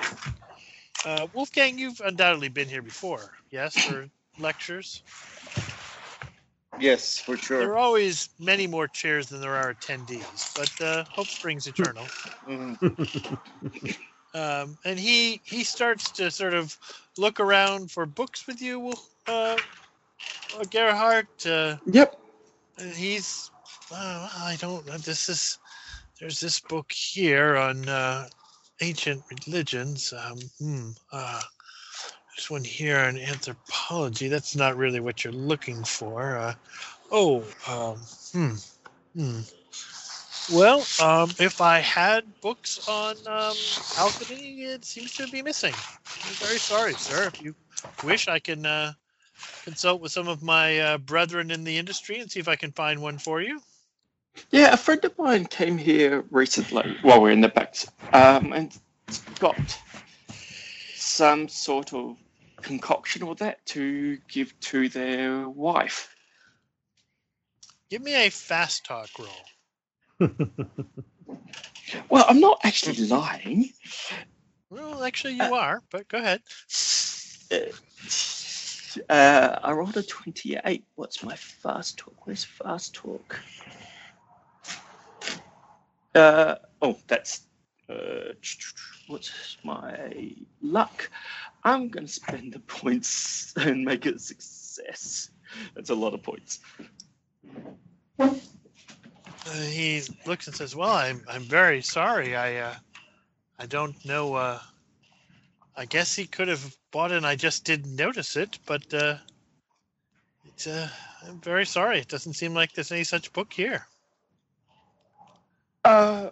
Uh, 1.06 1.28
Wolfgang, 1.34 1.78
you've 1.78 2.02
undoubtedly 2.02 2.50
been 2.50 2.68
here 2.70 2.82
before, 2.82 3.32
yes, 3.52 3.76
for 3.76 4.08
lectures. 4.40 5.04
Yes, 6.80 7.20
for 7.20 7.36
sure. 7.36 7.60
There 7.60 7.72
are 7.72 7.78
always 7.78 8.30
many 8.40 8.66
more 8.66 8.88
chairs 8.88 9.28
than 9.28 9.42
there 9.42 9.56
are 9.56 9.74
attendees, 9.74 10.56
but 10.56 10.86
uh, 10.86 11.04
hope 11.04 11.28
springs 11.28 11.68
eternal. 11.68 12.06
Um, 14.34 14.78
and 14.86 15.00
he 15.00 15.42
he 15.44 15.64
starts 15.64 16.12
to 16.12 16.30
sort 16.30 16.54
of 16.54 16.78
look 17.18 17.40
around 17.40 17.92
for 17.92 18.06
books 18.06 18.46
with 18.48 18.62
you, 18.62 18.94
uh, 19.28 19.58
uh, 20.58 20.64
Uh, 21.46 21.78
Yep. 21.86 22.20
and 22.78 22.94
he's 22.94 23.52
uh, 23.92 24.30
I 24.38 24.58
don't 24.60 24.86
know. 24.86 24.98
This 24.98 25.30
is 25.30 25.58
there's 26.20 26.40
this 26.40 26.60
book 26.60 26.92
here 26.92 27.58
on 27.58 27.88
uh, 27.90 28.28
ancient 28.82 29.24
religions. 29.48 30.14
Um, 30.14 30.40
hmm, 30.60 30.90
uh, 31.12 31.42
there's 32.36 32.50
one 32.50 32.64
here 32.64 33.00
on 33.00 33.18
anthropology. 33.18 34.28
That's 34.28 34.56
not 34.56 34.78
really 34.78 35.00
what 35.00 35.24
you're 35.24 35.34
looking 35.34 35.84
for. 35.84 36.38
Uh, 36.38 36.54
oh, 37.12 37.44
um, 37.68 37.98
hmm, 38.34 38.56
hmm. 39.16 39.40
Well, 40.52 40.84
um, 41.00 41.30
if 41.40 41.62
I 41.62 41.78
had 41.80 42.24
books 42.42 42.88
on 42.88 43.16
um, 43.28 43.56
alchemy, 43.98 44.64
it 44.64 44.84
seems 44.84 45.14
to 45.18 45.28
be 45.28 45.44
missing. 45.44 45.74
I'm 45.74 46.34
very 46.34 46.58
sorry, 46.58 46.94
sir. 46.94 47.28
If 47.28 47.42
you 47.42 47.54
wish, 48.04 48.28
I 48.28 48.40
can 48.40 48.66
uh, 48.66 48.94
consult 49.64 50.02
with 50.02 50.12
some 50.12 50.28
of 50.28 50.42
my 50.42 50.80
uh, 50.80 50.98
brethren 50.98 51.52
in 51.52 51.64
the 51.64 51.78
industry 51.78 52.20
and 52.20 52.32
see 52.32 52.40
if 52.40 52.48
I 52.48 52.56
can 52.56 52.72
find 52.72 53.00
one 53.00 53.20
for 53.20 53.42
you. 53.42 53.62
Yeah, 54.50 54.74
a 54.74 54.78
friend 54.78 55.04
of 55.06 55.18
mine 55.20 55.46
came 55.46 55.78
here 55.78 56.26
recently 56.32 56.98
while 57.04 57.22
we're 57.22 57.32
in 57.32 57.42
the 57.42 57.50
back, 57.50 57.76
um, 58.12 58.52
and 58.52 58.76
got 59.38 59.78
some 60.96 61.48
sort 61.48 61.94
of 61.94 62.18
concoction 62.62 63.22
or 63.22 63.36
that 63.36 63.64
to 63.68 64.18
give 64.28 64.60
to 64.62 64.90
their 64.90 65.48
wife. 65.48 66.10
Give 67.92 68.02
me 68.02 68.16
a 68.16 68.30
fast 68.30 68.86
talk 68.86 69.10
roll. 69.20 69.28
Well, 72.10 72.26
I'm 72.28 72.40
not 72.40 72.60
actually 72.64 73.08
lying. 73.08 73.70
Well, 74.70 75.04
actually, 75.04 75.34
you 75.34 75.54
are, 75.54 75.82
but 75.90 76.08
go 76.08 76.20
ahead. 76.20 76.42
Uh, 79.10 79.60
I 79.64 79.72
rolled 79.72 79.98
a 79.98 80.04
28. 80.04 80.84
What's 80.96 81.24
my 81.24 81.36
fast 81.36 81.98
talk? 81.98 82.26
Where's 82.26 82.44
fast 82.44 82.94
talk? 82.94 83.40
Uh, 86.14 86.56
oh, 86.82 86.98
that's. 87.08 87.42
Uh, 87.90 88.34
what's 89.08 89.58
my 89.64 90.12
luck? 90.62 91.10
I'm 91.64 91.90
going 91.90 92.06
to 92.06 92.12
spend 92.12 92.54
the 92.54 92.60
points 92.60 93.54
and 93.58 93.84
make 93.84 94.06
it 94.06 94.16
a 94.16 94.20
success. 94.20 95.32
That's 95.76 95.90
a 95.90 95.96
lot 95.96 96.14
of 96.14 96.22
points. 96.22 96.60
Uh, 99.48 99.52
he 99.52 100.02
looks 100.26 100.48
and 100.48 100.56
says, 100.56 100.76
"Well, 100.76 100.92
I'm 100.92 101.24
I'm 101.28 101.44
very 101.44 101.82
sorry. 101.82 102.36
I 102.36 102.58
uh, 102.58 102.76
I 103.58 103.66
don't 103.66 104.04
know. 104.06 104.36
Uh, 104.36 104.60
I 105.76 105.86
guess 105.86 106.16
he 106.16 106.26
could 106.26 106.48
have 106.48 106.76
bought 106.92 107.12
it, 107.12 107.18
and 107.18 107.26
I 107.26 107.36
just 107.36 107.64
didn't 107.64 107.96
notice 107.96 108.36
it. 108.36 108.60
But 108.66 108.94
uh, 108.94 109.16
it's 110.46 110.68
uh, 110.68 110.90
I'm 111.28 111.40
very 111.40 111.66
sorry. 111.66 112.00
It 112.00 112.08
doesn't 112.08 112.34
seem 112.34 112.54
like 112.54 112.74
there's 112.74 112.92
any 112.92 113.04
such 113.04 113.32
book 113.34 113.52
here. 113.54 113.86
Uh, 115.86 116.30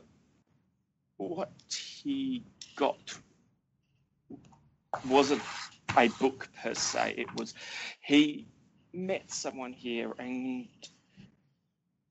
what 1.17 1.51
he 2.03 2.43
got 2.75 3.17
wasn't 5.07 5.41
a 5.97 6.09
book 6.19 6.47
per 6.61 6.73
se. 6.73 7.15
It 7.17 7.34
was 7.35 7.53
he 8.01 8.47
met 8.93 9.31
someone 9.31 9.73
here 9.73 10.13
and 10.19 10.67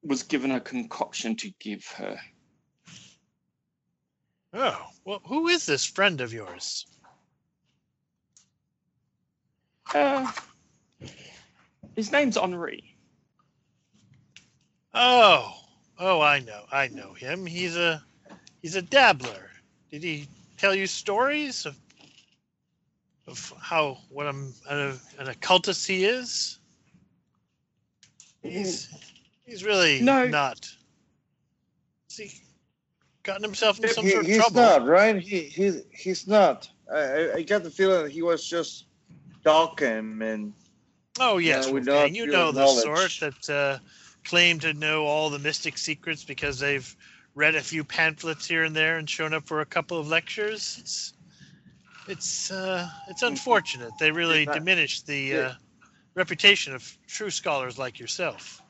was 0.07 0.23
given 0.23 0.51
a 0.51 0.61
concoction 0.61 1.37
to 1.37 1.51
give 1.59 1.87
her. 1.97 2.19
Oh, 4.53 4.87
well, 5.05 5.21
who 5.27 5.49
is 5.49 5.67
this 5.67 5.85
friend 5.85 6.21
of 6.21 6.33
yours? 6.33 6.87
Uh, 9.95 10.31
his 11.95 12.11
name's 12.13 12.37
Henri. 12.37 12.97
Oh, 14.95 15.53
oh, 15.99 16.21
I 16.21 16.41
know, 16.41 16.65
I 16.73 16.89
know 16.89 17.13
him. 17.13 17.45
He's 17.45 17.77
a 17.77 18.03
he's 18.63 18.77
a 18.77 18.83
dabbler. 18.83 19.51
Did 19.91 20.03
he 20.03 20.27
tell 20.57 20.75
you 20.75 20.87
stories 20.87 21.67
of 21.67 21.77
of 23.27 23.53
how 23.61 23.99
what 24.09 24.27
I'm 24.27 24.55
an, 24.71 24.99
an 25.19 25.29
occultist 25.29 25.87
he 25.87 26.05
is? 26.05 26.59
He's 28.43 28.89
he's 29.47 29.65
really 29.65 30.01
No. 30.01 30.27
not. 30.27 30.69
Has 32.11 32.17
he 32.19 32.33
gotten 33.23 33.43
himself 33.43 33.79
into 33.79 33.89
some 33.95 34.05
He- 34.05 34.11
sort 34.11 34.25
of 34.25 34.29
he's 34.29 34.37
trouble? 34.39 34.61
not 34.63 34.87
right. 34.87 35.19
He 35.21 35.43
he's 35.43 35.83
he's 35.93 36.27
not. 36.27 36.69
I, 36.93 36.99
I 36.99 37.33
I 37.37 37.43
got 37.43 37.63
the 37.63 37.71
feeling 37.71 38.03
that 38.05 38.13
he 38.13 38.23
was 38.23 38.47
just 38.47 38.87
talking 39.45 40.21
and 40.23 40.53
Oh 41.19 41.39
yes, 41.39 41.65
Yeah, 41.67 41.73
we 41.73 41.81
Wolfgang, 41.81 42.13
know 42.13 42.19
you 42.19 42.27
know 42.27 42.53
the 42.53 42.61
knowledge. 42.61 42.85
sort 43.19 43.33
that 43.49 43.51
uh, 43.51 43.79
claim 44.25 44.59
to 44.61 44.75
know 44.75 45.07
all 45.07 45.31
the 45.31 45.39
mystic 45.39 45.79
secrets 45.79 46.25
because 46.25 46.59
they've 46.59 46.95
read 47.35 47.55
a 47.55 47.63
few 47.63 47.85
pamphlets 47.85 48.47
here 48.47 48.65
and 48.65 48.77
there 48.77 48.99
and 48.99 49.09
shown 49.09 49.33
up 49.33 49.47
for 49.47 49.61
a 49.61 49.67
couple 49.67 49.99
of 49.99 50.09
lectures. 50.09 50.77
It's 50.81 51.13
it's 52.09 52.51
uh, 52.51 52.89
it's 53.09 53.23
unfortunate. 53.23 53.93
They 53.99 54.11
really 54.13 54.45
Not- 54.45 54.55
diminish 54.57 55.03
the 55.03 55.37
uh, 55.37 55.53
reputation 56.15 56.75
of 56.75 56.99
true 57.07 57.31
scholars 57.31 57.79
like 57.79 57.99
yourself. 57.99 58.63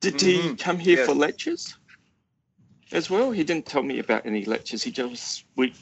Did 0.00 0.20
he 0.20 0.50
Mhm. 0.50 0.58
come 0.58 0.78
here 0.78 0.98
Yeah. 0.98 1.06
for 1.06 1.14
lectures 1.14 1.74
as 2.92 3.10
well? 3.10 3.30
He 3.32 3.44
didn't 3.44 3.66
tell 3.66 3.82
me 3.82 3.98
about 3.98 4.26
any 4.26 4.44
lectures. 4.44 4.82
He 4.82 4.90
just 4.90 5.44
we 5.56 5.72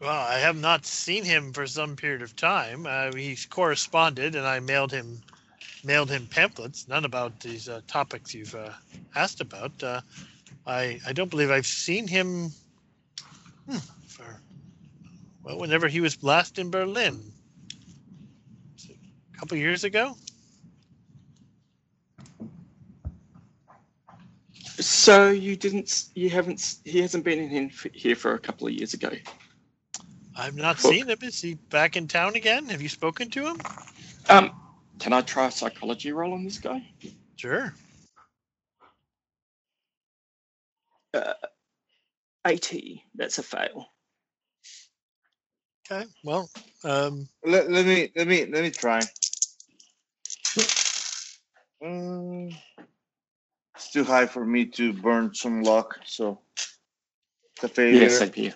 Well, 0.00 0.10
I 0.10 0.38
have 0.38 0.56
not 0.56 0.86
seen 0.86 1.24
him 1.24 1.52
for 1.52 1.66
some 1.66 1.96
period 1.96 2.22
of 2.22 2.36
time. 2.36 2.86
Uh, 2.86 3.12
he's 3.12 3.46
corresponded, 3.46 4.36
and 4.36 4.46
I 4.46 4.60
mailed 4.60 4.92
him 4.92 5.20
mailed 5.84 6.10
him 6.10 6.26
pamphlets. 6.26 6.86
None 6.88 7.04
about 7.04 7.40
these 7.40 7.68
uh, 7.68 7.80
topics 7.86 8.34
you've 8.34 8.54
uh, 8.54 8.72
asked 9.14 9.40
about. 9.40 9.82
Uh, 9.82 10.00
I 10.66 11.00
I 11.06 11.12
don't 11.12 11.30
believe 11.30 11.50
I've 11.50 11.66
seen 11.66 12.06
him 12.06 12.50
hmm, 13.68 13.78
for 14.06 14.40
well, 15.42 15.58
whenever 15.58 15.88
he 15.88 16.00
was 16.00 16.22
last 16.22 16.58
in 16.58 16.70
Berlin, 16.70 17.32
a 18.88 19.38
couple 19.38 19.56
years 19.56 19.84
ago. 19.84 20.16
So 24.80 25.30
you 25.30 25.56
didn't, 25.56 26.06
you 26.14 26.30
haven't, 26.30 26.76
he 26.84 27.00
hasn't 27.00 27.24
been 27.24 27.38
in 27.40 27.50
here- 27.70 27.92
here 27.94 28.16
for 28.16 28.34
a 28.34 28.38
couple 28.38 28.66
of 28.68 28.74
years 28.74 28.94
ago. 28.94 29.10
I've 30.36 30.56
not 30.56 30.78
Cool. 30.78 30.92
seen 30.92 31.08
him. 31.08 31.18
Is 31.22 31.40
he 31.42 31.54
back 31.54 31.96
in 31.96 32.08
town 32.08 32.36
again? 32.36 32.66
Have 32.66 32.82
you 32.82 32.88
spoken 32.88 33.30
to 33.30 33.46
him? 33.48 33.58
Um, 34.28 34.52
can 35.00 35.12
I 35.12 35.22
try 35.22 35.46
a 35.48 35.50
psychology 35.50 36.12
roll 36.12 36.34
on 36.34 36.44
this 36.44 36.58
guy? 36.58 36.86
Sure. 37.36 37.74
Uh, 41.14 41.34
80. 42.46 43.04
That's 43.14 43.38
a 43.38 43.42
fail. 43.42 43.86
Okay. 45.90 46.06
Well, 46.24 46.50
um, 46.84 47.28
Let, 47.44 47.70
let 47.70 47.86
me 47.86 48.12
let 48.16 48.28
me 48.28 48.46
let 48.46 48.62
me 48.62 48.70
try. 48.70 49.02
Mm, 51.82 52.56
it's 53.78 53.92
too 53.92 54.02
high 54.02 54.26
for 54.26 54.44
me 54.44 54.66
to 54.66 54.92
burn 54.92 55.32
some 55.32 55.62
luck, 55.62 56.00
so 56.04 56.40
it's 57.54 57.64
a 57.64 57.68
failure. 57.68 58.02
Yeah, 58.02 58.08
same 58.08 58.32
here. 58.32 58.54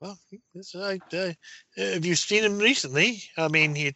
Well, 0.00 0.16
this, 0.54 0.76
I, 0.76 1.00
uh, 1.12 1.32
have 1.76 2.04
you 2.04 2.14
seen 2.14 2.44
him 2.44 2.58
recently? 2.58 3.24
I 3.36 3.48
mean, 3.48 3.74
he 3.74 3.92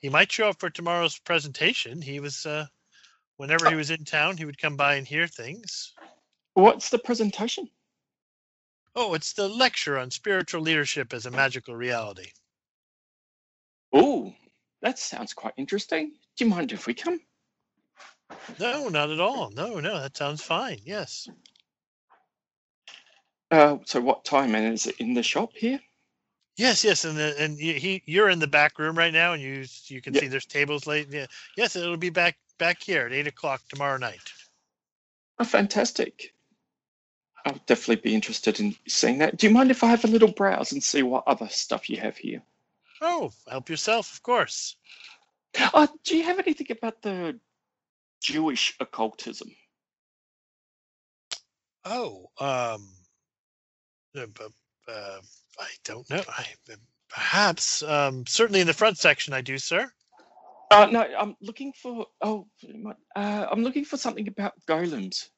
he 0.00 0.08
might 0.08 0.32
show 0.32 0.48
up 0.48 0.58
for 0.58 0.70
tomorrow's 0.70 1.20
presentation. 1.20 2.02
He 2.02 2.18
was 2.18 2.44
uh, 2.44 2.66
whenever 3.36 3.66
he 3.66 3.76
was 3.76 3.90
in 3.92 4.04
town, 4.04 4.36
he 4.36 4.44
would 4.44 4.60
come 4.60 4.76
by 4.76 4.96
and 4.96 5.06
hear 5.06 5.28
things. 5.28 5.94
What's 6.54 6.90
the 6.90 6.98
presentation? 6.98 7.68
Oh, 8.96 9.14
it's 9.14 9.34
the 9.34 9.48
lecture 9.48 9.98
on 9.98 10.10
spiritual 10.10 10.62
leadership 10.62 11.12
as 11.12 11.26
a 11.26 11.30
magical 11.30 11.76
reality. 11.76 12.30
Oh, 13.92 14.34
that 14.82 14.98
sounds 14.98 15.32
quite 15.32 15.54
interesting. 15.56 16.10
Do 16.36 16.44
you 16.44 16.50
mind 16.50 16.72
if 16.72 16.88
we 16.88 16.94
come? 16.94 17.20
No, 18.58 18.88
not 18.88 19.10
at 19.10 19.20
all. 19.20 19.50
No, 19.50 19.80
no, 19.80 20.00
that 20.00 20.16
sounds 20.16 20.42
fine. 20.42 20.78
Yes. 20.84 21.28
Uh, 23.50 23.78
so 23.86 24.00
what 24.00 24.24
time? 24.24 24.54
And 24.54 24.74
is 24.74 24.86
it 24.86 24.96
in 25.00 25.14
the 25.14 25.22
shop 25.22 25.52
here? 25.54 25.80
Yes, 26.56 26.82
yes, 26.82 27.04
and 27.04 27.16
the, 27.16 27.34
and 27.38 27.58
he 27.58 28.02
you're 28.04 28.28
in 28.30 28.40
the 28.40 28.46
back 28.48 28.78
room 28.78 28.98
right 28.98 29.12
now, 29.12 29.32
and 29.32 29.42
you 29.42 29.64
you 29.86 30.02
can 30.02 30.12
Yeah. 30.12 30.20
see 30.20 30.26
there's 30.26 30.44
tables 30.44 30.86
late. 30.86 31.08
Yeah, 31.08 31.26
yes, 31.56 31.76
it'll 31.76 31.96
be 31.96 32.10
back 32.10 32.36
back 32.58 32.82
here 32.82 33.06
at 33.06 33.12
eight 33.12 33.28
o'clock 33.28 33.62
tomorrow 33.68 33.96
night. 33.96 34.20
Oh, 35.38 35.44
fantastic. 35.44 36.34
I'll 37.46 37.60
definitely 37.66 38.02
be 38.02 38.14
interested 38.14 38.58
in 38.58 38.74
seeing 38.88 39.18
that. 39.18 39.36
Do 39.36 39.46
you 39.46 39.52
mind 39.52 39.70
if 39.70 39.84
I 39.84 39.88
have 39.88 40.04
a 40.04 40.08
little 40.08 40.32
browse 40.32 40.72
and 40.72 40.82
see 40.82 41.02
what 41.02 41.28
other 41.28 41.48
stuff 41.48 41.88
you 41.88 41.98
have 41.98 42.16
here? 42.16 42.42
Oh, 43.00 43.32
help 43.48 43.70
yourself, 43.70 44.12
of 44.12 44.22
course. 44.24 44.74
Uh, 45.72 45.86
do 46.02 46.16
you 46.16 46.24
have 46.24 46.40
anything 46.40 46.66
about 46.70 47.00
the 47.00 47.38
Jewish 48.20 48.74
occultism? 48.80 49.48
Oh, 51.84 52.30
um, 52.38 52.88
uh, 54.16 54.26
uh, 54.88 55.20
I 55.58 55.68
don't 55.84 56.08
know. 56.10 56.22
I 56.28 56.46
perhaps, 57.08 57.82
um, 57.82 58.26
certainly 58.26 58.60
in 58.60 58.66
the 58.66 58.74
front 58.74 58.98
section, 58.98 59.32
I 59.32 59.40
do, 59.40 59.58
sir. 59.58 59.90
Uh, 60.70 60.86
no, 60.86 61.00
I'm 61.00 61.34
looking 61.40 61.72
for. 61.72 62.06
Oh, 62.20 62.46
uh, 63.16 63.46
I'm 63.50 63.62
looking 63.62 63.84
for 63.84 63.96
something 63.96 64.28
about 64.28 64.52
golems. 64.68 65.28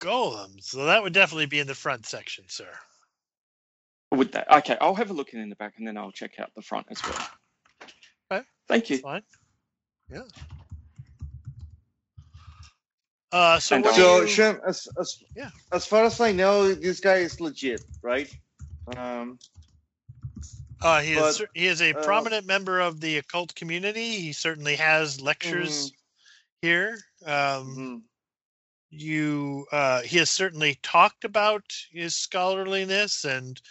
Golems. 0.00 0.64
So 0.64 0.86
that 0.86 1.02
would 1.02 1.12
definitely 1.12 1.46
be 1.46 1.60
in 1.60 1.66
the 1.66 1.74
front 1.74 2.06
section, 2.06 2.44
sir. 2.48 2.68
With 4.10 4.32
that, 4.32 4.50
okay, 4.50 4.76
I'll 4.80 4.94
have 4.94 5.10
a 5.10 5.14
look 5.14 5.32
in 5.32 5.48
the 5.48 5.56
back 5.56 5.74
and 5.78 5.86
then 5.86 5.96
I'll 5.96 6.12
check 6.12 6.38
out 6.38 6.50
the 6.54 6.62
front 6.62 6.86
as 6.90 7.02
well. 7.02 7.28
Okay. 8.32 8.44
Thank 8.68 8.90
you. 8.90 8.98
Fine. 8.98 9.22
Yeah. 10.10 10.22
Uh, 13.30 13.58
so 13.58 13.76
And 13.76 13.84
what 13.84 13.92
I'll- 13.94 13.96
do 13.96 14.02
So, 14.02 14.20
you- 14.22 14.28
Shem, 14.28 14.60
as 14.66 14.88
as 14.98 15.22
Yeah. 15.34 15.50
as 15.72 15.86
far 15.86 16.04
as 16.04 16.20
I 16.20 16.32
know, 16.32 16.74
this 16.74 17.00
guy 17.00 17.16
is 17.16 17.40
legit, 17.40 17.82
right? 18.02 18.34
Um, 18.96 19.38
Uh, 20.80 21.00
he 21.00 21.12
is 21.12 21.20
But, 21.20 21.32
cer- 21.34 21.50
he 21.54 21.66
is 21.68 21.80
a 21.80 21.96
uh, 21.96 22.02
prominent 22.02 22.44
member 22.44 22.80
of 22.80 23.00
the 23.00 23.18
occult 23.18 23.54
community. 23.54 24.20
He 24.20 24.32
certainly 24.32 24.74
has 24.74 25.20
lectures 25.20 25.92
here. 26.60 26.98
Um, 27.24 27.76
mhm. 27.76 28.02
you 28.90 29.66
uh, 29.72 30.02
he 30.02 30.18
has 30.18 30.28
certainly 30.30 30.74
talked 30.82 31.24
about 31.24 31.72
his 31.92 32.14
scholarliness 32.16 33.24
and 33.24 33.62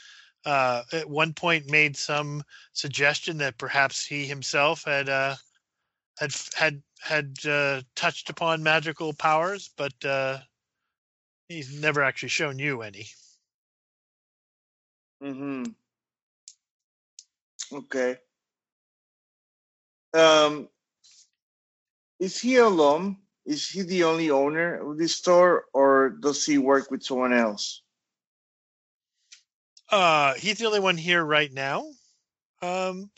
uh, 0.45 0.83
at 0.91 1.09
one 1.09 1.33
point 1.33 1.69
made 1.69 1.95
some 1.95 2.43
suggestion 2.73 3.37
that 3.37 3.57
perhaps 3.57 4.05
he 4.05 4.25
himself 4.25 4.83
had 4.85 5.09
uh, 5.09 5.35
had 6.17 6.33
had 6.55 6.81
had 7.01 7.37
uh, 7.47 7.81
touched 7.95 8.29
upon 8.29 8.63
magical 8.63 9.13
powers, 9.13 9.69
but 9.75 9.93
uh, 10.05 10.37
he's 11.47 11.79
never 11.79 12.03
actually 12.03 12.29
shown 12.29 12.59
you 12.59 12.81
any. 12.81 13.07
Mm-hmm. 15.23 15.63
Okay. 17.73 18.17
Um, 20.13 20.67
is 22.19 22.39
he 22.39 22.57
alone? 22.57 23.17
Is 23.45 23.67
he 23.67 23.81
the 23.81 24.03
only 24.03 24.29
owner 24.29 24.91
of 24.91 24.97
this 24.97 25.15
store, 25.15 25.65
or 25.73 26.09
does 26.09 26.45
he 26.45 26.57
work 26.57 26.91
with 26.91 27.03
someone 27.03 27.33
else? 27.33 27.81
Uh, 29.91 30.33
he's 30.35 30.57
the 30.57 30.65
only 30.65 30.79
one 30.79 30.97
here 30.97 31.23
right 31.23 31.51
now. 31.51 31.85
Um, 32.61 33.09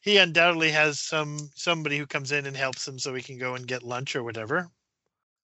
he 0.00 0.16
undoubtedly 0.16 0.70
has 0.70 0.98
some 0.98 1.50
somebody 1.54 1.98
who 1.98 2.06
comes 2.06 2.32
in 2.32 2.46
and 2.46 2.56
helps 2.56 2.86
him, 2.88 2.98
so 2.98 3.14
he 3.14 3.22
can 3.22 3.38
go 3.38 3.54
and 3.54 3.66
get 3.66 3.82
lunch 3.82 4.16
or 4.16 4.22
whatever. 4.22 4.70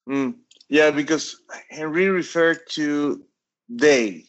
Mm. 0.09 0.36
Yeah, 0.69 0.90
because 0.90 1.36
Henry 1.69 2.09
referred 2.09 2.60
to 2.70 3.24
they 3.69 4.24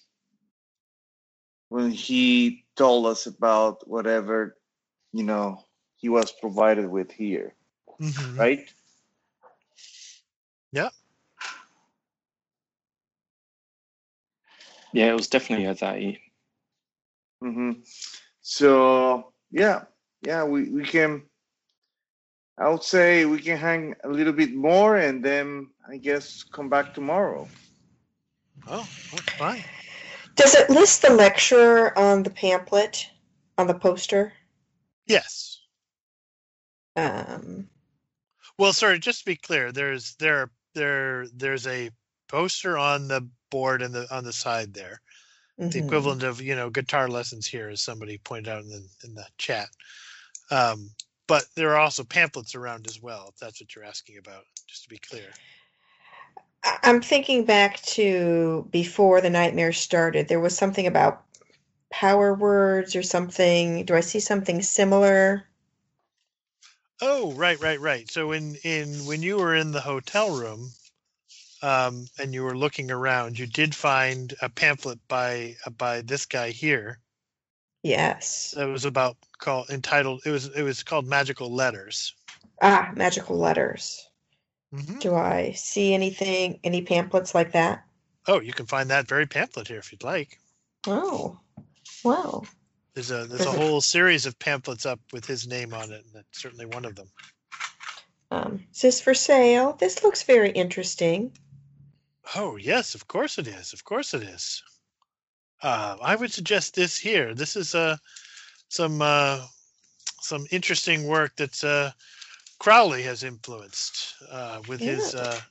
when 1.70 1.92
he 1.92 2.66
told 2.76 3.06
us 3.06 3.26
about 3.26 3.88
whatever 3.88 4.58
you 5.14 5.24
know 5.24 5.64
he 5.96 6.10
was 6.10 6.32
provided 6.32 6.90
with 6.90 7.12
here, 7.12 7.54
Mhm. 8.00 8.38
right? 8.38 8.70
Yeah. 10.72 10.90
Yeah, 14.92 15.10
it 15.12 15.14
was 15.14 15.28
definitely 15.28 15.66
a 15.66 15.76
they. 15.76 16.29
Hmm 17.42 17.72
So 18.42 19.34
yeah, 19.52 19.84
yeah, 20.22 20.44
we, 20.44 20.70
we 20.70 20.84
can. 20.84 21.24
I 22.58 22.68
would 22.70 22.84
say 22.84 23.26
we 23.26 23.40
can 23.40 23.58
hang 23.58 23.96
a 24.04 24.10
little 24.10 24.34
bit 24.34 24.54
more, 24.54 24.98
and 24.98 25.24
then 25.24 25.70
I 25.90 25.98
guess 25.98 26.44
come 26.44 26.68
back 26.70 26.94
tomorrow. 26.94 27.48
Oh, 28.68 28.84
fine. 29.38 29.64
Does 30.36 30.56
it 30.56 30.70
list 30.70 31.02
the 31.02 31.14
lecture 31.14 31.98
on 31.98 32.24
the 32.24 32.30
pamphlet, 32.30 33.08
on 33.58 33.68
the 33.68 33.74
poster? 33.74 34.34
Yes. 35.08 35.62
Um, 36.96 37.70
Well, 38.58 38.74
sorry, 38.74 39.00
just 39.00 39.20
to 39.20 39.26
be 39.26 39.36
clear, 39.38 39.72
there's 39.72 40.16
there 40.16 40.52
there 40.76 41.28
there's 41.34 41.66
a 41.66 41.92
poster 42.28 42.78
on 42.78 43.08
the 43.08 43.28
board 43.50 43.82
and 43.82 43.94
the 43.94 44.14
on 44.14 44.24
the 44.24 44.34
side 44.34 44.74
there. 44.74 45.02
The 45.68 45.80
mhm. 45.80 45.80
equivalent 45.80 46.24
of 46.24 46.42
you 46.42 46.56
know 46.56 46.70
guitar 46.70 47.10
lessons 47.10 47.48
here, 47.48 47.70
as 47.70 47.82
somebody 47.82 48.18
pointed 48.20 48.52
out 48.52 48.64
in 48.64 48.70
the 48.70 48.88
in 49.06 49.16
the 49.16 49.26
chat. 49.38 49.70
Um, 50.52 50.92
but 51.28 51.46
there 51.56 51.72
are 51.72 51.80
also 51.80 52.04
pamphlets 52.04 52.56
around 52.56 52.88
as 52.88 53.02
well. 53.02 53.28
If 53.30 53.38
that's 53.40 53.62
what 53.62 53.76
you're 53.76 53.86
asking 53.86 54.18
about, 54.18 54.44
just 54.68 54.84
to 54.84 54.90
be 54.90 55.00
clear. 55.00 55.30
I'm 56.84 57.02
thinking 57.02 57.46
back 57.46 57.82
to 57.84 58.68
before 58.72 59.22
the 59.22 59.30
nightmare 59.30 59.74
started. 59.74 60.28
There 60.28 60.40
was 60.42 60.58
something 60.58 60.88
about 60.88 61.24
power 61.90 62.34
words 62.34 62.96
or 62.96 63.04
something? 63.04 63.86
Do 63.86 63.96
I 63.96 64.02
see 64.02 64.20
something 64.20 64.62
similar? 64.62 65.46
Oh, 67.02 67.34
right, 67.34 67.60
right, 67.62 67.80
right. 67.80 68.10
So 68.10 68.32
in 68.32 68.56
in 68.64 69.06
when 69.06 69.22
you 69.22 69.38
were 69.38 69.56
in 69.56 69.72
the 69.72 69.82
hotel 69.82 70.32
room, 70.32 70.72
um, 71.62 72.08
and 72.18 72.34
you 72.34 72.44
were 72.44 72.58
looking 72.58 72.92
around, 72.92 73.38
you 73.38 73.46
did 73.46 73.76
find 73.76 74.34
a 74.42 74.50
pamphlet 74.50 75.00
by 75.08 75.56
uh, 75.66 75.70
by 75.72 76.02
this 76.02 76.26
guy 76.26 76.50
here 76.52 77.00
Yes. 77.84 78.54
that 78.58 78.68
was 78.68 78.86
about 78.86 79.18
called 79.38 79.70
entitled. 79.70 80.22
It 80.26 80.32
was 80.32 80.48
it 80.48 80.64
was 80.64 80.84
called 80.84 81.08
Magical 81.08 81.54
Letters. 81.54 82.14
Ah, 82.62 82.92
magical 82.96 83.38
letters. 83.38 84.06
hmm 84.74 85.00
Do 85.00 85.16
I 85.16 85.54
see 85.54 85.94
anything, 85.94 86.60
any 86.64 86.82
pamphlets 86.82 87.34
like 87.34 87.54
that? 87.54 87.86
Oh, 88.28 88.42
you 88.42 88.52
can 88.52 88.66
find 88.66 88.90
that 88.90 89.08
very 89.08 89.26
pamphlet 89.26 89.68
here 89.70 89.80
if 89.80 89.92
you'd 89.92 90.04
like. 90.04 90.40
Oh, 90.88 91.40
wow. 92.04 92.44
There's 92.94 93.12
a 93.12 93.26
there's 93.26 93.46
a 93.46 93.52
whole 93.52 93.80
series 93.82 94.26
of 94.26 94.38
pamphlets 94.40 94.86
up 94.86 95.00
with 95.14 95.26
his 95.26 95.48
name 95.48 95.74
on 95.74 95.92
it, 95.94 96.04
and 96.06 96.14
that's 96.14 96.42
certainly 96.42 96.66
one 96.66 96.84
of 96.84 96.96
them. 96.96 97.08
Um, 98.32 98.66
is 98.74 98.82
this 98.82 99.02
for 99.02 99.14
sale? 99.14 99.74
This 99.80 100.04
looks 100.04 100.24
very 100.24 100.52
interesting. 100.52 101.32
Oh 102.36 102.58
yes, 102.58 102.96
of 102.96 103.08
course 103.08 103.38
it 103.38 103.48
is. 103.48 103.74
Of 103.74 103.84
course 103.84 104.14
it 104.14 104.24
is. 104.24 104.64
Uh, 105.62 105.98
I 106.02 106.16
would 106.16 106.32
suggest 106.32 106.76
this 106.76 106.98
here. 106.98 107.34
This 107.34 107.56
is 107.56 107.76
uh, 107.76 107.98
some 108.70 109.02
uh, 109.02 109.46
some 110.22 110.46
interesting 110.52 111.08
work 111.08 111.36
that 111.38 111.64
uh, 111.64 111.92
Crowley 112.60 113.04
has 113.04 113.24
influenced 113.24 114.16
uh, 114.30 114.62
with 114.68 114.80
his 114.80 115.14
Yeah. 115.14 115.22
uh, 115.22 115.42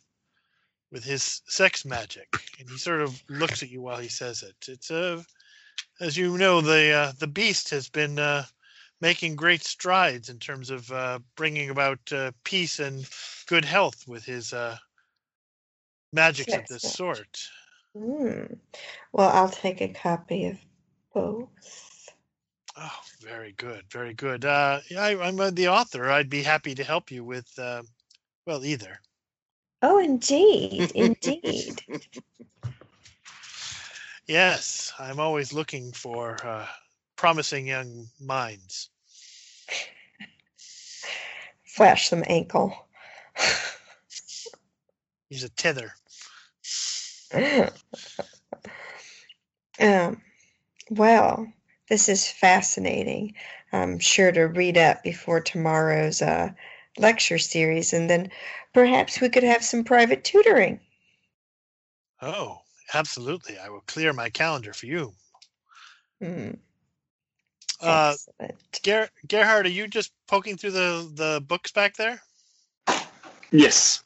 with 0.91 1.05
his 1.05 1.43
sex 1.47 1.85
magic, 1.85 2.29
and 2.59 2.71
he 2.71 2.79
sort 2.79 3.03
of 3.03 3.23
looks 3.29 3.63
at 3.63 3.71
you 3.71 3.83
while 3.83 3.99
he 3.99 4.09
says 4.09 4.43
it. 4.43 4.57
It's 4.69 4.91
uh, 4.91 5.23
as 6.01 6.17
you 6.17 6.39
know, 6.39 6.61
the 6.61 6.93
uh, 6.93 7.13
the 7.19 7.27
beast 7.27 7.71
has 7.71 7.89
been 7.89 8.19
uh, 8.19 8.45
making 9.01 9.37
great 9.37 9.65
strides 9.65 10.29
in 10.29 10.39
terms 10.39 10.71
of 10.71 10.91
uh, 10.93 11.19
bringing 11.37 11.71
about 11.71 12.01
uh, 12.13 12.33
peace 12.45 12.79
and 12.79 13.09
good 13.47 13.65
health 13.65 14.07
with 14.07 14.25
his 14.25 14.53
uh, 14.53 14.79
magics 16.13 16.53
of 16.53 16.67
this 16.67 16.83
sort. 16.83 17.49
Hmm. 17.97 18.45
Well, 19.13 19.31
I'll 19.31 19.49
take 19.49 19.81
a 19.81 19.89
copy 19.89 20.47
of 20.47 20.59
both. 21.15 22.09
Oh, 22.77 23.01
very 23.21 23.53
good, 23.53 23.85
very 23.91 24.15
good. 24.15 24.45
Uh, 24.45 24.81
I, 24.97 25.17
I'm 25.17 25.41
uh, 25.41 25.51
the 25.51 25.69
author. 25.69 26.11
I'd 26.11 26.31
be 26.31 26.43
happy 26.43 26.75
to 26.75 26.85
help 26.85 27.11
you 27.11 27.25
with, 27.25 27.51
uh, 27.59 27.83
well, 28.47 28.65
either. 28.65 29.01
Oh, 29.83 29.99
indeed, 29.99 30.93
indeed. 30.95 31.83
Yes, 34.29 34.93
I'm 34.99 35.19
always 35.21 35.55
looking 35.55 35.91
for 35.91 36.37
uh, 36.47 36.67
promising 37.17 37.67
young 37.67 38.07
minds. 38.21 38.91
Flash 41.65 42.11
some 42.11 42.23
ankle. 42.27 42.77
He's 45.29 45.45
a 45.45 45.49
tether. 45.51 45.95
um, 49.81 50.23
well, 50.91 51.47
this 51.89 52.09
is 52.09 52.29
fascinating. 52.29 53.35
I'm 53.73 53.99
sure 53.99 54.33
to 54.33 54.45
read 54.45 54.79
up 54.79 55.03
before 55.03 55.41
tomorrow's 55.41 56.23
uh, 56.23 56.51
lecture 56.97 57.39
series, 57.39 57.93
and 57.93 58.09
then 58.09 58.31
perhaps 58.73 59.21
we 59.21 59.29
could 59.29 59.43
have 59.45 59.63
some 59.63 59.85
private 59.85 60.25
tutoring. 60.25 60.81
Oh, 62.23 62.59
absolutely. 62.95 63.59
I 63.59 63.69
will 63.69 63.83
clear 63.83 64.13
my 64.13 64.31
calendar 64.31 64.73
for 64.73 64.87
you. 64.87 65.13
Hmm, 66.21 66.51
Uh. 67.81 68.15
Ger- 68.83 69.11
Gerhard, 69.27 69.67
are 69.67 69.71
you 69.71 69.89
just 69.89 70.13
poking 70.27 70.57
through 70.57 70.73
the, 70.73 71.11
the 71.15 71.43
books 71.47 71.73
back 71.73 71.97
there? 71.97 72.23
Yes. 73.51 74.03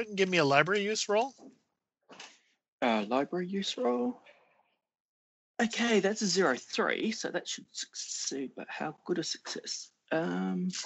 Couldn't 0.00 0.16
give 0.16 0.30
me 0.30 0.38
a 0.38 0.44
library 0.46 0.82
use 0.82 1.10
roll? 1.10 1.34
Uh, 2.80 3.04
library 3.06 3.46
use 3.48 3.76
roll. 3.76 4.18
Okay, 5.62 6.00
that's 6.00 6.22
a 6.22 6.26
zero 6.26 6.56
three, 6.56 7.12
so 7.12 7.28
that 7.28 7.46
should 7.46 7.66
succeed. 7.70 8.52
But 8.56 8.66
how 8.70 8.96
good 9.04 9.18
a 9.18 9.22
success? 9.22 9.90
Um, 10.10 10.70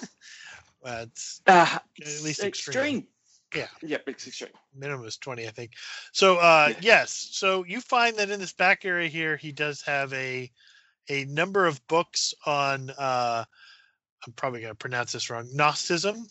Uh, 0.83 1.05
it's 1.07 1.41
uh, 1.47 1.79
At 2.01 2.07
least 2.23 2.43
extreme. 2.43 2.47
extreme. 2.49 3.07
Yeah. 3.55 3.67
Yep, 3.89 4.03
it's 4.07 4.27
extreme. 4.27 4.51
minimum 4.75 5.07
is 5.07 5.17
20 5.17 5.47
i 5.47 5.51
think 5.51 5.71
so 6.11 6.35
uh 6.35 6.67
Yeah. 6.71 6.79
yes 6.81 7.29
so 7.31 7.63
you 7.63 7.79
find 7.79 8.17
that 8.17 8.29
in 8.29 8.39
this 8.41 8.51
back 8.53 8.83
area 8.83 9.07
here 9.07 9.37
he 9.37 9.53
does 9.53 9.81
have 9.83 10.11
a 10.13 10.51
a 11.09 11.23
number 11.25 11.65
of 11.65 11.79
books 11.87 12.33
on 12.45 12.89
uh 12.89 13.45
i'm 14.27 14.33
probably 14.33 14.59
going 14.59 14.71
to 14.73 14.77
pronounce 14.77 15.13
this 15.13 15.29
wrong 15.29 15.47
gnosticism 15.53 16.27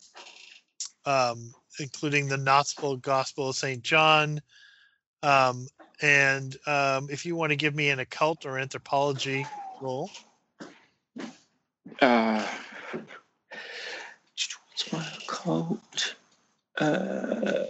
um 1.07 1.51
including 1.81 2.29
the 2.29 2.39
gospel 2.39 2.97
gospel 2.97 3.49
of 3.51 3.57
st 3.57 3.83
john 3.83 4.41
um 5.23 5.67
and 6.03 6.57
um 6.67 7.09
if 7.11 7.25
you 7.27 7.37
want 7.37 7.51
to 7.51 7.57
give 7.57 7.75
me 7.75 7.91
an 7.91 8.01
occult 8.01 8.47
or 8.47 8.59
anthropology 8.59 9.47
roll 9.81 10.11
Uh, 12.01 12.47
what's 14.69 14.93
my 14.93 15.07
occult? 15.23 16.17
Uh, 16.79 17.65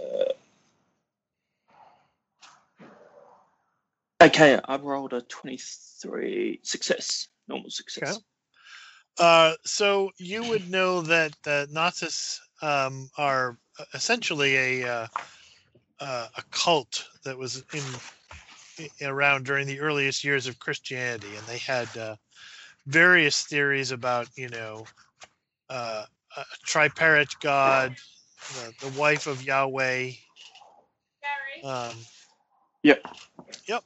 okay, 4.23 4.59
I 4.65 4.77
rolled 4.77 5.13
a 5.13 5.21
twenty-three 5.23 6.61
success, 6.63 7.29
normal 7.49 7.71
success. 7.71 8.19
Uh, 9.19 9.53
so 9.65 10.11
you 10.19 10.45
would 10.45 10.71
know 10.71 11.03
that 11.03 11.33
the 11.45 11.69
Nazis 11.71 12.41
um, 12.63 13.11
are 13.19 13.59
essentially 13.93 14.57
a 14.83 14.89
uh, 14.89 15.07
uh, 16.01 16.29
a 16.37 16.43
cult 16.51 17.07
that 17.25 17.37
was 17.37 17.65
in 17.73 19.07
around 19.07 19.45
during 19.45 19.67
the 19.67 19.81
earliest 19.81 20.25
years 20.25 20.47
of 20.47 20.59
Christianity, 20.59 21.37
and 21.37 21.47
they 21.47 21.59
had 21.59 21.89
uh, 21.97 22.17
various 22.87 23.43
theories 23.45 23.91
about 23.91 24.29
you 24.37 24.49
know 24.49 24.85
uh, 25.71 26.05
a 26.37 26.45
tripartite 26.65 27.35
God, 27.41 27.95
the, 28.55 28.89
the 28.89 28.99
wife 28.99 29.27
of 29.27 29.43
Yahweh. 29.43 30.13
Um, 31.63 31.95
yep. 32.83 33.03
Yep. 33.67 33.85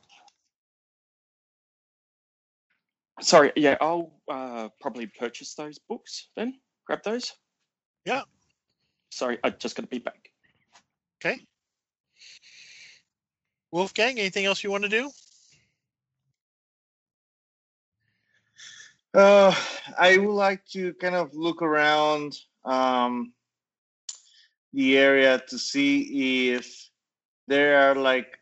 Sorry, 3.21 3.53
yeah, 3.57 3.77
I'll 3.81 4.13
uh, 4.29 4.69
probably 4.81 5.07
purchase 5.07 5.55
those 5.55 5.79
books 5.79 6.29
then. 6.37 6.55
Grab 6.87 7.03
those. 7.03 7.33
Yeah. 8.05 8.23
Sorry, 9.11 9.39
I 9.43 9.51
just 9.51 9.77
got 9.77 9.83
to 9.83 9.89
be 9.89 9.99
back. 9.99 10.31
okay. 11.17 11.41
Wolfgang, 13.71 14.19
anything 14.19 14.47
else 14.47 14.63
you 14.65 14.71
want 14.71 14.85
to 14.85 14.89
do? 14.89 15.11
Uh, 19.15 19.55
I 19.99 20.17
would 20.19 20.35
like 20.35 20.65
to 20.73 20.95
kind 20.95 21.15
of 21.15 21.35
look 21.35 21.63
around 21.63 22.39
um, 22.65 23.33
the 24.73 24.97
area 24.99 25.43
to 25.49 25.59
see 25.59 26.51
if 26.51 26.91
there 27.47 27.91
are 27.91 27.95
like 27.95 28.39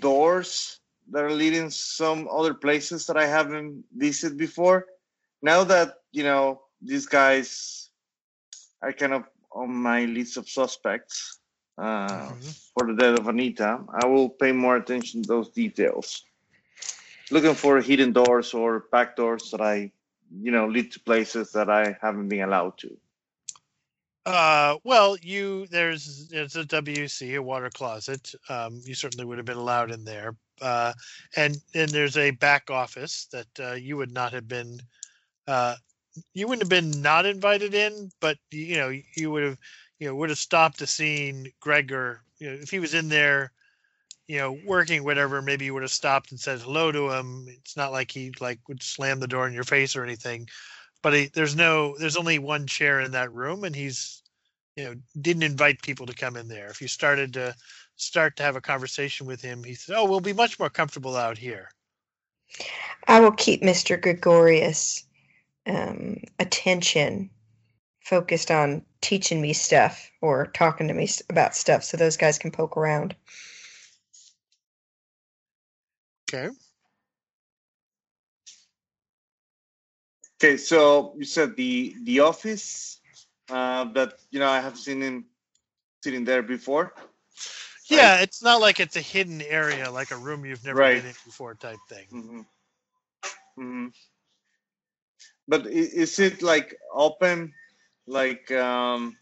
doors 0.00 0.78
that 1.10 1.24
are 1.24 1.32
leading 1.32 1.70
some 1.70 2.28
other 2.30 2.54
places 2.54 3.06
that 3.06 3.16
I 3.16 3.26
haven't 3.26 3.84
visited 3.96 4.38
before. 4.38 4.86
Now 5.42 5.64
that 5.64 5.94
you 6.12 6.22
know 6.22 6.62
these 6.82 7.06
guys 7.06 7.90
are 8.82 8.92
kind 8.92 9.14
of 9.14 9.24
on 9.52 9.74
my 9.74 10.04
list 10.04 10.36
of 10.36 10.48
suspects 10.48 11.40
uh, 11.78 12.34
Mhm. 12.34 12.60
for 12.74 12.86
the 12.86 12.94
death 12.94 13.18
of 13.18 13.28
Anita, 13.28 13.84
I 14.02 14.06
will 14.06 14.28
pay 14.30 14.52
more 14.52 14.76
attention 14.76 15.22
to 15.22 15.28
those 15.28 15.50
details 15.50 16.24
looking 17.30 17.54
for 17.54 17.80
hidden 17.80 18.12
doors 18.12 18.54
or 18.54 18.86
back 18.92 19.16
doors 19.16 19.50
that 19.50 19.60
I, 19.60 19.92
you 20.30 20.50
know, 20.50 20.66
lead 20.66 20.92
to 20.92 21.00
places 21.00 21.52
that 21.52 21.70
I 21.70 21.96
haven't 22.00 22.28
been 22.28 22.42
allowed 22.42 22.78
to. 22.78 22.96
Uh, 24.26 24.76
well, 24.84 25.16
you 25.22 25.66
there's 25.68 26.28
there's 26.28 26.56
a 26.56 26.64
WC, 26.64 27.36
a 27.36 27.42
water 27.42 27.70
closet. 27.70 28.34
Um, 28.48 28.80
you 28.84 28.94
certainly 28.94 29.24
would 29.24 29.38
have 29.38 29.46
been 29.46 29.56
allowed 29.56 29.90
in 29.90 30.04
there. 30.04 30.36
Uh, 30.60 30.92
and 31.36 31.56
and 31.74 31.90
there's 31.90 32.16
a 32.16 32.30
back 32.32 32.70
office 32.70 33.26
that 33.32 33.48
uh, 33.58 33.72
you 33.72 33.96
would 33.96 34.12
not 34.12 34.32
have 34.32 34.46
been. 34.46 34.80
Uh, 35.46 35.74
you 36.34 36.46
wouldn't 36.46 36.62
have 36.62 36.68
been 36.68 37.02
not 37.02 37.26
invited 37.26 37.74
in, 37.74 38.10
but 38.20 38.38
you 38.50 38.76
know 38.76 38.92
you 39.14 39.30
would 39.30 39.42
have 39.42 39.58
you 39.98 40.08
know 40.08 40.14
would 40.14 40.30
have 40.30 40.38
stopped 40.38 40.78
to 40.78 40.86
seen 40.86 41.52
Gregor. 41.60 42.22
You 42.38 42.50
know 42.50 42.56
if 42.60 42.70
he 42.70 42.78
was 42.78 42.94
in 42.94 43.08
there, 43.08 43.52
you 44.28 44.38
know 44.38 44.58
working 44.64 45.04
whatever, 45.04 45.42
maybe 45.42 45.64
you 45.64 45.74
would 45.74 45.82
have 45.82 45.90
stopped 45.90 46.30
and 46.30 46.40
said 46.40 46.60
hello 46.60 46.92
to 46.92 47.10
him. 47.10 47.46
It's 47.48 47.76
not 47.76 47.92
like 47.92 48.10
he 48.10 48.32
like 48.40 48.60
would 48.68 48.82
slam 48.82 49.20
the 49.20 49.28
door 49.28 49.46
in 49.46 49.54
your 49.54 49.64
face 49.64 49.96
or 49.96 50.04
anything 50.04 50.48
but 51.02 51.14
he, 51.14 51.26
there's 51.26 51.56
no 51.56 51.96
there's 51.98 52.16
only 52.16 52.38
one 52.38 52.66
chair 52.66 53.00
in 53.00 53.12
that 53.12 53.32
room 53.32 53.64
and 53.64 53.74
he's 53.74 54.22
you 54.76 54.84
know 54.84 54.94
didn't 55.20 55.42
invite 55.42 55.82
people 55.82 56.06
to 56.06 56.14
come 56.14 56.36
in 56.36 56.48
there 56.48 56.68
if 56.68 56.80
you 56.80 56.88
started 56.88 57.32
to 57.32 57.54
start 57.96 58.36
to 58.36 58.42
have 58.42 58.56
a 58.56 58.60
conversation 58.60 59.26
with 59.26 59.40
him 59.40 59.62
he 59.62 59.74
said 59.74 59.96
oh 59.96 60.04
we'll 60.04 60.20
be 60.20 60.32
much 60.32 60.58
more 60.58 60.70
comfortable 60.70 61.16
out 61.16 61.38
here 61.38 61.70
I 63.06 63.20
will 63.20 63.32
keep 63.32 63.62
Mr. 63.62 64.00
Gregorius' 64.00 65.06
um, 65.66 66.18
attention 66.38 67.30
focused 68.00 68.50
on 68.50 68.84
teaching 69.00 69.40
me 69.40 69.52
stuff 69.52 70.10
or 70.20 70.46
talking 70.46 70.88
to 70.88 70.94
me 70.94 71.08
about 71.28 71.54
stuff 71.54 71.84
so 71.84 71.96
those 71.96 72.16
guys 72.16 72.38
can 72.38 72.50
poke 72.50 72.76
around. 72.76 73.14
Okay. 76.32 76.48
Okay, 80.42 80.56
so 80.56 81.14
you 81.18 81.24
said 81.24 81.56
the 81.56 81.94
the 82.04 82.20
office 82.20 83.00
uh, 83.50 83.84
that 83.92 84.14
you 84.30 84.40
know 84.40 84.48
I 84.48 84.60
have 84.60 84.78
seen 84.78 85.02
him 85.02 85.26
sitting 86.02 86.24
there 86.24 86.42
before. 86.42 86.94
Yeah, 87.90 88.20
it's 88.20 88.42
not 88.42 88.60
like 88.60 88.80
it's 88.80 88.96
a 88.96 89.00
hidden 89.00 89.42
area, 89.42 89.90
like 89.90 90.12
a 90.12 90.16
room 90.16 90.44
you've 90.44 90.64
never 90.64 90.78
Right. 90.78 90.96
been 90.96 91.06
in 91.06 91.14
before 91.24 91.54
type 91.54 91.78
thing. 91.88 92.06
hmm 92.10 92.40
hmm 93.56 93.88
But 95.50 95.66
is 95.66 96.20
it 96.20 96.42
like 96.42 96.76
open, 96.94 97.52
like 98.06 98.52
um? 98.52 99.16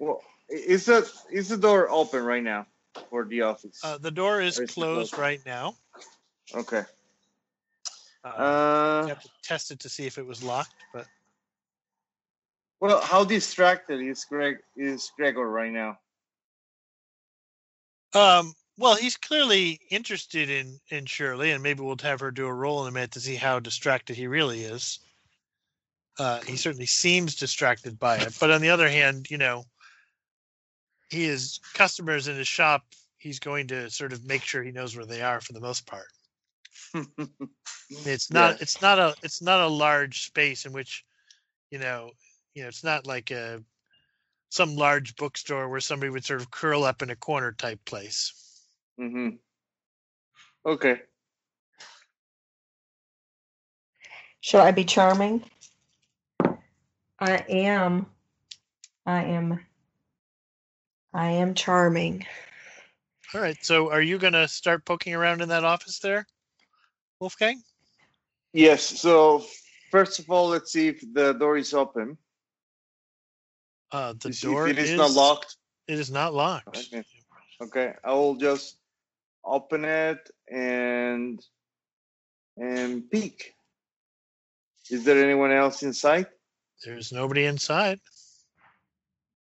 Well, 0.00 0.20
is 0.48 0.86
the 0.86 1.08
is 1.30 1.48
the 1.48 1.56
door 1.56 1.88
open 1.88 2.24
right 2.24 2.42
now 2.42 2.66
for 3.08 3.24
the 3.24 3.42
office? 3.42 3.80
Uh, 3.84 3.98
the 3.98 4.10
door 4.10 4.40
is 4.40 4.58
is 4.58 4.72
closed 4.72 5.12
closed? 5.12 5.18
right 5.18 5.40
now. 5.46 5.76
okay. 6.56 6.82
Uh, 8.24 8.28
Uh, 8.28 9.06
have 9.06 9.22
to 9.22 9.30
test 9.44 9.70
it 9.70 9.78
to 9.78 9.88
see 9.88 10.06
if 10.08 10.18
it 10.18 10.26
was 10.26 10.42
locked, 10.42 10.74
but 10.92 11.06
well, 12.80 13.00
how 13.00 13.22
distracted 13.22 14.00
is 14.00 14.24
Greg 14.24 14.56
is 14.76 15.12
Gregor 15.16 15.48
right 15.48 15.70
now? 15.72 16.00
um, 18.12 18.54
well, 18.78 18.96
he's 18.96 19.16
clearly 19.16 19.80
interested 19.90 20.50
in 20.50 20.80
in 20.90 21.06
Shirley, 21.06 21.52
and 21.52 21.62
maybe 21.62 21.80
we'll 21.82 21.96
have 22.02 22.20
her 22.20 22.30
do 22.30 22.46
a 22.46 22.52
role 22.52 22.82
in 22.82 22.88
a 22.88 22.92
minute 22.92 23.12
to 23.12 23.20
see 23.20 23.36
how 23.36 23.58
distracted 23.60 24.16
he 24.16 24.26
really 24.26 24.64
is. 24.64 25.00
Uh, 26.18 26.40
he 26.42 26.56
certainly 26.56 26.86
seems 26.86 27.34
distracted 27.36 27.98
by 27.98 28.16
it, 28.18 28.36
but 28.40 28.50
on 28.50 28.60
the 28.62 28.70
other 28.70 28.88
hand, 28.88 29.30
you 29.30 29.38
know, 29.38 29.64
he 31.10 31.24
has 31.24 31.60
customers 31.74 32.28
in 32.28 32.36
his 32.36 32.48
shop. 32.48 32.84
He's 33.18 33.38
going 33.38 33.68
to 33.68 33.90
sort 33.90 34.12
of 34.12 34.24
make 34.24 34.42
sure 34.42 34.62
he 34.62 34.72
knows 34.72 34.96
where 34.96 35.06
they 35.06 35.22
are 35.22 35.40
for 35.40 35.52
the 35.52 35.60
most 35.60 35.86
part. 35.86 36.08
It's 37.88 38.30
not 38.32 38.56
Yeah. 38.56 38.58
it's 38.60 38.82
not 38.82 38.98
a 38.98 39.14
it's 39.22 39.40
not 39.42 39.60
a 39.60 39.68
large 39.68 40.26
space 40.26 40.66
in 40.66 40.72
which, 40.72 41.04
you 41.70 41.78
know, 41.78 42.10
you 42.54 42.62
know, 42.62 42.68
it's 42.68 42.84
not 42.84 43.06
like 43.06 43.30
a 43.30 43.62
some 44.50 44.76
large 44.76 45.16
bookstore 45.16 45.68
where 45.68 45.80
somebody 45.80 46.10
would 46.10 46.24
sort 46.24 46.40
of 46.40 46.50
curl 46.50 46.84
up 46.84 47.02
in 47.02 47.10
a 47.10 47.16
corner 47.16 47.52
type 47.52 47.84
place. 47.84 48.45
Hmm 48.98 49.28
Okay. 50.64 51.00
Shall 54.40 54.62
I 54.62 54.72
be 54.72 54.84
charming? 54.84 55.44
I 57.18 57.44
am. 57.48 58.06
I 59.06 59.24
am. 59.24 59.60
I 61.12 61.30
am 61.30 61.54
charming. 61.54 62.26
All 63.34 63.40
right. 63.40 63.56
So 63.64 63.90
are 63.90 64.02
you 64.02 64.18
going 64.18 64.34
to 64.34 64.48
start 64.48 64.84
poking 64.84 65.14
around 65.14 65.40
in 65.40 65.48
that 65.48 65.64
office 65.64 65.98
there, 65.98 66.26
Wolfgang? 67.20 67.62
Yes. 68.52 68.82
So 68.82 69.44
first 69.90 70.18
of 70.18 70.30
all, 70.30 70.48
let's 70.48 70.72
see 70.72 70.88
if 70.88 71.00
the 71.12 71.32
door 71.32 71.56
is 71.56 71.74
open. 71.74 72.18
Uh, 73.92 74.12
the 74.14 74.30
To 74.30 74.46
door 74.46 74.68
if 74.68 74.78
it 74.78 74.82
is, 74.82 74.90
is 74.90 74.98
not 74.98 75.10
locked. 75.12 75.56
It 75.88 75.98
is 75.98 76.10
not 76.10 76.34
locked. 76.34 76.88
Okay. 76.92 77.04
Okay. 77.62 77.94
I 78.04 78.12
will 78.12 78.36
just 78.36 78.76
open 79.46 79.84
it 79.84 80.30
and 80.50 81.40
and 82.56 83.10
peek. 83.10 83.52
Is 84.90 85.04
there 85.04 85.22
anyone 85.22 85.52
else 85.52 85.82
inside? 85.82 86.26
There's 86.84 87.12
nobody 87.12 87.44
inside. 87.46 88.00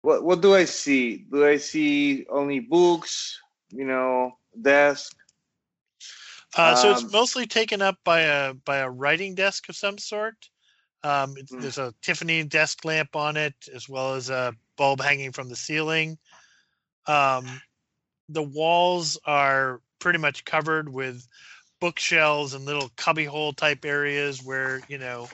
What 0.01 0.23
What 0.23 0.41
do 0.41 0.55
I 0.55 0.65
see? 0.65 1.25
Do 1.31 1.45
I 1.45 1.57
see 1.57 2.25
only 2.29 2.59
books? 2.59 3.39
You 3.69 3.85
know, 3.85 4.37
desk. 4.61 5.15
Uh, 6.55 6.75
so 6.75 6.91
it's 6.91 7.03
Um, 7.03 7.11
mostly 7.11 7.45
taken 7.47 7.81
up 7.81 7.97
by 8.03 8.21
a 8.21 8.53
by 8.53 8.77
a 8.77 8.89
writing 8.89 9.35
desk 9.35 9.67
of 9.69 9.75
some 9.75 9.97
sort. 9.97 10.35
Um, 11.03 11.35
it's, 11.37 11.51
Hmm. 11.51 11.59
There's 11.59 11.77
a 11.77 11.93
Tiffany 12.01 12.43
desk 12.43 12.85
lamp 12.85 13.15
on 13.15 13.37
it, 13.37 13.53
as 13.73 13.89
well 13.89 14.15
as 14.15 14.29
a 14.29 14.53
bulb 14.77 15.01
hanging 15.01 15.31
from 15.33 15.49
the 15.49 15.55
ceiling. 15.55 16.17
Um, 17.05 17.61
the 18.29 18.43
walls 18.43 19.19
are 19.25 19.81
pretty 19.99 20.19
much 20.19 20.45
covered 20.45 20.89
with 20.89 21.27
bookshelves 21.81 22.53
and 22.53 22.65
little 22.65 22.89
cubbyhole 22.97 23.53
type 23.53 23.85
areas 23.85 24.43
where 24.43 24.83
you 24.87 24.97
know 24.97 25.31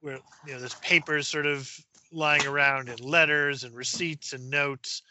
where 0.00 0.20
you 0.42 0.52
know 0.52 0.60
there's 0.60 0.74
papers 0.76 1.28
sort 1.28 1.46
of 1.46 1.70
lying 2.12 2.46
around 2.46 2.88
and 2.88 3.00
letters 3.00 3.64
and 3.64 3.74
receipts 3.74 4.32
and 4.32 4.50
notes. 4.50 5.02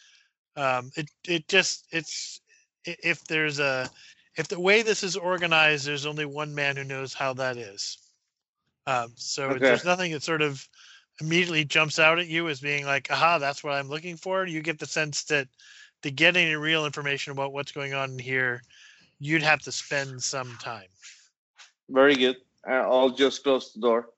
Um, 0.55 0.91
it 0.95 1.09
it 1.27 1.47
just 1.47 1.87
it's 1.91 2.41
if 2.85 3.23
there's 3.25 3.59
a 3.59 3.89
if 4.37 4.47
the 4.47 4.59
way 4.59 4.81
this 4.81 5.03
is 5.03 5.17
organized, 5.17 5.87
there's 5.87 6.05
only 6.05 6.25
one 6.25 6.55
man 6.55 6.77
who 6.77 6.83
knows 6.83 7.13
how 7.13 7.33
that 7.35 7.57
is. 7.57 7.99
Um, 8.85 9.13
so 9.17 9.59
Okay. 9.59 9.59
there's 9.59 9.83
nothing 9.83 10.11
that 10.13 10.23
sort 10.23 10.41
of 10.41 10.67
immediately 11.21 11.65
jumps 11.65 11.99
out 11.99 12.19
at 12.19 12.27
you 12.27 12.47
as 12.49 12.61
being 12.61 12.85
like, 12.85 13.09
aha, 13.11 13.37
that's 13.37 13.63
what 13.63 13.73
I'm 13.73 13.89
looking 13.89 14.17
for. 14.17 14.45
You 14.45 14.61
get 14.61 14.79
the 14.79 14.85
sense 14.87 15.23
that 15.25 15.47
to 16.01 16.11
get 16.11 16.37
any 16.37 16.55
real 16.55 16.85
information 16.85 17.31
about 17.31 17.53
what's 17.53 17.71
going 17.71 17.93
on 17.93 18.11
in 18.11 18.19
here, 18.19 18.61
you'd 19.19 19.43
have 19.43 19.61
to 19.61 19.71
spend 19.71 20.21
some 20.21 20.57
time. 20.61 20.87
Very 21.89 22.15
good. 22.15 22.37
I- 22.65 22.75
I'll 22.75 23.09
just 23.09 23.43
close 23.43 23.73
the 23.73 23.81
door. 23.81 24.09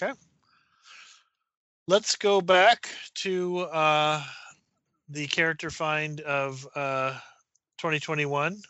Okay. 0.00 0.12
Let's 1.88 2.16
go 2.16 2.40
back 2.40 2.88
to 3.16 3.60
uh, 3.60 4.22
the 5.08 5.26
character 5.28 5.70
find 5.70 6.20
of 6.22 6.66
uh, 6.74 7.12
2021 7.78 8.60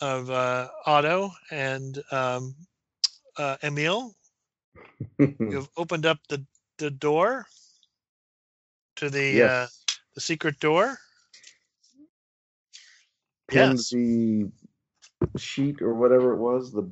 of 0.00 0.30
uh, 0.30 0.68
Otto 0.84 1.30
and 1.50 2.02
um, 2.10 2.54
uh, 3.38 3.56
Emil. 3.62 4.14
You've 5.18 5.68
opened 5.76 6.06
up 6.06 6.18
the, 6.28 6.44
the 6.78 6.90
door 6.90 7.46
to 8.96 9.08
the 9.08 9.42
uh, 9.42 9.66
the 10.14 10.20
secret 10.20 10.58
door. 10.60 10.98
Pinned 13.52 13.78
yes. 13.78 13.88
the 13.90 14.50
sheet 15.36 15.82
or 15.82 15.94
whatever 15.94 16.32
it 16.32 16.38
was, 16.38 16.72
the 16.72 16.88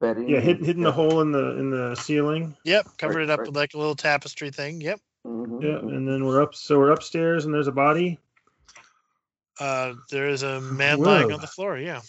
bedding. 0.00 0.28
Yeah, 0.28 0.40
hid, 0.40 0.64
hidden 0.64 0.82
the 0.82 0.92
hole 0.92 1.20
in 1.20 1.30
the 1.32 1.58
in 1.58 1.70
the 1.70 1.94
ceiling. 1.94 2.56
Yep, 2.64 2.86
covered 2.98 3.16
Right, 3.16 3.22
it 3.24 3.30
up 3.30 3.38
right. 3.40 3.48
with 3.48 3.56
like 3.56 3.74
a 3.74 3.78
little 3.78 3.94
tapestry 3.94 4.50
thing. 4.50 4.80
Yep. 4.80 5.00
Mhm, 5.26 5.62
Yeah, 5.62 5.68
mhm. 5.78 5.94
and 5.96 6.08
then 6.08 6.24
we're 6.24 6.42
up. 6.42 6.54
So 6.54 6.78
we're 6.78 6.90
upstairs, 6.90 7.44
and 7.44 7.52
there's 7.54 7.68
a 7.68 7.72
body. 7.72 8.18
Uh, 9.58 9.94
there 10.10 10.28
is 10.28 10.42
a 10.42 10.60
man 10.60 11.00
lying 11.00 11.30
on 11.32 11.40
the 11.40 11.46
floor. 11.46 11.76
Yeah. 11.76 12.00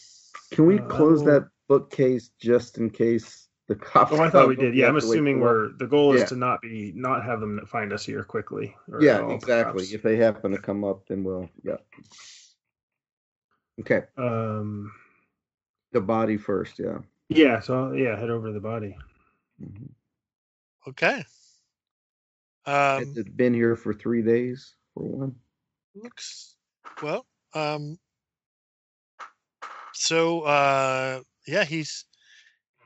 Can 0.52 0.66
we 0.66 0.80
Uh, 0.80 0.86
close 0.88 1.22
I 1.24 1.26
that 1.32 1.50
bookcase 1.68 2.32
just 2.40 2.78
in 2.78 2.90
case 2.90 3.50
the 3.68 3.76
cops? 3.76 4.14
Oh, 4.14 4.22
I 4.22 4.30
thought 4.30 4.48
we 4.48 4.56
did. 4.56 4.74
Yeah, 4.74 4.88
I'm 4.88 4.96
assuming 4.96 5.42
we're 5.42 5.74
the 5.74 5.88
goal 5.88 6.14
is 6.14 6.22
Yeah. 6.22 6.26
to 6.28 6.36
not 6.38 6.62
be 6.62 6.94
not 6.96 7.26
have 7.26 7.42
them 7.42 7.60
find 7.66 7.92
us 7.92 8.06
here 8.06 8.24
quickly. 8.24 8.74
or 8.90 9.04
Yeah, 9.04 9.20
all, 9.20 9.32
exactly. 9.32 9.74
perhaps. 9.74 9.92
If 9.94 10.02
they 10.02 10.16
happen 10.16 10.52
to 10.52 10.58
come 10.58 10.86
up, 10.86 11.06
then 11.08 11.26
we'll. 11.26 11.50
Yeah. 11.64 11.78
Okay, 13.82 14.02
Um. 14.18 14.92
the 15.92 16.02
body 16.02 16.38
first. 16.38 16.80
Yeah. 16.80 17.00
Yeah. 17.30 17.60
So 17.60 17.92
yeah, 17.94 18.18
head 18.18 18.30
over 18.30 18.48
to 18.48 18.54
the 18.54 18.60
body. 18.60 18.96
Mhm. 19.62 19.90
Okay. 20.88 21.24
Has 22.66 23.08
Um, 23.08 23.14
it 23.18 23.36
been 23.36 23.54
here 23.54 23.76
for 23.76 23.94
three 23.94 24.22
days 24.22 24.76
for 24.94 25.04
one? 25.04 25.36
looks 25.96 26.56
well. 27.02 27.26
Um, 27.54 27.98
so 29.94 30.42
uh, 30.42 31.22
yeah, 31.48 31.64
he's 31.66 32.06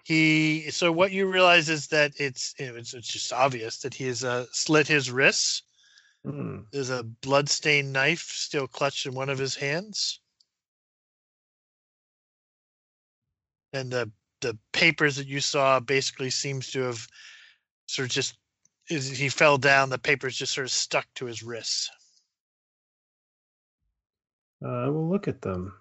he. 0.05 0.71
So 0.71 0.91
what 0.91 1.11
you 1.11 1.29
realize 1.29 1.69
is 1.69 1.87
that 1.87 2.13
it's 2.17 2.55
it's, 2.57 2.93
it's 2.93 3.07
just 3.07 3.33
obvious 3.33 3.79
that 3.79 3.93
he 3.93 4.05
has 4.07 4.23
uh, 4.23 4.45
slit 4.51 4.87
his 4.87 5.11
wrists. 5.11 5.63
Hmm. 6.23 6.61
There's 6.71 6.89
a 6.89 7.03
bloodstained 7.03 7.93
knife 7.93 8.31
still 8.33 8.67
clutched 8.67 9.05
in 9.05 9.13
one 9.13 9.29
of 9.29 9.37
his 9.37 9.55
hands. 9.55 10.21
And 13.75 13.91
the 13.91 14.09
the 14.41 14.57
papers 14.71 15.17
that 15.17 15.27
you 15.27 15.41
saw 15.41 15.79
basically 15.79 16.29
seems 16.29 16.71
to 16.71 16.81
have 16.81 17.07
sort 17.87 18.05
of 18.07 18.11
just 18.11 18.37
as 18.89 19.09
he 19.09 19.27
fell 19.29 19.57
down, 19.57 19.89
the 19.89 19.97
papers 19.97 20.37
just 20.37 20.53
sort 20.53 20.65
of 20.65 20.71
stuck 20.71 21.05
to 21.15 21.25
his 21.25 21.43
wrists. 21.43 21.89
Uh, 24.63 24.87
we'll 24.89 25.09
look 25.09 25.27
at 25.27 25.41
them. 25.41 25.73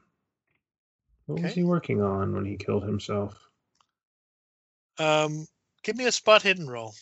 What 1.27 1.43
was 1.43 1.55
he 1.55 1.63
working 1.63 2.03
on 2.03 2.35
when 2.35 2.45
he 2.45 2.57
killed 2.57 2.85
himself? 2.85 3.39
Um, 4.99 5.47
give 5.83 5.97
me 5.97 6.07
a 6.07 6.13
spot 6.13 6.43
hidden 6.43 6.69
roll. 6.69 6.95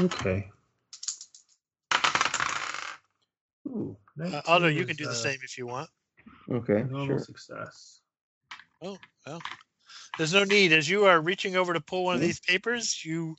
Okay. 0.00 0.48
Ooh, 3.66 3.96
Uh, 4.20 4.24
19 4.30 4.40
Otto, 4.46 4.66
you 4.68 4.80
is, 4.80 4.86
can 4.86 4.96
do 4.96 5.04
the 5.04 5.10
uh, 5.10 5.14
same 5.14 5.38
if 5.42 5.58
you 5.58 5.66
want. 5.66 5.90
Okay, 6.50 6.84
Normal 6.84 7.18
sure. 7.18 7.18
success. 7.18 8.00
There's 10.18 10.34
no 10.34 10.42
need. 10.44 10.72
As 10.72 10.90
you 10.90 11.06
are 11.06 11.20
reaching 11.20 11.54
over 11.54 11.72
to 11.72 11.80
pull 11.80 12.04
one 12.04 12.16
of 12.16 12.20
these 12.20 12.40
papers, 12.40 13.04
you 13.04 13.36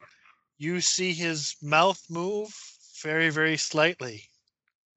you 0.58 0.80
see 0.80 1.14
his 1.14 1.56
mouth 1.62 2.02
move 2.10 2.50
very, 3.04 3.30
very 3.30 3.58
slightly. 3.58 4.24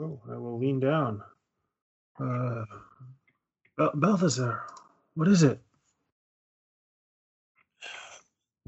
Oh, 0.01 0.21
I 0.31 0.37
will 0.37 0.59
lean 0.59 0.81
down. 0.81 1.23
Uh, 2.21 2.65
Bel- 3.77 3.93
Belshazzar, 3.95 4.67
what 5.15 5.29
is 5.29 5.43
it? 5.43 5.61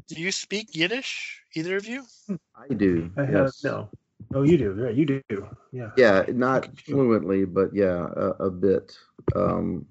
Do 0.08 0.20
you 0.20 0.32
speak 0.32 0.74
Yiddish, 0.76 1.42
either 1.54 1.76
of 1.76 1.86
you? 1.86 2.04
I 2.28 2.74
do. 2.74 3.10
I 3.16 3.24
have 3.24 3.46
yes. 3.46 3.64
no. 3.64 3.88
Oh, 4.34 4.42
you 4.42 4.58
do. 4.58 4.76
Yeah, 4.78 4.90
you 4.90 5.06
do. 5.06 5.22
Yeah. 5.72 5.90
Yeah, 5.96 6.24
not 6.28 6.68
fluently, 6.80 7.44
but 7.44 7.74
yeah, 7.74 8.08
a, 8.16 8.46
a 8.46 8.50
bit. 8.50 8.96
Um, 9.34 9.86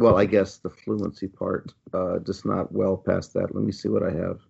well, 0.00 0.16
I 0.16 0.24
guess 0.24 0.58
the 0.58 0.70
fluency 0.70 1.28
part, 1.28 1.72
uh, 1.92 2.18
just 2.20 2.44
not 2.46 2.72
well 2.72 2.96
past 2.96 3.34
that. 3.34 3.54
Let 3.54 3.64
me 3.64 3.72
see 3.72 3.88
what 3.88 4.02
I 4.02 4.10
have. 4.10 4.40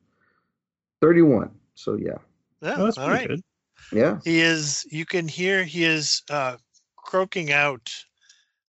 Thirty-one. 1.01 1.51
So 1.75 1.97
yeah, 1.97 2.19
Yeah, 2.63 2.75
Oh, 2.79 2.85
that's 2.85 2.99
all 2.99 3.09
pretty 3.09 3.21
right. 3.21 3.29
good. 3.29 3.43
yeah. 3.93 4.19
He 4.25 4.41
is. 4.41 4.87
You 4.91 5.05
can 5.05 5.27
hear 5.29 5.65
he 5.65 5.85
is 5.85 6.23
uh, 6.31 6.57
croaking 6.97 7.53
out 7.53 7.93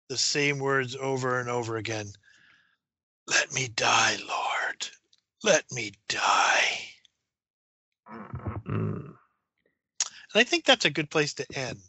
the 0.09 0.17
same 0.17 0.59
words 0.59 0.95
over 0.95 1.39
and 1.39 1.49
over 1.49 1.77
again. 1.77 2.07
Let 3.27 3.53
me 3.53 3.67
die, 3.67 4.17
Lord. 4.27 4.87
Let 5.43 5.71
me 5.71 5.93
die. 6.09 6.63
Mm. 8.67 9.13
And 10.33 10.41
I 10.41 10.43
think 10.43 10.65
that's 10.65 10.85
a 10.85 10.89
good 10.89 11.09
place 11.09 11.33
to 11.35 11.45
end 11.53 11.83